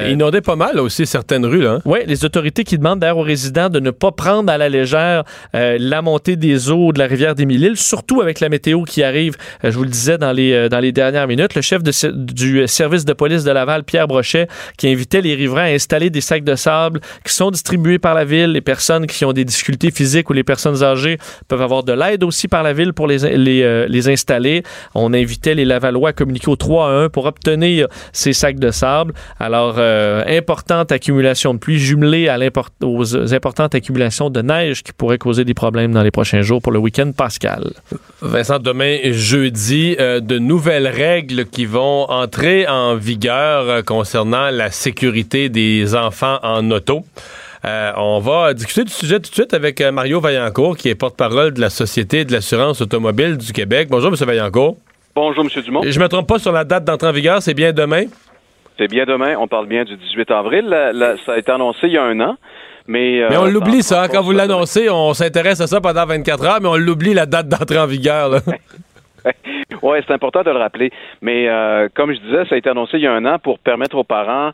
Inondé 0.10 0.42
pas 0.42 0.56
mal 0.56 0.80
aussi 0.80 1.06
certaines 1.06 1.46
rues. 1.46 1.62
Là, 1.62 1.72
hein. 1.74 1.82
oui, 1.86 2.00
les 2.08 2.26
autorités 2.26 2.64
qui 2.64 2.78
demandent 2.78 3.00
d'ailleurs 3.00 3.20
aux 3.20 3.22
résidents 3.24 3.70
de 3.70 3.80
ne 3.80 3.92
pas 3.92 4.12
prendre 4.12 4.52
à 4.52 4.58
la 4.58 4.68
légère 4.70 5.24
la 5.54 6.02
montée 6.02 6.36
des 6.36 6.70
eaux 6.72 6.92
de 6.92 7.00
la 7.00 7.06
rivière 7.08 7.36
des 7.36 7.46
Mille-Îles, 7.46 7.78
surtout 7.78 8.22
avec 8.22 8.39
la 8.39 8.50
météo 8.50 8.84
qui 8.84 9.04
arrive, 9.04 9.36
je 9.64 9.70
vous 9.70 9.84
le 9.84 9.89
disais, 9.89 10.18
dans 10.18 10.32
les, 10.32 10.70
dans 10.70 10.80
les 10.80 10.92
dernières 10.92 11.28
minutes. 11.28 11.54
Le 11.56 11.62
chef 11.62 11.84
de, 11.84 11.92
du 12.34 12.68
service 12.68 13.06
de 13.06 13.14
police 13.14 13.44
de 13.44 13.52
Laval, 13.52 13.84
Pierre 13.84 14.08
Brochet, 14.08 14.48
qui 14.78 14.88
invitait 14.89 15.22
les 15.22 15.36
riverains 15.36 15.66
à 15.66 15.74
installer 15.74 16.10
des 16.10 16.22
sacs 16.32 16.45
de 16.45 16.55
sable 16.55 17.01
qui 17.25 17.34
sont 17.34 17.51
distribués 17.51 17.99
par 17.99 18.13
la 18.13 18.23
ville. 18.23 18.53
Les 18.53 18.61
personnes 18.61 19.05
qui 19.05 19.25
ont 19.25 19.34
des 19.34 19.43
difficultés 19.43 19.91
physiques 19.91 20.29
ou 20.29 20.34
les 20.34 20.45
personnes 20.45 20.82
âgées 20.82 21.17
peuvent 21.49 21.61
avoir 21.61 21.84
de 21.84 21.91
l'aide 21.91 22.23
aussi 22.23 22.47
par 22.47 22.63
la 22.63 22.71
ville 22.71 22.93
pour 22.93 23.05
les, 23.05 23.38
les, 23.38 23.63
euh, 23.63 24.07
installer. 24.07 24.63
On 24.95 25.13
invitait 25.13 25.55
les 25.55 25.65
Lavallois 25.65 26.09
à 26.09 26.13
communiquer 26.13 26.49
au 26.49 26.55
3 26.55 26.88
à 26.88 26.91
1 27.05 27.09
pour 27.09 27.25
obtenir 27.25 27.88
ces 28.13 28.32
sacs 28.32 28.59
de 28.59 28.71
sable. 28.71 29.13
Alors, 29.39 29.75
euh, 29.77 30.23
importante 30.25 30.93
accumulation 30.93 31.53
de 31.53 31.59
pluie 31.59 31.79
jumelée 31.79 32.29
à 32.29 32.38
aux 32.82 33.34
importantes 33.34 33.75
accumulations 33.75 34.29
de 34.29 34.41
neige 34.41 34.84
qui 34.84 34.93
pourraient 34.93 35.17
causer 35.17 35.43
des 35.43 35.53
problèmes 35.53 35.91
dans 35.91 36.01
les 36.01 36.11
prochains 36.11 36.41
jours 36.41 36.61
pour 36.61 36.71
le 36.71 36.79
week-end 36.79 37.11
pascal. 37.11 37.71
Vincent, 38.21 38.59
demain, 38.59 38.97
jeudi, 39.11 39.95
euh, 39.99 40.21
de 40.21 40.39
nouvelles 40.39 40.88
règles 40.88 41.45
qui 41.45 41.65
vont 41.65 42.09
entrer 42.09 42.67
en 42.67 42.95
vigueur 42.95 43.84
concernant 43.86 44.49
la 44.49 44.71
sécurité 44.71 45.49
des 45.49 45.93
enfants 45.93 46.11
en 46.43 46.72
auto. 46.72 47.03
Euh, 47.64 47.91
on 47.95 48.20
va 48.20 48.53
discuter 48.53 48.84
du 48.84 48.91
sujet 48.91 49.20
tout 49.20 49.30
de 49.30 49.36
suite 49.36 49.53
avec 49.53 49.82
Mario 49.82 50.20
Vaillancourt, 50.20 50.78
qui 50.78 50.89
est 50.89 50.95
porte-parole 50.95 51.53
de 51.53 51.62
la 51.62 51.70
Société 51.70 52.26
de 52.26 52.32
l'assurance 52.32 52.82
automobile 52.82 53.38
du 53.38 53.53
Québec. 53.53 53.88
Bonjour, 53.89 54.09
M. 54.09 54.16
Vaillancourt. 54.16 54.78
Bonjour, 55.16 55.43
M. 55.43 55.64
Dumont. 55.64 55.82
Je 55.84 55.99
me 55.99 56.07
trompe 56.07 56.28
pas 56.28 56.39
sur 56.39 56.51
la 56.51 56.64
date 56.64 56.86
d'entrée 56.86 57.07
en 57.09 57.12
vigueur, 57.12 57.41
c'est 57.41 57.53
bien 57.53 57.72
demain? 57.72 58.05
C'est 58.80 58.88
bien 58.88 59.05
demain. 59.05 59.36
On 59.38 59.47
parle 59.47 59.68
bien 59.68 59.84
du 59.84 59.95
18 59.95 60.32
avril. 60.32 60.76
ça 61.26 61.34
a 61.34 61.38
été 61.38 61.51
annoncé 61.51 61.80
il 61.84 61.93
y 61.93 61.97
a 61.97 62.03
un 62.03 62.20
an. 62.22 62.38
Mais, 62.88 63.24
mais 63.30 63.38
on 63.38 63.45
l'oublie, 63.45 63.84
ça. 63.84 64.07
Quand 64.07 64.22
vous 64.22 64.32
l'annoncez, 64.32 64.89
on 64.89 65.14
s'intéresse 65.14 65.62
à 65.62 65.68
ça 65.68 65.80
pendant 65.80 66.05
24 66.05 66.45
heures, 66.45 66.62
mais 66.62 66.68
on 66.68 66.78
l'oublie, 66.78 67.14
la 67.14 67.28
date 67.28 67.47
d'entrée 67.47 67.78
en 67.78 67.86
vigueur. 67.86 68.41
oui, 69.82 69.97
c'est 70.07 70.14
important 70.14 70.41
de 70.41 70.49
le 70.49 70.57
rappeler. 70.57 70.91
Mais 71.22 71.47
euh, 71.47 71.89
comme 71.93 72.14
je 72.14 72.20
disais, 72.20 72.45
ça 72.49 72.55
a 72.55 72.57
été 72.57 72.70
annoncé 72.70 72.97
il 72.97 73.03
y 73.03 73.07
a 73.07 73.14
un 73.14 73.26
an 73.26 73.39
pour 73.39 73.59
permettre 73.59 73.97
aux 73.97 74.03
parents 74.03 74.51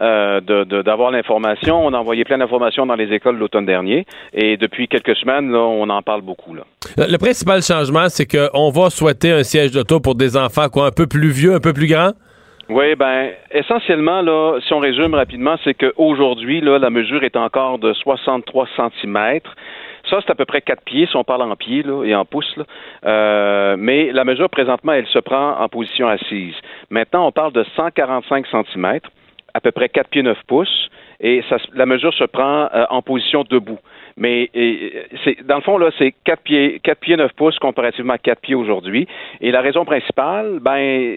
euh, 0.00 0.40
d'avoir 0.40 1.10
l'information. 1.10 1.84
On 1.84 1.92
a 1.92 1.98
envoyé 1.98 2.24
plein 2.24 2.38
d'informations 2.38 2.86
dans 2.86 2.94
les 2.94 3.12
écoles 3.12 3.36
l'automne 3.36 3.66
dernier. 3.66 4.06
Et 4.32 4.56
depuis 4.56 4.88
quelques 4.88 5.16
semaines, 5.16 5.50
là, 5.50 5.58
on 5.58 5.88
en 5.88 6.02
parle 6.02 6.22
beaucoup. 6.22 6.54
Là. 6.54 6.62
Le 6.96 7.16
principal 7.18 7.62
changement, 7.62 8.08
c'est 8.08 8.26
qu'on 8.26 8.70
va 8.70 8.90
souhaiter 8.90 9.32
un 9.32 9.42
siège 9.42 9.72
d'auto 9.72 10.00
pour 10.00 10.14
des 10.14 10.36
enfants 10.36 10.68
quoi, 10.68 10.86
un 10.86 10.90
peu 10.90 11.06
plus 11.06 11.30
vieux, 11.30 11.54
un 11.54 11.60
peu 11.60 11.72
plus 11.72 11.86
grands? 11.86 12.12
Oui, 12.70 12.94
ben 12.94 13.30
essentiellement, 13.50 14.22
là, 14.22 14.60
si 14.64 14.72
on 14.72 14.78
résume 14.78 15.14
rapidement, 15.14 15.56
c'est 15.64 15.74
qu'aujourd'hui, 15.74 16.60
là, 16.60 16.78
la 16.78 16.90
mesure 16.90 17.24
est 17.24 17.34
encore 17.34 17.80
de 17.80 17.92
63 17.92 18.68
cm. 18.76 19.40
Ça, 20.08 20.18
c'est 20.24 20.30
à 20.30 20.34
peu 20.36 20.44
près 20.44 20.60
4 20.60 20.82
pieds, 20.82 21.06
si 21.06 21.16
on 21.16 21.24
parle 21.24 21.42
en 21.42 21.56
pieds 21.56 21.82
là, 21.82 22.04
et 22.04 22.14
en 22.14 22.24
pouces. 22.24 22.56
Là. 22.56 22.64
Euh, 23.06 23.76
mais 23.76 24.12
la 24.12 24.24
mesure, 24.24 24.48
présentement, 24.48 24.92
elle 24.92 25.06
se 25.08 25.18
prend 25.18 25.58
en 25.58 25.68
position 25.68 26.06
assise. 26.06 26.54
Maintenant, 26.90 27.26
on 27.26 27.32
parle 27.32 27.52
de 27.52 27.64
145 27.74 28.46
cm, 28.46 29.00
à 29.54 29.60
peu 29.60 29.72
près 29.72 29.88
4 29.88 30.08
pieds 30.08 30.22
9 30.22 30.38
pouces, 30.46 30.90
et 31.20 31.42
la 31.74 31.86
mesure 31.86 32.14
se 32.14 32.24
prend 32.24 32.68
euh, 32.74 32.86
en 32.88 33.02
position 33.02 33.44
debout. 33.48 33.78
Mais 34.16 34.50
c'est 35.24 35.46
dans 35.46 35.56
le 35.56 35.62
fond, 35.62 35.78
là, 35.78 35.90
c'est 35.98 36.14
4 36.24 36.42
pieds, 36.42 36.80
4 36.82 36.98
pieds 36.98 37.16
9 37.16 37.32
pouces 37.32 37.58
comparativement 37.58 38.14
à 38.14 38.18
4 38.18 38.40
pieds 38.40 38.54
aujourd'hui. 38.54 39.06
Et 39.40 39.50
la 39.50 39.60
raison 39.60 39.84
principale, 39.84 40.58
ben, 40.60 41.16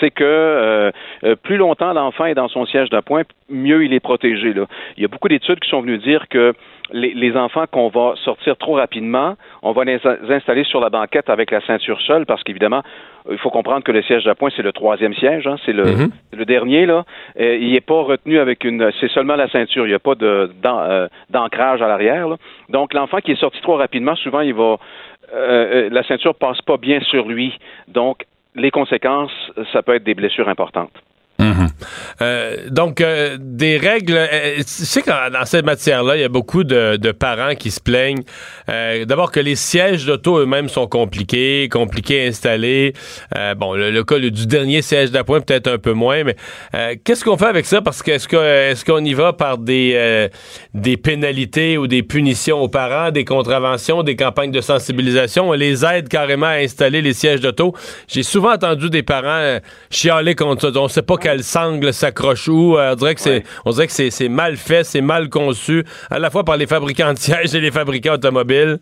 c'est 0.00 0.10
que 0.10 0.24
euh, 0.24 0.90
euh, 1.24 1.36
plus 1.36 1.56
longtemps 1.56 1.92
l'enfant 1.92 2.26
est 2.26 2.34
dans 2.34 2.48
son 2.48 2.66
siège 2.66 2.90
d'appoint, 2.90 3.22
mieux 3.48 3.84
il 3.84 3.92
est 3.92 4.00
protégé. 4.00 4.54
Il 4.96 5.02
y 5.02 5.04
a 5.04 5.08
beaucoup 5.08 5.28
d'études 5.28 5.60
qui 5.60 5.70
sont 5.70 5.80
venues 5.80 5.98
dire 5.98 6.28
que 6.28 6.52
les, 6.92 7.36
enfants 7.36 7.64
qu'on 7.70 7.88
va 7.88 8.14
sortir 8.24 8.56
trop 8.56 8.74
rapidement, 8.74 9.34
on 9.62 9.72
va 9.72 9.84
les 9.84 9.98
installer 10.28 10.64
sur 10.64 10.80
la 10.80 10.90
banquette 10.90 11.30
avec 11.30 11.50
la 11.50 11.60
ceinture 11.62 12.00
seule 12.02 12.26
parce 12.26 12.42
qu'évidemment, 12.42 12.82
il 13.30 13.38
faut 13.38 13.50
comprendre 13.50 13.82
que 13.82 13.92
le 13.92 14.02
siège 14.02 14.24
d'appoint, 14.24 14.50
c'est 14.54 14.62
le 14.62 14.72
troisième 14.72 15.14
siège, 15.14 15.46
hein, 15.46 15.56
c'est 15.64 15.72
le, 15.72 15.84
le, 16.32 16.44
dernier. 16.44 16.84
là. 16.84 17.04
Euh, 17.40 17.56
il 17.56 17.72
n'est 17.72 17.80
pas 17.80 18.02
retenu 18.02 18.38
avec 18.38 18.64
une... 18.64 18.90
C'est 19.00 19.10
seulement 19.10 19.36
la 19.36 19.48
ceinture, 19.48 19.86
il 19.86 19.90
n'y 19.90 19.94
a 19.94 19.98
pas 19.98 20.14
euh, 20.22 21.08
d'ancrage 21.30 21.80
à 21.80 21.88
l'arrière. 21.88 22.28
Donc, 22.68 22.92
l'enfant 22.92 23.18
qui 23.18 23.32
est 23.32 23.40
sorti 23.40 23.60
trop 23.62 23.76
rapidement, 23.76 24.14
souvent, 24.16 24.40
il 24.40 24.54
va... 24.54 24.76
Euh, 25.34 25.88
la 25.90 26.02
ceinture 26.02 26.34
passe 26.34 26.60
pas 26.62 26.76
bien 26.76 27.00
sur 27.00 27.26
lui. 27.26 27.58
Donc, 27.88 28.24
les 28.54 28.70
conséquences, 28.70 29.32
ça 29.72 29.82
peut 29.82 29.94
être 29.94 30.04
des 30.04 30.14
blessures 30.14 30.48
importantes. 30.48 30.92
Mhm. 31.38 31.68
Euh, 32.22 32.56
donc, 32.70 33.00
euh, 33.00 33.36
des 33.40 33.76
règles. 33.76 34.16
Euh, 34.16 34.58
tu 34.58 34.64
sais 34.66 35.02
dans 35.04 35.44
cette 35.44 35.64
matière-là, 35.64 36.16
il 36.16 36.20
y 36.20 36.24
a 36.24 36.28
beaucoup 36.28 36.64
de, 36.64 37.12
parents 37.12 37.54
qui 37.54 37.70
se 37.70 37.80
plaignent. 37.80 38.22
D'abord 38.68 39.30
que 39.30 39.40
les 39.40 39.56
sièges 39.56 40.06
d'auto 40.06 40.38
eux-mêmes 40.38 40.68
sont 40.68 40.86
compliqués, 40.86 41.68
compliqués 41.70 42.24
à 42.24 42.28
installer. 42.28 42.92
bon, 43.56 43.74
le, 43.74 44.02
cas 44.04 44.18
du 44.18 44.46
dernier 44.46 44.82
siège 44.82 45.10
d'appoint 45.10 45.40
peut-être 45.40 45.68
un 45.68 45.78
peu 45.78 45.92
moins, 45.92 46.24
mais 46.24 46.36
qu'est-ce 47.04 47.24
qu'on 47.24 47.36
fait 47.36 47.46
avec 47.46 47.66
ça? 47.66 47.82
Parce 47.82 48.02
que 48.02 48.10
est-ce 48.10 48.84
qu'on 48.84 49.04
y 49.04 49.14
va 49.14 49.32
par 49.32 49.58
des 49.58 50.28
des 50.72 50.96
pénalités 50.96 51.78
ou 51.78 51.86
des 51.86 52.02
punitions 52.02 52.60
aux 52.60 52.68
parents, 52.68 53.10
des 53.10 53.24
contraventions, 53.24 54.02
des 54.02 54.16
campagnes 54.16 54.50
de 54.50 54.60
sensibilisation? 54.60 55.50
On 55.50 55.52
les 55.52 55.84
aide 55.84 56.08
carrément 56.08 56.46
à 56.46 56.56
installer 56.56 57.02
les 57.02 57.12
sièges 57.12 57.40
d'auto. 57.40 57.74
J'ai 58.08 58.22
souvent 58.22 58.54
entendu 58.54 58.90
des 58.90 59.02
parents 59.02 59.58
chialer 59.90 60.34
contre 60.34 60.72
ça. 60.88 61.02
Pas 61.02 61.16
quel 61.24 61.42
sangle 61.42 61.92
s'accroche 61.94 62.48
où. 62.48 62.76
Euh, 62.76 62.92
on 62.92 62.96
dirait 62.96 63.14
que 63.14 63.90
c'est, 63.90 64.28
mal 64.28 64.56
fait, 64.56 64.84
c'est 64.84 65.00
mal 65.00 65.30
conçu, 65.30 65.82
à 66.10 66.18
la 66.18 66.28
fois 66.28 66.44
par 66.44 66.58
les 66.58 66.66
fabricants 66.66 67.14
de 67.14 67.18
sièges 67.18 67.54
et 67.54 67.60
les 67.60 67.70
fabricants 67.70 68.14
automobiles. 68.14 68.78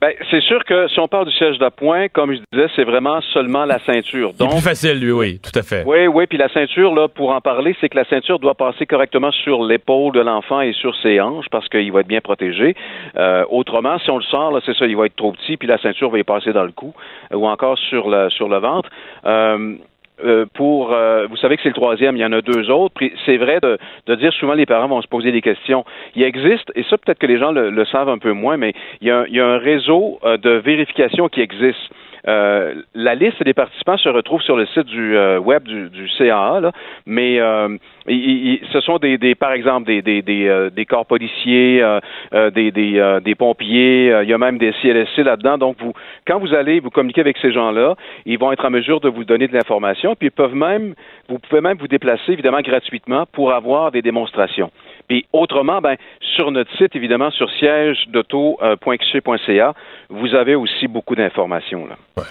Ben, 0.00 0.12
c'est 0.32 0.40
sûr 0.40 0.64
que 0.64 0.88
si 0.88 0.98
on 0.98 1.06
parle 1.06 1.26
du 1.26 1.32
siège 1.32 1.58
d'appoint, 1.58 2.08
comme 2.08 2.34
je 2.34 2.40
disais, 2.52 2.66
c'est 2.74 2.82
vraiment 2.82 3.20
seulement 3.32 3.64
la 3.64 3.78
ceinture. 3.86 4.32
Donc, 4.32 4.50
c'est 4.50 4.56
plus 4.56 4.64
facile, 4.64 4.98
lui, 4.98 5.12
oui, 5.12 5.38
tout 5.38 5.56
à 5.56 5.62
fait. 5.62 5.84
Oui, 5.86 6.08
oui, 6.08 6.26
puis 6.26 6.38
la 6.38 6.48
ceinture, 6.48 6.92
là, 6.92 7.06
pour 7.06 7.30
en 7.30 7.40
parler, 7.40 7.76
c'est 7.80 7.88
que 7.88 7.96
la 7.96 8.04
ceinture 8.06 8.40
doit 8.40 8.56
passer 8.56 8.84
correctement 8.84 9.30
sur 9.30 9.62
l'épaule 9.62 10.12
de 10.12 10.18
l'enfant 10.18 10.60
et 10.60 10.72
sur 10.72 10.92
ses 11.04 11.20
hanches 11.20 11.46
parce 11.52 11.68
qu'il 11.68 11.92
va 11.92 12.00
être 12.00 12.08
bien 12.08 12.20
protégé. 12.20 12.74
Euh, 13.16 13.44
autrement, 13.48 13.96
si 14.00 14.10
on 14.10 14.16
le 14.16 14.24
sort, 14.24 14.58
c'est 14.66 14.76
ça, 14.76 14.86
il 14.86 14.96
va 14.96 15.06
être 15.06 15.14
trop 15.14 15.30
petit, 15.30 15.56
puis 15.56 15.68
la 15.68 15.78
ceinture 15.78 16.10
va 16.10 16.18
y 16.18 16.24
passer 16.24 16.52
dans 16.52 16.64
le 16.64 16.72
cou 16.72 16.92
euh, 17.32 17.36
ou 17.36 17.46
encore 17.46 17.78
sur 17.78 18.10
le 18.10 18.28
sur 18.30 18.48
le 18.48 18.58
ventre. 18.58 18.90
Euh, 19.24 19.76
euh, 20.24 20.46
pour, 20.54 20.92
euh, 20.92 21.26
vous 21.26 21.36
savez 21.36 21.56
que 21.56 21.62
c'est 21.62 21.70
le 21.70 21.74
troisième, 21.74 22.16
il 22.16 22.20
y 22.20 22.24
en 22.24 22.32
a 22.32 22.42
deux 22.42 22.70
autres. 22.70 22.94
C'est 23.26 23.38
vrai 23.38 23.58
de, 23.60 23.78
de, 24.06 24.14
dire 24.14 24.32
souvent 24.32 24.54
les 24.54 24.66
parents 24.66 24.88
vont 24.88 25.02
se 25.02 25.08
poser 25.08 25.32
des 25.32 25.40
questions. 25.40 25.84
Il 26.14 26.22
existe, 26.22 26.70
et 26.74 26.84
ça 26.84 26.98
peut-être 26.98 27.18
que 27.18 27.26
les 27.26 27.38
gens 27.38 27.52
le, 27.52 27.84
savent 27.86 28.08
un 28.08 28.18
peu 28.18 28.32
moins, 28.32 28.56
mais 28.56 28.72
il 29.00 29.08
y 29.08 29.10
a, 29.10 29.24
il 29.26 29.34
y 29.34 29.40
a 29.40 29.46
un 29.46 29.58
réseau 29.58 30.20
euh, 30.24 30.36
de 30.36 30.50
vérification 30.50 31.28
qui 31.28 31.40
existe. 31.40 31.90
Euh, 32.28 32.74
la 32.94 33.14
liste 33.14 33.42
des 33.42 33.54
participants 33.54 33.96
se 33.96 34.08
retrouve 34.08 34.42
sur 34.42 34.56
le 34.56 34.66
site 34.66 34.86
du 34.86 35.16
euh, 35.16 35.38
web 35.38 35.64
du, 35.64 35.90
du 35.90 36.08
CAA, 36.18 36.60
là, 36.60 36.72
mais 37.04 37.40
euh, 37.40 37.76
ce 38.06 38.80
sont 38.80 38.98
des, 38.98 39.18
des, 39.18 39.34
par 39.34 39.52
exemple 39.52 39.86
des, 39.86 40.02
des, 40.02 40.22
des, 40.22 40.68
des 40.72 40.86
corps 40.86 41.06
policiers, 41.06 41.84
des, 42.32 42.70
des, 42.70 43.18
des 43.22 43.34
pompiers, 43.34 44.12
il 44.22 44.28
y 44.28 44.32
a 44.32 44.38
même 44.38 44.58
des 44.58 44.72
CLSC 44.82 45.18
là-dedans. 45.18 45.58
Donc, 45.58 45.76
vous, 45.78 45.92
quand 46.26 46.38
vous 46.38 46.54
allez 46.54 46.80
vous 46.80 46.90
communiquer 46.90 47.20
avec 47.20 47.38
ces 47.38 47.52
gens-là, 47.52 47.94
ils 48.26 48.38
vont 48.38 48.52
être 48.52 48.64
en 48.64 48.70
mesure 48.70 49.00
de 49.00 49.08
vous 49.08 49.24
donner 49.24 49.46
de 49.46 49.54
l'information, 49.54 50.14
puis 50.16 50.28
ils 50.28 50.32
peuvent 50.32 50.54
même, 50.54 50.94
vous 51.28 51.38
pouvez 51.38 51.60
même 51.60 51.78
vous 51.78 51.88
déplacer 51.88 52.32
évidemment 52.32 52.60
gratuitement 52.60 53.24
pour 53.32 53.52
avoir 53.52 53.92
des 53.92 54.02
démonstrations. 54.02 54.70
Puis 55.12 55.26
autrement, 55.34 55.82
ben, 55.82 55.96
sur 56.36 56.50
notre 56.50 56.74
site, 56.78 56.96
évidemment, 56.96 57.30
sur 57.32 57.46
siège 57.58 57.98
d'auto.ca, 58.08 59.74
vous 60.08 60.34
avez 60.34 60.54
aussi 60.54 60.88
beaucoup 60.88 61.14
d'informations. 61.14 61.86
Ouais. 62.16 62.24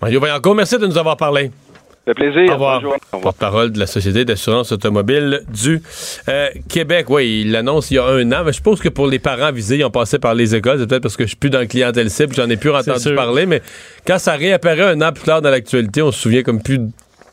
Mario 0.00 0.18
Vaillancourt, 0.18 0.54
merci 0.54 0.78
de 0.78 0.86
nous 0.86 0.96
avoir 0.96 1.18
parlé. 1.18 1.50
Le 2.06 2.14
plaisir. 2.14 2.52
Au 2.52 2.54
revoir. 2.54 2.80
Porte-parole 3.20 3.70
de 3.70 3.78
la 3.78 3.86
Société 3.86 4.24
d'assurance 4.24 4.72
automobile 4.72 5.42
du 5.52 5.82
euh, 6.30 6.48
Québec. 6.70 7.10
Oui, 7.10 7.42
il 7.42 7.52
l'annonce 7.52 7.90
il 7.90 7.96
y 7.96 7.98
a 7.98 8.06
un 8.06 8.32
an. 8.32 8.44
Mais 8.46 8.52
je 8.52 8.56
suppose 8.56 8.80
que 8.80 8.88
pour 8.88 9.08
les 9.08 9.18
parents 9.18 9.52
visés, 9.52 9.76
ils 9.76 9.84
ont 9.84 9.90
passé 9.90 10.18
par 10.18 10.34
les 10.34 10.54
écoles. 10.54 10.78
C'est 10.78 10.86
peut-être 10.86 11.02
parce 11.02 11.18
que 11.18 11.24
je 11.24 11.28
suis 11.28 11.36
plus 11.36 11.50
dans 11.50 11.60
le 11.60 11.66
clientèle 11.66 12.08
cible, 12.08 12.34
j'en 12.34 12.48
ai 12.48 12.56
plus 12.56 12.70
entendu 12.70 13.14
parler. 13.14 13.44
Mais 13.44 13.60
quand 14.06 14.18
ça 14.18 14.36
réapparaît 14.36 14.94
un 14.94 15.02
an 15.02 15.12
plus 15.12 15.24
tard 15.24 15.42
dans 15.42 15.50
l'actualité, 15.50 16.00
on 16.00 16.12
se 16.12 16.18
souvient 16.18 16.42
comme 16.42 16.62
plus 16.62 16.80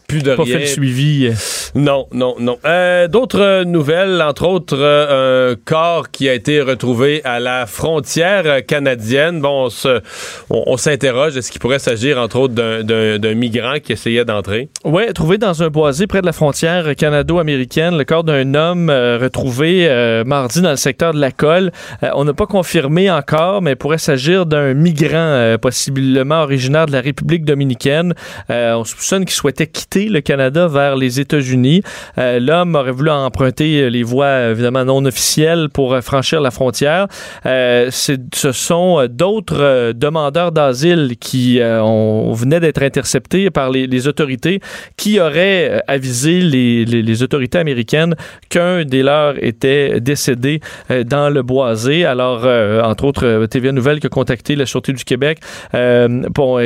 plus 0.08 0.24
de 0.24 0.36
pas 0.36 0.45
fait 0.45 0.60
le 0.60 0.66
suivi. 0.66 1.32
Non, 1.76 2.08
non, 2.14 2.36
non. 2.39 2.58
Euh, 2.66 3.08
d'autres 3.08 3.64
nouvelles, 3.64 4.22
entre 4.22 4.47
autres, 4.47 4.78
euh, 4.78 5.54
un 5.54 5.56
corps 5.56 6.12
qui 6.12 6.30
a 6.30 6.34
été 6.34 6.62
retrouvé 6.62 7.22
à 7.24 7.39
la 7.39 7.66
frontière 7.66 8.66
canadienne. 8.66 9.41
Bon, 9.41 9.70
on, 10.49 10.78
s'interroge, 10.78 11.36
est-ce 11.36 11.51
qu'il 11.51 11.60
pourrait 11.60 11.80
s'agir, 11.80 12.20
entre 12.20 12.38
autres, 12.38 12.54
d'un 12.54 13.34
migrant 13.34 13.80
qui 13.84 13.93
essayait 13.93 14.26
d'entrer? 14.26 14.70
Oui, 14.84 15.04
trouvé 15.14 15.38
dans 15.38 15.64
un 15.64 15.70
boisé 15.70 16.06
près 16.06 16.22
de 16.22 16.26
la 16.26 16.32
frontière 16.32 16.95
canado-américaine, 16.95 17.97
le 17.97 18.04
corps 18.04 18.24
d'un 18.24 18.54
homme 18.54 18.89
euh, 18.89 19.18
retrouvé 19.18 19.64
mardi 20.26 20.62
dans 20.62 20.72
le 20.72 20.76
secteur 20.76 21.14
de 21.14 21.20
la 21.20 21.32
Colle. 21.32 21.72
on 22.14 22.26
n'a 22.26 22.34
pas 22.34 22.45
confirmé 22.45 23.10
encore, 23.10 23.62
mais 23.62 23.72
il 23.72 23.76
pourrait 23.78 23.97
s'agir 23.97 24.45
d'un 24.45 24.74
migrant, 24.74 25.56
possiblement 25.62 26.43
originaire 26.43 26.86
de 26.86 26.91
la 26.91 27.01
République 27.01 27.45
dominicaine. 27.45 28.14
on 28.49 28.84
soupçonne 28.84 29.26
qu'il 29.26 29.34
souhaitait 29.34 29.68
quitter 29.68 29.93
le 29.96 30.22
Canada 30.22 30.68
vers 30.68 30.96
les 30.96 31.20
États-Unis. 31.20 31.82
Euh, 32.18 32.39
l'homme 32.39 32.76
aurait 32.76 32.91
voulu 32.91 33.12
emprunter 33.12 33.89
les 33.89 34.04
voies 34.04 34.50
évidemment 34.50 34.86
non 34.86 35.06
officielles 35.06 35.70
pour 35.70 35.98
franchir 36.00 36.41
la 36.41 36.52
frontière. 36.52 37.08
ce 37.46 38.52
sont 38.52 39.06
d'autres 39.10 39.91
demandeurs 39.94 40.52
d'asile 40.52 41.16
qui 41.20 41.60
on 41.62 42.34
venait 42.34 42.60
d'être 42.60 42.82
interceptés 42.82 43.50
par 43.50 43.70
les, 43.70 44.08
autorités 44.08 44.60
qui 44.98 45.20
auraient 45.20 45.82
avisé 45.88 46.41
les, 46.41 47.24
autorités 47.24 47.60
américaines 47.60 48.16
qu'un 48.50 48.84
des 48.84 49.04
leurs 49.04 49.44
était 49.44 50.00
décédé 50.00 50.60
dans 51.06 51.30
le 51.30 51.41
boisé. 51.44 52.06
Alors, 52.06 52.46
entre 52.86 53.06
autres, 53.06 53.46
TVA 53.46 53.72
Nouvelle 53.72 54.00
qui 54.00 54.08
a 54.08 54.10
contacté 54.10 54.56
la 54.56 54.66
Sûreté 54.66 54.94
du 54.94 55.04
Québec 55.04 55.39
pour, 56.34 56.62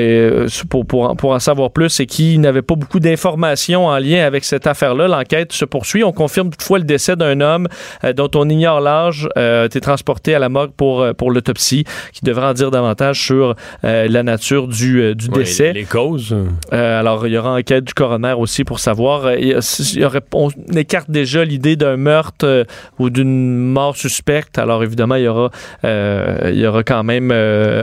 pour, 0.69 0.86
pour, 0.86 1.15
pour 1.15 1.32
en 1.32 1.39
savoir 1.39 1.71
plus 1.71 1.99
et 1.99 2.05
qui 2.05 2.38
n'avait 2.39 2.61
pas 2.61 2.75
beaucoup 2.75 2.99
d'informations 2.99 3.16
en 3.26 3.97
lien 3.97 4.26
avec 4.26 4.43
cette 4.43 4.68
affaire-là. 4.68 5.07
L'enquête 5.07 5.53
se 5.53 5.65
poursuit. 5.65 6.03
On 6.03 6.11
confirme 6.11 6.49
toutefois 6.49 6.80
le 6.80 6.86
décès 6.86 7.15
d'un 7.15 7.41
homme 7.41 7.68
euh, 8.03 8.13
dont 8.13 8.30
on 8.36 8.49
ignore 8.49 8.82
l'âge, 8.82 9.28
euh, 9.38 9.63
a 9.63 9.65
été 9.65 9.82
transporté 9.82 10.36
à 10.36 10.39
la 10.39 10.49
morgue 10.49 10.72
pour, 10.76 11.01
euh, 11.01 11.13
pour 11.13 11.32
l'autopsie, 11.32 11.86
qui 12.13 12.24
devrait 12.24 12.47
en 12.47 12.53
dire 12.53 12.72
davantage 12.72 13.22
sur 13.22 13.55
la 13.84 14.24
nature 14.24 14.68
du, 14.68 15.15
du 15.15 15.30
décès. 15.30 15.74
les 15.74 15.86
causes. 15.86 16.36
alors, 16.72 17.28
il 17.28 17.34
y 17.34 17.38
aura 17.38 17.53
enquête 17.53 17.84
du 17.84 17.93
coroner 17.93 18.34
aussi 18.38 18.63
pour 18.63 18.80
savoir. 18.80 19.34
Il 19.34 19.57
y 19.93 20.05
aurait, 20.05 20.22
on 20.34 20.49
écarte 20.76 21.09
déjà 21.09 21.43
l'idée 21.43 21.76
d'un 21.76 21.97
meurtre 21.97 22.65
ou 22.99 23.09
d'une 23.09 23.57
mort 23.57 23.95
suspecte. 23.95 24.57
Alors, 24.57 24.84
évidemment, 24.84 25.15
il 25.15 25.24
y 25.24 25.28
aura, 25.28 25.51
il 25.84 26.59
y 26.59 26.68
aura 26.68 26.84
quand 26.84 27.03
même 27.03 27.32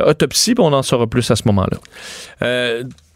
autopsie, 0.07 0.55
on 0.59 0.72
en 0.72 0.82
saura 0.82 1.07
plus 1.07 1.30
à 1.30 1.37
ce 1.37 1.43
moment-là 1.47 1.78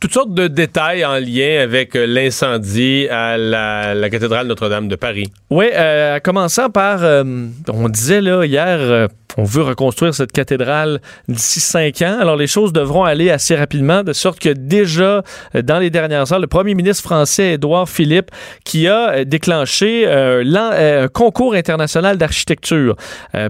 toutes 0.00 0.12
sortes 0.12 0.32
de 0.32 0.46
détails 0.46 1.04
en 1.04 1.14
lien 1.14 1.60
avec 1.60 1.96
euh, 1.96 2.06
l'incendie 2.06 3.08
à 3.10 3.36
la, 3.36 4.10
cathédrale 4.10 4.46
Notre-Dame 4.46 4.88
de 4.88 4.96
Paris. 4.96 5.30
Oui, 5.50 5.66
euh, 5.74 6.20
commençant 6.20 6.70
par, 6.70 7.02
euh, 7.02 7.24
on 7.68 7.88
disait 7.88 8.20
là 8.20 8.44
hier, 8.44 8.78
euh, 8.80 9.08
on 9.38 9.44
veut 9.44 9.62
reconstruire 9.62 10.14
cette 10.14 10.32
cathédrale 10.32 11.00
d'ici 11.28 11.60
cinq 11.60 12.02
ans. 12.02 12.18
Alors 12.20 12.36
les 12.36 12.46
choses 12.46 12.74
devront 12.74 13.04
aller 13.04 13.30
assez 13.30 13.56
rapidement, 13.56 14.02
de 14.02 14.12
sorte 14.12 14.38
que 14.38 14.50
déjà 14.50 15.22
dans 15.54 15.78
les 15.78 15.88
dernières 15.88 16.30
heures, 16.32 16.40
le 16.40 16.46
premier 16.46 16.74
ministre 16.74 17.02
français 17.02 17.52
Édouard 17.52 17.88
Philippe, 17.88 18.30
qui 18.64 18.86
a 18.88 19.24
déclenché 19.24 20.06
un 20.06 21.08
concours 21.08 21.54
international 21.54 22.18
d'architecture 22.18 22.96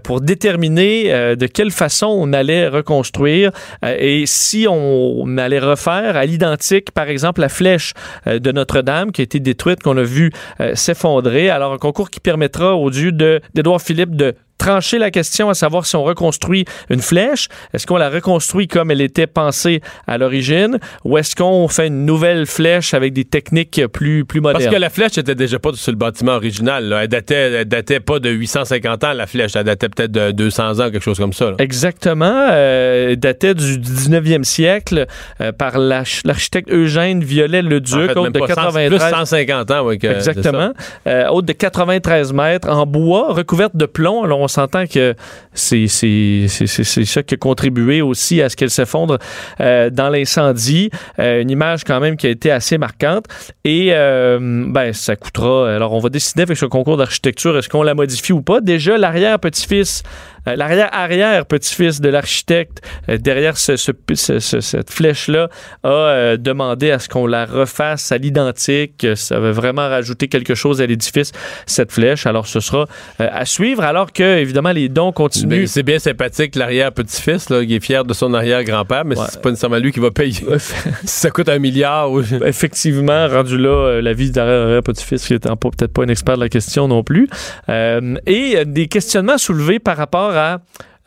pour 0.05 0.21
déterminer 0.21 1.37
de 1.37 1.47
quelle 1.47 1.73
façon 1.73 2.07
on 2.07 2.33
allait 2.33 2.69
reconstruire 2.69 3.51
et 3.83 4.25
si 4.27 4.67
on 4.69 5.37
allait 5.39 5.59
refaire 5.59 6.17
à 6.17 6.25
identique, 6.25 6.91
par 6.93 7.09
exemple, 7.09 7.41
la 7.41 7.49
flèche 7.49 7.95
euh, 8.27 8.39
de 8.39 8.53
Notre-Dame 8.53 9.13
qui 9.13 9.23
a 9.23 9.25
été 9.25 9.41
détruite, 9.41 9.83
qu'on 9.83 9.97
a 9.97 10.03
vu 10.03 10.31
euh, 10.61 10.75
s'effondrer. 10.75 11.51
Alors, 11.51 11.73
un 11.73 11.79
concours 11.79 12.11
qui 12.11 12.21
permettra 12.21 12.77
au 12.77 12.91
dieu 12.91 13.13
d'Édouard 13.13 13.81
Philippe 13.81 14.15
de 14.15 14.35
trancher 14.59 14.99
la 14.99 15.11
question 15.11 15.49
à 15.49 15.55
savoir 15.55 15.87
si 15.87 15.97
on 15.97 16.05
reconstruit 16.05 16.65
une 16.91 17.01
flèche, 17.01 17.49
est-ce 17.73 17.87
qu'on 17.87 17.97
la 17.97 18.11
reconstruit 18.11 18.69
comme 18.69 18.91
elle 18.91 19.01
était 19.01 19.27
pensée 19.27 19.81
à 20.07 20.19
l'origine, 20.19 20.79
ou 21.05 21.17
est-ce 21.17 21.35
qu'on 21.35 21.69
fait 21.69 21.87
une 21.87 22.05
nouvelle 22.05 22.47
flèche 22.47 22.95
avec 22.95 23.13
des 23.13 23.25
techniques 23.25 23.87
plus, 23.93 24.25
plus 24.25 24.41
modernes? 24.41 24.65
Parce 24.65 24.75
que 24.75 24.81
la 24.81 24.91
flèche 24.91 25.19
était 25.19 25.35
déjà 25.35 25.59
pas 25.59 25.71
sur 25.75 25.93
le 25.93 25.97
bâtiment 25.99 26.33
original. 26.33 26.95
Elle, 27.01 27.09
datait, 27.09 27.65
datait 27.65 28.01
pas 28.01 28.19
de 28.19 28.31
850 28.31 29.05
ans, 29.05 29.13
la 29.13 29.27
flèche. 29.27 29.57
Elle 29.57 29.65
datait 29.65 29.89
peut-être 29.89 30.11
de 30.11 30.33
200 30.33 30.81
ans, 30.81 30.91
quelque 30.91 31.01
chose 31.01 31.19
comme 31.19 31.33
ça. 31.33 31.53
Exactement. 31.59 32.49
Euh, 32.51 33.11
elle 33.11 33.17
datait 33.17 33.55
du 33.55 33.79
19e 33.79 34.45
siècle 34.45 35.07
euh, 35.41 35.53
par 35.53 35.79
l'architecte 35.79 36.71
Eugène 36.71 37.23
Violet-le-Duc, 37.23 38.17
en 38.17 38.31
de 38.31 38.39
93... 38.39 38.89
Plus 38.89 38.99
150 38.99 39.71
ans, 39.71 39.87
oui. 39.87 39.99
Exactement. 40.03 40.73
Euh, 41.07 41.29
haute 41.29 41.47
de 41.47 41.53
93 41.53 42.33
mètres, 42.33 42.69
en 42.69 42.87
bois, 42.87 43.33
recouverte 43.33 43.77
de 43.77 43.87
plomb. 43.87 44.25
Alors, 44.25 44.41
on 44.41 44.48
s'entend 44.49 44.87
que 44.87 45.15
c'est 45.55 45.87
ça 45.89 47.23
qui 47.23 47.35
a 47.35 47.37
contribué 47.37 48.03
aussi 48.03 48.43
à 48.43 48.49
ce 48.49 48.57
qu'elle 48.57 48.71
s'effondre 48.71 49.19
euh, 49.61 49.91
dans 49.91 50.09
l'incendie. 50.09 50.91
Euh, 51.19 51.43
une 51.43 51.51
image 51.51 51.85
quand 51.85 52.01
même 52.01 52.17
qui 52.17 52.27
a 52.27 52.31
été 52.31 52.51
assez 52.51 52.79
marquante. 52.79 53.25
Et 53.65 53.89
euh, 53.93 54.39
ben, 54.69 54.93
ça 54.93 55.17
coûtera. 55.17 55.75
Alors, 55.75 55.93
on 55.93 56.01
va 56.01 56.09
décider 56.09 56.43
avec 56.43 56.57
ce 56.57 56.67
concours 56.67 56.97
d'architecture, 56.97 57.57
est-ce 57.59 57.69
qu'on 57.69 57.83
la 57.83 57.95
modifie 57.95 58.33
ou 58.33 58.43
pas? 58.43 58.61
Déjà, 58.61 58.99
l'arrière-petit-fils 58.99 60.03
euh, 60.49 60.57
l'arrière-arrière-petit-fils 60.57 62.01
de 62.01 62.09
l'architecte 62.09 62.83
euh, 63.09 63.19
derrière 63.19 63.57
cette 63.57 64.91
flèche-là 64.91 65.49
a 65.83 65.89
euh, 65.89 66.37
demandé 66.37 66.91
à 66.91 66.99
ce 66.99 67.09
qu'on 67.09 67.27
la 67.27 67.45
refasse 67.45 68.13
à 68.13 68.19
l'identique. 68.19 69.07
Ça 69.15 69.39
va 69.41 69.53
vraiment 69.53 69.89
rajouter 69.89 70.29
quelque 70.29 70.55
chose 70.55 70.81
à 70.81 70.87
l'édifice, 70.87 71.33
cette 71.67 71.93
flèche. 71.93 72.27
Alors, 72.27 72.47
ce 72.47 72.61
sera 72.61 72.87
à 73.19 73.45
suivre, 73.45 73.83
alors 73.83 74.13
que, 74.13 74.39
évidemment, 74.39 74.73
les 74.73 74.89
dons 74.89 75.13
continuent. 75.13 75.67
C'est 75.67 75.83
bien 75.83 75.99
sympathique, 75.99 76.57
l'arrière-petit-fils, 76.57 77.47
qui 77.47 77.75
est 77.75 77.81
fier 77.81 78.05
de 78.05 78.15
son 78.15 78.35
arrière-grand-père, 78.35 79.05
mais 79.05 79.17
c'est 79.17 79.41
pas 79.41 79.51
nécessairement 79.51 79.79
lui 79.79 79.93
qui 79.93 80.01
va 80.01 80.11
payer. 80.11 80.45
ça 81.05 81.31
coûte 81.31 81.49
un 81.49 81.59
milliard. 81.59 82.09
Effectivement, 82.45 83.29
rendu 83.29 83.59
là, 83.59 84.01
la 84.01 84.13
vie 84.13 84.31
d'arrière-petit-fils, 84.31 85.27
qui 85.27 85.33
n'étant 85.35 85.57
peut-être 85.57 85.93
pas 85.93 86.03
un 86.03 86.09
expert 86.09 86.37
de 86.37 86.43
la 86.43 86.49
question 86.49 86.89
non 86.89 87.03
plus. 87.03 87.29
et 87.69 88.65
des 88.65 88.89
questionnements 88.89 89.39
soulevés 89.39 89.79
par 89.79 89.97
rapport 89.97 90.31
à 90.37 90.38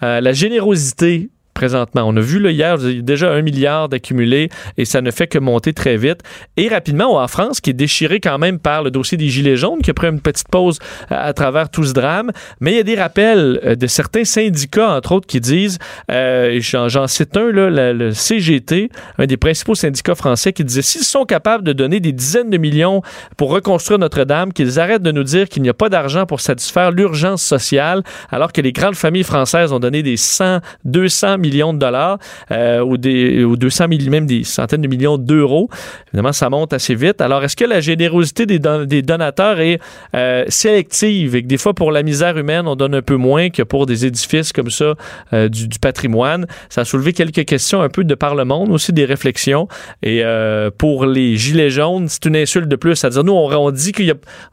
la 0.02 0.34
générosité 0.34 1.30
On 1.96 2.18
a 2.18 2.22
vu 2.22 2.40
le 2.40 2.52
hier, 2.52 2.78
déjà 2.78 3.32
un 3.32 3.42
milliard 3.42 3.90
d'accumulés 3.90 4.50
et 4.78 4.86
ça 4.86 5.02
ne 5.02 5.12
fait 5.12 5.28
que 5.28 5.40
monter 5.40 5.74
très 5.74 5.98
vite. 5.98 6.22
Et 6.58 6.68
rapidement, 6.68 7.18
en 7.18 7.28
France, 7.28 7.62
qui 7.62 7.70
est 7.70 7.74
déchiré 7.74 8.20
quand 8.20 8.38
même 8.38 8.60
par 8.60 8.84
le 8.84 8.92
dossier 8.92 9.18
des 9.18 9.30
Gilets 9.30 9.58
jaunes, 9.58 9.80
qui 9.82 9.92
a 9.92 9.94
pris 9.94 10.08
une 10.08 10.22
petite 10.22 10.48
pause 10.50 10.80
euh, 11.12 11.16
à, 11.18 11.34
travers 11.34 11.70
tout 11.70 11.84
ce 11.84 11.94
drame. 11.94 12.32
Mais 12.60 12.72
il 12.72 12.78
y 12.78 12.80
a 12.80 12.84
des 12.84 12.96
rappels 12.96 13.60
euh, 13.64 13.76
de 13.76 13.88
certains 13.88 14.26
syndicats, 14.26 14.96
entre 14.96 15.14
autres, 15.14 15.28
qui 15.28 15.40
disent, 15.40 15.78
euh, 16.12 16.60
j'en 16.62 17.08
cite 17.08 17.38
un, 17.38 17.52
là, 17.52 17.94
le 17.94 18.12
CGT, 18.12 18.90
un 19.18 19.26
des 19.26 19.38
principaux 19.38 19.76
syndicats 19.76 20.16
français, 20.16 20.54
qui 20.54 20.64
disait, 20.64 20.82
s'ils 20.82 21.04
sont 21.04 21.26
capables 21.26 21.64
de 21.64 21.74
donner 21.74 22.00
des 22.00 22.12
dizaines 22.12 22.50
de 22.50 22.58
millions 22.58 23.02
pour 23.38 23.52
reconstruire 23.52 24.00
Notre-Dame, 24.00 24.54
qu'ils 24.54 24.80
arrêtent 24.80 25.04
de 25.04 25.12
nous 25.12 25.24
dire 25.24 25.50
qu'il 25.50 25.62
n'y 25.62 25.70
a 25.70 25.74
pas 25.74 25.90
d'argent 25.90 26.26
pour 26.26 26.42
satisfaire 26.42 26.92
l'urgence 26.92 27.44
sociale, 27.44 28.04
alors 28.30 28.52
que 28.52 28.62
les 28.62 28.72
grandes 28.72 28.96
familles 28.96 29.24
françaises 29.24 29.72
ont 29.74 29.80
donné 29.80 30.04
des 30.04 30.18
100, 30.18 30.60
200 30.86 31.38
millions 31.38 31.51
de 31.52 31.78
dollars 31.78 32.18
euh, 32.52 32.80
ou, 32.82 32.98
des, 32.98 33.44
ou 33.44 33.56
200 33.56 33.86
000, 33.92 34.10
même 34.10 34.26
des 34.26 34.44
centaines 34.44 34.82
de 34.82 34.88
millions 34.88 35.18
d'euros. 35.18 35.70
Évidemment, 36.08 36.34
ça 36.34 36.50
monte 36.50 36.74
assez 36.74 36.96
vite. 36.96 37.22
Alors, 37.22 37.44
est-ce 37.44 37.56
que 37.56 37.66
la 37.66 37.82
générosité 37.82 38.46
des, 38.46 38.60
des 38.60 39.02
donateurs 39.02 39.60
est 39.60 39.80
euh, 40.16 40.46
sélective 40.48 41.36
et 41.36 41.44
que 41.44 41.48
des 41.48 41.58
fois, 41.58 41.74
pour 41.74 41.92
la 41.92 42.04
misère 42.04 42.38
humaine, 42.38 42.68
on 42.68 42.76
donne 42.76 42.96
un 42.96 43.02
peu 43.02 43.16
moins 43.16 43.50
que 43.50 43.64
pour 43.64 43.86
des 43.86 44.06
édifices 44.06 44.52
comme 44.52 44.70
ça 44.70 44.96
euh, 45.34 45.50
du, 45.50 45.68
patrimoine? 45.80 46.48
Ça 46.70 46.82
a 46.82 46.86
soulevé 46.86 47.14
quelques 47.14 47.46
questions 47.46 47.82
un 47.82 47.90
peu 47.90 48.04
de 48.04 48.16
par 48.16 48.36
le 48.36 48.46
monde, 48.46 48.72
aussi 48.72 48.94
des 48.94 49.06
réflexions. 49.06 49.68
Et 50.04 50.24
pour 50.78 51.06
les 51.06 51.36
gilets 51.36 51.70
jaunes, 51.70 52.08
c'est 52.08 52.26
une 52.26 52.36
insulte 52.36 52.68
de 52.68 52.76
plus. 52.76 52.96
C'est-à-dire, 52.96 53.24
nous, 53.24 53.34
on, 53.34 53.72
dit 53.72 53.92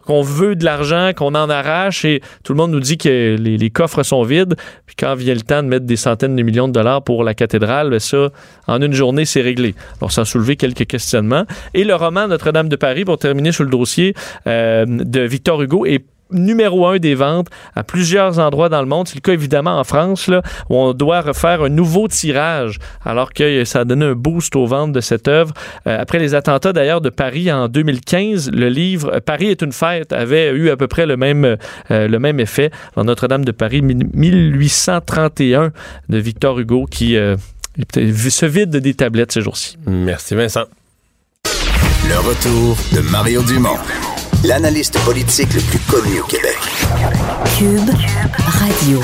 qu'on 0.05 0.23
veut 0.23 0.57
de 0.57 0.65
l'argent, 0.65 1.11
qu'on 1.15 1.35
en 1.35 1.51
arrache 1.51 2.05
et 2.05 2.21
tout 2.43 2.53
le 2.53 2.57
monde 2.57 2.71
nous 2.71 2.81
dit 2.81 2.99
que 2.99 3.37
les, 3.39 3.57
les 3.57 3.71
coffres 3.71 4.03
sont 4.03 4.23
vides. 4.23 4.55
Puis 4.87 4.97
quand 4.99 5.15
vient 5.15 5.35
le 5.35 5.43
temps 5.43 5.63
de 5.63 5.69
mettre 5.69 5.87
des 5.87 5.97
centaines 5.97 6.37
de 6.37 6.43
millions 6.43 6.69
de 6.69 6.78
pour 7.05 7.25
la 7.25 7.35
cathédrale, 7.35 8.01
ça, 8.01 8.31
en 8.67 8.81
une 8.81 8.93
journée, 8.93 9.25
c'est 9.25 9.41
réglé. 9.41 9.75
Alors, 10.01 10.13
ça 10.13 10.23
a 10.23 10.25
soulevé 10.25 10.57
quelques 10.57 10.87
questionnements. 10.87 11.45
Et 11.75 11.85
le 11.85 11.95
roman 11.95 12.29
Notre-Dame 12.29 12.69
de 12.69 12.77
Paris, 12.77 13.05
pour 13.05 13.19
terminer 13.19 13.53
sur 13.53 13.65
le 13.65 13.71
dossier 13.71 14.15
euh, 14.47 14.85
de 14.87 15.21
Victor 15.21 15.63
Hugo, 15.63 15.87
est 15.87 16.05
numéro 16.31 16.87
un 16.87 16.99
des 16.99 17.15
ventes 17.15 17.49
à 17.75 17.85
plusieurs 17.85 18.39
endroits 18.39 18.69
dans 18.69 18.81
le 18.81 18.89
monde. 18.89 19.09
C'est 19.09 19.17
le 19.17 19.21
cas 19.21 19.33
évidemment 19.33 19.79
en 19.79 19.85
France, 19.85 20.29
là, 20.29 20.43
où 20.69 20.77
on 20.77 20.93
doit 20.93 21.21
refaire 21.21 21.63
un 21.63 21.69
nouveau 21.69 22.09
tirage, 22.09 22.79
alors 23.05 23.33
que 23.33 23.65
ça 23.65 23.81
a 23.81 23.85
donné 23.85 24.07
un 24.07 24.15
boost 24.15 24.57
aux 24.57 24.67
ventes 24.67 24.93
de 24.93 25.01
cette 25.01 25.29
œuvre. 25.29 25.53
Euh, 25.87 25.99
après 26.01 26.19
les 26.19 26.35
attentats 26.35 26.73
d'ailleurs 26.73 27.01
de 27.01 27.11
Paris 27.11 27.51
en 27.53 27.69
2015, 27.69 28.51
le 28.53 28.69
livre 28.69 29.21
Paris 29.21 29.47
est 29.47 29.63
une 29.63 29.73
fête 29.73 30.13
avait 30.13 30.51
eu 30.51 30.71
à 30.71 30.77
peu 30.77 30.89
près 30.89 31.07
le 31.07 31.17
même, 31.17 31.45
euh, 31.91 32.09
le 32.09 32.19
même 32.19 32.41
effet 32.41 32.71
dans 32.97 33.05
Notre-Dame 33.05 33.45
de 33.45 33.53
Paris 33.53 33.83
1831 33.83 35.73
de 36.09 36.19
Victor 36.19 36.59
Hugo 36.59 36.87
qui 36.87 37.17
euh, 37.17 37.37
se 37.95 38.47
vide 38.47 38.77
des 38.77 38.95
tablettes 38.95 39.33
ces 39.33 39.41
jours-ci. 39.41 39.77
Merci 39.87 40.35
Vincent. 40.35 40.65
Le 42.09 42.19
retour 42.19 42.77
de 42.93 43.01
Mario 43.11 43.43
Dumont 43.43 43.77
l'analyste 44.45 44.99
politique 45.05 45.53
le 45.55 45.61
plus 45.61 45.83
connu 45.91 46.21
au 46.21 46.25
Québec. 46.25 46.59
Cube 47.59 47.91
Radio. 48.47 49.01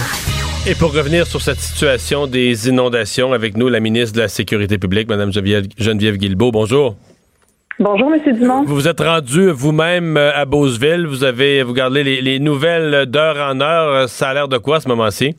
Et 0.68 0.74
pour 0.78 0.94
revenir 0.94 1.26
sur 1.26 1.40
cette 1.40 1.58
situation 1.58 2.26
des 2.26 2.68
inondations, 2.68 3.32
avec 3.32 3.56
nous 3.56 3.68
la 3.68 3.80
ministre 3.80 4.14
de 4.16 4.22
la 4.22 4.28
Sécurité 4.28 4.78
publique, 4.78 5.08
Mme 5.08 5.32
Geneviève, 5.32 5.64
Geneviève 5.76 6.16
Guilbeault. 6.18 6.52
Bonjour. 6.52 6.94
Bonjour, 7.80 8.12
M. 8.14 8.32
Dumont. 8.32 8.62
Vous 8.64 8.74
vous 8.74 8.86
êtes 8.86 9.00
rendu 9.00 9.50
vous-même 9.50 10.16
euh, 10.16 10.30
à 10.34 10.44
Beauceville. 10.44 11.06
Vous 11.06 11.24
avez 11.24 11.64
vous 11.64 11.74
gardez 11.74 12.04
les, 12.04 12.38
nouvelles 12.38 13.06
d'heure 13.06 13.36
en 13.36 13.60
heure. 13.60 14.08
Ça 14.08 14.28
a 14.28 14.34
l'air 14.34 14.48
de 14.48 14.58
quoi 14.58 14.76
à 14.76 14.80
ce 14.80 14.88
moment-ci? 14.88 15.36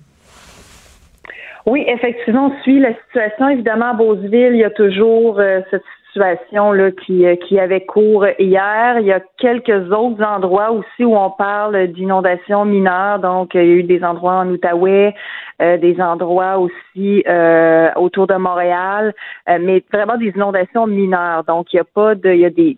Oui, 1.66 1.86
effectivement, 1.88 2.52
on 2.52 2.64
suit 2.64 2.80
la 2.80 2.94
situation. 3.08 3.50
Évidemment, 3.50 3.92
à 3.92 3.94
Beauceville, 3.94 4.52
il 4.54 4.60
y 4.60 4.66
a 4.66 4.70
toujours 4.72 5.40
euh, 5.40 5.62
cette 5.72 5.84
situation 6.16 6.72
là, 6.72 6.92
qui, 6.92 7.26
euh, 7.26 7.36
qui 7.36 7.60
avait 7.60 7.86
cours 7.86 8.26
hier. 8.40 9.00
Il 9.00 9.06
y 9.06 9.12
a 9.12 9.20
quelques 9.38 9.92
autres 9.92 10.24
endroits 10.24 10.72
aussi 10.72 11.04
où 11.04 11.16
on 11.16 11.30
parle 11.30 11.88
d'inondations 11.88 12.64
mineures. 12.66 13.20
Donc, 13.20 13.54
il 13.54 13.62
y 13.62 13.64
a 13.64 13.66
eu 13.66 13.84
des 13.84 14.04
endroits 14.04 14.36
en 14.36 14.50
Outaouais, 14.50 15.14
euh, 15.62 15.78
des 15.78 16.00
endroits 16.00 16.58
aussi 16.58 17.24
euh, 17.28 17.90
autour 17.96 18.28
de 18.28 18.36
Montréal, 18.36 19.14
mais 19.48 19.84
vraiment 19.92 20.18
des 20.18 20.32
inondations 20.36 20.88
mineures. 20.88 21.44
Donc, 21.44 21.74
il 21.74 21.78
y 21.78 21.80
a 21.80 21.84
pas 21.84 22.16
de, 22.16 22.32
il 22.32 22.40
y 22.40 22.46
a 22.46 22.50
des 22.50 22.78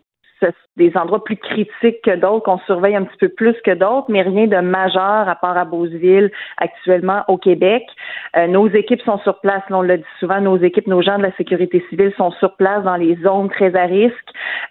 des 0.77 0.95
endroits 0.95 1.23
plus 1.23 1.37
critiques 1.37 2.01
que 2.03 2.15
d'autres, 2.15 2.45
qu'on 2.45 2.59
surveille 2.59 2.95
un 2.95 3.03
petit 3.03 3.17
peu 3.17 3.29
plus 3.29 3.55
que 3.65 3.71
d'autres, 3.71 4.05
mais 4.09 4.21
rien 4.21 4.47
de 4.47 4.57
majeur 4.57 5.27
à 5.27 5.35
part 5.35 5.57
à 5.57 5.65
Beauceville 5.65 6.31
actuellement 6.57 7.23
au 7.27 7.37
Québec. 7.37 7.83
Euh, 8.37 8.47
nos 8.47 8.67
équipes 8.69 9.01
sont 9.01 9.17
sur 9.19 9.39
place, 9.39 9.63
on 9.71 9.81
l'a 9.81 9.97
dit 9.97 10.03
souvent, 10.19 10.39
nos 10.39 10.57
équipes, 10.57 10.87
nos 10.87 11.01
gens 11.01 11.17
de 11.17 11.23
la 11.23 11.35
sécurité 11.35 11.83
civile 11.89 12.13
sont 12.15 12.31
sur 12.31 12.55
place 12.55 12.83
dans 12.83 12.95
les 12.95 13.15
zones 13.17 13.49
très 13.49 13.75
à 13.75 13.85
risque. 13.85 14.15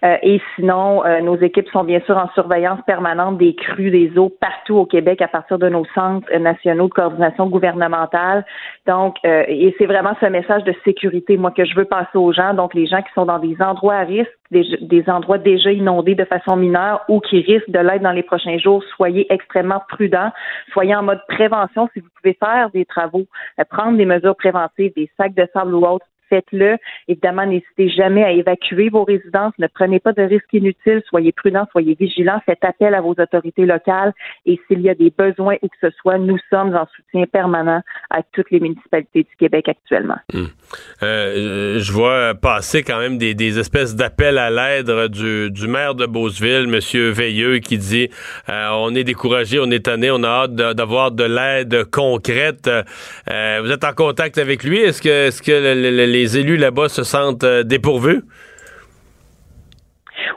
Euh, 0.03 0.15
et 0.21 0.41
sinon, 0.55 1.05
euh, 1.05 1.19
nos 1.21 1.35
équipes 1.35 1.67
sont 1.69 1.83
bien 1.83 1.99
sûr 2.05 2.17
en 2.17 2.29
surveillance 2.29 2.79
permanente 2.87 3.37
des 3.37 3.53
crues 3.55 3.91
des 3.91 4.17
eaux 4.17 4.29
partout 4.29 4.75
au 4.75 4.85
Québec 4.85 5.21
à 5.21 5.27
partir 5.27 5.59
de 5.59 5.67
nos 5.67 5.85
centres 5.93 6.33
nationaux 6.37 6.87
de 6.87 6.93
coordination 6.93 7.47
gouvernementale. 7.47 8.45
Donc, 8.85 9.17
et 9.23 9.75
c'est 9.77 9.85
vraiment 9.85 10.13
ce 10.21 10.27
message 10.27 10.63
de 10.63 10.73
sécurité, 10.85 11.37
moi, 11.37 11.51
que 11.51 11.65
je 11.65 11.75
veux 11.75 11.85
passer 11.85 12.17
aux 12.17 12.31
gens. 12.31 12.53
Donc, 12.53 12.73
les 12.73 12.87
gens 12.87 13.01
qui 13.01 13.11
sont 13.13 13.25
dans 13.25 13.39
des 13.39 13.57
endroits 13.61 13.95
à 13.95 14.03
risque, 14.03 14.31
des, 14.51 14.77
des 14.81 15.09
endroits 15.09 15.37
déjà 15.37 15.71
inondés 15.71 16.15
de 16.15 16.25
façon 16.25 16.55
mineure 16.55 17.03
ou 17.09 17.19
qui 17.19 17.41
risquent 17.41 17.69
de 17.69 17.79
l'être 17.79 18.01
dans 18.01 18.11
les 18.11 18.23
prochains 18.23 18.57
jours, 18.57 18.83
soyez 18.95 19.31
extrêmement 19.31 19.81
prudents. 19.89 20.31
Soyez 20.73 20.95
en 20.95 21.03
mode 21.03 21.21
prévention 21.27 21.89
si 21.93 21.99
vous 21.99 22.09
pouvez 22.21 22.33
faire 22.33 22.69
des 22.71 22.85
travaux, 22.85 23.25
euh, 23.59 23.63
prendre 23.69 23.97
des 23.97 24.05
mesures 24.05 24.35
préventives, 24.35 24.93
des 24.95 25.09
sacs 25.17 25.35
de 25.35 25.47
sable 25.53 25.73
ou 25.75 25.85
autres 25.85 26.05
faites-le. 26.29 26.77
Évidemment, 27.07 27.45
n'hésitez 27.45 27.89
jamais 27.89 28.23
à 28.23 28.31
évacuer 28.31 28.89
vos 28.89 29.03
résidences. 29.03 29.53
Ne 29.59 29.67
prenez 29.67 29.99
pas 29.99 30.13
de 30.13 30.21
risques 30.21 30.53
inutiles. 30.53 31.01
Soyez 31.09 31.31
prudents, 31.31 31.67
soyez 31.71 31.95
vigilants. 31.99 32.41
Faites 32.45 32.63
appel 32.63 32.93
à 32.93 33.01
vos 33.01 33.15
autorités 33.17 33.65
locales. 33.65 34.13
Et 34.45 34.59
s'il 34.67 34.81
y 34.81 34.89
a 34.89 34.95
des 34.95 35.11
besoins 35.15 35.55
où 35.61 35.67
que 35.67 35.77
ce 35.81 35.89
soit, 36.01 36.17
nous 36.17 36.37
sommes 36.49 36.75
en 36.75 36.87
soutien 36.95 37.25
permanent 37.25 37.81
à 38.09 38.21
toutes 38.23 38.51
les 38.51 38.59
municipalités 38.59 39.23
du 39.23 39.35
Québec 39.37 39.69
actuellement. 39.69 40.17
Hmm. 40.33 40.45
Euh, 41.03 41.79
je 41.79 41.91
vois 41.91 42.33
passer 42.35 42.83
quand 42.83 42.99
même 42.99 43.17
des, 43.17 43.59
espèces 43.59 43.95
d'appels 43.95 44.37
à 44.37 44.49
l'aide 44.49 44.89
du, 45.09 45.67
maire 45.67 45.95
de 45.95 46.05
Beauceville, 46.05 46.67
M. 46.73 47.11
Veilleux, 47.11 47.59
qui 47.59 47.77
dit 47.77 48.09
euh, 48.49 48.69
on 48.73 48.93
est 48.95 49.03
découragé, 49.03 49.59
on 49.59 49.71
est 49.71 49.85
tanné, 49.85 50.11
on 50.11 50.23
a 50.23 50.27
hâte 50.27 50.55
d'avoir 50.55 51.11
de, 51.11 51.23
l'aide 51.23 51.85
concrète. 51.85 52.67
Euh, 52.67 53.61
vous 53.63 53.71
êtes 53.71 53.83
en 53.83 53.93
contact 53.93 54.37
avec 54.37 54.63
lui? 54.63 54.79
Est-ce 54.79 55.01
que, 55.01 55.27
est 55.27 55.29
-ce 55.29 55.41
que 55.41 55.51
les 55.51 56.16
les 56.17 56.37
élus 56.37 56.57
là-bas 56.57 56.89
se 56.89 57.03
sentent 57.03 57.43
euh, 57.43 57.63
dépourvus? 57.63 58.21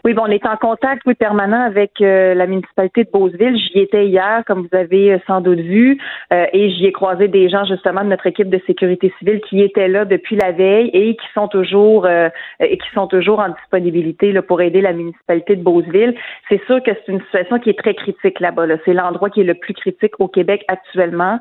Oui, 0.04 0.14
bon, 0.14 0.22
on 0.26 0.30
est 0.30 0.46
en 0.46 0.56
contact, 0.56 1.02
oui, 1.06 1.14
permanent 1.14 1.62
avec 1.62 2.00
euh, 2.00 2.34
la 2.34 2.46
municipalité 2.46 3.04
de 3.04 3.10
Beauceville. 3.10 3.56
J'y 3.56 3.80
étais 3.80 4.06
hier, 4.06 4.42
comme 4.46 4.62
vous 4.62 4.76
avez 4.76 5.14
euh, 5.14 5.18
sans 5.26 5.40
doute 5.40 5.60
vu, 5.60 5.98
euh, 6.32 6.46
et 6.52 6.70
j'y 6.70 6.86
ai 6.86 6.92
croisé 6.92 7.28
des 7.28 7.48
gens 7.48 7.64
justement 7.64 8.02
de 8.02 8.08
notre 8.08 8.26
équipe 8.26 8.48
de 8.48 8.60
sécurité 8.66 9.12
civile 9.18 9.40
qui 9.48 9.62
étaient 9.62 9.88
là 9.88 10.04
depuis 10.04 10.36
la 10.36 10.52
veille 10.52 10.90
et 10.92 11.16
qui 11.16 11.26
sont 11.34 11.48
toujours 11.48 12.06
et 12.08 12.78
qui 12.78 12.90
sont 12.94 13.06
toujours 13.06 13.40
en 13.40 13.48
disponibilité 13.48 14.32
là, 14.32 14.42
pour 14.42 14.60
aider 14.60 14.80
la 14.80 14.92
municipalité 14.92 15.56
de 15.56 15.62
Beauceville. 15.62 16.14
C'est 16.48 16.62
sûr 16.66 16.82
que 16.82 16.90
c'est 16.92 17.12
une 17.12 17.20
situation 17.22 17.58
qui 17.58 17.70
est 17.70 17.78
très 17.78 17.94
critique 17.94 18.40
là-bas. 18.40 18.66
Là. 18.66 18.76
C'est 18.84 18.92
l'endroit 18.92 19.30
qui 19.30 19.40
est 19.40 19.44
le 19.44 19.54
plus 19.54 19.74
critique 19.74 20.18
au 20.18 20.28
Québec 20.28 20.64
actuellement. 20.68 21.38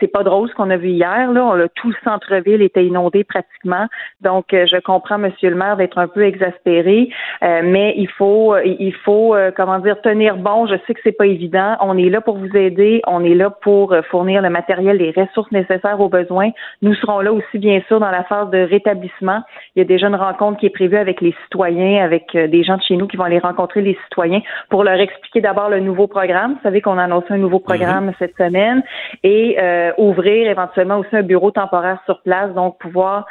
c'est 0.00 0.12
pas 0.12 0.22
drôle 0.22 0.48
ce 0.48 0.54
qu'on 0.54 0.70
a 0.70 0.76
vu 0.76 0.90
hier. 0.90 1.32
Là, 1.32 1.44
on 1.44 1.60
a, 1.60 1.68
tout 1.68 1.88
le 1.88 1.96
centre-ville 2.04 2.62
était 2.62 2.84
inondé 2.84 3.24
pratiquement. 3.24 3.86
Donc, 4.20 4.46
je 4.50 4.80
comprends, 4.80 5.18
Monsieur 5.18 5.50
le 5.50 5.56
maire, 5.56 5.76
d'être 5.76 5.98
un 5.98 6.08
peu 6.08 6.24
exaspéré, 6.24 7.08
mais 7.42 7.81
il 7.96 8.08
faut, 8.08 8.54
euh, 8.54 8.62
il 8.64 8.94
faut, 8.94 9.34
euh, 9.34 9.50
comment 9.54 9.78
dire, 9.78 10.00
tenir 10.00 10.36
bon. 10.36 10.66
Je 10.66 10.74
sais 10.86 10.94
que 10.94 11.00
c'est 11.02 11.16
pas 11.16 11.26
évident. 11.26 11.76
On 11.80 11.96
est 11.96 12.08
là 12.08 12.20
pour 12.20 12.36
vous 12.36 12.56
aider. 12.56 13.02
On 13.06 13.24
est 13.24 13.34
là 13.34 13.50
pour 13.50 13.92
euh, 13.92 14.02
fournir 14.02 14.42
le 14.42 14.50
matériel, 14.50 14.96
les 14.96 15.10
ressources 15.10 15.50
nécessaires 15.52 16.00
aux 16.00 16.08
besoins. 16.08 16.50
Nous 16.82 16.94
serons 16.94 17.20
là 17.20 17.32
aussi, 17.32 17.58
bien 17.58 17.80
sûr, 17.88 18.00
dans 18.00 18.10
la 18.10 18.24
phase 18.24 18.50
de 18.50 18.58
rétablissement. 18.58 19.42
Il 19.74 19.80
y 19.80 19.82
a 19.82 19.84
déjà 19.84 20.08
une 20.08 20.16
rencontre 20.16 20.58
qui 20.58 20.66
est 20.66 20.70
prévue 20.70 20.96
avec 20.96 21.20
les 21.20 21.34
citoyens, 21.44 22.04
avec 22.04 22.36
des 22.36 22.62
gens 22.64 22.76
de 22.76 22.82
chez 22.82 22.96
nous 22.96 23.06
qui 23.06 23.16
vont 23.16 23.24
aller 23.24 23.38
rencontrer 23.38 23.80
les 23.80 23.96
citoyens 24.04 24.40
pour 24.68 24.84
leur 24.84 25.00
expliquer 25.00 25.40
d'abord 25.40 25.68
le 25.68 25.80
nouveau 25.80 26.06
programme. 26.06 26.54
Vous 26.54 26.62
savez 26.62 26.80
qu'on 26.80 26.98
a 26.98 27.04
annoncé 27.04 27.28
un 27.30 27.38
nouveau 27.38 27.58
programme 27.58 28.06
mhm. 28.06 28.14
cette 28.18 28.36
semaine 28.36 28.82
et 29.22 29.58
ouvrir 29.98 30.50
éventuellement 30.50 30.98
aussi 30.98 31.14
un 31.14 31.22
bureau 31.22 31.50
temporaire 31.50 31.98
sur 32.06 32.20
place, 32.22 32.52
donc 32.54 32.78
pouvoir 32.78 33.26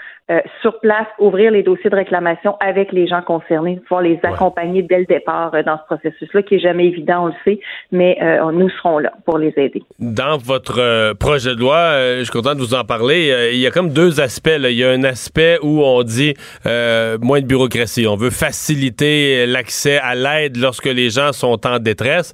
sur 0.62 0.80
place 0.80 1.08
ouvrir 1.20 1.52
les 1.52 1.64
dossiers 1.64 1.90
de 1.90 1.96
réclamation 1.96 2.56
avec 2.60 2.92
les 2.92 3.08
gens 3.08 3.22
concernés, 3.22 3.78
pouvoir 3.88 4.02
les 4.02 4.20
accompagner 4.34 4.82
dès 4.84 5.00
le 5.00 5.06
départ 5.06 5.54
euh, 5.54 5.64
dans 5.64 5.78
ce 5.78 5.96
processus-là, 5.96 6.44
qui 6.44 6.56
est 6.56 6.60
jamais 6.60 6.88
évident, 6.88 7.26
on 7.26 7.28
le 7.28 7.34
sait, 7.46 7.60
mais 7.92 8.18
euh, 8.22 8.52
nous 8.52 8.70
serons 8.70 9.00
là 9.00 9.12
pour 9.26 9.38
les 9.38 9.54
aider. 9.58 9.84
Dans 10.00 10.38
votre 10.38 10.80
euh, 10.80 11.14
projet 11.14 11.56
de 11.56 11.60
loi, 11.60 12.18
je 12.18 12.24
suis 12.24 12.32
content 12.32 12.56
de 12.56 12.60
vous 12.60 12.74
en 12.74 12.84
parler. 12.84 13.52
il 13.54 13.60
y 13.60 13.68
a 13.68 13.72
comme 13.72 13.90
deux 13.90 14.20
aspects. 14.20 14.50
Il 14.58 14.72
y 14.72 14.84
a 14.84 14.90
un 14.90 15.04
aspect 15.04 15.58
où 15.62 15.84
on 15.84 16.04
dit 16.04 16.34
moins 16.66 17.42
de 17.42 17.46
bureaucratie. 17.46 18.08
On 18.08 18.16
veut 18.16 18.30
faciliter 18.30 19.46
l'accès 19.46 20.00
à 20.00 20.16
l'aide 20.16 20.58
lorsque 20.58 20.86
les 20.86 21.10
gens 21.10 21.32
sont 21.32 21.66
en 21.68 21.80
détresse. 21.80 22.34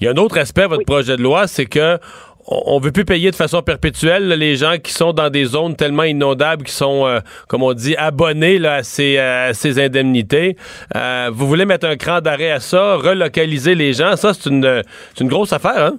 Il 0.00 0.04
y 0.04 0.08
a 0.08 0.12
un 0.12 0.16
autre 0.16 0.38
aspect 0.38 0.62
à 0.62 0.68
votre 0.68 0.84
projet 0.84 1.16
de 1.16 1.22
loi, 1.22 1.46
c'est 1.46 1.66
que 1.66 1.98
on 2.46 2.78
veut 2.78 2.92
plus 2.92 3.04
payer 3.04 3.30
de 3.30 3.36
façon 3.36 3.62
perpétuelle 3.62 4.28
les 4.28 4.56
gens 4.56 4.76
qui 4.82 4.92
sont 4.92 5.12
dans 5.12 5.30
des 5.30 5.44
zones 5.44 5.76
tellement 5.76 6.02
inondables, 6.02 6.64
qui 6.64 6.72
sont, 6.72 7.06
euh, 7.06 7.20
comme 7.48 7.62
on 7.62 7.72
dit, 7.72 7.96
abonnés 7.96 8.58
là, 8.58 8.74
à, 8.76 8.82
ces, 8.82 9.20
ces 9.52 9.82
indemnités. 9.82 10.56
Euh, 10.94 11.30
vous 11.32 11.46
voulez 11.46 11.64
mettre 11.64 11.86
un 11.86 11.96
cran 11.96 12.20
d'arrêt 12.20 12.50
à 12.50 12.60
ça, 12.60 12.96
relocaliser 12.96 13.74
les 13.74 13.92
gens. 13.92 14.16
Ça, 14.16 14.34
c'est 14.34 14.50
une, 14.50 14.82
une 15.20 15.28
grosse 15.28 15.52
affaire, 15.52 15.78
hein? 15.78 15.98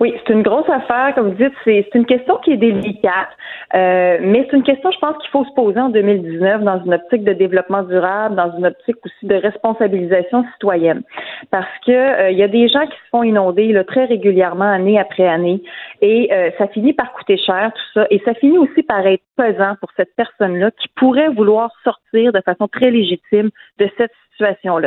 Oui, 0.00 0.14
c'est 0.26 0.32
une 0.32 0.42
grosse 0.42 0.68
affaire. 0.68 1.14
Comme 1.14 1.30
vous 1.30 1.44
dites, 1.44 1.54
c'est 1.64 1.94
une 1.94 2.06
question 2.06 2.38
qui 2.38 2.52
est 2.52 2.56
délicate, 2.56 3.28
euh, 3.74 4.18
mais 4.20 4.46
c'est 4.50 4.56
une 4.56 4.62
question, 4.62 4.90
je 4.90 4.98
pense, 4.98 5.16
qu'il 5.18 5.30
faut 5.30 5.44
se 5.44 5.52
poser 5.54 5.80
en 5.80 5.88
2019 5.88 6.62
dans 6.62 6.82
une 6.84 6.94
optique 6.94 7.24
de 7.24 7.32
développement 7.32 7.82
durable, 7.82 8.34
dans 8.34 8.56
une 8.56 8.66
optique 8.66 8.96
aussi 9.04 9.26
de 9.26 9.34
responsabilisation 9.36 10.44
citoyenne. 10.54 11.02
Parce 11.50 11.70
que 11.86 11.92
euh, 11.92 12.30
il 12.30 12.38
y 12.38 12.42
a 12.42 12.48
des 12.48 12.68
gens 12.68 12.86
qui 12.86 12.96
se 12.96 13.08
font 13.10 13.22
inonder 13.22 13.72
là, 13.72 13.84
très 13.84 14.04
régulièrement, 14.04 14.70
année 14.70 14.98
après 14.98 15.28
année, 15.28 15.62
et 16.00 16.32
euh, 16.32 16.50
ça 16.58 16.66
finit 16.68 16.92
par 16.92 17.12
coûter 17.12 17.36
cher, 17.36 17.72
tout 17.74 18.00
ça, 18.00 18.06
et 18.10 18.20
ça 18.24 18.34
finit 18.34 18.58
aussi 18.58 18.82
par 18.82 19.06
être 19.06 19.22
pesant 19.36 19.74
pour 19.80 19.90
cette 19.96 20.14
personne-là 20.16 20.70
qui 20.72 20.88
pourrait 20.96 21.28
vouloir 21.28 21.70
sortir 21.84 22.32
de 22.32 22.40
façon 22.40 22.68
très 22.68 22.90
légitime 22.90 23.50
de 23.78 23.88
cette 23.96 24.12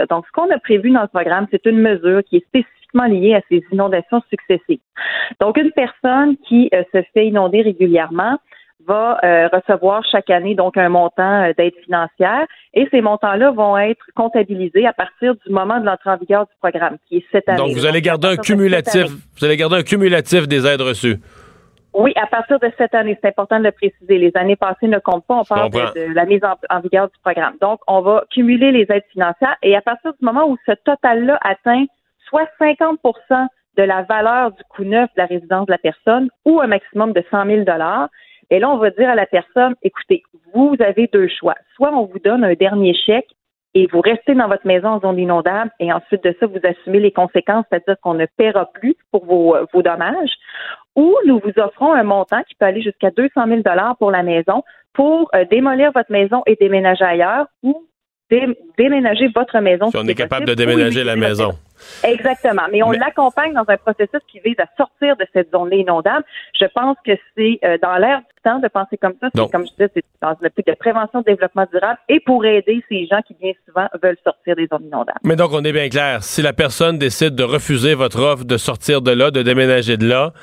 Donc, 0.10 0.26
ce 0.26 0.32
qu'on 0.34 0.50
a 0.52 0.60
prévu 0.60 0.92
dans 0.92 1.02
le 1.02 1.08
programme, 1.08 1.48
c'est 1.52 1.66
une 1.66 1.80
mesure 1.80 2.22
qui 2.24 2.38
est 2.38 2.46
spécifique 2.48 2.78
liées 3.06 3.36
à 3.36 3.42
ces 3.50 3.64
inondations 3.72 4.22
successives. 4.30 4.80
Donc, 5.40 5.58
une 5.58 5.72
personne 5.72 6.36
qui 6.48 6.70
euh, 6.74 6.84
se 6.94 7.04
fait 7.14 7.28
inonder 7.28 7.62
régulièrement 7.62 8.38
va 8.88 9.20
euh, 9.24 9.50
recevoir 9.52 10.04
chaque 10.10 10.30
année 10.30 10.56
donc 10.56 10.78
un 10.78 10.88
montant 10.88 11.44
euh, 11.44 11.52
d'aide 11.58 11.74
financière 11.84 12.46
et 12.74 12.88
ces 12.90 13.02
montants-là 13.02 13.52
vont 13.52 13.78
être 13.78 14.06
comptabilisés 14.16 14.86
à 14.86 14.94
partir 14.94 15.36
du 15.46 15.52
moment 15.52 15.80
de 15.80 15.86
l'entrée 15.86 16.12
en 16.12 16.18
vigueur 16.18 16.46
du 16.46 16.54
programme, 16.62 16.98
qui 17.08 17.18
est 17.18 17.26
cette 17.32 17.50
année. 17.50 17.58
Donc, 17.58 17.72
vous 17.72 17.86
allez 17.86 18.02
garder 18.02 18.30
un 18.30 18.38
cumulatif, 18.38 19.08
vous 19.38 19.46
allez 19.46 19.58
garder 19.58 19.78
un 19.78 19.84
cumulatif 19.84 20.48
des 20.48 20.66
aides 20.66 20.82
reçues. 20.82 21.18
Oui, 21.98 22.14
à 22.16 22.28
partir 22.28 22.60
de 22.60 22.72
cette 22.78 22.94
année, 22.94 23.18
c'est 23.20 23.30
important 23.30 23.58
de 23.58 23.64
le 23.64 23.72
préciser. 23.72 24.20
Les 24.20 24.32
années 24.36 24.56
passées 24.56 24.88
ne 24.88 25.00
comptent 25.00 25.26
pas. 25.26 25.40
On 25.40 25.44
parle 25.44 25.72
de, 25.72 26.14
la 26.14 26.26
mise 26.26 26.42
en, 26.44 26.80
vigueur 26.80 27.08
du 27.08 27.18
programme. 27.24 27.56
Donc, 27.60 27.80
on 27.88 28.02
va 28.02 28.24
cumuler 28.30 28.72
les 28.72 28.86
aides 28.90 29.06
financières 29.12 29.58
et 29.64 29.76
à 29.76 29.82
partir 29.82 30.12
du 30.14 30.24
moment 30.24 30.48
où 30.48 30.58
ce 30.68 30.74
total-là 30.74 31.40
atteint 31.42 31.86
soit 32.28 32.48
50% 32.62 33.48
de 33.78 33.84
la 33.84 34.04
valeur 34.04 34.52
du 34.52 34.62
coût 34.70 34.84
neuf 34.84 35.10
de 35.16 35.22
la 35.22 35.26
résidence 35.26 35.66
de 35.66 35.72
la 35.72 35.80
personne 35.80 36.30
ou 36.46 36.62
un 36.62 36.68
maximum 36.68 37.14
de 37.14 37.24
100 37.32 37.46
000 37.46 37.62
Et 38.52 38.60
là, 38.60 38.70
on 38.70 38.78
va 38.78 38.92
dire 38.92 39.10
à 39.10 39.16
la 39.16 39.26
personne, 39.26 39.74
écoutez, 39.82 40.22
vous 40.54 40.76
avez 40.80 41.08
deux 41.12 41.28
choix. 41.28 41.56
Soit 41.76 41.92
on 41.92 42.06
vous 42.06 42.20
donne 42.20 42.44
un 42.44 42.54
dernier 42.54 42.94
chèque 42.94 43.30
et 43.78 43.86
vous 43.92 44.02
restez 44.02 44.34
dans 44.34 44.48
votre 44.48 44.66
maison 44.66 44.88
en 44.88 45.00
zone 45.00 45.20
inondable 45.20 45.70
et 45.80 45.94
ensuite 45.94 46.24
de 46.24 46.36
ça, 46.40 46.48
vous 46.48 46.60
assumez 46.64 47.00
les 47.00 47.12
conséquences, 47.12 47.64
c'est-à-dire 47.70 47.96
qu'on 48.02 48.16
ne 48.16 48.26
paiera 48.26 48.66
plus 48.74 48.96
pour 49.12 49.24
vos, 49.24 49.56
vos 49.72 49.84
dommages, 49.84 50.34
ou 50.96 51.16
nous 51.28 51.40
vous 51.44 51.62
offrons 51.62 51.94
un 51.94 52.02
montant 52.02 52.42
qui 52.48 52.56
peut 52.56 52.66
aller 52.66 52.82
jusqu'à 52.82 53.12
200 53.12 53.46
000 53.48 53.62
pour 54.00 54.10
la 54.10 54.24
maison 54.24 54.64
pour 54.94 55.30
euh, 55.36 55.46
démolir 55.46 55.92
votre 55.94 56.12
maison 56.12 56.42
et 56.48 56.58
déménager 56.60 57.06
ailleurs 57.06 57.46
déménager 58.78 59.30
votre 59.34 59.60
maison. 59.60 59.90
Si 59.90 59.98
on 59.98 60.08
est 60.08 60.16
capable 60.16 60.46
de 60.46 60.54
déménager 60.54 61.04
la 61.04 61.16
maison. 61.16 61.58
Exactement. 62.04 62.64
Mais 62.72 62.84
on 62.84 62.92
l'accompagne 62.92 63.54
dans 63.54 63.66
un 63.68 63.78
processus 63.78 64.20
qui 64.28 64.40
vise 64.40 64.56
à 64.60 64.66
sortir 64.78 65.16
de 65.16 65.26
cette 65.34 65.52
zone 65.52 65.72
inondable. 65.72 66.26
Je 66.60 66.66
pense 66.66 66.98
que 67.06 67.12
c'est 67.36 67.60
euh, 67.64 67.78
dans 67.82 67.96
l'air 67.98 68.20
du 68.20 68.42
temps 68.44 68.60
de 68.60 68.68
penser 68.68 68.98
comme 68.98 69.14
ça. 69.22 69.30
C'est 69.34 69.52
comme 69.52 69.66
je 69.66 69.72
disais, 69.72 69.92
c'est 69.94 70.04
dans 70.22 70.36
une 70.42 70.48
optique 70.48 70.68
de 70.68 70.74
prévention, 70.74 71.20
de 71.20 71.26
développement 71.26 71.66
durable 71.72 72.00
et 72.10 72.20
pour 72.20 72.46
aider 72.46 72.84
ces 72.90 73.06
gens 73.06 73.22
qui 73.22 73.36
bien 73.40 73.54
souvent 73.68 73.88
veulent 74.02 74.18
sortir 74.24 74.56
des 74.56 74.68
zones 74.68 74.86
inondables. 74.86 75.20
Mais 75.24 75.36
donc 75.36 75.52
on 75.54 75.64
est 75.64 75.74
bien 75.74 75.90
clair. 75.90 76.24
Si 76.24 76.42
la 76.42 76.54
personne 76.54 76.98
décide 76.98 77.36
de 77.36 77.44
refuser 77.44 77.94
votre 77.94 78.22
offre 78.22 78.46
de 78.46 78.58
sortir 78.58 79.02
de 79.02 79.12
là, 79.12 79.32
de 79.32 79.44
déménager 79.44 79.98
de 79.98 80.08
là, 80.08 80.34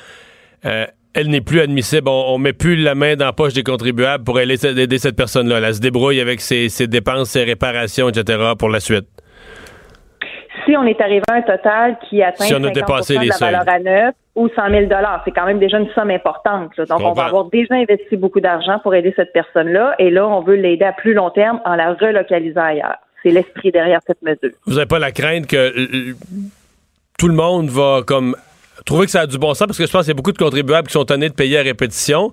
euh, 0.64 0.86
elle 1.14 1.28
n'est 1.28 1.40
plus 1.40 1.60
admissible. 1.60 2.08
On, 2.08 2.34
on 2.34 2.38
met 2.38 2.52
plus 2.52 2.76
la 2.76 2.94
main 2.94 3.16
dans 3.16 3.26
la 3.26 3.32
poche 3.32 3.54
des 3.54 3.62
contribuables 3.62 4.24
pour 4.24 4.38
aider, 4.40 4.66
aider 4.66 4.98
cette 4.98 5.16
personne-là. 5.16 5.60
Elle 5.62 5.74
se 5.74 5.80
débrouille 5.80 6.20
avec 6.20 6.40
ses, 6.40 6.68
ses 6.68 6.86
dépenses, 6.86 7.30
ses 7.30 7.44
réparations, 7.44 8.08
etc. 8.08 8.52
pour 8.58 8.68
la 8.68 8.80
suite. 8.80 9.06
Si 10.66 10.76
on 10.76 10.84
est 10.84 11.00
arrivé 11.00 11.22
à 11.30 11.34
un 11.34 11.42
total 11.42 11.98
qui 12.08 12.22
atteint 12.22 12.44
Si 12.44 12.54
on 12.54 12.64
a 12.64 12.68
50% 12.68 12.72
dépassé 12.72 13.18
de 13.18 13.28
la 13.28 13.34
seuils. 13.34 13.52
valeur 13.52 13.68
à 13.68 13.78
neuf 13.78 14.14
ou 14.34 14.48
100 14.48 14.70
000 14.70 14.86
c'est 15.24 15.30
quand 15.30 15.46
même 15.46 15.58
déjà 15.58 15.78
une 15.78 15.90
somme 15.94 16.10
importante. 16.10 16.76
là. 16.76 16.86
Donc, 16.86 17.00
on 17.00 17.12
va 17.12 17.26
avoir 17.26 17.44
déjà 17.44 17.74
investi 17.74 18.16
beaucoup 18.16 18.40
d'argent 18.40 18.78
pour 18.82 18.94
aider 18.94 19.12
cette 19.14 19.32
personne-là, 19.32 19.94
et 19.98 20.10
là, 20.10 20.26
on 20.26 20.40
veut 20.40 20.56
l'aider 20.56 20.84
à 20.84 20.92
plus 20.92 21.14
long 21.14 21.30
terme 21.30 21.60
en 21.64 21.76
la 21.76 21.92
relocalisant 21.92 22.62
ailleurs. 22.62 22.96
C'est 23.22 23.30
l'esprit 23.30 23.70
derrière 23.70 24.00
cette 24.06 24.22
mesure. 24.22 24.56
Vous 24.66 24.74
n'avez 24.74 24.86
pas 24.86 24.98
la 24.98 25.12
crainte 25.12 25.46
que 25.46 25.72
tout 27.18 27.28
le 27.28 27.34
monde 27.34 27.68
va 27.68 28.00
comme 28.04 28.34
trouver 28.84 29.06
que 29.06 29.12
ça 29.12 29.22
a 29.22 29.26
du 29.26 29.38
bon 29.38 29.54
sens 29.54 29.66
parce 29.66 29.78
que 29.78 29.86
je 29.86 29.90
pense 29.90 30.02
qu'il 30.02 30.10
y 30.10 30.12
a 30.12 30.14
beaucoup 30.14 30.32
de 30.32 30.38
contribuables 30.38 30.88
qui 30.88 30.92
sont 30.92 31.04
tannés 31.04 31.28
de 31.28 31.34
payer 31.34 31.58
à 31.58 31.62
répétition. 31.62 32.32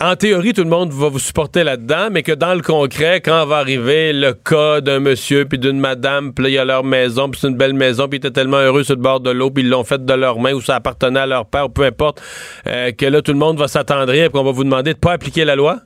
En 0.00 0.14
théorie, 0.14 0.52
tout 0.52 0.62
le 0.62 0.70
monde 0.70 0.92
va 0.92 1.08
vous 1.08 1.18
supporter 1.18 1.64
là-dedans, 1.64 2.08
mais 2.12 2.22
que 2.22 2.30
dans 2.30 2.54
le 2.54 2.60
concret, 2.60 3.20
quand 3.20 3.44
va 3.44 3.56
arriver 3.56 4.12
le 4.12 4.32
cas 4.32 4.80
d'un 4.80 5.00
monsieur 5.00 5.46
puis 5.46 5.58
d'une 5.58 5.80
madame, 5.80 6.32
puis 6.32 6.44
là, 6.44 6.48
il 6.48 6.52
y 6.52 6.58
a 6.58 6.64
leur 6.64 6.84
maison, 6.84 7.28
puis 7.28 7.40
c'est 7.40 7.48
une 7.48 7.56
belle 7.56 7.74
maison, 7.74 8.06
puis 8.06 8.18
ils 8.18 8.24
étaient 8.24 8.30
tellement 8.30 8.58
heureux 8.58 8.84
sur 8.84 8.94
le 8.94 9.00
bord 9.00 9.18
de 9.18 9.30
l'eau, 9.30 9.50
puis 9.50 9.64
ils 9.64 9.68
l'ont 9.68 9.82
fait 9.82 10.04
de 10.04 10.14
leurs 10.14 10.38
mains 10.38 10.52
ou 10.52 10.60
ça 10.60 10.76
appartenait 10.76 11.18
à 11.18 11.26
leur 11.26 11.46
père, 11.46 11.66
ou 11.66 11.68
peu 11.70 11.82
importe, 11.82 12.22
euh, 12.68 12.92
que 12.92 13.06
là, 13.06 13.20
tout 13.20 13.32
le 13.32 13.38
monde 13.38 13.58
va 13.58 13.66
s'attendrir 13.66 14.26
et 14.26 14.28
qu'on 14.28 14.44
va 14.44 14.52
vous 14.52 14.62
demander 14.62 14.94
de 14.94 14.98
pas 14.98 15.10
appliquer 15.10 15.44
la 15.44 15.56
loi? 15.56 15.80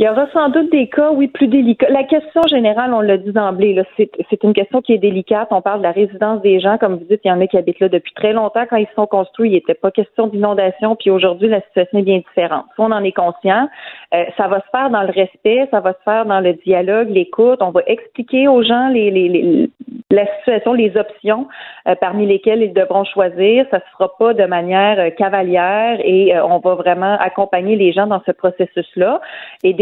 Il 0.00 0.06
y 0.06 0.08
aura 0.08 0.26
sans 0.32 0.48
doute 0.48 0.72
des 0.72 0.88
cas, 0.88 1.10
oui, 1.10 1.28
plus 1.28 1.46
délicats. 1.46 1.90
La 1.90 2.04
question 2.04 2.40
générale, 2.48 2.94
on 2.94 3.02
l'a 3.02 3.18
dit 3.18 3.32
d'emblée, 3.32 3.74
là, 3.74 3.82
c'est 3.98 4.10
c'est 4.30 4.42
une 4.44 4.54
question 4.54 4.80
qui 4.80 4.94
est 4.94 4.98
délicate. 4.98 5.48
On 5.50 5.60
parle 5.60 5.80
de 5.80 5.82
la 5.82 5.92
résidence 5.92 6.40
des 6.40 6.58
gens. 6.58 6.78
Comme 6.78 6.94
vous 6.96 7.04
dites, 7.04 7.20
il 7.22 7.28
y 7.28 7.30
en 7.30 7.38
a 7.38 7.46
qui 7.46 7.58
habitent 7.58 7.80
là 7.80 7.90
depuis 7.90 8.14
très 8.14 8.32
longtemps. 8.32 8.64
Quand 8.70 8.78
ils 8.78 8.88
sont 8.96 9.06
construits, 9.06 9.50
il 9.50 9.52
n'était 9.52 9.74
pas 9.74 9.90
question 9.90 10.28
d'inondation. 10.28 10.96
Puis 10.96 11.10
aujourd'hui, 11.10 11.48
la 11.48 11.60
situation 11.60 11.98
est 11.98 12.02
bien 12.02 12.16
différente. 12.16 12.64
Si 12.74 12.80
on 12.80 12.90
en 12.92 13.04
est 13.04 13.12
conscient, 13.12 13.68
euh, 14.14 14.24
ça 14.38 14.48
va 14.48 14.60
se 14.60 14.70
faire 14.72 14.88
dans 14.88 15.02
le 15.02 15.10
respect, 15.12 15.68
ça 15.70 15.80
va 15.80 15.92
se 15.92 16.02
faire 16.02 16.24
dans 16.24 16.40
le 16.40 16.54
dialogue, 16.54 17.10
l'écoute. 17.10 17.58
On 17.60 17.70
va 17.70 17.82
expliquer 17.86 18.48
aux 18.48 18.62
gens 18.62 18.88
les, 18.88 19.10
les, 19.10 19.28
les- 19.28 19.70
la 20.10 20.26
situation, 20.38 20.72
les 20.72 20.96
options 20.96 21.46
euh, 21.86 21.94
parmi 21.94 22.26
lesquelles 22.26 22.62
ils 22.62 22.72
devront 22.72 23.04
choisir. 23.04 23.66
Ça 23.70 23.78
se 23.80 23.84
fera 23.92 24.10
pas 24.18 24.34
de 24.34 24.44
manière 24.44 24.98
euh, 24.98 25.10
cavalière 25.10 25.98
et 26.02 26.34
euh, 26.34 26.44
on 26.44 26.58
va 26.58 26.74
vraiment 26.74 27.16
accompagner 27.20 27.76
les 27.76 27.92
gens 27.92 28.06
dans 28.06 28.20
ce 28.26 28.32
processus-là. 28.32 29.20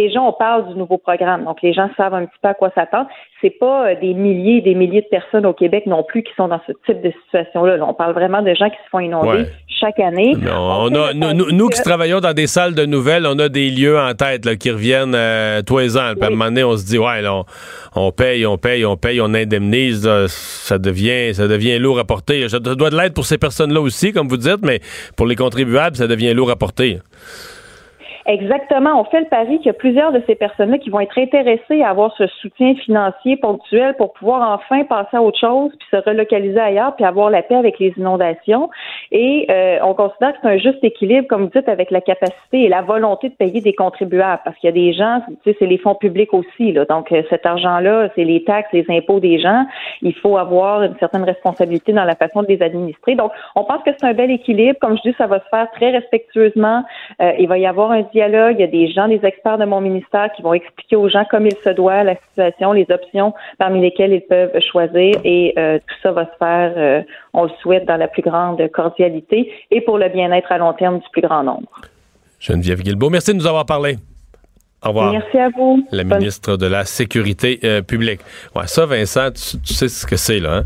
Déjà, 0.08 0.20
on 0.20 0.32
parle 0.32 0.68
du 0.68 0.74
nouveau 0.74 0.98
programme. 0.98 1.44
Donc, 1.44 1.62
les 1.62 1.72
gens 1.72 1.88
savent 1.96 2.14
un 2.14 2.26
petit 2.26 2.38
peu 2.42 2.48
à 2.48 2.54
quoi 2.54 2.70
s'attendre. 2.74 3.08
C'est 3.40 3.50
pas 3.58 3.88
euh, 3.90 3.94
des 4.00 4.14
milliers 4.14 4.56
et 4.58 4.60
des 4.62 4.74
milliers 4.74 5.02
de 5.02 5.06
personnes 5.08 5.46
au 5.46 5.52
Québec 5.52 5.84
non 5.86 6.02
plus 6.02 6.22
qui 6.24 6.32
sont 6.36 6.48
dans 6.48 6.60
ce 6.66 6.72
type 6.86 7.00
de 7.02 7.12
situation-là. 7.24 7.76
Là, 7.76 7.86
on 7.86 7.94
parle 7.94 8.12
vraiment 8.14 8.42
de 8.42 8.52
gens 8.54 8.68
qui 8.68 8.76
se 8.84 8.88
font 8.90 8.98
inonder 9.00 9.28
Ouais. 9.28 9.46
chaque 9.68 10.00
année. 10.00 10.34
On 10.52 10.92
a, 10.94 11.12
nous, 11.14 11.32
nous- 11.34 11.52
nous 11.52 11.68
qui 11.68 11.80
travaillons 11.82 12.20
dans 12.20 12.32
des 12.34 12.46
salles 12.48 12.74
de 12.74 12.84
nouvelles, 12.84 13.26
on 13.26 13.38
a 13.38 13.48
des 13.48 13.70
lieux 13.70 13.98
en 13.98 14.12
tête 14.14 14.44
là, 14.44 14.56
qui 14.56 14.70
reviennent 14.70 15.14
euh, 15.14 15.62
tous 15.62 15.78
les 15.78 15.96
ans. 15.96 16.12
Puis 16.14 16.24
à 16.24 16.26
un 16.26 16.30
moment 16.30 16.46
donné, 16.46 16.64
on 16.64 16.76
se 16.76 16.84
dit, 16.84 16.98
ouais, 16.98 17.22
là, 17.22 17.34
on, 17.34 17.44
on 17.94 18.10
paye, 18.12 18.44
on 18.46 18.58
paye, 18.58 18.84
on 18.84 18.96
paye, 18.96 19.20
on 19.20 19.32
indemnise. 19.34 20.04
là, 20.06 20.24
ça, 20.28 20.78
devient, 20.78 21.32
ça 21.34 21.46
devient 21.46 21.78
lourd 21.78 21.98
à 21.98 22.04
porter. 22.04 22.48
Ça 22.48 22.58
doit 22.58 22.90
de 22.90 22.96
l'aide 22.96 23.14
pour 23.14 23.24
ces 23.26 23.38
personnes-là 23.38 23.80
aussi, 23.80 24.12
comme 24.12 24.26
vous 24.28 24.36
dites, 24.36 24.62
mais 24.64 24.80
pour 25.16 25.26
les 25.26 25.36
contribuables, 25.36 25.96
ça 25.96 26.06
devient 26.08 26.34
lourd 26.34 26.50
à 26.50 26.56
porter. 26.56 26.98
Exactement. 28.28 29.00
On 29.00 29.04
fait 29.04 29.20
le 29.20 29.26
pari 29.26 29.56
qu'il 29.56 29.68
y 29.68 29.70
a 29.70 29.72
plusieurs 29.72 30.12
de 30.12 30.22
ces 30.26 30.34
personnes-là 30.34 30.76
qui 30.76 30.90
vont 30.90 31.00
être 31.00 31.16
intéressées 31.16 31.82
à 31.82 31.88
avoir 31.88 32.14
ce 32.18 32.26
soutien 32.26 32.74
financier 32.74 33.38
ponctuel 33.38 33.94
pour 33.96 34.12
pouvoir 34.12 34.52
enfin 34.52 34.84
passer 34.84 35.16
à 35.16 35.22
autre 35.22 35.38
chose, 35.38 35.72
puis 35.78 35.88
se 35.90 35.96
relocaliser 35.96 36.60
ailleurs, 36.60 36.94
puis 36.94 37.06
avoir 37.06 37.30
la 37.30 37.42
paix 37.42 37.54
avec 37.54 37.78
les 37.78 37.94
inondations. 37.96 38.68
Et 39.12 39.46
euh, 39.50 39.78
on 39.82 39.94
considère 39.94 40.34
que 40.34 40.38
c'est 40.42 40.48
un 40.48 40.58
juste 40.58 40.84
équilibre, 40.84 41.26
comme 41.26 41.44
vous 41.44 41.50
dites, 41.54 41.70
avec 41.70 41.90
la 41.90 42.02
capacité 42.02 42.64
et 42.64 42.68
la 42.68 42.82
volonté 42.82 43.30
de 43.30 43.34
payer 43.34 43.62
des 43.62 43.72
contribuables, 43.72 44.42
parce 44.44 44.58
qu'il 44.58 44.68
y 44.68 44.72
a 44.72 44.74
des 44.74 44.92
gens, 44.92 45.22
tu 45.26 45.50
sais, 45.50 45.56
c'est 45.58 45.66
les 45.66 45.78
fonds 45.78 45.94
publics 45.94 46.34
aussi, 46.34 46.72
là. 46.72 46.84
Donc 46.84 47.10
euh, 47.12 47.22
cet 47.30 47.46
argent-là, 47.46 48.10
c'est 48.14 48.24
les 48.24 48.44
taxes, 48.44 48.68
les 48.74 48.84
impôts 48.90 49.20
des 49.20 49.38
gens. 49.38 49.64
Il 50.02 50.14
faut 50.14 50.36
avoir 50.36 50.82
une 50.82 50.98
certaine 50.98 51.24
responsabilité 51.24 51.94
dans 51.94 52.04
la 52.04 52.14
façon 52.14 52.42
de 52.42 52.48
les 52.48 52.60
administrer. 52.60 53.14
Donc, 53.14 53.32
on 53.54 53.64
pense 53.64 53.82
que 53.84 53.90
c'est 53.98 54.06
un 54.06 54.12
bel 54.12 54.30
équilibre. 54.30 54.78
Comme 54.82 54.98
je 54.98 55.08
dis, 55.08 55.14
ça 55.16 55.26
va 55.26 55.38
se 55.38 55.48
faire 55.48 55.70
très 55.70 55.92
respectueusement. 55.92 56.84
Euh, 57.22 57.32
il 57.38 57.48
va 57.48 57.56
y 57.56 57.66
avoir 57.66 57.90
un. 57.92 58.02
Il 58.52 58.60
y 58.60 58.62
a 58.62 58.66
des 58.66 58.90
gens, 58.90 59.08
des 59.08 59.20
experts 59.24 59.58
de 59.58 59.64
mon 59.64 59.80
ministère 59.80 60.30
qui 60.34 60.42
vont 60.42 60.54
expliquer 60.54 60.96
aux 60.96 61.08
gens 61.08 61.24
comme 61.30 61.46
il 61.46 61.56
se 61.64 61.70
doit 61.70 62.02
la 62.04 62.16
situation, 62.28 62.72
les 62.72 62.86
options 62.90 63.34
parmi 63.58 63.80
lesquelles 63.80 64.12
ils 64.12 64.20
peuvent 64.22 64.58
choisir. 64.70 65.14
Et 65.24 65.54
euh, 65.58 65.78
tout 65.78 65.94
ça 66.02 66.12
va 66.12 66.24
se 66.24 66.36
faire, 66.38 66.72
euh, 66.76 67.02
on 67.32 67.44
le 67.44 67.50
souhaite, 67.62 67.84
dans 67.86 67.96
la 67.96 68.08
plus 68.08 68.22
grande 68.22 68.66
cordialité 68.72 69.52
et 69.70 69.80
pour 69.80 69.98
le 69.98 70.08
bien-être 70.08 70.50
à 70.50 70.58
long 70.58 70.72
terme 70.72 70.98
du 70.98 71.06
plus 71.12 71.22
grand 71.22 71.42
nombre. 71.42 71.68
Geneviève 72.40 72.82
Guilbeault, 72.82 73.10
merci 73.10 73.32
de 73.32 73.36
nous 73.38 73.46
avoir 73.46 73.66
parlé. 73.66 73.96
Au 74.84 74.88
revoir. 74.88 75.12
Merci 75.12 75.38
à 75.38 75.48
vous. 75.50 75.84
La 75.90 76.04
Bonne- 76.04 76.18
ministre 76.18 76.56
de 76.56 76.66
la 76.66 76.84
Sécurité 76.84 77.58
euh, 77.64 77.82
publique. 77.82 78.20
Ouais, 78.54 78.66
ça, 78.66 78.86
Vincent, 78.86 79.30
tu, 79.32 79.58
tu 79.60 79.74
sais 79.74 79.88
ce 79.88 80.06
que 80.06 80.16
c'est, 80.16 80.38
là. 80.38 80.58
Hein? 80.58 80.62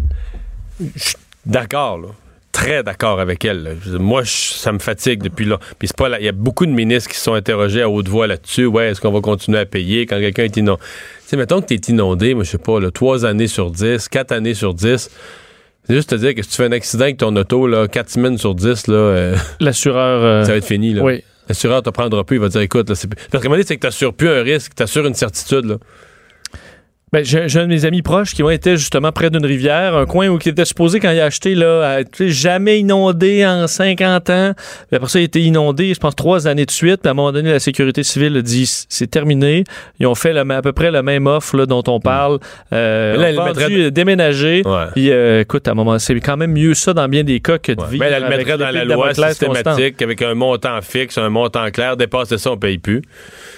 Je 0.81 1.03
suis 1.03 1.17
d'accord, 1.47 1.99
là. 1.99 2.09
Très 2.53 2.83
d'accord 2.83 3.19
avec 3.19 3.45
elle. 3.47 3.63
là. 3.63 3.71
Moi, 3.99 4.23
je- 4.25 4.31
ça 4.31 4.73
me 4.73 4.79
fatigue 4.79 5.23
depuis 5.23 5.47
là. 5.47 5.59
Puis 5.79 5.89
c'est 5.89 5.97
pas 5.97 6.09
là. 6.11 6.19
Il 6.21 6.25
y 6.27 6.29
a 6.29 6.33
beaucoup 6.33 6.67
de 6.67 6.71
ministres 6.71 7.11
qui 7.11 7.17
se 7.17 7.25
sont 7.25 7.33
interrogés 7.35 7.81
à 7.83 7.89
haute 7.89 8.09
voix 8.09 8.27
là-dessus. 8.27 8.67
Ouais, 8.67 8.91
est-ce 8.91 9.01
qu'on 9.01 9.11
va 9.11 9.21
continuer 9.23 9.59
à 9.59 9.65
payer 9.67 10.05
quand 10.07 10.19
quelqu'un 10.21 10.45
est 10.45 10.57
inondé? 10.59 10.81
Tu 10.83 11.29
sais, 11.29 11.37
mettons 11.39 11.63
que 11.63 11.67
tu 11.67 11.75
es 11.75 11.79
inondé, 11.89 12.35
moi, 12.35 12.45
je 12.45 12.51
sais 12.51 12.59
pas, 12.59 12.79
là, 12.79 12.91
trois 12.91 13.25
années 13.25 13.47
sur 13.47 13.71
dix, 13.71 14.07
quatre 14.09 14.33
années 14.33 14.53
sur 14.55 14.75
dix. 14.75 15.11
C'est 15.87 15.95
juste 15.95 16.11
te 16.11 16.15
dire 16.15 16.35
que 16.35 16.43
si 16.43 16.51
tu 16.51 16.57
fais 16.57 16.67
un 16.67 16.73
accident 16.73 17.05
avec 17.05 17.17
ton 17.17 17.35
auto, 17.35 17.67
là, 17.67 17.89
quatre 17.89 18.11
semaines 18.11 18.37
sur 18.39 18.55
dix, 18.55 18.87
là, 18.87 18.95
euh, 18.95 19.37
L'assureur. 19.61 20.23
euh, 20.23 20.45
ça 20.45 20.53
va 20.53 20.59
être 20.59 20.65
fini, 20.67 20.93
là. 20.93 21.03
Oui. 21.03 21.25
L'assureur 21.49 21.83
te 21.83 21.91
prendra 21.91 22.23
plus, 22.23 22.37
il 22.37 22.41
va 22.41 22.49
dire 22.49 22.61
écoute, 22.61 22.89
là, 22.89 22.95
c'est 22.95 23.09
Parce 23.31 23.43
donné, 23.43 23.63
c'est 23.65 23.77
que 23.77 23.81
t'assures 23.81 24.13
plus 24.15 24.29
un 24.29 24.43
risque, 24.43 24.75
t'assures 24.75 25.07
une 25.07 25.15
certitude, 25.15 25.65
là. 25.65 25.77
Ben, 27.15 27.23
j'ai 27.27 27.47
j'ai 27.47 27.59
un 27.61 27.65
de 27.65 27.69
mes 27.69 27.85
amis 27.85 28.01
proches 28.01 28.33
qui 28.33 28.43
ont 28.43 28.49
été 28.49 28.79
justement 28.79 29.13
près 29.13 29.29
d'une 29.29 29.45
rivière, 29.45 29.95
un 29.95 30.07
coin 30.07 30.29
où 30.29 30.39
il 30.43 30.49
était 30.49 30.65
supposé, 30.65 30.99
quand 30.99 31.11
il 31.11 31.21
a 31.21 31.27
acheté, 31.27 31.55
là, 31.55 31.97
à- 31.97 32.05
tu 32.05 32.11
sais, 32.15 32.29
jamais 32.31 32.79
inondé 32.81 33.45
en 33.47 33.67
50 33.67 34.31
ans. 34.31 34.53
Puis 34.89 34.97
après 34.97 35.09
ça, 35.11 35.19
il 35.19 35.23
a 35.23 35.25
été 35.27 35.43
inondé, 35.43 35.93
je 35.93 36.01
pense, 36.01 36.17
trois 36.17 36.49
années 36.49 36.65
de 36.65 36.71
suite. 36.71 37.03
Puis 37.03 37.09
à 37.09 37.11
un 37.11 37.15
moment 37.15 37.31
donné, 37.31 37.51
la 37.53 37.59
sécurité 37.61 38.03
civile 38.03 38.35
a 38.39 38.41
dit 38.41 38.65
c'est 38.89 39.11
terminé. 39.11 39.65
Ils 40.01 40.07
ont 40.07 40.15
fait 40.15 40.35
à 40.35 40.63
peu 40.63 40.73
près 40.73 40.91
la 40.91 41.03
même 41.03 41.27
offre 41.27 41.55
là, 41.59 41.67
dont 41.67 41.83
on 41.87 42.01
parle. 42.01 42.39
Euh, 42.73 43.13
Mais 43.13 43.19
là, 43.19 43.29
elle 43.29 43.37
vendu, 43.37 43.49
mettrait- 43.61 43.75
euh, 43.83 43.91
déménager. 43.91 44.63
Ouais. 44.65 44.87
Puis 44.95 45.11
euh, 45.11 45.43
écoute, 45.43 45.69
à 45.69 45.73
un 45.73 45.75
moment, 45.75 45.99
c'est 45.99 46.19
quand 46.19 46.39
même 46.39 46.53
mieux 46.53 46.73
ça 46.73 46.95
dans 46.95 47.09
bien 47.09 47.25
des 47.25 47.41
cas 47.41 47.59
que 47.59 47.73
de 47.73 47.85
vivre. 47.91 48.07
Ben, 48.07 48.11
elle 48.11 48.21
le 48.23 48.27
avec 48.29 48.39
mettrait 48.47 48.57
dans 48.57 48.71
la 48.71 48.85
loi 48.87 49.13
systématique 49.13 50.01
avec 50.01 50.23
un 50.23 50.33
montant 50.33 50.81
fixe, 50.81 51.19
un 51.19 51.29
montant 51.29 51.71
clair. 51.71 51.99
Dépasser 51.99 52.39
ça, 52.39 52.53
on 52.53 52.57
paye 52.57 52.79
plus. 52.79 53.03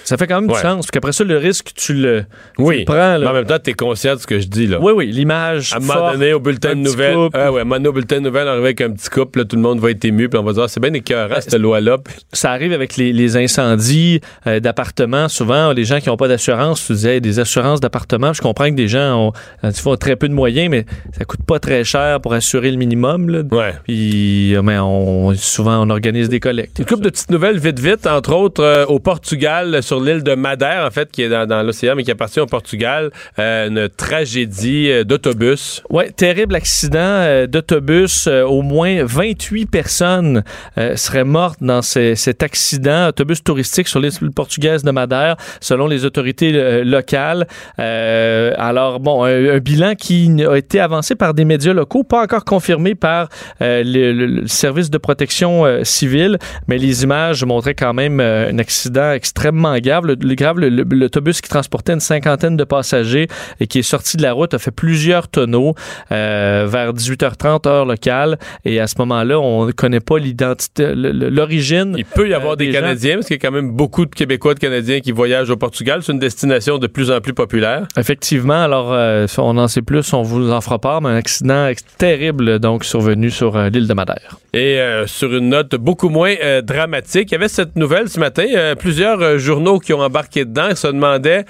Ça 0.03 0.17
fait 0.17 0.27
quand 0.27 0.41
même 0.41 0.51
Ouais. 0.51 0.57
du 0.57 0.61
sens. 0.61 0.87
Puis 0.87 0.91
qu'après 0.91 1.13
ça, 1.13 1.23
le 1.23 1.37
risque, 1.39 1.69
tu 1.77 1.95
le, 1.95 2.23
tu 2.57 2.63
Oui. 2.65 2.79
le 2.81 2.85
prends. 2.87 3.13
Mais 3.17 3.19
Là. 3.25 3.44
Même 3.45 3.59
temps, 3.59 3.63
tu 3.63 3.71
es 3.71 3.75
conscient 3.75 4.15
de 4.15 4.21
ce 4.21 4.27
que 4.27 4.39
je 4.41 4.47
dis, 4.47 4.67
là. 4.67 4.79
Oui, 4.81 4.93
oui, 4.95 5.07
l'image. 5.11 5.73
À 5.73 5.77
un 5.77 5.81
moment 5.81 5.93
forte, 5.95 6.13
donné, 6.15 6.33
au 6.33 6.41
bulletin 6.41 6.71
de 6.71 6.81
nouvelles, 6.81 7.17
ah 7.33 7.53
ouais, 7.53 7.59
à 7.59 7.63
un 7.63 7.65
moment 7.65 7.77
donné, 7.77 7.89
au 7.89 7.93
bulletin 7.93 8.17
de 8.17 8.21
nouvelles, 8.23 8.47
on 8.47 8.51
arrive 8.53 8.65
avec 8.65 8.81
un 8.81 8.91
petit 8.91 9.09
couple, 9.11 9.41
là, 9.41 9.45
tout 9.45 9.57
le 9.57 9.63
monde 9.63 9.81
va 9.81 9.91
être 9.91 10.05
ému, 10.05 10.29
puis 10.29 10.39
on 10.39 10.43
va 10.43 10.53
dire, 10.53 10.63
Ah, 10.65 10.69
c'est 10.69 10.81
bien 10.81 10.93
écœurant, 10.93 11.35
cette 11.41 11.55
loi-là. 11.55 11.99
Puis- 11.99 12.15
ça 12.33 12.51
arrive 12.51 12.73
avec 12.73 12.97
les, 12.97 13.13
les 13.13 13.37
incendies 13.37 14.21
euh, 14.47 14.61
d'appartements. 14.61 15.29
Souvent, 15.29 15.73
les 15.73 15.85
gens 15.85 16.01
qui 16.01 16.09
n'ont 16.09 16.17
pas 16.17 16.29
d'assurance, 16.29 16.87
tu 16.87 16.93
disais, 16.95 17.21
des 17.21 17.39
assurances 17.39 17.81
d'appartements. 17.81 18.33
Je 18.33 18.41
comprends 18.43 18.69
que 18.71 18.75
des 18.75 18.89
gens 18.89 19.29
ont, 19.29 19.33
euh, 19.65 19.73
tu 19.73 19.83
vois, 19.83 19.97
très 19.97 20.17
peu 20.17 20.29
de 20.29 20.35
moyens, 20.35 20.69
mais 20.71 20.87
ça 21.17 21.25
coûte 21.25 21.45
pas 21.47 21.59
très 21.59 21.85
cher 21.85 22.21
pour 22.21 22.33
assurer 22.33 22.71
le 22.71 22.77
minimum. 22.77 23.29
Là. 23.31 23.43
Ouais. 23.51 23.75
Puis, 23.85 24.55
euh, 24.57 24.63
mais 24.63 24.79
on, 24.79 25.35
souvent, 25.35 25.87
on 25.87 25.91
organise 25.91 26.29
des 26.29 26.41
collectes. 26.41 26.79
Une 26.79 26.85
couple 26.87 27.05
de 27.05 27.11
petites 27.11 27.31
nouvelles 27.31 27.59
vite 27.59 27.79
vite, 27.79 28.07
entre 28.07 28.35
autres 28.35 28.63
euh, 28.63 28.87
au 28.87 28.99
Portugal, 28.99 29.83
sur 29.83 30.01
l'île 30.01 30.23
de 30.23 30.35
Madère, 30.35 30.85
en 30.87 30.91
fait, 30.91 31.11
qui 31.11 31.23
est 31.23 31.29
dans, 31.29 31.47
dans 31.47 31.63
l'océan, 31.63 31.95
mais 31.97 32.03
qui 32.05 32.11
appartient 32.11 32.41
au 32.41 32.47
Portugal, 32.47 33.11
une 33.37 33.89
tragédie 33.89 34.91
euh, 34.91 35.05
d'autobus. 35.05 35.83
Ouais, 35.91 36.11
terrible 36.11 36.55
accident 36.55 36.99
euh, 37.01 37.47
d'autobus. 37.47 38.27
Euh, 38.27 38.45
au 38.45 38.63
moins 38.63 39.05
28 39.05 39.67
personnes 39.67 40.45
euh, 40.79 40.97
seraient 40.97 41.25
mortes 41.25 41.59
dans 41.61 41.83
ce- 41.83 42.15
cet 42.15 42.43
accident 42.43 43.09
autobus 43.09 43.43
touristique 43.43 43.89
sur 43.89 44.01
l'île 44.01 44.13
portugaise 44.35 44.83
de 44.85 44.91
Madère, 44.91 45.37
selon 45.61 45.87
les 45.87 46.05
autorités 46.05 46.53
euh, 46.55 46.85
locales. 46.85 47.47
Euh, 47.79 48.53
alors, 48.57 49.01
bon, 49.01 49.25
un, 49.25 49.59
bilan 49.59 49.95
qui 49.95 50.31
a 50.49 50.57
été 50.57 50.79
avancé 50.81 51.15
par 51.15 51.35
des 51.35 51.45
médias 51.45 51.73
locaux, 51.73 52.05
pas 52.05 52.23
encore 52.23 52.45
confirmé 52.45 52.95
par 52.95 53.29
euh, 53.63 53.83
le, 53.85 54.47
service 54.47 54.91
de 54.91 54.99
protection 54.99 55.65
euh, 55.65 55.83
civile, 55.85 56.39
mais 56.69 56.79
les 56.79 57.03
images 57.03 57.45
montraient 57.45 57.75
quand 57.75 57.95
même 57.95 58.21
euh, 58.21 58.51
un 58.51 58.59
accident 58.59 59.13
extrêmement 59.13 59.77
grave. 59.79 60.07
Le, 60.07 60.17
le 60.21 60.35
grave, 60.35 60.59
l'autobus 60.61 61.41
qui 61.41 61.49
transportait 61.49 61.95
une 61.95 62.01
cinquantaine 62.01 62.57
de 62.57 62.65
passagers 62.65 63.14
et 63.61 63.67
qui 63.67 63.81
est 63.81 63.83
sorti 63.83 64.17
de 64.17 64.23
la 64.23 64.33
route, 64.33 64.55
a 64.55 64.59
fait 64.59 64.71
plusieurs 64.71 65.29
tonneaux 65.29 65.75
euh, 66.13 66.67
vers 66.69 66.93
18h30 66.93 67.69
heure 67.69 67.85
locale. 67.85 68.39
Et 68.65 68.81
à 68.81 68.87
ce 68.87 68.95
moment-là, 68.99 69.39
on 69.39 69.67
ne 69.67 69.73
connaît 69.73 70.01
pas 70.01 70.19
l'identité, 70.19 70.93
l'origine. 70.95 71.95
Il 71.97 72.05
peut 72.05 72.29
y 72.29 72.35
avoir 72.35 72.55
euh, 72.55 72.57
des, 72.57 72.73
gens. 72.73 72.81
Canadiens, 72.81 73.15
parce 73.17 73.27
qu'il 73.27 73.37
y 73.37 73.39
a 73.39 73.43
quand 73.43 73.55
même 73.55 73.71
beaucoup 73.71 74.07
de 74.07 74.15
Québécois, 74.15 74.55
de 74.55 74.61
Canadiens 74.61 75.01
qui 75.01 75.13
voyagent 75.13 75.51
au 75.51 75.57
Portugal. 75.57 76.01
C'est 76.03 76.13
une 76.13 76.19
destination 76.19 76.79
de 76.79 76.87
plus 76.87 77.11
en 77.11 77.21
plus 77.21 77.35
populaire. 77.35 77.87
Effectivement, 77.97 78.63
alors 78.63 78.93
euh, 78.93 79.27
on 79.39 79.57
en 79.59 79.69
sait 79.69 79.83
plus, 79.83 80.13
on 80.13 80.23
vous 80.23 80.51
en 80.51 80.61
fera 80.61 80.79
part, 80.79 81.01
mais 81.01 81.11
un 81.11 81.17
accident 81.17 81.71
terrible 81.99 82.59
donc 82.59 82.85
survenu 82.85 83.31
sur 83.31 83.59
l'île 83.59 83.87
de 83.89 83.95
Madère. 83.95 84.39
Et 84.53 84.79
sur 85.07 85.35
une 85.35 85.49
note 85.49 85.75
beaucoup 85.75 86.09
moins 86.09 86.35
dramatique, 86.63 87.31
il 87.31 87.33
y 87.33 87.35
avait 87.35 87.49
cette 87.49 87.75
nouvelle 87.77 88.09
ce 88.09 88.21
matin, 88.21 88.45
plusieurs 88.79 89.39
journaux 89.39 89.81
qui 89.81 89.93
ont 89.93 90.01
embarqué 90.01 90.45
dedans 90.45 90.69
et 90.69 90.77
se 90.77 90.87
demandaient 90.87 91.45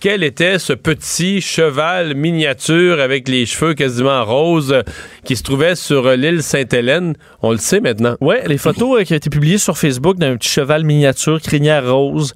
quel 0.00 0.22
était 0.22 0.58
ce 0.58 0.72
petit 0.72 0.89
cheval 0.98 2.14
miniature 2.14 3.00
avec 3.00 3.28
les 3.28 3.46
cheveux 3.46 3.74
quasiment 3.74 4.24
roses 4.24 4.72
euh, 4.72 4.82
qui 5.24 5.36
se 5.36 5.42
trouvait 5.42 5.74
sur 5.74 6.06
euh, 6.06 6.16
l'île 6.16 6.42
Sainte-Hélène. 6.42 7.14
On 7.42 7.52
le 7.52 7.58
sait 7.58 7.80
maintenant. 7.80 8.16
Ouais, 8.20 8.42
les 8.46 8.58
photos 8.58 9.00
euh, 9.00 9.04
qui 9.04 9.12
ont 9.12 9.16
été 9.16 9.30
publiées 9.30 9.58
sur 9.58 9.76
Facebook 9.78 10.16
d'un 10.18 10.36
petit 10.36 10.48
cheval 10.48 10.84
miniature 10.84 11.40
crinière 11.40 11.90
rose 11.90 12.34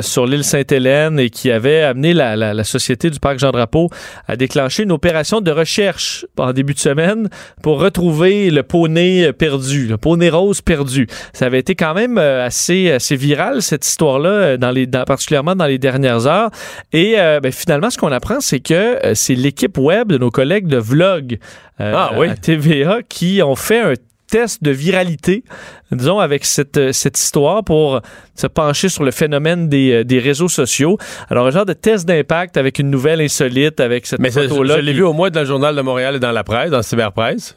sur 0.00 0.26
l'île 0.26 0.44
Sainte-Hélène 0.44 1.18
et 1.20 1.30
qui 1.30 1.50
avait 1.50 1.82
amené 1.82 2.14
la, 2.14 2.36
la- 2.36 2.54
la 2.54 2.64
société 2.64 3.10
du 3.10 3.18
parc 3.20 3.38
Jean-Drapeau 3.38 3.90
à 4.26 4.36
déclencher 4.36 4.82
une 4.84 4.92
opération 4.92 5.40
de 5.40 5.50
recherche 5.50 6.26
en 6.38 6.52
début 6.52 6.74
de 6.74 6.78
semaine 6.78 7.28
pour 7.62 7.80
retrouver 7.80 8.50
le 8.50 8.62
poney 8.62 9.32
perdu, 9.32 9.86
le 9.86 9.96
poney 9.96 10.28
rose 10.30 10.60
perdu. 10.60 11.06
Ça 11.32 11.46
avait 11.46 11.58
été 11.60 11.74
quand 11.74 11.94
même 11.94 12.18
assez, 12.18 12.90
assez 12.90 13.16
viral 13.16 13.62
cette 13.62 13.86
histoire-là, 13.86 14.56
dans 14.56 14.70
les, 14.70 14.86
dans- 14.86 15.04
particulièrement 15.04 15.54
dans 15.54 15.66
les 15.66 15.78
dernières 15.78 16.26
heures. 16.26 16.50
Et 16.92 17.14
euh, 17.18 17.40
ben, 17.40 17.52
finalement, 17.68 17.90
ce 17.90 17.98
qu'on 17.98 18.12
apprend, 18.12 18.40
c'est 18.40 18.60
que 18.60 18.72
euh, 19.04 19.12
c'est 19.14 19.34
l'équipe 19.34 19.76
web 19.76 20.08
de 20.08 20.16
nos 20.16 20.30
collègues 20.30 20.68
de 20.68 20.78
Vlog 20.78 21.36
euh, 21.82 21.92
Ah 21.94 22.12
oui. 22.16 22.30
à 22.30 22.34
TVA 22.34 23.00
qui 23.06 23.42
ont 23.42 23.56
fait 23.56 23.80
un 23.80 23.92
test 24.26 24.62
de 24.62 24.70
viralité, 24.70 25.44
disons, 25.92 26.18
avec 26.18 26.46
cette, 26.46 26.78
euh, 26.78 26.92
cette 26.92 27.18
histoire 27.18 27.62
pour 27.64 28.00
se 28.34 28.46
pencher 28.46 28.88
sur 28.88 29.04
le 29.04 29.10
phénomène 29.10 29.68
des, 29.68 30.02
des 30.02 30.18
réseaux 30.18 30.48
sociaux. 30.48 30.96
Alors, 31.28 31.46
un 31.46 31.50
genre 31.50 31.66
de 31.66 31.74
test 31.74 32.08
d'impact 32.08 32.56
avec 32.56 32.78
une 32.78 32.88
nouvelle 32.88 33.20
insolite, 33.20 33.80
avec 33.80 34.06
cette 34.06 34.18
Mais 34.20 34.30
ça, 34.30 34.44
je, 34.44 34.48
photo-là. 34.48 34.76
je 34.76 34.80
l'ai 34.80 34.94
vu 34.94 35.02
au 35.02 35.12
moins 35.12 35.28
dans 35.28 35.40
le 35.40 35.46
Journal 35.46 35.76
de 35.76 35.82
Montréal 35.82 36.16
et 36.16 36.20
dans 36.20 36.32
la 36.32 36.44
presse, 36.44 36.70
dans 36.70 36.78
la 36.78 36.82
cyberpresse. 36.82 37.54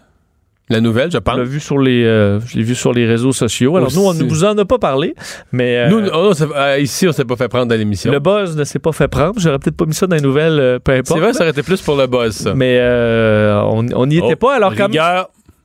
La 0.72 0.82
nouvelle, 0.82 1.12
je 1.12 1.18
pense. 1.18 1.36
On 1.36 1.38
l'a 1.38 1.44
vu 1.44 1.60
sur 1.60 1.78
les, 1.78 2.04
euh, 2.06 2.40
je 2.42 2.58
l'ai 2.58 2.64
vu 2.64 2.74
sur 2.76 2.94
les 2.94 3.06
réseaux 3.06 3.34
sociaux. 3.34 3.76
Alors, 3.78 3.92
nous, 3.94 4.02
on 4.06 4.14
ne 4.14 4.24
vous 4.24 4.44
en 4.44 4.58
a 4.58 4.66
pas 4.66 4.80
parlé, 4.80 5.14
mais. 5.52 5.78
euh, 5.78 5.90
Nous, 5.90 6.10
on 6.14 6.34
s'est- 6.34 6.46
euh, 6.56 6.80
ici, 6.80 7.08
on 7.08 7.12
s'est 7.12 7.26
pas 7.26 7.36
fait 7.36 7.48
prendre 7.50 7.68
dans 7.68 7.76
l'émission. 7.76 8.12
le 8.12 8.20
buzz 8.20 8.56
ne 8.58 8.64
s'est 8.64 8.80
pas 8.80 8.92
fait 8.92 9.08
prendre. 9.08 9.34
J'aurais 9.38 9.60
peut-être 9.60 9.78
pas 9.78 9.86
mis 9.86 9.94
ça 9.94 10.08
dans 10.08 10.16
les 10.16 10.22
nouvelles, 10.22 10.60
euh, 10.60 10.80
peu 10.80 10.94
importe. 10.94 11.08
C'est 11.20 11.24
vrai, 11.24 11.34
ça 11.34 11.42
aurait 11.42 11.52
été 11.52 11.64
plus 11.64 11.82
pour 11.82 11.96
le 11.96 12.08
buzz, 12.08 12.32
ça. 12.36 12.54
Mais 12.56 12.78
euh, 12.80 13.62
on 13.66 13.86
on 13.94 14.06
n'y 14.06 14.18
était 14.18 14.34
Oh, 14.34 14.36
pas. 14.38 14.56
Alors, 14.56 14.74
comme 14.76 14.92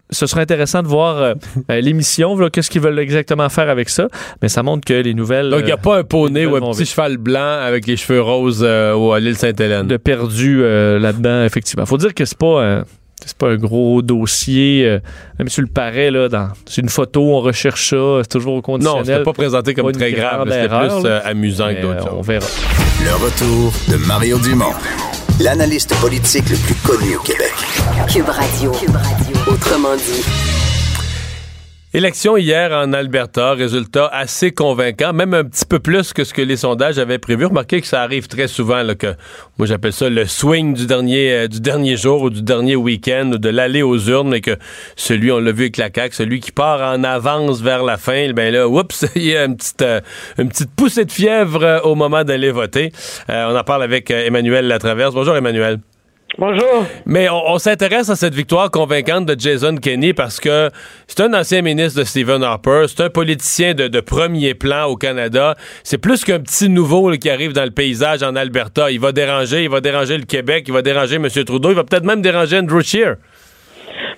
ce 0.09 0.27
serait 0.27 0.43
intéressant 0.43 0.85
de 0.85 0.87
voir 0.89 1.16
euh, 1.20 1.35
l'émission, 1.81 2.37
qu'est-ce 2.51 2.70
qu'ils 2.70 2.81
veulent 2.81 2.99
exactement 3.01 3.49
faire 3.49 3.69
avec 3.69 3.89
ça? 3.89 4.07
Mais 4.41 4.49
ça 4.49 4.62
montre 4.62 4.85
que 4.87 4.95
les 4.95 5.15
nouvelles. 5.15 5.51
Donc, 5.51 5.61
il 5.62 5.66
n'y 5.66 5.73
a 5.73 5.77
pas 5.77 5.99
un 5.99 6.05
poney 6.05 6.47
ou 6.47 6.55
un 6.55 6.61
petit 6.61 6.78
vite. 6.83 6.91
cheval 6.91 7.16
blanc 7.16 7.59
avec 7.61 7.89
les 7.89 7.97
cheveux 7.97 8.20
roses 8.20 8.62
euh, 8.62 9.11
à 9.11 9.19
l'île 9.19 9.37
Sainte-Hélène. 9.37 9.89
de 9.89 9.97
perdu 9.97 10.61
euh, 10.62 11.01
là-dedans, 11.01 11.43
effectivement. 11.45 11.87
Faut 11.87 11.99
dire 11.99 12.15
que 12.15 12.24
c'est 12.24 12.39
pas. 12.39 12.85
C'est 13.25 13.37
pas 13.37 13.49
un 13.49 13.57
gros 13.57 14.03
dossier, 14.03 14.85
euh, 14.87 14.99
même 15.39 15.49
si 15.49 15.61
le 15.61 15.67
paraît, 15.67 16.11
là, 16.11 16.29
dans, 16.29 16.49
c'est 16.67 16.81
une 16.83 16.89
photo, 16.89 17.23
on 17.37 17.41
recherche 17.41 17.91
ça, 17.91 18.21
c'est 18.23 18.29
toujours 18.29 18.55
au 18.55 18.57
Non, 18.57 18.63
conditionnel. 18.63 19.05
c'était 19.07 19.23
pas 19.23 19.33
présenté 19.33 19.75
comme 19.75 19.91
très 19.93 20.13
grave. 20.13 20.43
C'était 20.49 20.65
erreur, 20.65 20.95
plus 21.01 21.09
là. 21.09 21.11
euh, 21.11 21.21
amusant 21.31 21.67
Mais, 21.67 21.77
que 21.77 21.83
d'autres 21.83 22.07
euh, 22.09 22.19
on 22.19 22.23
verra. 22.23 22.47
Le 23.05 23.15
retour 23.25 23.73
de 23.89 23.97
Mario 24.07 24.39
Dumont, 24.39 24.73
l'analyste 25.41 25.95
politique 26.01 26.49
le 26.51 26.57
plus 26.57 26.75
connu 26.77 27.17
au 27.17 27.21
Québec. 27.21 27.53
Cube 28.13 28.29
Radio. 28.29 28.73
Autrement 29.49 29.97
dit. 29.97 30.66
Élection 31.97 32.36
hier 32.36 32.73
en 32.73 32.93
Alberta, 32.93 33.52
résultat 33.55 34.06
assez 34.12 34.52
convaincant, 34.52 35.14
même 35.14 35.32
un 35.32 35.44
petit 35.44 35.64
peu 35.64 35.78
plus 35.78 36.12
que 36.12 36.24
ce 36.24 36.35
que 36.35 36.43
les 36.43 36.59
sondages 36.59 36.98
avaient 36.98 37.16
prévu. 37.16 37.47
Remarquez 37.47 37.81
que 37.81 37.86
ça 37.86 38.02
arrive 38.02 38.28
très 38.28 38.48
souvent, 38.48 38.82
que 38.98 39.14
moi 39.56 39.66
j'appelle 39.66 39.94
ça 39.94 40.10
le 40.10 40.27
swing 40.27 40.74
du 40.74 40.85
dernier, 40.85 41.32
euh, 41.32 41.48
du 41.48 41.59
dernier 41.59 41.97
jour 41.97 42.20
ou 42.20 42.28
du 42.28 42.43
dernier 42.43 42.77
week-end 42.77 43.31
de 43.39 43.48
l'aller 43.48 43.81
aux 43.81 43.97
urnes, 43.97 44.28
mais 44.28 44.43
que 44.43 44.59
celui, 44.94 45.32
on 45.32 45.39
l'a 45.39 45.52
vu 45.52 45.70
avec 45.74 45.78
la 45.78 45.89
celui 46.10 46.40
qui 46.40 46.52
part 46.52 46.82
en 46.82 47.02
avance 47.02 47.62
vers 47.62 47.82
la 47.82 47.97
fin, 47.97 48.31
ben 48.35 48.52
là, 48.52 48.68
oups, 48.68 49.06
il 49.16 49.28
y 49.28 49.35
a 49.35 49.47
une 49.47 49.56
petite, 49.56 49.81
euh, 49.81 50.02
une 50.36 50.51
petite 50.51 50.73
poussée 50.77 51.06
de 51.06 51.12
fièvre 51.12 51.62
euh, 51.62 51.81
au 51.81 51.94
moment 51.94 52.24
d'aller 52.24 52.51
voter. 52.51 52.93
On 53.27 53.56
en 53.56 53.64
parle 53.64 53.82
avec 53.82 54.10
Emmanuel 54.10 54.68
Latraverse. 54.68 55.14
Bonjour 55.14 55.35
Emmanuel. 55.35 55.78
Bonjour. 56.39 56.85
Mais 57.07 57.31
on, 57.31 57.59
s'intéresse 57.59 58.11
à 58.11 58.17
cette 58.17 58.35
victoire 58.35 58.71
convaincante 58.71 59.25
de 59.25 59.41
Jason 59.41 59.77
Kenney 59.77 60.13
parce 60.13 60.39
que 60.39 60.71
c'est 61.07 61.21
un 61.21 61.33
ancien 61.33 61.63
ministre 61.63 62.01
de 62.01 62.05
Stephen 62.05 62.43
Harper, 62.43 62.85
c'est 62.89 63.05
un 63.05 63.09
politicien 63.09 63.73
de, 63.73 64.01
premier 64.01 64.53
plan 64.53 64.85
au 64.85 64.97
Canada. 64.97 65.57
C'est 65.83 65.97
plus 65.97 66.25
qu'un 66.25 66.41
petit 66.41 66.69
nouveau 66.69 67.11
qui 67.13 67.31
arrive 67.31 67.55
dans 67.55 67.65
le 67.65 67.71
paysage 67.71 68.23
en 68.23 68.37
Alberta. 68.37 68.91
Il 68.91 69.01
va 69.01 69.13
déranger, 69.13 69.65
il 69.65 69.71
va 69.71 69.81
déranger 69.81 70.19
le 70.19 70.25
Québec, 70.25 70.65
il 70.69 70.75
va 70.75 70.83
déranger 70.83 71.17
M. 71.17 71.27
Trudeau, 71.29 71.71
il 71.71 71.77
va 71.77 71.85
peut-être 71.85 72.05
même 72.05 72.21
déranger 72.21 72.59
Andrew 72.59 72.83
Scheer. 72.83 73.17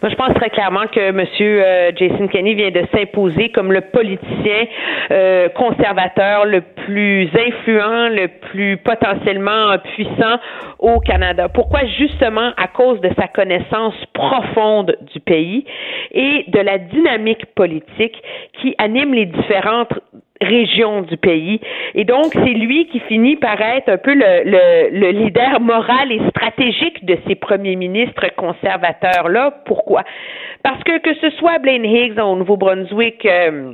Je 0.03 0.15
pense 0.15 0.33
très 0.35 0.51
clairement 0.51 0.87
que 0.87 1.01
M. 1.01 1.25
euh, 1.41 1.91
Jason 1.97 2.29
Kenney 2.29 2.55
vient 2.55 2.71
de 2.71 2.85
s'imposer 2.95 3.49
comme 3.51 3.73
le 3.73 3.81
politicien 3.81 4.67
euh, 5.11 5.49
conservateur 5.49 6.47
le 6.47 6.61
plus 6.61 7.29
influent, 7.35 8.09
le 8.09 8.29
plus 8.29 8.77
potentiellement 8.77 9.77
puissant 9.95 10.39
au 10.79 11.01
Canada. 11.01 11.49
Pourquoi? 11.49 11.81
Justement 11.99 12.53
à 12.57 12.69
cause 12.69 13.01
de 13.01 13.11
sa 13.19 13.27
connaissance 13.27 13.95
profonde 14.13 14.97
du 15.13 15.19
pays 15.19 15.65
et 16.13 16.45
de 16.47 16.61
la 16.61 16.79
dynamique 16.79 17.47
politique 17.57 18.23
qui 18.61 18.77
anime 18.79 19.15
les 19.15 19.27
différentes 19.27 19.93
régions 20.41 21.03
du 21.03 21.17
pays. 21.17 21.61
Et 21.95 22.05
donc, 22.05 22.27
c'est 22.33 22.55
lui 22.55 22.87
qui 22.87 23.01
finit 23.01 23.37
par 23.37 23.61
être 23.61 23.89
un 23.89 23.99
peu 23.99 24.15
le, 24.15 24.45
le, 24.45 24.99
le 24.99 25.11
leader 25.11 25.61
moral 25.61 26.13
et 26.13 26.21
stratégique 26.31 27.05
de 27.05 27.17
ces 27.27 27.35
premiers 27.35 27.77
ministres 27.77 28.27
conservateurs-là. 28.37 29.63
Pourquoi? 29.65 30.05
Parce 30.63 30.83
que 30.85 30.99
que 30.99 31.15
ce 31.15 31.31
soit 31.31 31.59
Blaine 31.59 31.85
Higgs 31.85 32.19
au 32.21 32.37
Nouveau-Brunswick, 32.37 33.25
euh, 33.25 33.73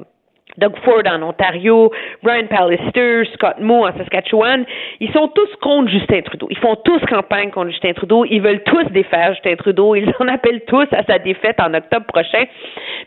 Doug 0.57 0.77
Ford 0.85 1.03
en 1.07 1.21
Ontario, 1.23 1.91
Brian 2.23 2.47
Pallister, 2.47 3.25
Scott 3.35 3.57
Moe 3.59 3.89
en 3.89 3.97
Saskatchewan, 3.99 4.65
ils 5.01 5.11
sont 5.13 5.27
tous 5.29 5.53
contre 5.61 5.91
Justin 5.91 6.23
Trudeau. 6.23 6.47
Ils 6.49 6.59
font 6.59 6.77
tous 6.85 7.01
campagne 7.07 7.51
contre 7.51 7.71
Justin 7.71 7.93
Trudeau. 7.93 8.25
Ils 8.25 8.41
veulent 8.41 8.63
tous 8.63 8.85
défaire 8.93 9.35
Justin 9.35 9.57
Trudeau. 9.57 9.97
Ils 9.97 10.13
en 10.21 10.29
appellent 10.29 10.65
tous 10.69 10.87
à 10.93 11.03
sa 11.05 11.19
défaite 11.19 11.59
en 11.61 11.75
octobre 11.75 12.07
prochain. 12.07 12.45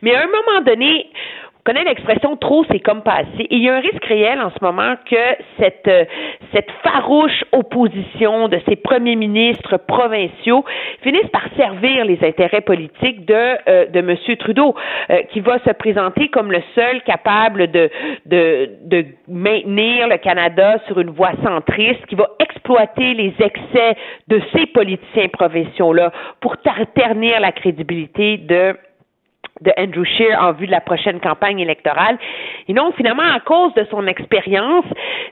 Mais 0.01 0.13
à 0.13 0.23
un 0.23 0.27
moment 0.27 0.61
donné, 0.65 1.09
on 1.46 1.46
connaît 1.67 1.83
l'expression 1.83 2.37
trop, 2.37 2.63
c'est 2.71 2.79
comme 2.79 3.01
passé. 3.01 3.27
Et 3.39 3.55
il 3.57 3.63
y 3.63 3.69
a 3.69 3.75
un 3.75 3.81
risque 3.81 4.05
réel 4.05 4.39
en 4.39 4.51
ce 4.51 4.63
moment 4.63 4.95
que 5.03 5.17
cette, 5.59 5.85
euh, 5.89 6.05
cette 6.53 6.71
farouche 6.81 7.43
opposition 7.51 8.47
de 8.47 8.57
ces 8.69 8.77
premiers 8.77 9.17
ministres 9.17 9.75
provinciaux 9.75 10.63
finisse 11.01 11.27
par 11.33 11.43
servir 11.57 12.05
les 12.05 12.19
intérêts 12.23 12.61
politiques 12.61 13.25
de, 13.25 13.57
euh, 13.67 13.85
de 13.87 13.99
M. 13.99 14.15
Trudeau, 14.37 14.75
euh, 15.09 15.23
qui 15.33 15.41
va 15.41 15.59
se 15.59 15.71
présenter 15.71 16.29
comme 16.29 16.53
le 16.53 16.61
seul 16.73 17.01
capable 17.01 17.69
de, 17.69 17.89
de, 18.25 18.69
de 18.85 19.05
maintenir 19.27 20.07
le 20.07 20.17
Canada 20.19 20.77
sur 20.87 21.01
une 21.01 21.09
voie 21.09 21.33
centriste, 21.43 22.05
qui 22.05 22.15
va 22.15 22.29
exploiter 22.39 23.13
les 23.13 23.33
excès 23.41 23.97
de 24.29 24.41
ces 24.55 24.67
politiciens 24.67 25.27
provinciaux-là 25.27 26.13
pour 26.39 26.55
ternir 26.95 27.41
la 27.41 27.51
crédibilité 27.51 28.37
de 28.37 28.73
de 29.61 29.71
Andrew 29.77 30.03
Scheer 30.05 30.37
en 30.39 30.53
vue 30.53 30.67
de 30.67 30.71
la 30.71 30.81
prochaine 30.81 31.19
campagne 31.19 31.59
électorale. 31.59 32.17
Et 32.67 32.73
donc, 32.73 32.95
finalement, 32.95 33.23
à 33.23 33.39
cause 33.39 33.73
de 33.75 33.85
son 33.89 34.05
expérience, 34.07 34.85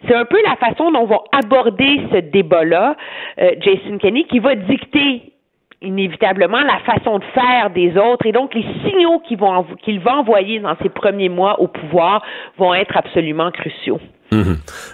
c'est 0.08 0.16
un 0.16 0.26
peu 0.26 0.42
la 0.44 0.56
façon 0.56 0.92
dont 0.92 1.06
va 1.06 1.20
aborder 1.32 2.02
ce 2.12 2.18
débat-là, 2.18 2.96
euh, 3.40 3.52
Jason 3.60 3.98
Kenney, 3.98 4.26
qui 4.26 4.40
va 4.40 4.56
dicter 4.56 5.34
inévitablement 5.82 6.62
la 6.62 6.80
façon 6.80 7.20
de 7.20 7.24
faire 7.34 7.70
des 7.70 7.98
autres 7.98 8.26
et 8.26 8.32
donc 8.32 8.54
les 8.54 8.66
signaux 8.84 9.20
qu'il 9.20 9.38
va, 9.38 9.64
va 10.04 10.18
envoyer 10.18 10.60
dans 10.60 10.76
ses 10.82 10.90
premiers 10.90 11.30
mois 11.30 11.60
au 11.60 11.68
pouvoir 11.68 12.24
vont 12.58 12.74
être 12.74 12.98
absolument 12.98 13.52
cruciaux. 13.52 14.00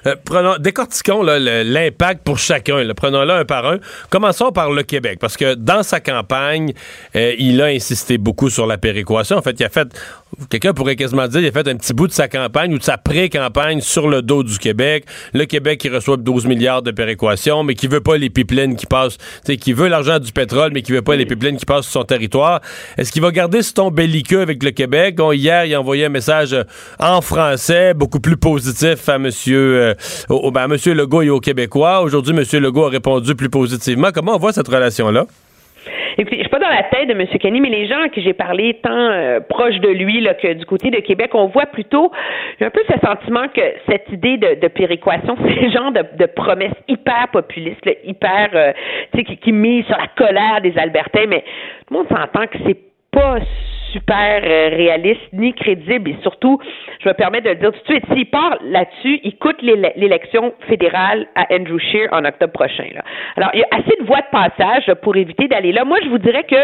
Euh, 0.05 0.57
décortiquons 0.59 1.23
l'impact 1.23 2.23
pour 2.23 2.37
chacun. 2.37 2.81
Prenons-le 2.95 3.31
un 3.31 3.45
par 3.45 3.65
un. 3.65 3.77
Commençons 4.09 4.51
par 4.51 4.71
le 4.71 4.83
Québec, 4.83 5.19
parce 5.19 5.37
que 5.37 5.53
dans 5.55 5.83
sa 5.83 5.99
campagne, 5.99 6.73
euh, 7.15 7.33
il 7.37 7.61
a 7.61 7.65
insisté 7.65 8.17
beaucoup 8.17 8.49
sur 8.49 8.67
la 8.67 8.77
péréquation. 8.77 9.37
En 9.37 9.41
fait, 9.41 9.59
il 9.59 9.63
a 9.63 9.69
fait, 9.69 9.87
quelqu'un 10.49 10.73
pourrait 10.73 10.95
quasiment 10.95 11.27
dire 11.27 11.39
qu'il 11.39 11.49
a 11.49 11.51
fait 11.51 11.67
un 11.67 11.75
petit 11.75 11.93
bout 11.93 12.07
de 12.07 12.13
sa 12.13 12.27
campagne 12.27 12.73
ou 12.73 12.77
de 12.77 12.83
sa 12.83 12.97
pré-campagne 12.97 13.81
sur 13.81 14.07
le 14.07 14.21
dos 14.21 14.43
du 14.43 14.57
Québec. 14.57 15.05
Le 15.33 15.45
Québec 15.45 15.79
qui 15.79 15.89
reçoit 15.89 16.17
12 16.17 16.45
milliards 16.45 16.81
de 16.81 16.91
péréquation, 16.91 17.63
mais 17.63 17.75
qui 17.75 17.87
veut 17.87 18.01
pas 18.01 18.17
les 18.17 18.29
pipelines 18.29 18.75
qui 18.75 18.85
passent, 18.85 19.17
qui 19.59 19.73
veut 19.73 19.87
l'argent 19.87 20.19
du 20.19 20.31
pétrole, 20.31 20.71
mais 20.73 20.81
qui 20.81 20.91
veut 20.91 21.01
pas 21.01 21.15
les 21.15 21.25
pipelines 21.25 21.57
qui 21.57 21.65
passent 21.65 21.85
sur 21.85 22.01
son 22.01 22.03
territoire. 22.03 22.61
Est-ce 22.97 23.11
qu'il 23.11 23.21
va 23.21 23.31
garder 23.31 23.61
ce 23.61 23.73
ton 23.73 23.91
belliqueux 23.91 24.41
avec 24.41 24.63
le 24.63 24.71
Québec? 24.71 25.19
hier, 25.33 25.65
il 25.65 25.73
a 25.73 25.79
envoyé 25.79 26.05
un 26.05 26.09
message 26.09 26.53
euh, 26.53 26.63
en 26.99 27.21
français, 27.21 27.93
beaucoup 27.93 28.19
plus 28.19 28.37
positif 28.37 29.07
à 29.09 29.17
monsieur, 29.17 29.95
euh, 30.29 30.51
ben, 30.51 30.67
monsieur 30.67 30.93
Legault 30.93 31.21
et 31.21 31.29
aux 31.29 31.39
Québécois. 31.39 32.01
Aujourd'hui, 32.01 32.33
monsieur 32.33 32.59
Legault 32.59 32.85
a 32.85 32.89
répondu 32.89 33.35
plus 33.35 33.49
positivement. 33.49 34.09
Comment 34.13 34.35
on 34.35 34.39
voit 34.39 34.53
cette 34.53 34.67
relation-là? 34.67 35.25
Écoutez, 36.17 36.37
je 36.37 36.41
suis 36.41 36.49
pas 36.49 36.59
dans 36.59 36.69
la 36.69 36.83
tête 36.83 37.07
de 37.07 37.13
M. 37.13 37.25
Kenny, 37.39 37.61
mais 37.61 37.69
les 37.69 37.87
gens 37.87 38.01
à 38.01 38.09
qui 38.09 38.21
j'ai 38.21 38.33
parlé, 38.33 38.79
tant 38.83 38.91
euh, 38.91 39.39
proches 39.39 39.79
de 39.79 39.89
lui 39.89 40.27
que 40.41 40.53
du 40.53 40.65
côté 40.65 40.89
de 40.91 40.99
Québec, 40.99 41.31
on 41.33 41.47
voit 41.47 41.65
plutôt 41.65 42.11
un 42.59 42.69
peu 42.69 42.81
ce 42.87 42.99
sentiment 43.05 43.47
que 43.47 43.61
cette 43.89 44.09
idée 44.11 44.37
de, 44.37 44.67
péréquation, 44.67 45.35
c'est 45.43 45.61
le 45.61 45.69
genre 45.69 45.91
de, 45.91 46.25
promesses 46.25 46.73
hyper 46.87 47.27
populistes, 47.31 47.89
hyper, 48.03 48.49
euh, 48.53 48.71
qui, 49.13 49.37
qui 49.37 49.51
mise 49.51 49.85
sur 49.85 49.97
la 49.97 50.07
colère 50.15 50.61
des 50.61 50.77
Albertains, 50.77 51.25
mais 51.27 51.43
tout 51.87 51.93
le 51.93 51.97
monde 51.97 52.07
s'entend 52.09 52.47
que 52.47 52.57
c'est 52.65 52.77
pas 53.11 53.39
super 53.91 54.41
euh, 54.43 54.69
réaliste 54.69 55.21
ni 55.33 55.53
crédible. 55.53 56.09
Et 56.09 56.17
surtout, 56.21 56.59
je 56.99 57.09
me 57.09 57.13
permets 57.13 57.41
de 57.41 57.49
le 57.49 57.55
dire 57.55 57.71
tout 57.71 57.79
de 57.79 57.85
suite, 57.85 58.05
s'il 58.13 58.29
part 58.29 58.57
là-dessus, 58.63 59.19
il 59.23 59.37
coûte 59.37 59.61
l'élection 59.61 60.53
fédérale 60.67 61.27
à 61.35 61.45
Andrew 61.53 61.79
Scheer 61.79 62.09
en 62.11 62.25
octobre 62.25 62.53
prochain. 62.53 62.87
Là. 62.93 63.01
Alors, 63.37 63.49
il 63.53 63.59
y 63.59 63.63
a 63.63 63.67
assez 63.71 63.95
de 63.99 64.05
voies 64.05 64.21
de 64.21 64.31
passage 64.31 64.93
pour 65.01 65.15
éviter 65.15 65.47
d'aller 65.47 65.71
là. 65.71 65.85
Moi, 65.85 65.97
je 66.03 66.09
vous 66.09 66.17
dirais 66.17 66.43
que 66.43 66.55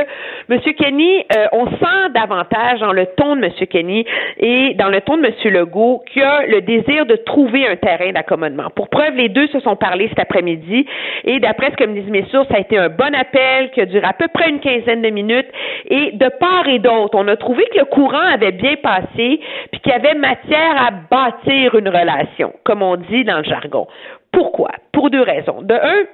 M. 0.49 0.60
Kenny, 0.78 1.26
euh, 1.36 1.45
on 1.52 1.68
sent 1.68 2.10
davantage 2.14 2.80
dans 2.80 2.94
le 2.94 3.06
ton 3.18 3.36
de 3.36 3.45
M. 3.45 3.52
Kenny 3.70 4.06
et 4.38 4.74
dans 4.76 4.90
le 4.90 5.02
ton 5.02 5.18
de 5.18 5.26
M. 5.26 5.34
Legault 5.54 6.04
qu'il 6.12 6.24
a 6.24 6.45
le 6.45 6.62
désir 6.62 7.06
de 7.06 7.16
trouver 7.16 7.68
un 7.68 7.76
terrain 7.76 8.12
d'accommodement. 8.12 8.70
Pour 8.76 8.90
preuve, 8.90 9.16
les 9.16 9.30
deux 9.30 9.48
se 9.48 9.60
sont 9.60 9.76
parlé 9.76 10.08
cet 10.10 10.20
après-midi 10.20 10.86
et 11.26 11.40
d'après 11.40 11.72
ce 11.72 11.76
que 11.78 11.86
me 11.86 11.99
disent 11.99 12.12
mes 12.12 12.26
sources, 12.26 12.48
ça 12.49 12.56
a 12.56 12.60
été 12.60 12.78
un 12.78 12.90
bon 12.90 13.14
appel 13.16 13.72
qui 13.72 13.82
a 13.82 13.86
duré 13.86 14.06
à 14.06 14.14
peu 14.14 14.28
près 14.34 14.49
une 14.49 14.60
quinzaine 14.60 15.02
de 15.02 15.10
minutes 15.10 15.48
et 15.90 16.12
de 16.12 16.30
part 16.40 16.68
et 16.68 16.80
d'autre, 16.80 17.16
on 17.18 17.27
a 17.27 17.35
trouvé 17.35 17.65
que 17.73 17.80
le 17.80 17.85
courant 17.85 18.27
avait 18.34 18.52
bien 18.52 18.76
passé, 18.76 19.39
puis 19.72 19.81
qu'il 19.81 19.91
y 19.91 19.95
avait 19.95 20.14
matière 20.14 20.81
à 20.81 20.91
bâtir 20.91 21.76
une 21.76 21.89
relation, 21.89 22.53
comme 22.64 22.84
on 22.84 22.95
dit 22.95 23.23
dans 23.23 23.38
le 23.38 23.44
jargon. 23.44 23.88
Pourquoi? 24.31 24.69
Pour 24.91 25.10
deux 25.10 25.22
raisons. 25.22 25.61
De 25.64 25.73
un, 25.73 26.06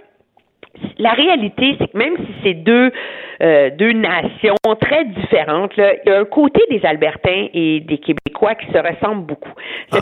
la 0.98 1.12
réalité, 1.12 1.76
c'est 1.80 1.92
que 1.92 1.98
même 1.98 2.16
si 2.18 2.34
c'est 2.44 2.54
deux, 2.54 2.92
euh, 3.44 3.70
deux 3.78 3.92
nations 3.92 4.56
très 4.80 5.06
différentes, 5.06 5.76
là, 5.76 5.94
il 6.06 6.10
y 6.10 6.16
a 6.16 6.20
un 6.20 6.26
côté 6.26 6.62
des 6.70 6.86
Albertains 6.86 7.48
et 7.54 7.82
des 7.82 7.98
Québécois 7.98 8.56
qui 8.56 8.68
se 8.68 8.78
ressemblent 8.78 9.26
beaucoup. 9.26 9.52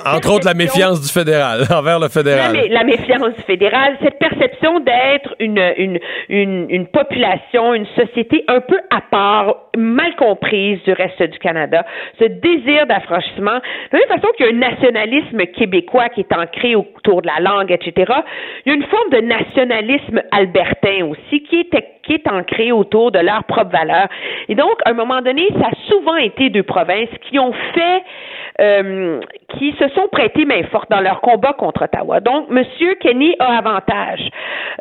entre 0.06 0.34
autres, 0.34 0.46
la 0.46 0.54
méfiance 0.54 1.02
du 1.02 1.12
fédéral, 1.12 1.64
envers 1.76 2.00
le 2.00 2.08
fédéral. 2.08 2.54
La, 2.56 2.68
la 2.68 2.84
méfiance 2.84 3.34
du 3.36 3.42
fédéral, 3.42 3.98
cette 4.04 4.20
perception 4.20 4.80
d'être 4.80 5.36
une, 5.40 5.60
une, 5.78 6.00
une, 6.30 6.68
une, 6.70 6.88
population, 6.88 7.74
une 7.74 7.88
société 7.96 8.44
un 8.48 8.62
peu 8.62 8.78
à 8.92 9.02
part, 9.02 9.56
mal 9.76 10.16
comprise 10.18 10.82
du 10.84 10.94
reste 10.94 11.24
du 11.24 11.40
Canada, 11.40 11.86
ce 12.20 12.26
désir 12.26 12.86
d'affranchissement, 12.86 13.56
de 13.56 13.98
la 13.98 14.00
même 14.00 14.20
façon 14.20 14.28
qu'il 14.38 14.46
y 14.46 14.50
a 14.50 14.52
un 14.52 14.72
nationalisme 14.72 15.46
québécois 15.58 16.10
qui 16.10 16.22
est 16.22 16.34
ancré 16.34 16.76
autour 16.76 17.22
de 17.22 17.28
la 17.28 17.40
langue, 17.40 17.72
etc., 17.72 18.14
il 18.66 18.70
y 18.70 18.72
a 18.72 18.76
une 18.76 18.86
forme 18.86 19.10
de 19.12 19.22
nationalisme 19.22 20.22
albertain 20.32 21.06
aussi, 21.06 21.42
qui 21.44 21.62
est, 21.62 22.02
qui 22.04 22.14
est 22.14 22.28
ancré 22.28 22.72
autour 22.72 23.12
de 23.12 23.20
propres 23.48 23.70
valeurs. 23.72 24.08
Et 24.50 24.56
donc, 24.56 24.74
à 24.86 24.92
un 24.92 24.94
moment 24.94 25.22
donné, 25.22 25.48
ça 25.60 25.68
a 25.68 25.90
souvent 25.90 26.16
été 26.18 26.50
deux 26.50 26.64
provinces 26.64 27.10
qui 27.30 27.40
ont 27.40 27.54
fait, 27.74 28.04
euh, 28.62 29.20
qui 29.58 29.74
se 29.80 29.88
sont 29.90 30.08
prêtées 30.12 30.46
main 30.46 30.64
forte 30.72 30.90
dans 30.90 31.02
leur 31.02 31.22
combat 31.22 31.54
contre 31.54 31.84
Ottawa. 31.84 32.20
Donc, 32.20 32.48
M. 32.50 32.64
Kenny 33.00 33.36
a 33.40 33.58
avantage 33.58 34.22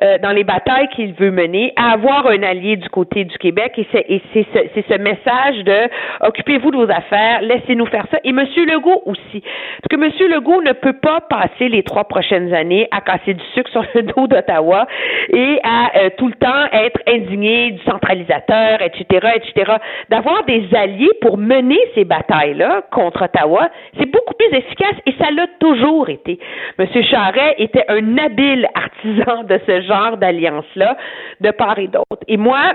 euh, 0.02 0.18
dans 0.18 0.30
les 0.30 0.44
batailles 0.44 0.88
qu'il 0.88 1.12
veut 1.14 1.30
mener 1.30 1.72
à 1.76 1.92
avoir 1.92 2.26
un 2.26 2.42
allié 2.42 2.76
du 2.76 2.88
côté 2.88 3.24
du 3.24 3.36
Québec 3.38 3.72
et 3.76 3.86
c'est 3.92 4.46
ce, 4.54 4.80
ce, 4.88 4.98
message 4.98 5.64
de 5.64 5.88
occupez-vous 6.26 6.70
de 6.70 6.76
vos 6.76 6.90
affaires, 6.90 7.40
laissez-nous 7.42 7.86
faire 7.86 8.06
ça. 8.10 8.18
Et 8.24 8.30
M. 8.30 8.44
Legault 8.56 9.02
aussi. 9.06 9.42
Parce 9.42 9.88
que 9.90 9.96
M. 9.96 10.30
Legault 10.30 10.62
ne 10.62 10.72
peut 10.72 10.92
pas 10.92 11.20
passer 11.22 11.68
les 11.68 11.82
trois 11.82 12.04
prochaines 12.04 12.52
années 12.54 12.88
à 12.90 13.00
casser 13.00 13.34
du 13.34 13.44
sucre 13.54 13.70
sur 13.70 13.84
le 13.94 14.02
dos 14.02 14.26
d'Ottawa 14.26 14.86
et 15.32 15.58
à 15.64 15.96
euh, 15.96 16.10
tout 16.16 16.28
le 16.28 16.34
temps 16.34 16.66
être 16.72 17.00
indigné 17.08 17.72
du 17.72 17.82
centralisateur, 17.82 18.82
etc., 18.82 19.28
etc. 19.36 19.72
D'avoir 20.10 20.44
des 20.44 20.68
alliés 20.74 21.10
pour 21.20 21.38
mener 21.38 21.78
ces 21.94 22.04
batailles-là 22.04 22.82
contre 22.90 23.24
Ottawa, 23.24 23.69
c'est 23.98 24.10
beaucoup 24.10 24.34
plus 24.34 24.56
efficace 24.56 24.96
et 25.06 25.14
ça 25.18 25.30
l'a 25.30 25.46
toujours 25.58 26.08
été. 26.08 26.38
M. 26.78 26.86
Charret 27.04 27.54
était 27.58 27.84
un 27.88 28.18
habile 28.18 28.68
artisan 28.74 29.44
de 29.44 29.60
ce 29.66 29.80
genre 29.82 30.16
d'alliance-là, 30.16 30.96
de 31.40 31.50
part 31.50 31.78
et 31.78 31.88
d'autre. 31.88 32.24
Et 32.28 32.36
moi, 32.36 32.74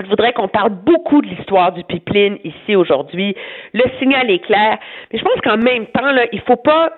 je 0.00 0.06
voudrais 0.06 0.32
qu'on 0.32 0.48
parle 0.48 0.70
beaucoup 0.70 1.22
de 1.22 1.26
l'histoire 1.26 1.72
du 1.72 1.84
pipeline 1.84 2.38
ici 2.44 2.74
aujourd'hui. 2.74 3.34
Le 3.72 3.84
signal 3.98 4.30
est 4.30 4.40
clair, 4.40 4.78
mais 5.12 5.18
je 5.18 5.24
pense 5.24 5.40
qu'en 5.42 5.58
même 5.58 5.86
temps, 5.86 6.10
il 6.32 6.40
faut 6.40 6.56
pas 6.56 6.92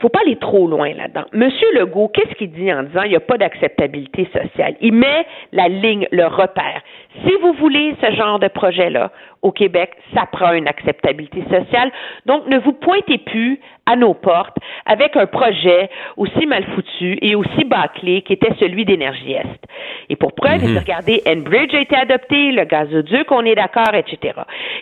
faut 0.00 0.08
pas 0.08 0.20
aller 0.24 0.36
trop 0.36 0.66
loin 0.66 0.92
là-dedans. 0.94 1.24
Monsieur 1.32 1.68
Legault, 1.74 2.08
qu'est-ce 2.08 2.34
qu'il 2.34 2.50
dit 2.50 2.72
en 2.72 2.84
disant 2.84 3.02
il 3.02 3.10
n'y 3.10 3.16
a 3.16 3.20
pas 3.20 3.36
d'acceptabilité 3.36 4.28
sociale? 4.32 4.74
Il 4.80 4.94
met 4.94 5.26
la 5.52 5.68
ligne, 5.68 6.06
le 6.10 6.26
repère. 6.26 6.82
Si 7.24 7.32
vous 7.42 7.52
voulez 7.54 7.94
ce 8.02 8.12
genre 8.14 8.38
de 8.38 8.48
projet-là 8.48 9.10
au 9.42 9.52
Québec, 9.52 9.92
ça 10.14 10.26
prend 10.26 10.52
une 10.52 10.68
acceptabilité 10.68 11.42
sociale. 11.42 11.92
Donc, 12.26 12.46
ne 12.48 12.58
vous 12.58 12.72
pointez 12.72 13.18
plus 13.18 13.60
à 13.86 13.96
nos 13.96 14.14
portes 14.14 14.56
avec 14.84 15.16
un 15.16 15.26
projet 15.26 15.88
aussi 16.16 16.46
mal 16.46 16.64
foutu 16.74 17.18
et 17.22 17.34
aussi 17.34 17.64
bâclé 17.64 18.22
qu'était 18.22 18.52
celui 18.58 18.84
d'Énergie 18.84 19.32
Est. 19.32 19.64
Et 20.10 20.16
pour 20.16 20.34
preuve, 20.34 20.64
mm 20.64 20.78
regardez, 20.78 21.22
Enbridge 21.26 21.74
a 21.74 21.80
été 21.80 21.96
adopté, 21.96 22.52
le 22.52 22.64
gazoduc, 22.64 23.30
on 23.30 23.44
est 23.44 23.54
d'accord, 23.54 23.94
etc. 23.94 24.34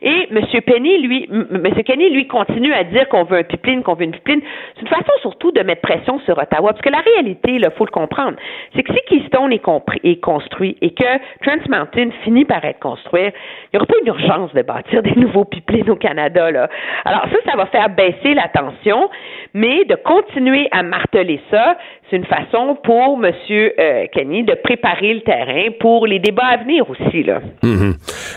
Et 0.02 0.28
M. 0.30 0.40
Penny, 0.62 0.98
lui, 0.98 1.28
M. 1.30 1.82
Kenny, 1.84 2.10
lui, 2.10 2.26
continue 2.26 2.72
à 2.72 2.84
dire 2.84 3.08
qu'on 3.08 3.24
veut 3.24 3.38
un 3.38 3.42
pipeline, 3.42 3.82
qu'on 3.82 3.94
veut 3.94 4.04
une 4.04 4.12
pipeline. 4.12 4.40
C'est 4.74 4.82
une 4.82 4.88
façon 4.88 5.12
surtout 5.20 5.52
de 5.52 5.62
mettre 5.62 5.82
pression 5.82 6.18
sur 6.20 6.38
Ottawa, 6.38 6.72
parce 6.72 6.82
que 6.82 6.90
la 6.90 7.00
réalité, 7.00 7.52
il 7.52 7.68
faut 7.76 7.84
le 7.84 7.90
comprendre, 7.90 8.36
c'est 8.74 8.82
que 8.82 8.92
si 8.92 9.00
Keystone 9.08 9.52
est, 9.52 9.62
est 10.04 10.20
construit 10.20 10.76
et 10.80 10.90
que 10.90 11.04
Trans 11.42 11.64
Mountain 11.68 12.10
finit 12.27 12.44
par 12.44 12.65
être 12.65 12.81
construit, 12.81 13.23
il 13.23 13.69
n'y 13.73 13.77
aura 13.78 13.86
pas 13.86 13.94
une 14.03 14.09
urgence 14.09 14.53
de 14.53 14.62
bâtir 14.62 15.03
des 15.09 15.15
nouveaux 15.15 15.44
pipelines 15.44 15.90
au 15.90 15.97
Canada. 15.97 16.51
Là. 16.51 16.69
Alors 17.05 17.23
ça, 17.31 17.51
ça 17.51 17.57
va 17.57 17.66
faire 17.66 17.89
baisser 17.89 18.35
la 18.35 18.48
tension, 18.48 19.09
mais 19.55 19.85
de 19.85 19.94
continuer 19.94 20.69
à 20.73 20.82
marteler 20.82 21.40
ça, 21.51 21.78
c'est 22.11 22.16
une 22.16 22.27
façon 22.27 22.77
pour 22.82 23.24
M. 23.24 23.32
Euh, 23.53 24.07
Kenny 24.12 24.44
de 24.44 24.55
préparer 24.55 25.15
le 25.15 25.20
terrain 25.20 25.70
pour 25.81 26.07
les 26.07 26.19
débats 26.19 26.47
à 26.47 26.57
venir 26.59 26.89
aussi. 26.90 27.24
Mm-hmm. 27.62 27.94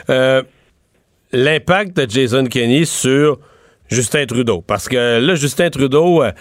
Euh, 0.10 0.42
l'impact 1.34 1.98
de 1.98 2.10
Jason 2.10 2.46
Kenney 2.46 2.86
sur 2.86 3.38
Justin 3.90 4.26
Trudeau. 4.26 4.64
Parce 4.66 4.88
que 4.88 5.20
là, 5.20 5.36
Justin 5.36 5.70
Trudeau, 5.70 6.24
euh, 6.24 6.32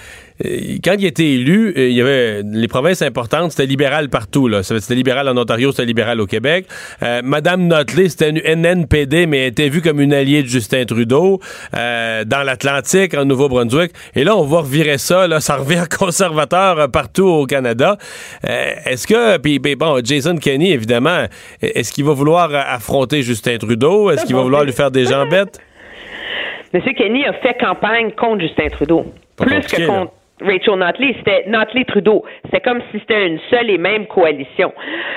quand 0.85 0.95
il 0.99 1.07
était 1.07 1.27
élu, 1.27 1.73
euh, 1.77 1.89
il 1.89 1.97
y 1.97 2.01
avait 2.01 2.43
les 2.43 2.69
provinces 2.69 3.03
importantes, 3.03 3.53
c'était 3.53 3.66
libéral 3.66 4.09
partout. 4.09 4.49
Là. 4.49 4.62
C'était 4.62 4.95
libéral 4.95 5.29
en 5.29 5.37
Ontario, 5.37 5.70
c'était 5.70 5.87
libéral 5.87 6.20
au 6.20 6.27
Québec. 6.27 6.66
Euh, 7.03 7.20
Madame 7.25 7.66
Notley, 7.66 8.09
c'était 8.09 8.31
une 8.31 8.39
NNPD, 8.39 9.27
mais 9.27 9.39
elle 9.39 9.49
était 9.49 9.69
vue 9.69 9.81
comme 9.81 10.01
une 10.01 10.12
alliée 10.12 10.43
de 10.43 10.49
Justin 10.49 10.85
Trudeau 10.85 11.41
dans 11.73 12.43
l'Atlantique, 12.45 13.15
en 13.15 13.25
Nouveau-Brunswick. 13.25 13.93
Et 14.15 14.25
là, 14.25 14.37
on 14.37 14.45
va 14.45 14.61
revirer 14.61 14.99
ça. 14.99 15.27
Là, 15.27 15.41
ça 15.41 15.57
revient 15.57 15.85
conservateur 15.99 16.91
partout 16.91 17.27
au 17.27 17.47
Canada. 17.47 17.97
est-ce 18.43 19.07
que, 19.07 19.37
puis 19.39 19.59
bon, 19.59 20.01
Jason 20.05 20.37
Kenney, 20.37 20.70
évidemment, 20.70 21.27
est-ce 21.61 21.93
qu'il 21.93 22.05
va 22.05 22.12
vouloir 22.12 22.51
affronter 22.55 23.23
Justin 23.23 23.59
Trudeau? 23.59 24.11
Est-ce 24.11 24.25
qu'il 24.25 24.37
va 24.37 24.43
vouloir 24.43 24.65
lui 24.65 24.73
faire 24.73 24.91
des 24.91 25.07
jambettes? 25.07 25.61
M. 26.73 26.81
Kenny 26.95 27.24
a 27.24 27.32
fait 27.35 27.59
campagne 27.59 28.12
contre 28.12 28.40
Justin 28.40 28.69
Trudeau. 28.69 29.05
plus 29.36 29.61
que 29.66 29.86
contre 29.86 30.12
Rachel 30.40 30.78
Notley, 30.78 31.15
c'était 31.19 31.45
Notley-Trudeau. 31.49 32.24
C'est 32.53 32.62
comme 32.62 32.81
si 32.90 33.01
c'était 33.01 33.27
une 33.27 33.40
seule 33.51 33.70
et 33.70 33.78
même 33.78 34.07
coalition. 34.07 34.73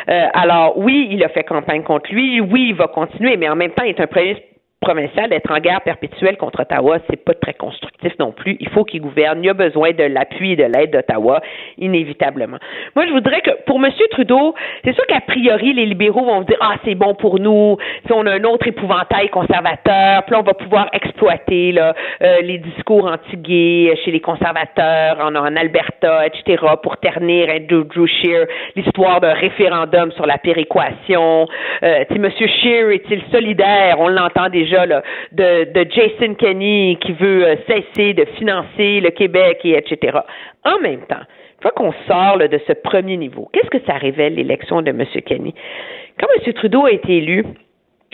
Euh, 0.09 0.25
alors, 0.33 0.77
oui, 0.77 1.09
il 1.11 1.23
a 1.23 1.29
fait 1.29 1.43
campagne 1.43 1.83
contre 1.83 2.11
lui. 2.11 2.41
Oui, 2.41 2.67
il 2.69 2.75
va 2.75 2.87
continuer, 2.87 3.37
mais 3.37 3.49
en 3.49 3.55
même 3.55 3.71
temps, 3.71 3.83
il 3.83 3.89
est 3.89 3.99
un 3.99 4.07
premier 4.07 4.37
provincial 4.81 5.29
d'être 5.29 5.51
en 5.51 5.59
guerre 5.59 5.81
perpétuelle 5.81 6.37
contre 6.37 6.61
Ottawa, 6.61 6.97
c'est 7.07 7.23
pas 7.23 7.35
très 7.35 7.53
constructif 7.53 8.13
non 8.17 8.31
plus. 8.31 8.57
Il 8.59 8.67
faut 8.69 8.83
qu'il 8.83 9.01
gouverne. 9.01 9.43
Il 9.43 9.49
a 9.49 9.53
besoin 9.53 9.91
de 9.91 10.03
l'appui 10.03 10.53
et 10.53 10.55
de 10.55 10.63
l'aide 10.63 10.91
d'Ottawa, 10.91 11.39
inévitablement. 11.77 12.57
Moi, 12.95 13.05
je 13.05 13.11
voudrais 13.11 13.41
que, 13.41 13.51
pour 13.67 13.77
M. 13.77 13.91
Trudeau, 14.09 14.55
c'est 14.83 14.93
sûr 14.93 15.05
qu'a 15.05 15.21
priori, 15.21 15.73
les 15.73 15.85
libéraux 15.85 16.25
vont 16.25 16.41
dire, 16.41 16.57
ah, 16.61 16.75
c'est 16.83 16.95
bon 16.95 17.13
pour 17.13 17.39
nous, 17.39 17.77
si 18.07 18.11
on 18.11 18.25
a 18.25 18.31
un 18.31 18.43
autre 18.43 18.67
épouvantail 18.67 19.29
conservateur, 19.29 20.23
puis 20.23 20.35
on 20.35 20.41
va 20.41 20.55
pouvoir 20.55 20.89
exploiter 20.93 21.73
là, 21.73 21.93
euh, 22.23 22.41
les 22.41 22.57
discours 22.57 23.05
anti-gays 23.05 23.95
chez 24.03 24.09
les 24.09 24.19
conservateurs 24.19 25.19
en, 25.21 25.35
en 25.35 25.55
Alberta, 25.55 26.25
etc., 26.25 26.57
pour 26.81 26.97
ternir 26.97 27.49
Andrew 27.49 27.83
Drew 27.83 28.07
Scheer, 28.07 28.47
l'histoire 28.75 29.21
d'un 29.21 29.33
référendum 29.33 30.11
sur 30.13 30.25
la 30.25 30.39
péréquation. 30.39 31.47
Euh, 31.83 32.03
M. 32.09 32.29
Scheer 32.31 32.89
est-il 32.89 33.21
solidaire? 33.31 33.97
On 33.99 34.07
l'entend 34.07 34.49
déjà 34.49 34.70
de, 34.71 35.89
Jason 35.89 36.33
Kenney 36.35 36.97
qui 37.01 37.13
veut 37.13 37.45
euh, 37.45 37.55
cesser 37.67 38.13
de 38.13 38.25
financer 38.37 38.99
le 38.99 39.09
Québec 39.09 39.59
et 39.63 39.77
etc. 39.77 40.19
En 40.65 40.79
même 40.79 41.01
temps, 41.07 41.15
une 41.17 41.61
fois 41.61 41.71
qu'on 41.71 41.93
sort 42.07 42.37
de 42.37 42.59
ce 42.67 42.73
premier 42.73 43.17
niveau, 43.17 43.49
qu'est-ce 43.53 43.69
que 43.69 43.83
ça 43.85 43.93
révèle 43.93 44.35
l'élection 44.35 44.81
de 44.81 44.89
M. 44.89 45.05
Kenney? 45.25 45.53
Quand 46.19 46.27
M. 46.45 46.53
Trudeau 46.53 46.85
a 46.85 46.91
été 46.91 47.17
élu, 47.17 47.45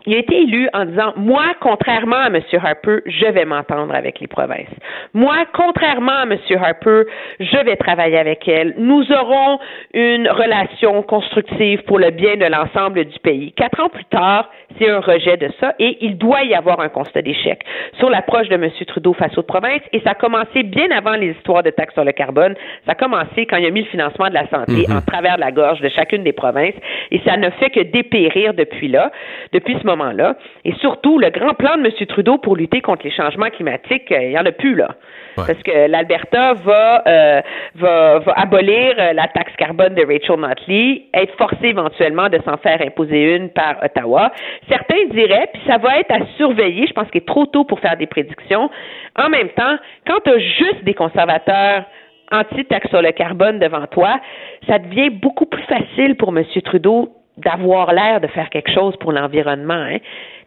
il 0.08 0.16
a 0.16 0.20
été 0.20 0.42
élu 0.42 0.70
en 0.74 0.86
disant 0.86 1.14
moi, 1.18 1.44
contrairement 1.60 2.16
à 2.16 2.28
M. 2.28 2.40
Harper, 2.64 3.00
je 3.06 3.26
vais 3.28 3.46
m'entendre 3.46 3.94
avec 3.94 4.20
les 4.20 4.28
provinces. 4.28 4.70
Moi, 5.14 5.36
contrairement 5.54 6.14
à 6.14 6.24
M. 6.24 6.38
Harper, 6.60 7.04
je 7.42 7.58
vais 7.66 7.76
travailler 7.76 8.18
avec 8.18 8.48
elle. 8.48 8.74
Nous 8.78 9.12
aurons 9.12 9.60
une 9.94 10.30
relation 10.30 11.04
constructive 11.04 11.84
pour 11.84 12.00
le 12.00 12.12
bien 12.12 12.38
de 12.38 12.46
l'ensemble 12.46 13.04
du 13.06 13.20
pays. 13.20 13.52
Quatre 13.52 13.82
ans 13.84 13.90
plus 13.90 14.06
tard, 14.06 14.50
c'est 14.80 14.90
un 14.90 15.00
rejet 15.02 15.38
de 15.38 15.50
ça 15.60 15.74
et 15.78 15.98
il 16.02 16.18
doit 16.18 16.44
y 16.44 16.56
avoir 16.56 16.80
un 16.80 16.90
constat 16.90 17.22
d'échec 17.22 17.60
sur 17.98 18.10
l'approche 18.10 18.48
de 18.48 18.56
M. 18.56 18.70
Trudeau 18.88 19.14
face 19.14 19.38
aux 19.38 19.44
provinces 19.44 19.82
et 19.92 20.00
ça 20.02 20.12
a 20.12 20.16
commencé 20.16 20.64
bien 20.64 20.90
avant 20.92 21.16
les 21.16 21.32
histoires 21.32 21.64
de 21.64 21.70
taxes 21.70 21.94
sur 21.96 22.06
le 22.06 22.14
carbone. 22.14 22.56
Ça 22.86 22.94
a 22.94 22.96
commencé 22.96 23.46
quand 23.46 23.58
il 23.58 23.66
a 23.66 23.72
mis 23.72 23.82
le 23.82 23.88
financement 23.88 24.30
de 24.30 24.34
la 24.34 24.48
santé 24.48 24.86
Mhm. 24.88 24.98
en 24.98 25.02
travers 25.02 25.36
de 25.36 25.42
la 25.42 25.52
gorge 25.52 25.82
de 25.82 25.90
chacune 25.90 26.24
des 26.24 26.32
provinces 26.34 26.76
et 27.12 27.20
ça 27.26 27.36
ne 27.38 27.50
fait 27.52 27.70
que 27.70 27.82
dépérir 27.82 28.54
depuis 28.54 28.88
là, 28.88 29.12
depuis 29.52 29.76
ce 29.82 29.86
moment-là. 29.98 30.36
Et 30.66 30.74
surtout, 30.76 31.20
le 31.20 31.30
grand 31.30 31.54
plan 31.54 31.78
de 31.78 31.86
M. 31.86 31.92
Trudeau 32.08 32.38
pour 32.38 32.56
lutter 32.56 32.82
contre 32.82 33.04
les 33.06 33.12
changements 33.12 33.50
climatiques, 33.50 34.12
euh, 34.12 34.22
il 34.22 34.30
n'y 34.30 34.40
en 34.40 34.46
a 34.46 34.52
plus 34.52 34.76
là. 34.76 34.96
Parce 35.36 35.62
que 35.62 35.88
l'Alberta 35.88 36.54
va, 36.54 37.04
euh, 37.08 37.42
va, 37.76 38.20
va 38.20 38.34
abolir 38.34 38.96
euh, 38.98 39.14
la 39.14 39.28
taxe 39.28 39.54
carbone 39.58 39.94
de 39.94 40.02
Rachel 40.02 40.40
Notley, 40.40 41.04
être 41.14 41.36
forcé 41.38 41.68
éventuellement 41.68 42.28
de 42.30 42.40
s'en 42.44 42.58
faire 42.58 42.82
imposer 42.82 43.36
une 43.36 43.50
par 43.50 43.76
Ottawa. 43.84 44.32
Certains 44.68 45.06
diraient, 45.12 45.50
puis 45.54 45.62
ça 45.68 45.78
va 45.78 46.00
être 46.00 46.12
à 46.12 46.26
surveiller, 46.38 46.88
je 46.88 46.94
pense 46.94 47.08
qu'il 47.12 47.22
est 47.22 47.28
trop 47.28 47.46
tôt 47.46 47.66
pour 47.66 47.80
faire 47.80 47.98
des 47.98 48.08
prédictions. 48.08 48.70
En 49.16 49.30
même 49.30 49.50
temps, 49.50 49.78
quand 50.08 50.20
tu 50.24 50.32
as 50.32 50.40
juste 50.40 50.84
des 50.84 50.96
conservateurs 50.96 51.84
anti-taxe 52.32 52.90
sur 52.90 53.02
le 53.02 53.12
carbone 53.12 53.60
devant 53.60 53.86
toi, 53.88 54.20
ça 54.68 54.80
devient 54.80 55.10
beaucoup 55.10 55.46
plus 55.46 55.64
facile 55.64 56.16
pour 56.16 56.36
M. 56.36 56.44
Trudeau 56.64 57.14
d'avoir 57.38 57.94
l'air 57.94 58.22
de 58.22 58.28
faire 58.28 58.50
quelque 58.50 58.72
chose 58.74 58.96
pour 59.00 59.12
l'environnement. 59.12 59.74
hein. 59.74 59.98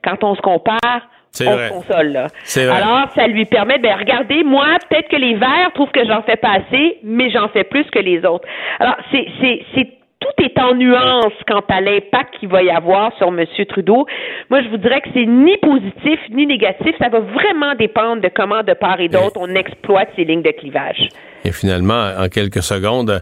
Quand 0.04 0.24
on 0.24 0.34
se 0.34 0.40
compare, 0.40 1.08
on 1.40 1.44
vrai. 1.44 1.68
se 1.68 1.72
console. 1.72 2.08
Là. 2.08 2.26
Alors, 2.74 3.08
ça 3.14 3.26
lui 3.26 3.44
permet, 3.44 3.78
ben 3.78 3.94
regardez, 3.98 4.42
moi, 4.42 4.66
peut-être 4.88 5.08
que 5.08 5.16
les 5.16 5.34
Verts 5.34 5.70
trouvent 5.74 5.90
que 5.92 6.04
j'en 6.06 6.22
fais 6.22 6.36
pas 6.36 6.52
assez, 6.54 6.98
mais 7.04 7.30
j'en 7.30 7.48
fais 7.48 7.64
plus 7.64 7.84
que 7.84 7.98
les 8.00 8.24
autres. 8.24 8.46
Alors, 8.78 8.96
c'est, 9.12 9.26
c'est, 9.40 9.62
c'est 9.74 9.88
tout 10.20 10.44
est 10.44 10.58
en 10.58 10.74
nuance 10.74 11.32
quant 11.48 11.62
à 11.68 11.80
l'impact 11.80 12.38
qu'il 12.38 12.48
va 12.48 12.62
y 12.62 12.70
avoir 12.70 13.16
sur 13.16 13.28
M. 13.28 13.44
Trudeau. 13.68 14.06
Moi, 14.50 14.60
je 14.62 14.68
vous 14.68 14.76
dirais 14.76 15.00
que 15.00 15.08
c'est 15.14 15.24
ni 15.24 15.56
positif 15.58 16.18
ni 16.30 16.46
négatif. 16.46 16.94
Ça 16.98 17.08
va 17.08 17.20
vraiment 17.20 17.74
dépendre 17.74 18.20
de 18.20 18.28
comment, 18.28 18.62
de 18.62 18.74
part 18.74 19.00
et 19.00 19.08
d'autre, 19.08 19.36
on 19.40 19.48
exploite 19.54 20.10
ces 20.16 20.24
lignes 20.24 20.42
de 20.42 20.50
clivage. 20.50 21.08
Et 21.44 21.52
finalement, 21.52 22.10
en 22.18 22.28
quelques 22.28 22.62
secondes, 22.62 23.20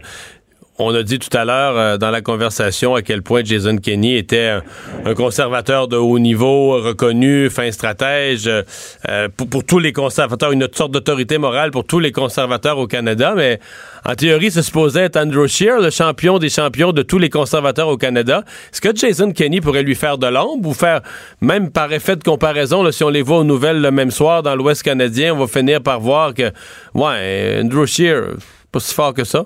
on 0.79 0.95
a 0.95 1.03
dit 1.03 1.19
tout 1.19 1.35
à 1.37 1.43
l'heure 1.43 1.77
euh, 1.77 1.97
dans 1.97 2.09
la 2.09 2.21
conversation 2.21 2.95
à 2.95 3.01
quel 3.01 3.21
point 3.21 3.43
Jason 3.43 3.77
Kenney 3.77 4.17
était 4.17 4.59
un, 5.05 5.13
conservateur 5.13 5.89
de 5.89 5.97
haut 5.97 6.19
niveau, 6.19 6.81
reconnu, 6.81 7.49
fin 7.49 7.69
stratège 7.71 8.47
euh, 8.47 8.63
euh, 9.09 9.27
pour, 9.35 9.63
tous 9.65 9.79
les 9.79 9.91
conservateurs, 9.91 10.53
une 10.53 10.67
sorte 10.71 10.91
d'autorité 10.91 11.37
morale 11.37 11.71
pour 11.71 11.83
tous 11.83 11.99
les 11.99 12.13
conservateurs 12.13 12.77
au 12.77 12.87
Canada. 12.87 13.33
Mais 13.35 13.59
en 14.05 14.15
théorie, 14.15 14.51
c'est 14.51 14.61
supposé 14.61 15.01
être 15.01 15.17
Andrew 15.17 15.47
Scheer, 15.47 15.81
le 15.81 15.89
champion 15.89 16.39
des 16.39 16.49
champions 16.49 16.93
de 16.93 17.01
tous 17.01 17.19
les 17.19 17.29
conservateurs 17.29 17.89
au 17.89 17.97
Canada. 17.97 18.43
Est-ce 18.71 18.79
que 18.79 18.95
Jason 18.95 19.33
Kenney 19.33 19.59
pourrait 19.59 19.83
lui 19.83 19.95
faire 19.95 20.17
de 20.17 20.27
l'ombre 20.27 20.69
ou 20.69 20.73
faire, 20.73 21.01
même 21.41 21.71
par 21.71 21.91
effet 21.91 22.15
de 22.15 22.23
comparaison, 22.23 22.83
là, 22.83 22.93
si 22.93 23.03
on 23.03 23.09
les 23.09 23.21
voit 23.21 23.39
aux 23.39 23.43
nouvelles 23.43 23.81
le 23.81 23.91
même 23.91 24.11
soir 24.11 24.43
dans 24.43 24.55
l'Ouest 24.55 24.83
canadien, 24.83 25.33
on 25.33 25.39
va 25.39 25.47
finir 25.47 25.81
par 25.81 25.99
voir 25.99 26.33
que, 26.33 26.51
ouais, 26.93 27.59
Andrew 27.61 27.85
Scheer, 27.85 28.35
pas 28.71 28.79
si 28.79 28.93
fort 28.93 29.13
que 29.13 29.25
ça? 29.25 29.45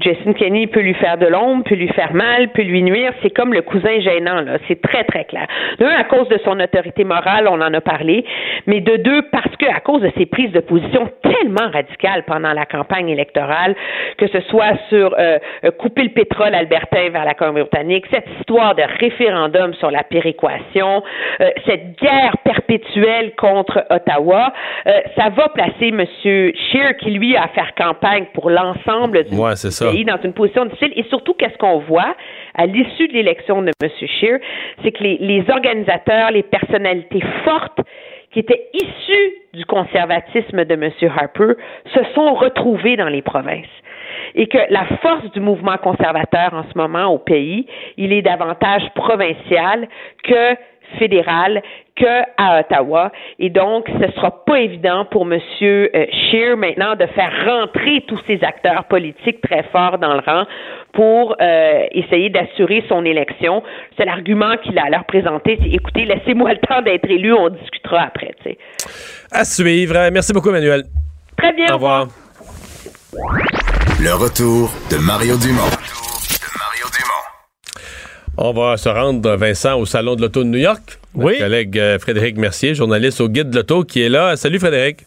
Jason 0.00 0.32
Kenney 0.32 0.66
peut 0.66 0.80
lui 0.80 0.94
faire 0.94 1.18
de 1.18 1.26
l'ombre, 1.26 1.64
peut 1.64 1.74
lui 1.74 1.88
faire 1.88 2.14
mal, 2.14 2.48
peut 2.48 2.62
lui 2.62 2.82
nuire. 2.82 3.12
C'est 3.22 3.30
comme 3.30 3.52
le 3.52 3.62
cousin 3.62 4.00
gênant, 4.00 4.40
là. 4.40 4.58
C'est 4.66 4.80
très, 4.80 5.04
très 5.04 5.24
clair. 5.24 5.46
De 5.78 5.84
un, 5.84 5.96
à 5.96 6.04
cause 6.04 6.28
de 6.28 6.38
son 6.44 6.58
autorité 6.58 7.04
morale, 7.04 7.46
on 7.48 7.60
en 7.60 7.74
a 7.74 7.80
parlé, 7.80 8.24
mais 8.66 8.80
de 8.80 8.96
deux, 8.96 9.22
parce 9.30 9.54
que 9.56 9.66
à 9.66 9.80
cause 9.80 10.00
de 10.00 10.10
ses 10.16 10.26
prises 10.26 10.52
de 10.52 10.60
position 10.60 11.10
tellement 11.22 11.70
radicales 11.70 12.24
pendant 12.24 12.52
la 12.52 12.64
campagne 12.64 13.08
électorale, 13.08 13.74
que 14.16 14.26
ce 14.28 14.40
soit 14.42 14.76
sur 14.88 15.14
euh, 15.18 15.38
euh, 15.64 15.70
couper 15.70 16.04
le 16.04 16.10
pétrole 16.10 16.54
albertain 16.54 17.10
vers 17.10 17.24
la 17.24 17.34
Colombie-Britannique, 17.34 18.06
cette 18.10 18.28
histoire 18.38 18.74
de 18.74 18.82
référendum 19.00 19.74
sur 19.74 19.90
la 19.90 20.02
péréquation, 20.04 21.02
euh, 21.40 21.50
cette 21.66 21.98
guerre 22.00 22.36
perpétuelle 22.44 23.32
contre 23.36 23.84
Ottawa, 23.90 24.52
euh, 24.86 25.00
ça 25.16 25.28
va 25.30 25.48
placer 25.48 25.88
M. 25.88 26.04
Scheer, 26.22 26.96
qui 26.98 27.10
lui 27.10 27.36
a 27.36 27.42
à 27.42 27.48
faire 27.48 27.74
campagne 27.74 28.26
pour 28.34 28.50
l'ensemble 28.50 29.24
du 29.24 29.34
Ouais, 29.42 29.56
c'est 29.56 29.70
ça. 29.70 29.90
pays 29.90 30.04
dans 30.04 30.20
une 30.22 30.32
position 30.32 30.64
difficile. 30.64 30.92
Et 30.96 31.04
surtout, 31.04 31.34
qu'est-ce 31.34 31.58
qu'on 31.58 31.78
voit 31.80 32.14
à 32.54 32.66
l'issue 32.66 33.08
de 33.08 33.12
l'élection 33.14 33.62
de 33.62 33.70
M. 33.82 33.90
Scheer, 34.20 34.38
c'est 34.82 34.92
que 34.92 35.02
les, 35.02 35.18
les 35.18 35.44
organisateurs, 35.50 36.30
les 36.30 36.42
personnalités 36.42 37.22
fortes 37.44 37.80
qui 38.32 38.40
étaient 38.40 38.68
issues 38.72 39.32
du 39.52 39.64
conservatisme 39.66 40.64
de 40.64 40.74
M. 40.74 40.90
Harper 41.16 41.54
se 41.94 42.00
sont 42.14 42.34
retrouvés 42.34 42.96
dans 42.96 43.08
les 43.08 43.22
provinces. 43.22 43.66
Et 44.34 44.46
que 44.46 44.58
la 44.70 44.84
force 45.02 45.30
du 45.32 45.40
mouvement 45.40 45.76
conservateur 45.76 46.54
en 46.54 46.64
ce 46.72 46.76
moment 46.76 47.06
au 47.06 47.18
pays, 47.18 47.66
il 47.98 48.12
est 48.12 48.22
davantage 48.22 48.82
provincial 48.94 49.88
que 50.24 50.56
fédéral 50.98 51.62
que 51.96 52.22
à 52.38 52.60
Ottawa 52.60 53.12
et 53.38 53.50
donc 53.50 53.86
ce 54.00 54.12
sera 54.12 54.44
pas 54.44 54.60
évident 54.60 55.04
pour 55.10 55.26
monsieur 55.26 55.90
euh, 55.94 56.06
Scheer 56.10 56.56
maintenant 56.56 56.96
de 56.96 57.06
faire 57.06 57.32
rentrer 57.46 58.04
tous 58.06 58.20
ces 58.26 58.42
acteurs 58.42 58.84
politiques 58.84 59.40
très 59.42 59.62
forts 59.64 59.98
dans 59.98 60.14
le 60.14 60.20
rang 60.20 60.44
pour 60.92 61.36
euh, 61.40 61.84
essayer 61.92 62.30
d'assurer 62.30 62.84
son 62.88 63.04
élection. 63.04 63.62
C'est 63.96 64.04
l'argument 64.04 64.56
qu'il 64.62 64.78
a 64.78 64.86
à 64.86 64.90
leur 64.90 65.04
présenter, 65.04 65.58
c'est 65.62 65.70
écoutez, 65.70 66.04
laissez-moi 66.04 66.52
le 66.52 66.58
temps 66.66 66.82
d'être 66.82 67.08
élu, 67.10 67.32
on 67.32 67.48
discutera 67.48 68.02
après, 68.02 68.34
tu 68.42 68.50
sais. 68.50 68.58
À 69.30 69.44
suivre. 69.44 70.10
Merci 70.12 70.32
beaucoup, 70.32 70.50
Emmanuel. 70.50 70.84
Très 71.36 71.52
bien. 71.52 71.66
Au 71.70 71.74
revoir. 71.74 72.08
Le 74.00 74.14
retour 74.14 74.70
de 74.90 74.96
Mario 74.96 75.36
Dumont. 75.36 75.70
On 78.38 78.52
va 78.52 78.76
se 78.76 78.88
rendre, 78.88 79.36
Vincent, 79.36 79.78
au 79.78 79.84
Salon 79.84 80.16
de 80.16 80.22
l'Auto 80.22 80.42
de 80.42 80.48
New 80.48 80.58
York. 80.58 80.98
Oui. 81.14 81.32
Notre 81.32 81.38
collègue 81.44 81.78
euh, 81.78 81.98
Frédéric 81.98 82.38
Mercier, 82.38 82.74
journaliste 82.74 83.20
au 83.20 83.28
Guide 83.28 83.50
de 83.50 83.56
l'Auto, 83.56 83.84
qui 83.84 84.02
est 84.02 84.08
là. 84.08 84.36
Salut, 84.36 84.58
Frédéric. 84.58 85.00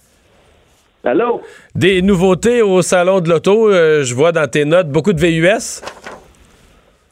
Allô? 1.04 1.42
Des 1.74 2.02
nouveautés 2.02 2.62
au 2.62 2.82
Salon 2.82 3.22
de 3.22 3.30
l'Auto. 3.30 3.70
euh, 3.70 4.04
je 4.04 4.14
vois 4.14 4.32
dans 4.32 4.48
tes 4.50 4.66
notes 4.66 4.90
beaucoup 4.90 5.14
de 5.14 5.20
VUS. 5.20 5.82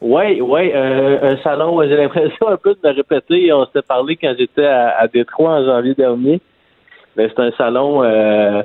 Oui, 0.00 0.40
oui, 0.40 0.70
euh, 0.74 1.32
un 1.32 1.42
salon, 1.42 1.80
j'ai 1.82 1.96
l'impression 1.96 2.48
un 2.48 2.56
peu 2.58 2.74
de 2.74 2.78
me 2.84 2.94
répéter. 2.94 3.52
On 3.52 3.64
s'était 3.66 3.82
parlé 3.82 4.16
quand 4.16 4.34
j'étais 4.38 4.66
à, 4.66 4.96
à 4.98 5.08
Détroit 5.08 5.52
en 5.52 5.64
janvier 5.64 5.94
dernier. 5.94 6.40
Mais 7.16 7.28
c'est 7.28 7.42
un 7.42 7.50
salon 7.56 8.02
euh, 8.04 8.62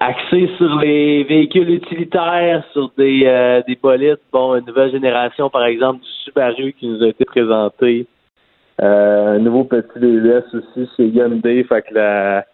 axé 0.00 0.50
sur 0.56 0.78
les 0.78 1.24
véhicules 1.24 1.70
utilitaires, 1.70 2.64
sur 2.72 2.90
des, 2.96 3.22
euh, 3.26 3.62
des 3.66 3.78
bolides. 3.80 4.18
Bon, 4.32 4.56
une 4.56 4.66
nouvelle 4.66 4.90
génération, 4.90 5.50
par 5.50 5.64
exemple, 5.64 6.00
du 6.00 6.08
Subaru 6.24 6.74
qui 6.78 6.86
nous 6.88 7.02
a 7.02 7.08
été 7.08 7.24
présenté. 7.24 8.06
Euh, 8.82 9.36
un 9.36 9.38
nouveau 9.38 9.64
petit 9.64 9.98
VUS 9.98 10.42
aussi 10.52 10.88
chez 10.96 11.06
Hyundai. 11.06 11.64
Fait 11.64 11.82
que 11.82 11.94
la, 11.94 12.44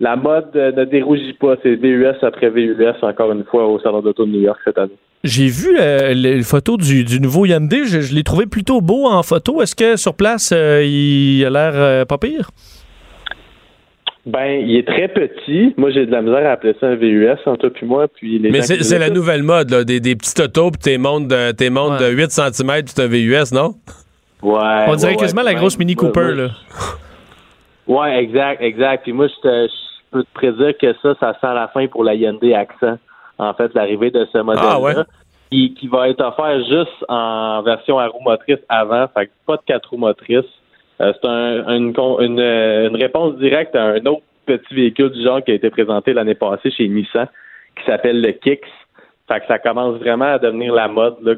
la 0.00 0.16
mode 0.16 0.54
ne 0.54 0.84
dérougit 0.84 1.32
pas. 1.34 1.56
C'est 1.62 1.76
VUS 1.76 2.22
après 2.22 2.50
VUS, 2.50 3.02
encore 3.02 3.32
une 3.32 3.44
fois, 3.44 3.66
au 3.66 3.78
Salon 3.80 4.02
d'Auto 4.02 4.26
de 4.26 4.30
New 4.30 4.40
York 4.40 4.60
cette 4.64 4.78
année. 4.78 4.98
J'ai 5.24 5.46
vu 5.46 5.78
euh, 5.80 6.12
les 6.12 6.42
photos 6.42 6.76
du, 6.76 7.02
du 7.02 7.18
nouveau 7.18 7.46
Hyundai. 7.46 7.86
Je, 7.86 8.02
je 8.02 8.14
l'ai 8.14 8.24
trouvé 8.24 8.44
plutôt 8.44 8.82
beau 8.82 9.06
en 9.06 9.22
photo. 9.22 9.62
Est-ce 9.62 9.74
que 9.74 9.96
sur 9.96 10.14
place, 10.14 10.52
euh, 10.52 10.84
il 10.84 11.42
a 11.46 11.50
l'air 11.50 11.72
euh, 11.74 12.04
pas 12.04 12.18
pire? 12.18 12.50
Ben, 14.26 14.66
il 14.66 14.76
est 14.76 14.86
très 14.86 15.08
petit. 15.08 15.74
Moi, 15.76 15.90
j'ai 15.90 16.06
de 16.06 16.10
la 16.10 16.22
misère 16.22 16.46
à 16.46 16.52
appeler 16.52 16.74
ça 16.80 16.86
un 16.86 16.94
VUS, 16.94 17.36
entre 17.44 17.68
toi 17.68 17.70
puis 17.70 17.86
moi. 17.86 18.08
Puis 18.08 18.38
les 18.38 18.50
Mais 18.50 18.62
c'est 18.62 18.98
la 18.98 19.10
nouvelle 19.10 19.42
mode, 19.42 19.70
là, 19.70 19.84
des, 19.84 20.00
des 20.00 20.16
petites 20.16 20.40
autos, 20.40 20.70
puis 20.70 20.80
t'es 20.80 20.98
montes 20.98 21.28
de, 21.28 21.52
t'es 21.52 21.68
de 21.68 22.10
8 22.10 22.30
cm, 22.30 22.84
puis 22.84 22.84
c'est 22.86 23.02
un 23.02 23.06
VUS, 23.06 23.52
non? 23.52 23.74
Ouais. 24.42 24.84
On 24.88 24.96
dirait 24.96 25.12
ouais, 25.12 25.16
quasiment 25.16 25.42
ouais, 25.42 25.52
la 25.52 25.54
grosse 25.54 25.74
ouais. 25.74 25.80
Mini 25.80 25.94
Cooper. 25.94 26.20
moi, 26.20 26.32
là. 26.32 26.48
Ouais, 27.86 28.22
exact, 28.22 28.62
exact. 28.62 29.02
Puis 29.02 29.12
moi, 29.12 29.26
je, 29.26 29.68
peux 30.10 30.22
te 30.22 30.32
prédire 30.32 30.76
que 30.78 30.94
ça, 31.02 31.14
ça 31.20 31.36
sent 31.40 31.54
la 31.54 31.68
fin 31.68 31.86
pour 31.86 32.04
la 32.04 32.14
Hyundai 32.14 32.54
Accent. 32.54 32.98
En 33.38 33.52
fait, 33.54 33.74
l'arrivée 33.74 34.10
de 34.10 34.26
ce 34.32 34.38
modèle-là. 34.38 34.70
Ah, 34.74 34.80
ouais? 34.80 34.94
Qui, 35.50 35.74
qui 35.74 35.88
va 35.88 36.08
être 36.08 36.24
offert 36.24 36.58
juste 36.60 37.04
en 37.08 37.62
version 37.62 37.98
à 37.98 38.06
roues 38.06 38.22
motrices 38.22 38.64
avant. 38.68 39.06
Fait 39.08 39.26
que 39.26 39.30
pas 39.46 39.56
de 39.56 39.62
quatre 39.66 39.90
roues 39.90 39.98
motrices. 39.98 40.44
Euh, 41.00 41.12
c'est 41.20 41.28
un- 41.28 41.74
une, 41.76 42.40
euh, 42.40 42.88
une 42.88 42.96
réponse 42.96 43.36
directe 43.36 43.74
à 43.74 43.82
un 43.84 44.06
autre 44.06 44.22
petit 44.46 44.74
véhicule 44.74 45.10
du 45.10 45.22
genre 45.24 45.42
qui 45.42 45.50
a 45.50 45.54
été 45.54 45.70
présenté 45.70 46.12
l'année 46.12 46.34
passée 46.34 46.70
chez 46.70 46.86
Nissan, 46.88 47.26
qui 47.76 47.84
s'appelle 47.86 48.20
le 48.20 48.32
Kicks. 48.32 48.60
Fait 49.26 49.40
que 49.40 49.46
ça 49.48 49.58
commence 49.58 49.98
vraiment 49.98 50.26
à 50.34 50.38
devenir 50.38 50.74
la 50.74 50.86
mode, 50.86 51.16
euh, 51.26 51.34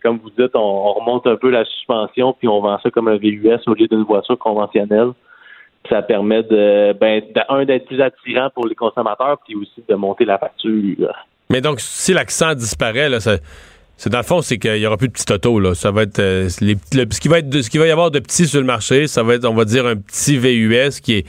comme 0.00 0.18
vous 0.18 0.30
dites, 0.38 0.54
on, 0.54 0.60
on 0.60 0.92
remonte 0.94 1.26
un 1.26 1.36
peu 1.36 1.50
la 1.50 1.64
suspension, 1.64 2.32
puis 2.38 2.46
on 2.48 2.60
vend 2.60 2.78
ça 2.82 2.90
comme 2.90 3.08
un 3.08 3.16
VUS 3.16 3.58
au 3.66 3.74
lieu 3.74 3.88
d'une 3.88 4.04
voiture 4.04 4.38
conventionnelle. 4.38 5.08
Ça 5.90 6.02
permet 6.02 6.42
de, 6.44 6.92
ben, 6.94 7.22
d'être 7.66 7.86
plus 7.86 8.00
attirant 8.00 8.48
pour 8.54 8.66
les 8.66 8.74
consommateurs, 8.74 9.38
puis 9.44 9.56
aussi 9.56 9.82
de 9.88 9.94
monter 9.94 10.24
la 10.24 10.38
facture. 10.38 11.12
Mais 11.50 11.60
donc, 11.60 11.80
si 11.80 12.12
l'accent 12.12 12.54
disparaît, 12.54 13.08
là, 13.08 13.20
ça- 13.20 13.38
c'est 13.96 14.10
dans 14.10 14.18
le 14.18 14.24
fond, 14.24 14.42
c'est 14.42 14.58
qu'il 14.58 14.76
y 14.76 14.86
aura 14.86 14.96
plus 14.96 15.08
de 15.08 15.12
petits 15.12 15.32
autos. 15.32 15.58
Là. 15.60 15.74
Ça 15.74 15.90
va 15.90 16.02
être 16.02 16.18
euh, 16.18 16.48
les- 16.60 16.76
le- 16.94 17.06
ce 17.10 17.20
qui 17.20 17.28
va 17.28 17.38
être 17.38 17.60
ce 17.62 17.70
qui 17.70 17.78
va 17.78 17.86
y 17.86 17.90
avoir 17.90 18.10
de 18.10 18.18
petit 18.18 18.46
sur 18.46 18.60
le 18.60 18.66
marché, 18.66 19.06
ça 19.06 19.22
va 19.22 19.34
être, 19.34 19.44
on 19.46 19.54
va 19.54 19.64
dire, 19.64 19.86
un 19.86 19.96
petit 19.96 20.36
VUS 20.38 21.00
qui 21.02 21.14
est 21.18 21.26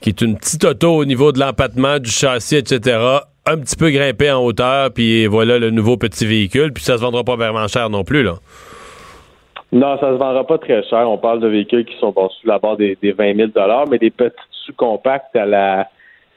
qui 0.00 0.08
est 0.08 0.20
une 0.20 0.36
petite 0.36 0.64
auto 0.64 0.96
au 0.96 1.04
niveau 1.04 1.30
de 1.30 1.38
l'empattement, 1.38 1.98
du 2.00 2.10
châssis, 2.10 2.56
etc. 2.56 2.98
Un 3.46 3.58
petit 3.58 3.76
peu 3.76 3.90
grimpé 3.90 4.30
en 4.32 4.42
hauteur, 4.42 4.90
puis 4.92 5.26
voilà 5.26 5.58
le 5.58 5.70
nouveau 5.70 5.96
petit 5.96 6.26
véhicule, 6.26 6.72
puis 6.72 6.82
ça 6.82 6.96
se 6.96 7.02
vendra 7.02 7.22
pas 7.24 7.36
vraiment 7.36 7.66
cher 7.68 7.88
non 7.90 8.02
plus, 8.04 8.22
là. 8.24 8.34
Non, 9.72 9.96
ça 10.00 10.08
se 10.12 10.16
vendra 10.18 10.46
pas 10.46 10.58
très 10.58 10.82
cher. 10.88 11.08
On 11.08 11.18
parle 11.18 11.40
de 11.40 11.48
véhicules 11.48 11.84
qui 11.84 11.96
sont 11.98 12.10
bon, 12.12 12.28
sous 12.28 12.46
la 12.46 12.58
barre 12.58 12.76
des, 12.76 12.98
des 13.02 13.12
20 13.12 13.36
000 13.36 13.48
mais 13.90 13.98
des 13.98 14.10
petits 14.10 14.34
sous-compacts 14.66 15.34
à 15.34 15.46
la 15.46 15.88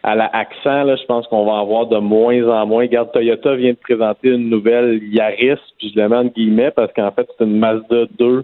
à 0.06 0.14
la 0.14 0.27
accent, 0.27 0.84
là, 0.84 0.95
je 0.95 1.03
pense 1.06 1.26
qu'on 1.27 1.45
va 1.45 1.53
en 1.53 1.86
de 1.86 1.98
moins 1.98 2.48
en 2.48 2.68
moins. 2.68 2.84
Regarde, 2.84 3.11
Toyota 3.11 3.56
vient 3.56 3.72
de 3.72 3.77
présenter 3.77 4.30
une 4.30 4.52
nouvelle 4.52 5.02
Yaris, 5.03 5.57
puis 5.80 5.91
je 5.95 5.99
le 5.99 6.06
en 6.15 6.26
guillemets 6.26 6.69
parce 6.69 6.94
qu'en 6.94 7.11
fait, 7.11 7.27
c'est 7.36 7.44
une 7.44 7.57
Mazda 7.57 8.06
2 8.19 8.44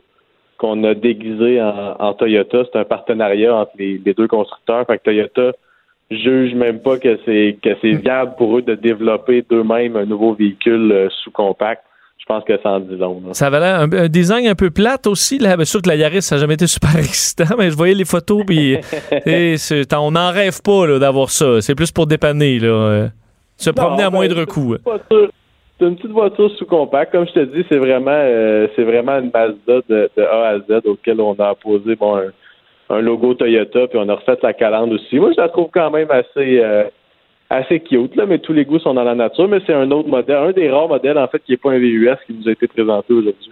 qu'on 0.58 0.84
a 0.84 0.96
déguisée 0.96 1.62
en, 1.62 2.14
Toyota. 2.14 2.64
C'est 2.66 2.80
un 2.80 2.84
partenariat 2.84 3.56
entre 3.56 3.74
les, 3.78 4.02
les 4.04 4.14
deux 4.16 4.28
constructeurs. 4.28 4.88
Fait 4.88 4.98
que 4.98 5.04
Toyota 5.04 5.52
juge 6.10 6.56
même 6.56 6.80
pas 6.80 6.98
que 6.98 7.20
c'est 7.26 7.58
que 7.62 7.70
c'est 7.80 7.92
viable 7.92 8.34
pour 8.40 8.58
eux 8.58 8.64
de 8.64 8.74
développer 8.74 9.46
d'eux-mêmes 9.48 9.96
un 9.96 10.06
nouveau 10.06 10.34
véhicule 10.34 10.92
euh, 10.92 11.10
sous-compact. 11.24 11.84
Je 12.22 12.26
pense 12.28 12.44
que 12.46 12.54
ça 12.62 12.70
en 12.70 12.80
dit 12.80 12.96
long. 12.96 13.22
là. 13.28 13.34
Ça 13.34 13.48
avait 13.48 13.60
l'air 13.60 13.80
un, 13.82 13.92
un 13.92 14.08
design 14.08 14.48
un 14.48 14.56
peu 14.56 14.70
plate 14.70 15.08
aussi. 15.08 15.38
Là. 15.40 15.56
Bien 15.58 15.66
sûr 15.66 15.82
que 15.82 15.90
la 15.90 15.96
Yaris, 15.96 16.22
ça 16.22 16.36
n'a 16.36 16.42
jamais 16.42 16.54
été 16.54 16.68
super 16.68 16.96
excitant, 16.98 17.56
mais 17.58 17.70
je 17.72 17.76
voyais 17.76 17.96
les 17.96 18.06
photos, 18.06 18.44
puis 18.46 18.78
et 19.26 19.58
c'est- 19.58 19.92
on 19.96 20.12
n'en 20.12 20.32
rêve 20.32 20.62
pas 20.64 20.86
là, 20.88 21.00
d'avoir 21.00 21.30
ça. 21.30 21.60
C'est 21.62 21.76
plus 21.76 21.92
pour 21.92 22.06
dépanner, 22.08 22.60
là. 22.60 22.68
euh, 22.68 23.08
se 23.58 23.70
promener 23.72 23.98
Non, 24.04 24.08
à 24.08 24.10
ben, 24.12 24.16
moindre 24.18 24.46
coût. 24.46 24.76
C'est 24.76 24.92
une 24.92 24.96
petite 24.96 25.10
voiture- 25.10 25.30
c'est 25.80 25.86
une 25.88 25.96
petite 25.96 26.12
voiture 26.12 26.52
sous-compact. 26.58 27.12
Comme 27.12 27.28
je 27.28 27.34
te 27.34 27.40
dis, 27.46 27.66
c'est 27.70 27.78
vraiment, 27.80 28.12
euh, 28.14 28.68
c'est 28.76 28.84
vraiment 28.84 29.18
une 29.18 29.32
Mazda 29.34 29.82
de, 29.90 30.10
de 30.16 30.24
A 30.24 30.50
à 30.50 30.60
Z 30.60 30.86
auquel 30.86 31.20
on 31.20 31.34
a 31.34 31.50
apposé 31.50 31.96
bon, 31.96 32.18
un, 32.18 32.32
un 32.96 33.02
logo 33.02 33.34
Toyota, 33.34 33.88
puis 33.88 33.98
on 34.00 34.08
a 34.10 34.14
refait 34.16 34.38
la 34.44 34.54
calandre 34.54 34.94
aussi. 34.94 35.18
Moi, 35.20 35.32
je 35.36 35.42
la 35.42 35.50
trouve 35.50 35.70
quand 35.74 35.90
même 35.90 36.10
assez, 36.12 36.60
euh, 36.62 36.84
assez 37.52 37.80
cute, 37.82 38.16
là, 38.16 38.26
mais 38.26 38.40
tous 38.40 38.54
les 38.54 38.66
goûts 38.66 38.80
sont 38.80 38.94
dans 38.94 39.04
la 39.04 39.16
nature. 39.16 39.48
Mais 39.48 39.60
c'est 39.66 39.74
un 39.74 39.92
autre 39.92 40.08
modèle, 40.08 40.38
un 40.38 40.52
des 40.52 40.70
rares 40.70 40.88
modèles, 40.88 41.18
en 41.18 41.28
fait, 41.28 41.40
qui 41.46 41.52
n'est 41.52 41.58
pas 41.58 41.72
un 41.72 41.80
VUS 41.80 42.16
qui 42.26 42.34
nous 42.34 42.48
a 42.48 42.52
été 42.52 42.68
présenté 42.68 43.14
aujourd'hui. 43.14 43.52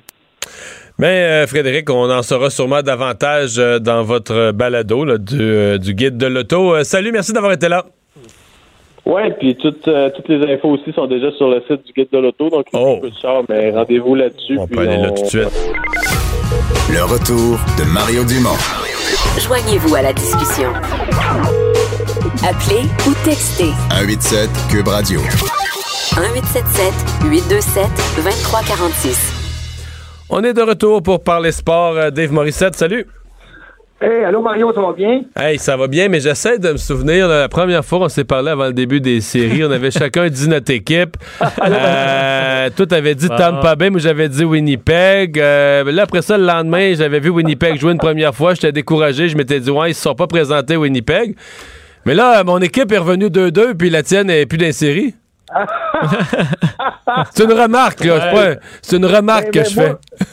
Mais 0.98 1.44
euh, 1.44 1.48
Frédéric, 1.48 1.90
on 1.90 2.10
en 2.10 2.22
saura 2.22 2.50
sûrement 2.50 2.82
davantage 2.82 3.58
euh, 3.58 3.80
dans 3.80 4.04
votre 4.04 4.52
balado 4.52 5.06
là, 5.06 5.18
du, 5.18 5.40
euh, 5.40 5.78
du 5.78 5.94
guide 5.94 6.18
de 6.18 6.28
l'auto. 6.28 6.76
Euh, 6.76 6.84
salut, 6.84 7.12
merci 7.12 7.32
d'avoir 7.32 7.54
été 7.54 7.70
là. 7.70 7.86
Ouais, 9.06 9.32
puis 9.40 9.56
toutes, 9.56 9.88
euh, 9.88 10.10
toutes 10.16 10.28
les 10.28 10.54
infos 10.54 10.70
aussi 10.70 10.92
sont 10.94 11.08
déjà 11.08 11.32
sur 11.32 11.50
le 11.50 11.64
site 11.68 11.86
du 11.86 11.94
Guide 11.94 12.10
de 12.12 12.20
l'Auto, 12.20 12.50
donc 12.50 12.68
un 12.74 13.00
peu 13.00 13.10
de 13.10 13.16
char, 13.20 13.42
mais 13.50 13.72
rendez-vous 13.72 14.14
là-dessus. 14.14 14.58
On 14.60 14.68
peut 14.68 14.82
aller 14.82 14.98
là 14.98 15.10
tout 15.10 15.24
de 15.24 15.28
suite. 15.28 15.50
Le 16.92 17.04
retour 17.04 17.58
de 17.80 17.92
Mario 17.92 18.24
Dumont. 18.24 18.58
Joignez-vous 19.40 19.96
à 19.96 20.02
la 20.04 20.14
discussion. 20.14 20.70
Appelez 22.42 22.84
ou 23.06 23.14
textez 23.26 23.72
187 23.90 24.50
Cube 24.72 24.88
Radio. 24.88 25.20
1877 25.20 26.94
827 27.30 27.84
2346. 28.16 29.34
On 30.30 30.42
est 30.46 30.54
de 30.54 30.62
retour 30.62 31.04
pour 31.04 31.22
parler 31.22 31.52
sport. 31.52 31.98
Euh, 31.98 32.12
Dave 32.12 32.32
Morissette, 32.32 32.76
salut. 32.76 33.06
Hey, 34.02 34.24
allô 34.24 34.42
Mario, 34.42 34.72
ça 34.74 34.80
va 34.80 34.94
bien? 34.94 35.24
Hey, 35.36 35.60
ça 35.60 35.76
va 35.76 35.88
bien, 35.88 36.08
mais 36.08 36.22
j'essaie 36.22 36.58
de 36.58 36.72
me 36.72 36.78
souvenir, 36.78 37.28
là, 37.28 37.42
la 37.42 37.50
première 37.50 37.84
fois 37.84 38.00
on 38.00 38.08
s'est 38.08 38.24
parlé 38.24 38.52
avant 38.52 38.68
le 38.68 38.74
début 38.74 39.02
des 39.02 39.20
séries, 39.20 39.66
on 39.66 39.72
avait 39.72 39.92
chacun 39.92 40.30
dit 40.30 40.48
notre 40.48 40.72
équipe. 40.72 41.18
Euh, 41.62 42.70
toi, 42.76 42.88
t'avais 42.88 43.16
dit. 43.16 43.28
Tampa 43.28 43.76
Bay, 43.76 43.90
moi 43.90 44.00
j'avais 44.00 44.30
dit 44.30 44.44
Winnipeg. 44.44 45.40
Euh, 45.40 45.92
là, 45.92 46.04
après 46.04 46.22
ça, 46.22 46.38
le 46.38 46.46
lendemain, 46.46 46.94
j'avais 46.96 47.20
vu 47.20 47.30
Winnipeg 47.30 47.80
jouer 47.80 47.92
une 47.92 47.98
première 47.98 48.34
fois, 48.34 48.54
j'étais 48.54 48.72
découragé, 48.72 49.28
je 49.28 49.36
m'étais 49.36 49.60
dit, 49.60 49.70
ouais, 49.70 49.92
ils 49.92 49.94
se 49.94 50.02
sont 50.02 50.16
pas 50.16 50.28
présentés 50.28 50.78
Winnipeg. 50.78 51.36
Mais 52.10 52.16
là, 52.16 52.44
mon 52.44 52.58
équipe 52.58 52.92
est 52.92 52.98
revenue 52.98 53.28
2-2, 53.28 53.76
puis 53.78 53.92
la 53.92 54.02
tienne 54.02 54.32
est 54.32 54.48
plus 54.48 54.58
dans 54.58 54.66
les 54.66 54.72
séries. 54.72 55.14
c'est 57.32 57.44
une 57.44 57.54
remarque, 57.54 58.04
là. 58.04 58.56
c'est 58.82 58.98
une 58.98 59.06
remarque 59.06 59.46
Mais- 59.46 59.52
que 59.52 59.60
mais 59.60 59.66
je 59.66 59.76
moi- 59.80 60.00
fais. 60.18 60.26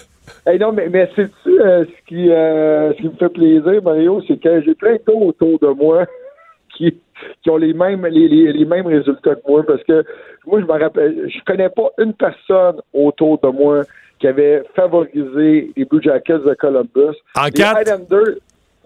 Hey, 0.53 0.59
non, 0.59 0.73
mais, 0.73 0.89
mais 0.89 1.11
sais-tu 1.15 1.61
euh, 1.61 1.85
ce, 1.85 2.09
qui, 2.09 2.31
euh, 2.31 2.93
ce 2.95 2.97
qui 3.03 3.09
me 3.09 3.17
fait 3.19 3.29
plaisir, 3.29 3.83
Mario, 3.83 4.23
c'est 4.27 4.41
que 4.41 4.63
j'ai 4.63 4.75
plein 4.75 4.95
de 4.95 5.01
gars 5.07 5.13
autour 5.21 5.59
de 5.59 5.67
moi 5.67 6.07
qui, 6.79 6.97
qui 7.43 7.51
ont 7.51 7.59
les 7.59 7.75
mêmes 7.75 8.07
les, 8.07 8.27
les- 8.27 8.53
les 8.55 8.65
mêmes 8.65 8.87
résultats 8.87 9.35
que 9.35 9.41
moi 9.47 9.63
parce 9.67 9.83
que 9.85 10.03
moi, 10.47 10.61
je 10.63 10.65
me 10.65 10.83
rappelle, 10.83 11.29
je 11.29 11.39
connais 11.45 11.69
pas 11.69 11.91
une 11.99 12.15
personne 12.15 12.77
autour 12.95 13.39
de 13.41 13.49
moi 13.49 13.83
qui 14.19 14.29
avait 14.29 14.63
favorisé 14.75 15.73
les 15.77 15.85
Blue 15.85 16.01
Jackets 16.03 16.39
de 16.39 16.55
Columbus. 16.55 17.17
En 17.37 17.45
Les 17.45 17.51
quatre? 17.51 17.77
Highlanders, 17.77 18.37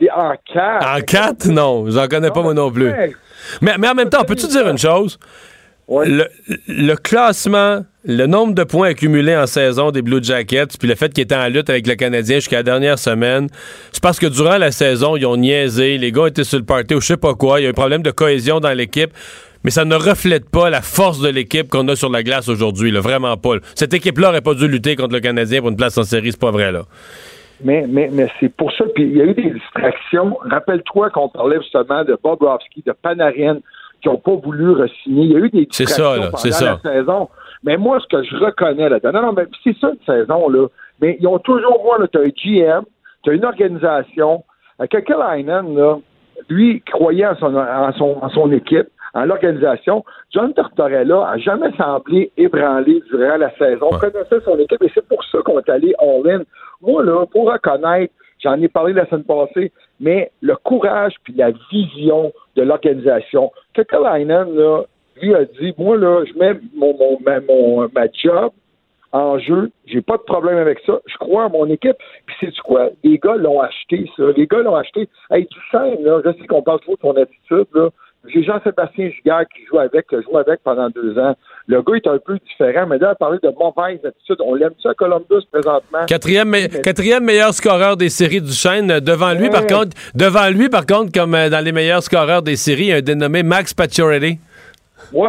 en 0.08 0.34
quatre. 0.52 0.86
En 0.86 1.00
4, 1.00 1.46
non, 1.48 1.90
j'en 1.90 2.06
connais 2.08 2.30
pas 2.30 2.42
moi 2.42 2.54
non 2.54 2.70
plus. 2.70 2.90
Mais, 3.60 3.76
mais 3.78 3.88
en 3.88 3.94
même 3.94 4.08
temps, 4.08 4.24
peux-tu 4.24 4.46
dire 4.46 4.68
une 4.68 4.78
chose? 4.78 5.18
Le, 5.88 6.28
le 6.68 6.94
classement, 6.94 7.84
le 8.04 8.26
nombre 8.26 8.54
de 8.54 8.62
points 8.62 8.90
accumulés 8.90 9.36
en 9.36 9.48
saison 9.48 9.90
des 9.90 10.02
Blue 10.02 10.22
Jackets, 10.22 10.78
puis 10.78 10.88
le 10.88 10.94
fait 10.94 11.12
qu'ils 11.12 11.24
étaient 11.24 11.34
en 11.34 11.48
lutte 11.48 11.68
avec 11.68 11.88
le 11.88 11.96
Canadien 11.96 12.36
jusqu'à 12.36 12.58
la 12.58 12.62
dernière 12.62 12.98
semaine, 12.98 13.48
c'est 13.90 14.00
parce 14.02 14.20
que 14.20 14.26
durant 14.26 14.56
la 14.56 14.70
saison, 14.70 15.16
ils 15.16 15.26
ont 15.26 15.36
niaisé, 15.36 15.98
les 15.98 16.12
gars 16.12 16.28
étaient 16.28 16.44
sur 16.44 16.58
le 16.58 16.64
party 16.64 16.94
ou 16.94 17.00
je 17.00 17.08
sais 17.08 17.16
pas 17.16 17.34
quoi, 17.34 17.60
il 17.60 17.64
y 17.64 17.66
a 17.66 17.70
un 17.70 17.72
problème 17.72 18.02
de 18.02 18.12
cohésion 18.12 18.60
dans 18.60 18.72
l'équipe, 18.72 19.10
mais 19.64 19.72
ça 19.72 19.84
ne 19.84 19.96
reflète 19.96 20.48
pas 20.48 20.70
la 20.70 20.80
force 20.80 21.20
de 21.20 21.28
l'équipe 21.28 21.68
qu'on 21.68 21.86
a 21.88 21.96
sur 21.96 22.08
la 22.08 22.22
glace 22.22 22.48
aujourd'hui, 22.48 22.92
vraiment 22.92 23.36
pas. 23.36 23.56
Cette 23.74 23.92
équipe-là 23.92 24.28
aurait 24.28 24.40
pas 24.42 24.54
dû 24.54 24.68
lutter 24.68 24.94
contre 24.94 25.14
le 25.14 25.20
Canadien 25.20 25.58
pour 25.60 25.70
une 25.70 25.76
place 25.76 25.98
en 25.98 26.04
série, 26.04 26.30
c'est 26.30 26.40
pas 26.40 26.52
vrai, 26.52 26.70
là. 26.70 26.84
Mais, 27.62 27.86
mais, 27.88 28.08
mais 28.12 28.28
c'est 28.38 28.48
pour 28.48 28.72
ça. 28.72 28.84
Puis 28.94 29.04
il 29.04 29.16
y 29.16 29.20
a 29.20 29.24
eu 29.24 29.34
des 29.34 29.50
distractions. 29.50 30.38
Rappelle-toi 30.42 31.10
qu'on 31.10 31.28
parlait 31.28 31.60
justement 31.60 32.04
de 32.04 32.16
Bobrovski, 32.22 32.82
de 32.86 32.92
Panarin, 32.92 33.58
qui 34.00 34.08
n'ont 34.08 34.18
pas 34.18 34.34
voulu 34.34 34.72
re-signer. 34.72 35.24
Il 35.24 35.32
y 35.32 35.36
a 35.36 35.38
eu 35.38 35.50
des 35.50 35.66
distractions 35.66 36.04
ça, 36.04 36.16
là, 36.16 36.30
pendant 36.30 36.44
la 36.44 36.52
ça. 36.52 36.80
saison. 36.82 37.28
Mais 37.62 37.76
moi, 37.76 38.00
ce 38.00 38.06
que 38.06 38.22
je 38.22 38.36
reconnais 38.36 38.88
là-dedans, 38.88 39.12
non, 39.12 39.26
non, 39.26 39.32
mais 39.32 39.44
c'est 39.62 39.76
ça 39.78 39.90
une 39.90 40.04
saison, 40.06 40.48
là. 40.48 40.66
Mais 41.00 41.16
ils 41.20 41.26
ont 41.26 41.38
toujours, 41.38 41.82
moi, 41.84 41.98
tu 42.08 42.18
as 42.18 42.22
un 42.22 42.28
GM, 42.28 42.84
tu 43.22 43.30
as 43.30 43.32
une 43.34 43.44
organisation. 43.44 44.44
Euh, 44.80 44.86
Kekalainen, 44.86 45.74
là, 45.76 45.98
lui, 46.48 46.80
croyait 46.82 47.26
en 47.26 47.36
son, 47.36 47.54
en 47.54 47.92
son, 47.92 48.18
en 48.22 48.30
son 48.30 48.50
équipe, 48.52 48.88
en 49.14 49.24
l'organisation. 49.24 50.04
John 50.32 50.52
Tortorella 50.54 51.28
a 51.30 51.38
jamais 51.38 51.70
semblé 51.76 52.30
ébranlé 52.36 53.02
durant 53.10 53.36
la 53.36 53.50
saison. 53.56 53.88
On 53.92 53.98
connaissait 53.98 54.40
son 54.44 54.58
équipe 54.58 54.82
et 54.82 54.90
c'est 54.94 55.06
pour 55.08 55.22
ça 55.24 55.38
qu'on 55.44 55.58
est 55.58 55.68
allé 55.68 55.94
all-in. 55.98 56.42
Moi, 56.80 57.02
là, 57.04 57.26
pour 57.26 57.50
reconnaître, 57.52 58.12
j'en 58.42 58.60
ai 58.60 58.68
parlé 58.68 58.92
la 58.92 59.06
semaine 59.06 59.24
passée, 59.24 59.72
mais 59.98 60.30
le 60.40 60.56
courage 60.56 61.14
puis 61.24 61.34
la 61.34 61.50
vision 61.70 62.32
de 62.56 62.62
l'organisation. 62.62 63.50
Kekalainen, 63.74 64.54
là, 64.54 64.82
lui 65.20 65.34
a 65.34 65.44
dit, 65.44 65.74
moi, 65.76 65.96
là, 65.96 66.24
je 66.24 66.38
mets 66.38 66.58
mon, 66.74 66.96
mon, 66.96 67.18
ma, 67.20 67.40
mon- 67.40 67.88
ma 67.94 68.06
job 68.12 68.52
en 69.12 69.38
jeu. 69.38 69.70
J'ai 69.86 70.00
pas 70.02 70.16
de 70.16 70.22
problème 70.22 70.56
avec 70.56 70.78
ça. 70.86 71.00
Je 71.06 71.16
crois 71.18 71.44
à 71.44 71.48
mon 71.48 71.66
équipe. 71.66 71.96
Puis 72.26 72.36
c'est 72.40 72.50
du 72.54 72.62
quoi? 72.62 72.90
Les 73.02 73.18
gars 73.18 73.34
l'ont 73.34 73.60
acheté, 73.60 74.08
ça. 74.16 74.22
Les 74.36 74.46
gars 74.46 74.58
l'ont 74.62 74.76
acheté. 74.76 75.08
Hey, 75.30 75.46
Duchesne, 75.50 76.02
là, 76.04 76.20
je 76.24 76.32
sais 76.40 76.46
qu'on 76.46 76.62
parle 76.62 76.80
trop 76.80 76.94
de 76.94 77.00
son 77.00 77.16
attitude, 77.16 77.66
là. 77.74 77.88
J'ai 78.28 78.42
Jean-Sébastien 78.42 79.08
Giguère 79.10 79.44
qui 79.54 79.64
joue 79.66 79.78
avec, 79.78 80.06
qui 80.06 80.14
a 80.14 80.20
joué 80.20 80.36
avec 80.40 80.60
pendant 80.62 80.90
deux 80.90 81.18
ans. 81.18 81.34
Le 81.66 81.80
gars 81.82 81.94
est 81.96 82.06
un 82.06 82.18
peu 82.18 82.38
différent, 82.48 82.86
mais 82.86 82.98
là, 82.98 83.10
à 83.10 83.14
parler 83.14 83.38
de 83.42 83.48
mauvaise 83.48 83.98
attitude, 84.04 84.36
on 84.40 84.54
l'aime 84.54 84.74
ça 84.82 84.92
Columbus 84.94 85.46
présentement? 85.50 86.04
Quatrième, 86.06 86.48
me- 86.50 86.82
quatrième 86.82 87.24
meilleur 87.24 87.54
scoreur 87.54 87.96
des 87.96 88.10
séries 88.10 88.42
du 88.42 88.52
chêne. 88.52 89.00
Devant 89.00 89.32
lui, 89.32 89.48
par 89.48 89.66
contre, 89.66 89.96
devant 90.14 90.48
lui, 90.50 90.68
par 90.68 90.84
contre, 90.84 91.12
comme 91.12 91.34
euh, 91.34 91.48
dans 91.48 91.64
les 91.64 91.72
meilleurs 91.72 92.02
scoreurs 92.02 92.42
des 92.42 92.56
séries, 92.56 92.92
a 92.92 92.96
un 92.96 93.00
dénommé 93.00 93.42
Max 93.42 93.72
Pacioretty. 93.72 94.38
Ouais. 95.12 95.28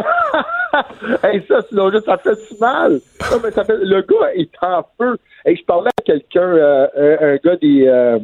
hey, 1.24 1.42
ça, 1.48 1.62
ça 1.62 2.18
fait 2.18 2.34
du 2.34 2.60
mal. 2.60 3.00
Non, 3.30 3.38
mais 3.42 3.50
ça 3.52 3.64
fait, 3.64 3.76
le 3.78 4.02
gars 4.02 4.32
est 4.34 4.50
en 4.62 4.84
feu. 4.98 5.16
Hey, 5.46 5.56
je 5.56 5.64
parlais 5.64 5.88
à 5.98 6.02
quelqu'un, 6.04 6.40
euh, 6.42 6.86
un, 6.96 7.26
un 7.26 7.36
gars 7.36 7.56
des, 7.56 7.86
euh, 7.88 8.18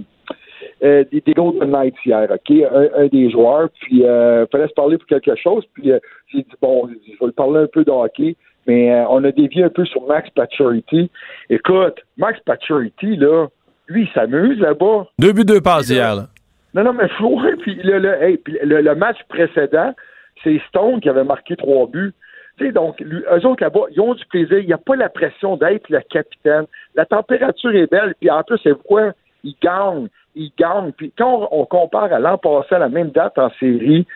euh, 0.83 1.05
des, 1.11 1.21
des 1.21 1.33
Golden 1.33 1.71
Knights 1.71 1.97
hier, 2.05 2.29
OK? 2.31 2.51
Un, 2.51 3.03
un 3.03 3.07
des 3.07 3.31
joueurs. 3.31 3.69
Puis, 3.81 4.05
euh, 4.05 4.47
fallait 4.51 4.69
se 4.69 4.75
parler 4.75 4.99
pour 4.99 5.07
quelque 5.07 5.35
chose. 5.37 5.65
Puis, 5.75 5.91
euh, 5.91 5.99
j'ai 6.33 6.39
dit, 6.43 6.57
bon, 6.61 6.89
je 6.89 6.95
vais 7.19 7.27
lui 7.27 7.33
parler 7.33 7.61
un 7.61 7.67
peu 7.67 7.85
de 7.85 7.91
hockey. 7.91 8.37
Mais 8.67 8.93
euh, 8.93 9.05
on 9.09 9.25
a 9.25 9.33
dévié 9.33 9.65
un 9.65 9.71
peu 9.71 9.85
sur 9.87 10.07
Max 10.07 10.29
Pacioretty. 10.31 11.11
Écoute, 11.49 12.01
Max 12.17 12.39
Pacioretty, 12.41 13.17
là, 13.17 13.47
lui, 13.89 14.03
il 14.03 14.09
s'amuse 14.13 14.59
là-bas. 14.61 15.07
Deux 15.19 15.33
buts, 15.33 15.45
deux 15.45 15.61
passes 15.61 15.89
hier. 15.89 16.15
là. 16.15 16.27
Non, 16.75 16.85
non, 16.85 16.93
mais 16.93 17.09
Florent, 17.09 17.57
puis 17.61 17.75
le, 17.83 17.99
le, 17.99 18.23
hey, 18.23 18.37
puis 18.37 18.59
le, 18.63 18.83
le 18.83 18.95
match 18.95 19.17
précédent, 19.29 19.95
c'est 20.45 20.61
Stone 20.69 21.01
qui 21.01 21.09
avait 21.09 21.25
marqué 21.25 21.57
trois 21.57 21.87
buts. 21.87 22.13
Tu 22.59 22.67
sais, 22.67 22.73
donc, 22.73 23.01
lui, 23.01 23.23
eux 23.33 23.47
autres 23.47 23.63
là-bas, 23.63 23.87
ils 23.93 24.01
ont 24.01 24.15
du 24.15 24.25
plaisir. 24.27 24.59
Il 24.59 24.67
n'y 24.67 24.73
a 24.73 24.79
pas 24.79 24.97
la 24.97 25.09
pression 25.09 25.57
d'être 25.57 25.89
le 25.89 26.01
capitaine. 26.11 26.67
La 26.95 27.07
température 27.07 27.75
est 27.75 27.91
belle, 27.91 28.15
puis 28.21 28.31
en 28.31 28.43
plus, 28.43 28.59
c'est 28.63 28.77
quoi? 28.83 29.13
Ils 29.45 29.55
gagnent. 29.63 30.09
Gagnent. 30.59 30.93
Puis 30.97 31.13
quand 31.17 31.49
on, 31.51 31.61
on 31.63 31.65
compare 31.67 32.13
à 32.13 32.19
l'an 32.19 32.39
passé, 32.39 32.75
à 32.75 32.79
la 32.79 32.89
même 32.89 33.11
date 33.11 33.39
en 33.39 33.51
série, 33.61 34.07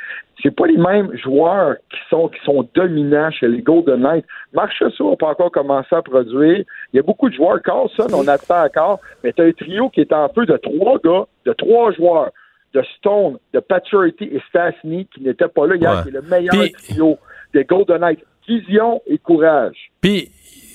c'est 0.43 0.55
pas 0.55 0.67
les 0.67 0.77
mêmes 0.77 1.11
joueurs 1.23 1.77
qui 1.91 1.99
sont 2.11 2.29
qui 2.29 2.41
sont 2.45 2.69
dominants 2.75 3.31
chez 3.31 3.49
les 3.49 3.63
Golden 3.63 4.01
Knights. 4.01 4.25
Marc 4.53 4.73
Chasseau 4.77 5.11
n'a 5.11 5.17
pas 5.17 5.29
encore 5.29 5.51
commencé 5.53 5.95
à 5.95 6.03
produire. 6.03 6.65
Il 6.93 6.97
y 6.97 6.99
a 6.99 7.03
beaucoup 7.03 7.29
de 7.29 7.35
joueurs. 7.35 7.61
Carlson, 7.63 8.07
on 8.15 8.27
attend 8.29 8.65
encore. 8.65 9.01
Mais 9.23 9.33
tu 9.33 9.43
as 9.43 9.47
un 9.47 9.53
trio 9.53 9.89
qui 9.91 10.01
est 10.01 10.13
en 10.13 10.29
feu 10.31 10.47
de 10.47 10.57
trois 10.57 10.99
gars, 11.05 11.25
de 11.47 11.53
trois 11.53 11.93
joueurs. 11.93 12.31
De 12.75 12.83
Stone, 12.97 13.37
de 13.53 13.61
Paturity 13.61 14.25
et 14.33 14.41
Stastny, 14.49 15.07
qui 15.15 15.23
n'étaient 15.23 15.47
pas 15.49 15.67
là 15.67 15.77
hier, 15.77 15.91
Ouais. 15.91 16.03
qui 16.05 16.09
est 16.09 16.13
le 16.13 16.23
meilleur 16.23 16.55
Puis- 16.55 16.73
trio 16.73 17.19
des 17.53 17.65
Golden 17.65 17.99
Knights. 18.01 18.25
Vision 18.49 19.01
et 19.07 19.19
courage. 19.19 19.77
Puis, 20.01 20.31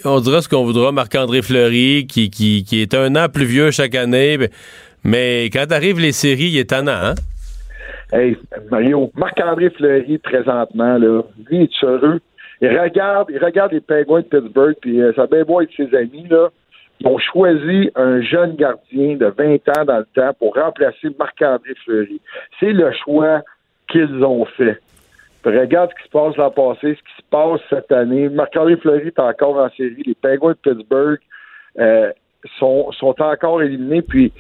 on 0.06 0.20
dira 0.22 0.42
ce 0.42 0.48
qu'on 0.48 0.64
voudra, 0.64 0.92
Marc-André 0.92 1.42
Fleury, 1.42 2.06
qui, 2.08 2.30
qui, 2.30 2.64
qui 2.64 2.82
est 2.84 2.94
un 2.94 3.16
an 3.16 3.28
plus 3.34 3.46
vieux 3.46 3.72
chaque 3.72 3.96
année, 3.96 4.38
mais, 4.38 4.50
mais 5.04 5.50
quand 5.52 5.72
arrivent 5.72 6.00
les 6.00 6.12
séries, 6.12 6.50
il 6.52 6.58
est 6.58 6.70
tannant, 6.70 6.92
hein? 6.92 7.16
Hey, 8.12 8.38
Mario, 8.72 9.12
Marc-André 9.16 9.70
Fleury, 9.70 10.18
présentement, 10.18 10.98
là, 10.98 11.24
lui, 11.50 11.64
est 11.64 11.84
heureux. 11.84 12.22
Il 12.62 12.80
regarde, 12.80 13.30
il 13.30 13.44
regarde 13.44 13.74
les 13.74 13.82
Penguins 13.82 14.22
de 14.22 14.26
Pittsburgh, 14.26 14.76
puis 14.82 15.02
euh, 15.02 15.12
bien 15.30 15.44
beau 15.44 15.60
avec 15.60 15.72
ses 15.76 15.94
amis, 15.96 16.26
là. 16.30 16.50
Ils 17.00 17.08
ont 17.08 17.20
choisi 17.20 17.92
un 17.96 18.22
jeune 18.22 18.56
gardien 18.56 19.18
de 19.18 19.28
20 19.28 19.56
ans 19.78 19.86
dans 19.86 20.00
le 20.00 20.08
temps 20.16 20.34
pour 20.40 20.56
remplacer 20.56 21.10
Marc-André 21.20 21.76
Fleury. 21.84 22.20
C'est 22.60 22.72
le 22.72 22.92
choix 23.04 23.44
qu'ils 23.88 24.24
ont 24.24 24.46
fait. 24.46 24.80
Regarde 25.44 25.92
ce 25.92 26.02
qui 26.02 26.08
se 26.08 26.12
passe 26.12 26.36
l'an 26.38 26.52
passé, 26.52 26.96
ce 26.96 27.00
qui 27.00 27.18
se 27.18 27.24
passe 27.30 27.62
cette 27.70 27.92
année. 27.92 28.30
Marc-André 28.30 28.78
Fleury 28.78 29.08
est 29.08 29.20
encore 29.20 29.58
en 29.58 29.70
série. 29.78 30.04
Les 30.06 30.16
Penguins 30.16 30.56
de 30.64 30.74
Pittsburgh 30.74 31.20
euh, 31.80 32.12
sont, 32.58 32.92
sont 32.94 33.22
encore 33.22 33.62
éliminés. 33.62 34.02
Puis, 34.02 34.34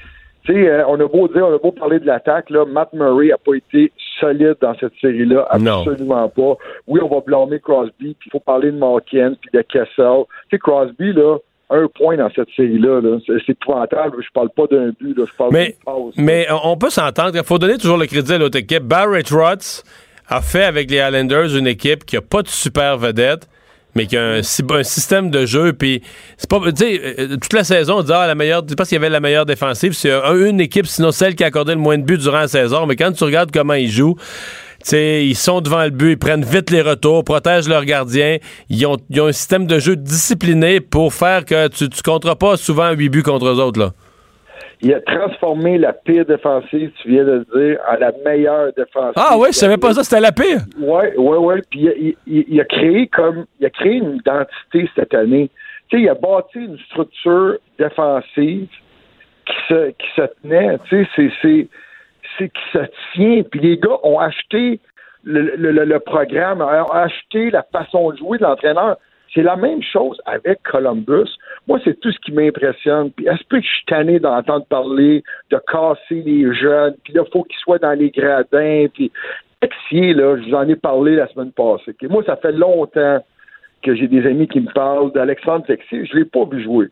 tu 0.47 0.53
sais, 0.53 0.69
euh, 0.69 0.83
on 0.87 0.99
a 0.99 1.07
beau 1.07 1.27
dire, 1.27 1.45
on 1.45 1.53
a 1.53 1.57
beau 1.57 1.71
parler 1.71 1.99
de 1.99 2.05
l'attaque, 2.05 2.49
là, 2.49 2.65
Matt 2.65 2.93
Murray 2.93 3.27
n'a 3.27 3.37
pas 3.37 3.53
été 3.55 3.91
solide 4.19 4.55
dans 4.61 4.75
cette 4.79 4.93
série-là. 5.01 5.45
Absolument 5.49 6.29
pas. 6.29 6.55
Oui, 6.87 7.01
on 7.03 7.07
va 7.07 7.19
blâmer 7.21 7.59
Crosby, 7.59 8.15
puis 8.17 8.27
il 8.27 8.31
faut 8.31 8.39
parler 8.39 8.71
de 8.71 8.77
Malkin, 8.77 9.33
puis 9.39 9.49
de 9.53 9.61
Kessel. 9.61 10.23
Tu 10.49 10.55
sais, 10.55 10.57
Crosby, 10.59 11.11
là, 11.13 11.37
un 11.69 11.87
point 11.87 12.15
dans 12.15 12.29
cette 12.33 12.47
série-là, 12.55 13.01
là. 13.01 13.17
c'est 13.27 13.51
épouvantable. 13.51 14.23
Je 14.23 14.29
parle 14.33 14.49
pas 14.49 14.67
d'un 14.71 14.91
but, 14.99 15.17
là. 15.17 15.25
je 15.27 15.35
parle 15.37 15.51
Mais, 15.51 15.65
d'une 15.65 15.75
passe. 15.85 16.13
mais 16.17 16.47
on 16.49 16.71
on 16.71 16.77
peut 16.77 16.89
s'entendre. 16.89 17.31
Il 17.35 17.43
faut 17.43 17.57
donner 17.57 17.77
toujours 17.77 17.97
le 17.97 18.05
crédit 18.05 18.33
à 18.33 18.37
l'autre 18.37 18.57
équipe. 18.57 18.83
Barrett 18.83 19.29
Rotz 19.29 19.83
a 20.29 20.41
fait 20.41 20.63
avec 20.63 20.89
les 20.89 20.97
Islanders 20.97 21.57
une 21.57 21.67
équipe 21.67 22.05
qui 22.05 22.15
a 22.15 22.21
pas 22.21 22.41
de 22.41 22.47
super 22.47 22.97
vedette, 22.97 23.49
mais 23.97 24.05
qui 24.05 24.15
a 24.15 24.23
un, 24.23 24.41
sy- 24.43 24.63
un 24.69 24.83
système 24.83 25.29
de 25.29 25.45
jeu. 25.45 25.73
Puis 25.73 26.01
c'est 26.37 26.49
pas, 26.49 26.59
tu 26.71 26.83
euh, 26.83 27.35
toute 27.35 27.53
la 27.53 27.63
saison, 27.65 27.97
on 27.97 28.03
dit 28.03 28.11
ah, 28.13 28.25
la 28.27 28.35
meilleure, 28.35 28.63
c'est 28.67 28.75
parce 28.77 28.87
qu'il 28.89 28.95
y 28.95 28.99
avait 28.99 29.09
la 29.09 29.19
meilleure 29.19 29.45
défensive. 29.45 29.93
C'est 29.93 30.11
un- 30.11 30.35
une 30.45 30.61
équipe, 30.61 30.87
sinon 30.87 31.11
celle 31.11 31.35
qui 31.35 31.43
a 31.43 31.47
accordé 31.47 31.73
le 31.73 31.79
moins 31.81 31.97
de 31.97 32.03
buts 32.03 32.17
durant 32.17 32.39
la 32.39 32.47
saison. 32.47 32.85
Mais 32.85 32.95
quand 32.95 33.11
tu 33.11 33.23
regardes 33.23 33.51
comment 33.51 33.73
ils 33.73 33.91
jouent. 33.91 34.15
tu 34.87 34.95
ils 34.95 35.35
sont 35.35 35.59
devant 35.59 35.83
le 35.83 35.89
but, 35.89 36.11
ils 36.11 36.17
prennent 36.17 36.45
vite 36.45 36.69
les 36.69 36.81
retours, 36.81 37.23
protègent 37.23 37.67
leurs 37.67 37.83
gardiens. 37.83 38.37
Ils 38.69 38.85
ont, 38.85 38.97
ils 39.09 39.19
ont 39.19 39.27
un 39.27 39.31
système 39.33 39.65
de 39.67 39.79
jeu 39.79 39.95
discipliné 39.97 40.79
pour 40.79 41.13
faire 41.13 41.43
que 41.43 41.67
tu 41.67 41.85
ne 41.85 42.01
compteras 42.03 42.35
pas 42.35 42.55
souvent 42.57 42.91
8 42.91 43.09
buts 43.09 43.23
contre 43.23 43.47
eux 43.47 43.59
autres. 43.59 43.79
Là. 43.79 43.91
Il 44.81 44.93
a 44.93 45.01
transformé 45.01 45.77
la 45.79 45.91
pire 45.93 46.23
défensive, 46.25 46.91
tu 47.01 47.09
viens 47.09 47.23
de 47.23 47.45
le 47.51 47.59
dire, 47.69 47.79
en 47.89 47.95
la 47.95 48.11
meilleure 48.23 48.71
défensive. 48.73 49.13
Ah 49.15 49.37
ouais, 49.37 49.47
je 49.51 49.57
savais 49.57 49.77
pas 49.77 49.93
ça, 49.93 50.03
c'était 50.03 50.21
la 50.21 50.31
pire. 50.31 50.59
Ouais, 50.79 51.15
ouais, 51.17 51.37
ouais. 51.37 51.61
Puis 51.69 51.79
il, 51.81 51.89
a- 51.89 51.95
il- 51.95 52.17
il- 52.27 52.45
il 52.47 52.61
a 52.61 52.65
créé 52.65 53.07
comme 53.07 53.45
il 53.59 53.65
a 53.65 53.69
créé 53.71 53.93
une 53.95 54.17
identité 54.17 54.89
cette 54.95 55.13
année. 55.15 55.49
Tu 55.89 55.97
sais, 55.97 56.03
il 56.03 56.09
a 56.09 56.13
bâti 56.13 56.59
une 56.59 56.77
structure 56.91 57.57
défensive 57.79 58.67
qui 59.45 59.55
se 59.69 59.89
qui 59.91 60.07
se 60.15 60.21
tenait. 60.43 60.77
Tu 60.89 61.03
sais, 61.05 61.09
c'est 61.15 61.31
c'est 61.41 61.67
c'est 62.37 62.49
qui 62.49 62.61
se 62.73 62.79
tient. 63.13 63.41
Puis 63.49 63.59
les 63.61 63.77
gars 63.77 63.97
ont 64.03 64.19
acheté 64.19 64.79
le, 65.23 65.55
le, 65.55 65.71
le- 65.71 65.85
le 65.85 65.99
programme, 65.99 66.61
ont 66.61 66.91
acheté 66.91 67.49
la 67.49 67.63
façon 67.71 68.11
de 68.11 68.17
jouer 68.17 68.37
de 68.37 68.43
l'entraîneur. 68.43 68.97
C'est 69.33 69.41
la 69.43 69.55
même 69.55 69.81
chose 69.81 70.21
avec 70.25 70.59
Columbus. 70.63 71.29
Moi, 71.67 71.79
c'est 71.83 71.99
tout 71.99 72.11
ce 72.11 72.19
qui 72.19 72.31
m'impressionne. 72.31 73.11
Puis, 73.11 73.27
est-ce 73.27 73.43
que 73.49 73.59
je 73.59 73.67
suis 73.67 73.85
tanné 73.85 74.19
d'entendre 74.19 74.65
parler 74.65 75.23
de 75.51 75.57
casser 75.71 76.21
les 76.25 76.53
jeunes? 76.53 76.95
Puis 77.03 77.13
là, 77.13 77.23
il 77.25 77.31
faut 77.31 77.43
qu'ils 77.43 77.59
soient 77.59 77.79
dans 77.79 77.93
les 77.93 78.09
gradins. 78.09 78.85
Puis, 78.93 79.11
Texier, 79.59 80.13
là, 80.13 80.37
je 80.37 80.43
vous 80.49 80.53
en 80.55 80.67
ai 80.67 80.75
parlé 80.75 81.15
la 81.15 81.27
semaine 81.27 81.51
passée. 81.51 81.95
Moi, 82.09 82.23
ça 82.25 82.35
fait 82.37 82.51
longtemps 82.51 83.23
que 83.83 83.95
j'ai 83.95 84.07
des 84.07 84.25
amis 84.25 84.47
qui 84.47 84.61
me 84.61 84.71
parlent 84.71 85.11
d'Alexandre 85.11 85.65
Texier. 85.65 86.05
Je 86.05 86.13
ne 86.13 86.19
l'ai 86.19 86.25
pas 86.25 86.45
vu 86.45 86.63
jouer. 86.63 86.87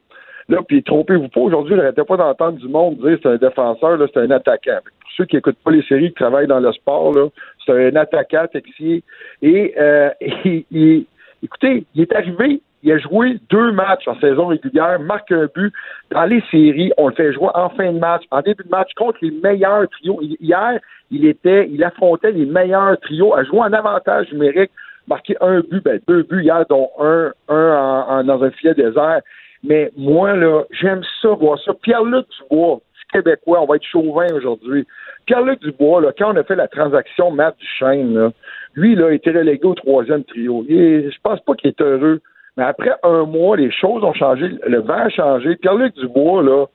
Là, 0.50 0.60
puis 0.68 0.84
trompez-vous 0.84 1.30
pas, 1.30 1.40
aujourd'hui, 1.42 1.76
n'arrêtais 1.76 2.04
pas 2.04 2.18
d'entendre 2.18 2.58
du 2.60 2.68
monde 2.68 2.98
dire 2.98 3.18
c'est 3.22 3.30
un 3.30 3.38
défenseur, 3.38 3.98
là, 3.98 4.06
c'est 4.14 4.20
un 4.20 4.30
attaquant. 4.30 4.78
Pour 4.84 5.12
ceux 5.18 5.26
qui 5.26 5.36
n'écoutent 5.36 5.58
pas 5.64 5.72
les 5.72 5.82
séries, 5.84 6.10
qui 6.10 6.16
travaillent 6.16 6.46
dans 6.48 6.60
le 6.60 6.72
sport, 6.74 7.14
là, 7.16 7.28
c'est 7.66 7.88
un 7.88 7.96
attaquant, 7.96 8.46
Texier. 8.52 9.04
Et, 9.42 9.74
euh, 9.80 10.10
et- 10.22 10.66
et- 10.72 11.06
écoutez, 11.44 11.86
il 11.96 12.02
est 12.04 12.16
arrivé, 12.16 12.62
il 12.86 12.92
a 12.92 12.98
joué 13.00 13.38
deux 13.50 13.72
matchs 13.72 14.08
en 14.08 14.18
saison 14.20 14.46
régulière, 14.48 15.00
marque 15.00 15.32
un 15.32 15.48
but. 15.54 15.74
Dans 16.12 16.26
les 16.26 16.42
séries, 16.52 16.94
on 16.98 17.08
le 17.10 17.16
fait 17.16 17.34
jouer 17.34 17.50
en 17.56 17.70
fin 17.70 17.92
de 17.92 17.98
match, 18.00 18.24
en 18.32 18.42
début 18.42 18.64
de 18.64 18.70
match, 18.70 18.92
contre 18.96 19.18
les 19.24 19.32
meilleurs 19.32 19.90
trios. 19.90 20.20
Hier, 20.22 20.80
il 21.12 21.26
était, 21.26 21.68
il 21.70 21.84
affrontait 21.84 22.32
les 22.32 22.46
meilleurs 22.46 23.00
trios, 23.02 23.34
a 23.36 23.44
joué 23.44 23.60
en 23.60 23.74
avantage 23.74 24.32
numérique, 24.32 24.72
marqué 25.08 25.36
un 25.42 25.62
but, 25.62 25.84
ben 25.84 26.00
deux 26.08 26.24
buts 26.24 26.44
hier, 26.44 26.64
dont 26.70 26.90
un, 27.00 27.32
un 27.50 28.06
en- 28.08 28.24
dans 28.24 28.44
un 28.44 28.52
filet 28.52 28.76
désert. 28.76 29.22
Mais 29.64 29.92
moi, 29.98 30.36
là, 30.36 30.64
j'aime 30.70 31.02
ça, 31.22 31.30
voir 31.30 31.58
ça. 31.60 31.74
Pierre-Luc 31.82 32.28
Dubois, 32.40 32.82
Québécois, 33.12 33.62
on 33.62 33.66
va 33.66 33.78
être 33.78 33.84
chauvin 33.86 34.28
aujourd'hui. 34.36 34.86
Pierre-Luc 35.26 35.60
Dubois, 35.62 36.02
là, 36.02 36.12
quand 36.18 36.34
on 36.34 36.38
a 36.38 36.44
fait 36.44 36.56
la 36.56 36.68
transaction 36.68 37.32
Matt 37.32 37.56
Duchesne, 37.58 38.14
là, 38.14 38.32
lui, 38.76 38.94
là, 38.96 39.12
été 39.12 39.32
relégué 39.32 39.66
au 39.66 39.74
troisième 39.74 40.24
trio. 40.24 40.64
Est- 40.70 41.10
je 41.10 41.18
pense 41.24 41.40
pas 41.42 41.56
qu'il 41.56 41.70
est 41.70 41.82
heureux. 41.82 42.20
Mais 42.58 42.64
après 42.64 42.92
un 43.04 43.26
mois, 43.26 43.58
les 43.58 43.72
choses 43.72 44.04
ont 44.04 44.14
changé, 44.14 44.50
le 44.66 44.80
vent 44.80 44.94
a 44.94 45.10
changé. 45.10 45.56
Pierre-Luc 45.58 45.96
Dubois, 45.96 46.44
là, 46.44 46.66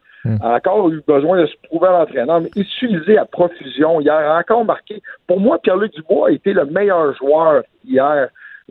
a 0.43 0.57
encore 0.57 0.91
eu 0.91 1.03
besoin 1.07 1.41
de 1.41 1.47
se 1.47 1.55
prouver 1.69 1.89
à 1.89 1.93
l'entraîneur, 1.93 2.41
mais 2.43 2.51
utilisé 2.55 3.17
à 3.17 3.25
profusion 3.25 4.01
hier, 4.01 4.15
a 4.15 4.39
encore 4.39 4.65
marqué. 4.65 5.03
Pour 5.27 5.41
moi, 5.41 5.59
Pierre-Luc 5.63 5.95
Dubois 5.95 6.29
a 6.29 6.33
été 6.33 6.53
le 6.53 6.67
meilleur 6.67 7.17
joueur 7.17 7.63
hier 7.87 8.29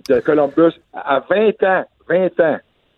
de 0.07 0.19
Columbus 0.19 0.79
à 0.93 1.23
20 1.29 1.63
ans. 1.63 1.85
20 2.07 2.39
ans. 2.39 2.57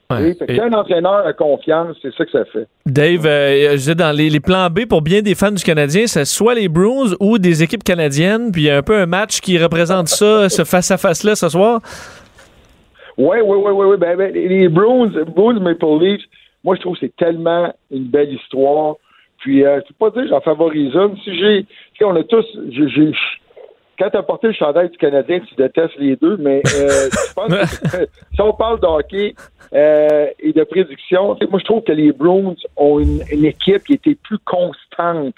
Que 0.09 0.57
quand 0.57 0.63
un 0.63 0.73
entraîneur 0.73 1.25
a 1.25 1.31
confiance, 1.31 1.95
c'est 2.01 2.13
ça 2.13 2.25
que 2.25 2.31
ça 2.31 2.43
fait. 2.51 2.67
Dave, 2.85 3.25
euh, 3.25 3.71
je 3.71 3.75
disais, 3.75 3.95
dans 3.95 4.11
les, 4.11 4.29
les 4.29 4.41
plans 4.41 4.69
B 4.69 4.85
pour 4.85 5.01
bien 5.01 5.21
des 5.21 5.35
fans 5.35 5.51
du 5.51 5.63
Canadien, 5.63 6.05
c'est 6.05 6.25
soit 6.25 6.53
les 6.53 6.67
Bruins 6.67 7.13
ou 7.21 7.37
des 7.37 7.63
équipes 7.63 7.83
canadiennes, 7.83 8.51
puis 8.51 8.63
il 8.63 8.65
y 8.65 8.69
a 8.69 8.77
un 8.77 8.81
peu 8.81 8.97
un 8.97 9.05
match 9.05 9.39
qui 9.39 9.57
représente 9.57 10.09
ça, 10.09 10.49
ce 10.49 10.65
face-à-face-là 10.65 11.35
ce 11.35 11.47
soir. 11.47 11.79
Oui, 13.17 13.37
oui, 13.43 13.57
oui, 13.57 13.71
oui, 13.71 13.85
oui. 13.87 13.97
Ben, 13.97 14.17
ben, 14.17 14.33
les 14.33 14.69
Bruins, 14.69 15.11
Bruins 15.35 15.59
Maple 15.59 15.99
Leafs, 15.99 16.25
moi, 16.63 16.75
je 16.75 16.81
trouve 16.81 16.93
que 16.93 17.01
c'est 17.01 17.15
tellement 17.15 17.73
une 17.89 18.05
belle 18.05 18.33
histoire. 18.33 18.95
Puis, 19.39 19.65
euh, 19.65 19.79
je 19.81 19.87
peux 19.87 20.11
pas 20.11 20.11
dire 20.11 20.23
que 20.23 20.29
j'en 20.29 20.41
favorise 20.41 20.93
une. 20.93 21.17
Si 21.23 21.35
j'ai, 21.37 21.65
on 22.03 22.15
a 22.15 22.23
tous, 22.23 22.45
quand 23.97 24.09
tu 24.09 24.17
as 24.17 24.23
porté 24.23 24.47
le 24.47 24.53
chandail 24.53 24.89
du 24.89 24.97
Canadien, 24.97 25.39
tu 25.39 25.55
détestes 25.55 25.97
les 25.97 26.15
deux, 26.15 26.37
mais 26.37 26.61
euh, 26.75 27.09
je 27.11 27.33
pense 27.33 27.47
que 27.49 28.07
si 28.33 28.41
on 28.41 28.53
parle 28.53 28.79
de 28.79 28.85
hockey 28.85 29.35
euh, 29.73 30.27
et 30.39 30.53
de 30.53 30.63
prédiction, 30.63 31.37
moi, 31.49 31.59
je 31.59 31.65
trouve 31.65 31.83
que 31.83 31.91
les 31.91 32.11
Bruins 32.11 32.55
ont 32.77 32.99
une, 32.99 33.21
une 33.31 33.45
équipe 33.45 33.83
qui 33.83 33.93
était 33.93 34.15
plus 34.15 34.39
constante 34.39 35.35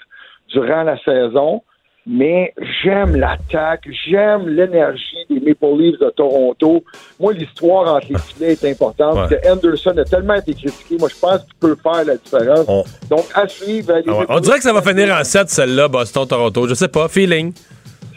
durant 0.48 0.82
la 0.82 0.98
saison. 0.98 1.62
Mais 2.06 2.52
j'aime 2.82 3.16
l'attaque, 3.16 3.88
j'aime 4.06 4.46
l'énergie 4.48 5.24
des 5.30 5.40
Maple 5.40 5.78
Leafs 5.78 5.98
de 5.98 6.10
Toronto. 6.10 6.84
Moi, 7.18 7.32
l'histoire 7.32 7.94
entre 7.96 8.08
les 8.10 8.18
filets 8.18 8.52
est 8.52 8.64
importante. 8.72 9.14
Ouais. 9.16 9.28
parce 9.30 9.42
que 9.42 9.48
Anderson 9.50 9.94
a 9.96 10.04
tellement 10.04 10.34
été 10.34 10.52
critiqué. 10.52 10.96
Moi, 10.98 11.08
je 11.08 11.18
pense 11.18 11.40
qu'il 11.44 11.54
peut 11.60 11.76
faire 11.82 12.04
la 12.04 12.16
différence. 12.16 12.66
Donc, 13.08 13.24
à 13.34 13.48
suivre. 13.48 13.94
Ah 14.06 14.12
ouais. 14.18 14.26
On 14.28 14.38
dirait 14.40 14.58
que 14.58 14.62
ça 14.64 14.74
va 14.74 14.82
finir 14.82 15.16
en 15.18 15.24
7, 15.24 15.48
celle-là, 15.48 15.88
Boston-Toronto. 15.88 16.68
Je 16.68 16.74
sais 16.74 16.88
pas, 16.88 17.08
feeling. 17.08 17.54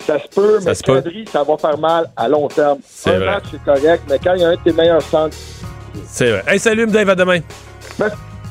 Ça 0.06 0.20
se 0.20 0.28
peut, 0.36 0.60
Ça 0.60 0.72
mais. 0.72 0.76
Kadri, 0.96 1.26
ça 1.32 1.44
va 1.44 1.58
faire 1.58 1.78
mal 1.78 2.10
à 2.18 2.28
long 2.28 2.48
terme. 2.50 2.80
C'est 2.86 3.12
Un 3.12 3.18
vrai. 3.20 3.26
match, 3.26 3.44
c'est 3.52 3.64
correct, 3.64 4.04
mais 4.10 4.20
quand 4.22 4.34
il 4.36 4.42
y 4.42 4.44
a 4.44 4.50
un 4.50 4.56
de 4.56 4.60
tes 4.64 4.74
meilleurs 4.74 5.02
centres, 5.02 5.36
C'est 6.06 6.30
vrai. 6.32 6.44
Hey, 6.48 6.60
salut, 6.60 6.88
Dave, 6.88 7.10
à 7.10 7.16
demain. 7.16 7.40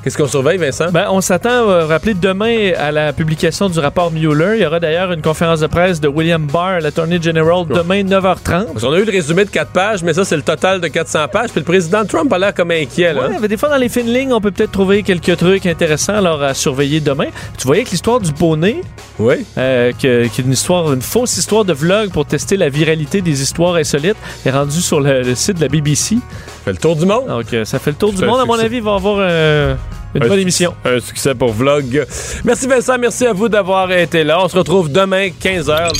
Qu'est-ce 0.06 0.18
qu'on 0.18 0.28
surveille, 0.28 0.56
Vincent? 0.56 0.92
Ben, 0.92 1.08
on 1.10 1.20
s'attend, 1.20 1.68
euh, 1.68 1.84
rappeler, 1.84 2.14
demain 2.14 2.70
à 2.78 2.92
la 2.92 3.12
publication 3.12 3.68
du 3.68 3.80
rapport 3.80 4.12
Mueller. 4.12 4.54
Il 4.54 4.62
y 4.62 4.64
aura 4.64 4.78
d'ailleurs 4.78 5.10
une 5.10 5.20
conférence 5.20 5.58
de 5.58 5.66
presse 5.66 6.00
de 6.00 6.06
William 6.06 6.46
Barr, 6.46 6.78
l'attorney 6.78 7.20
general, 7.20 7.66
demain, 7.68 8.04
9h30. 8.04 8.66
On 8.84 8.92
a 8.92 9.00
eu 9.00 9.04
le 9.04 9.10
résumé 9.10 9.44
de 9.44 9.50
4 9.50 9.72
pages, 9.72 10.04
mais 10.04 10.14
ça, 10.14 10.24
c'est 10.24 10.36
le 10.36 10.42
total 10.42 10.80
de 10.80 10.86
400 10.86 11.26
pages. 11.26 11.50
Puis 11.50 11.58
le 11.58 11.64
président 11.64 12.04
Trump 12.04 12.32
a 12.32 12.38
l'air 12.38 12.54
comme 12.54 12.70
inquiet. 12.70 13.14
Là, 13.14 13.30
mais 13.40 13.48
des 13.48 13.56
fois, 13.56 13.68
dans 13.68 13.78
les 13.78 13.88
fines 13.88 14.06
lignes, 14.06 14.32
on 14.32 14.40
peut 14.40 14.52
peut-être 14.52 14.70
trouver 14.70 15.02
quelques 15.02 15.36
trucs 15.38 15.66
intéressants 15.66 16.14
alors 16.14 16.40
à 16.40 16.54
surveiller 16.54 17.00
demain. 17.00 17.26
Tu 17.58 17.66
voyais 17.66 17.82
que 17.82 17.90
l'histoire 17.90 18.20
du 18.20 18.30
bonnet, 18.30 18.82
oui. 19.18 19.44
Euh, 19.58 19.90
que, 20.00 20.40
une, 20.40 20.52
histoire, 20.52 20.92
une 20.92 21.02
fausse 21.02 21.36
histoire 21.36 21.64
de 21.64 21.72
vlog 21.72 22.10
pour 22.10 22.26
tester 22.26 22.56
la 22.56 22.68
viralité 22.68 23.22
des 23.22 23.42
histoires 23.42 23.74
insolites, 23.74 24.16
est 24.44 24.50
rendue 24.52 24.80
sur 24.80 25.00
le, 25.00 25.34
site 25.34 25.56
de 25.56 25.62
la 25.62 25.68
BBC. 25.68 26.14
Ça 26.14 26.64
fait 26.66 26.70
le 26.70 26.78
tour 26.78 26.94
du 26.94 27.06
monde. 27.06 27.26
Donc, 27.26 27.52
euh, 27.52 27.64
ça 27.64 27.80
fait 27.80 27.90
le 27.90 27.96
tour 27.96 28.12
du 28.12 28.24
monde. 28.24 28.38
À 28.38 28.44
mon 28.44 28.56
avis, 28.56 28.76
il 28.76 28.82
va 28.84 28.92
y 28.92 28.94
avoir... 28.94 29.16
Euh, 29.18 29.74
une 30.14 30.28
bonne 30.28 30.38
émission. 30.38 30.74
Un 30.84 31.00
succès 31.00 31.34
pour 31.34 31.52
Vlog. 31.52 32.06
Merci 32.44 32.66
Vincent, 32.66 32.98
merci 32.98 33.26
à 33.26 33.32
vous 33.32 33.48
d'avoir 33.48 33.90
été 33.92 34.24
là. 34.24 34.42
On 34.42 34.48
se 34.48 34.56
retrouve 34.56 34.90
demain, 34.90 35.28
15h. 35.28 35.90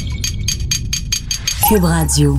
Cube 1.68 1.84
Radio. 1.84 2.38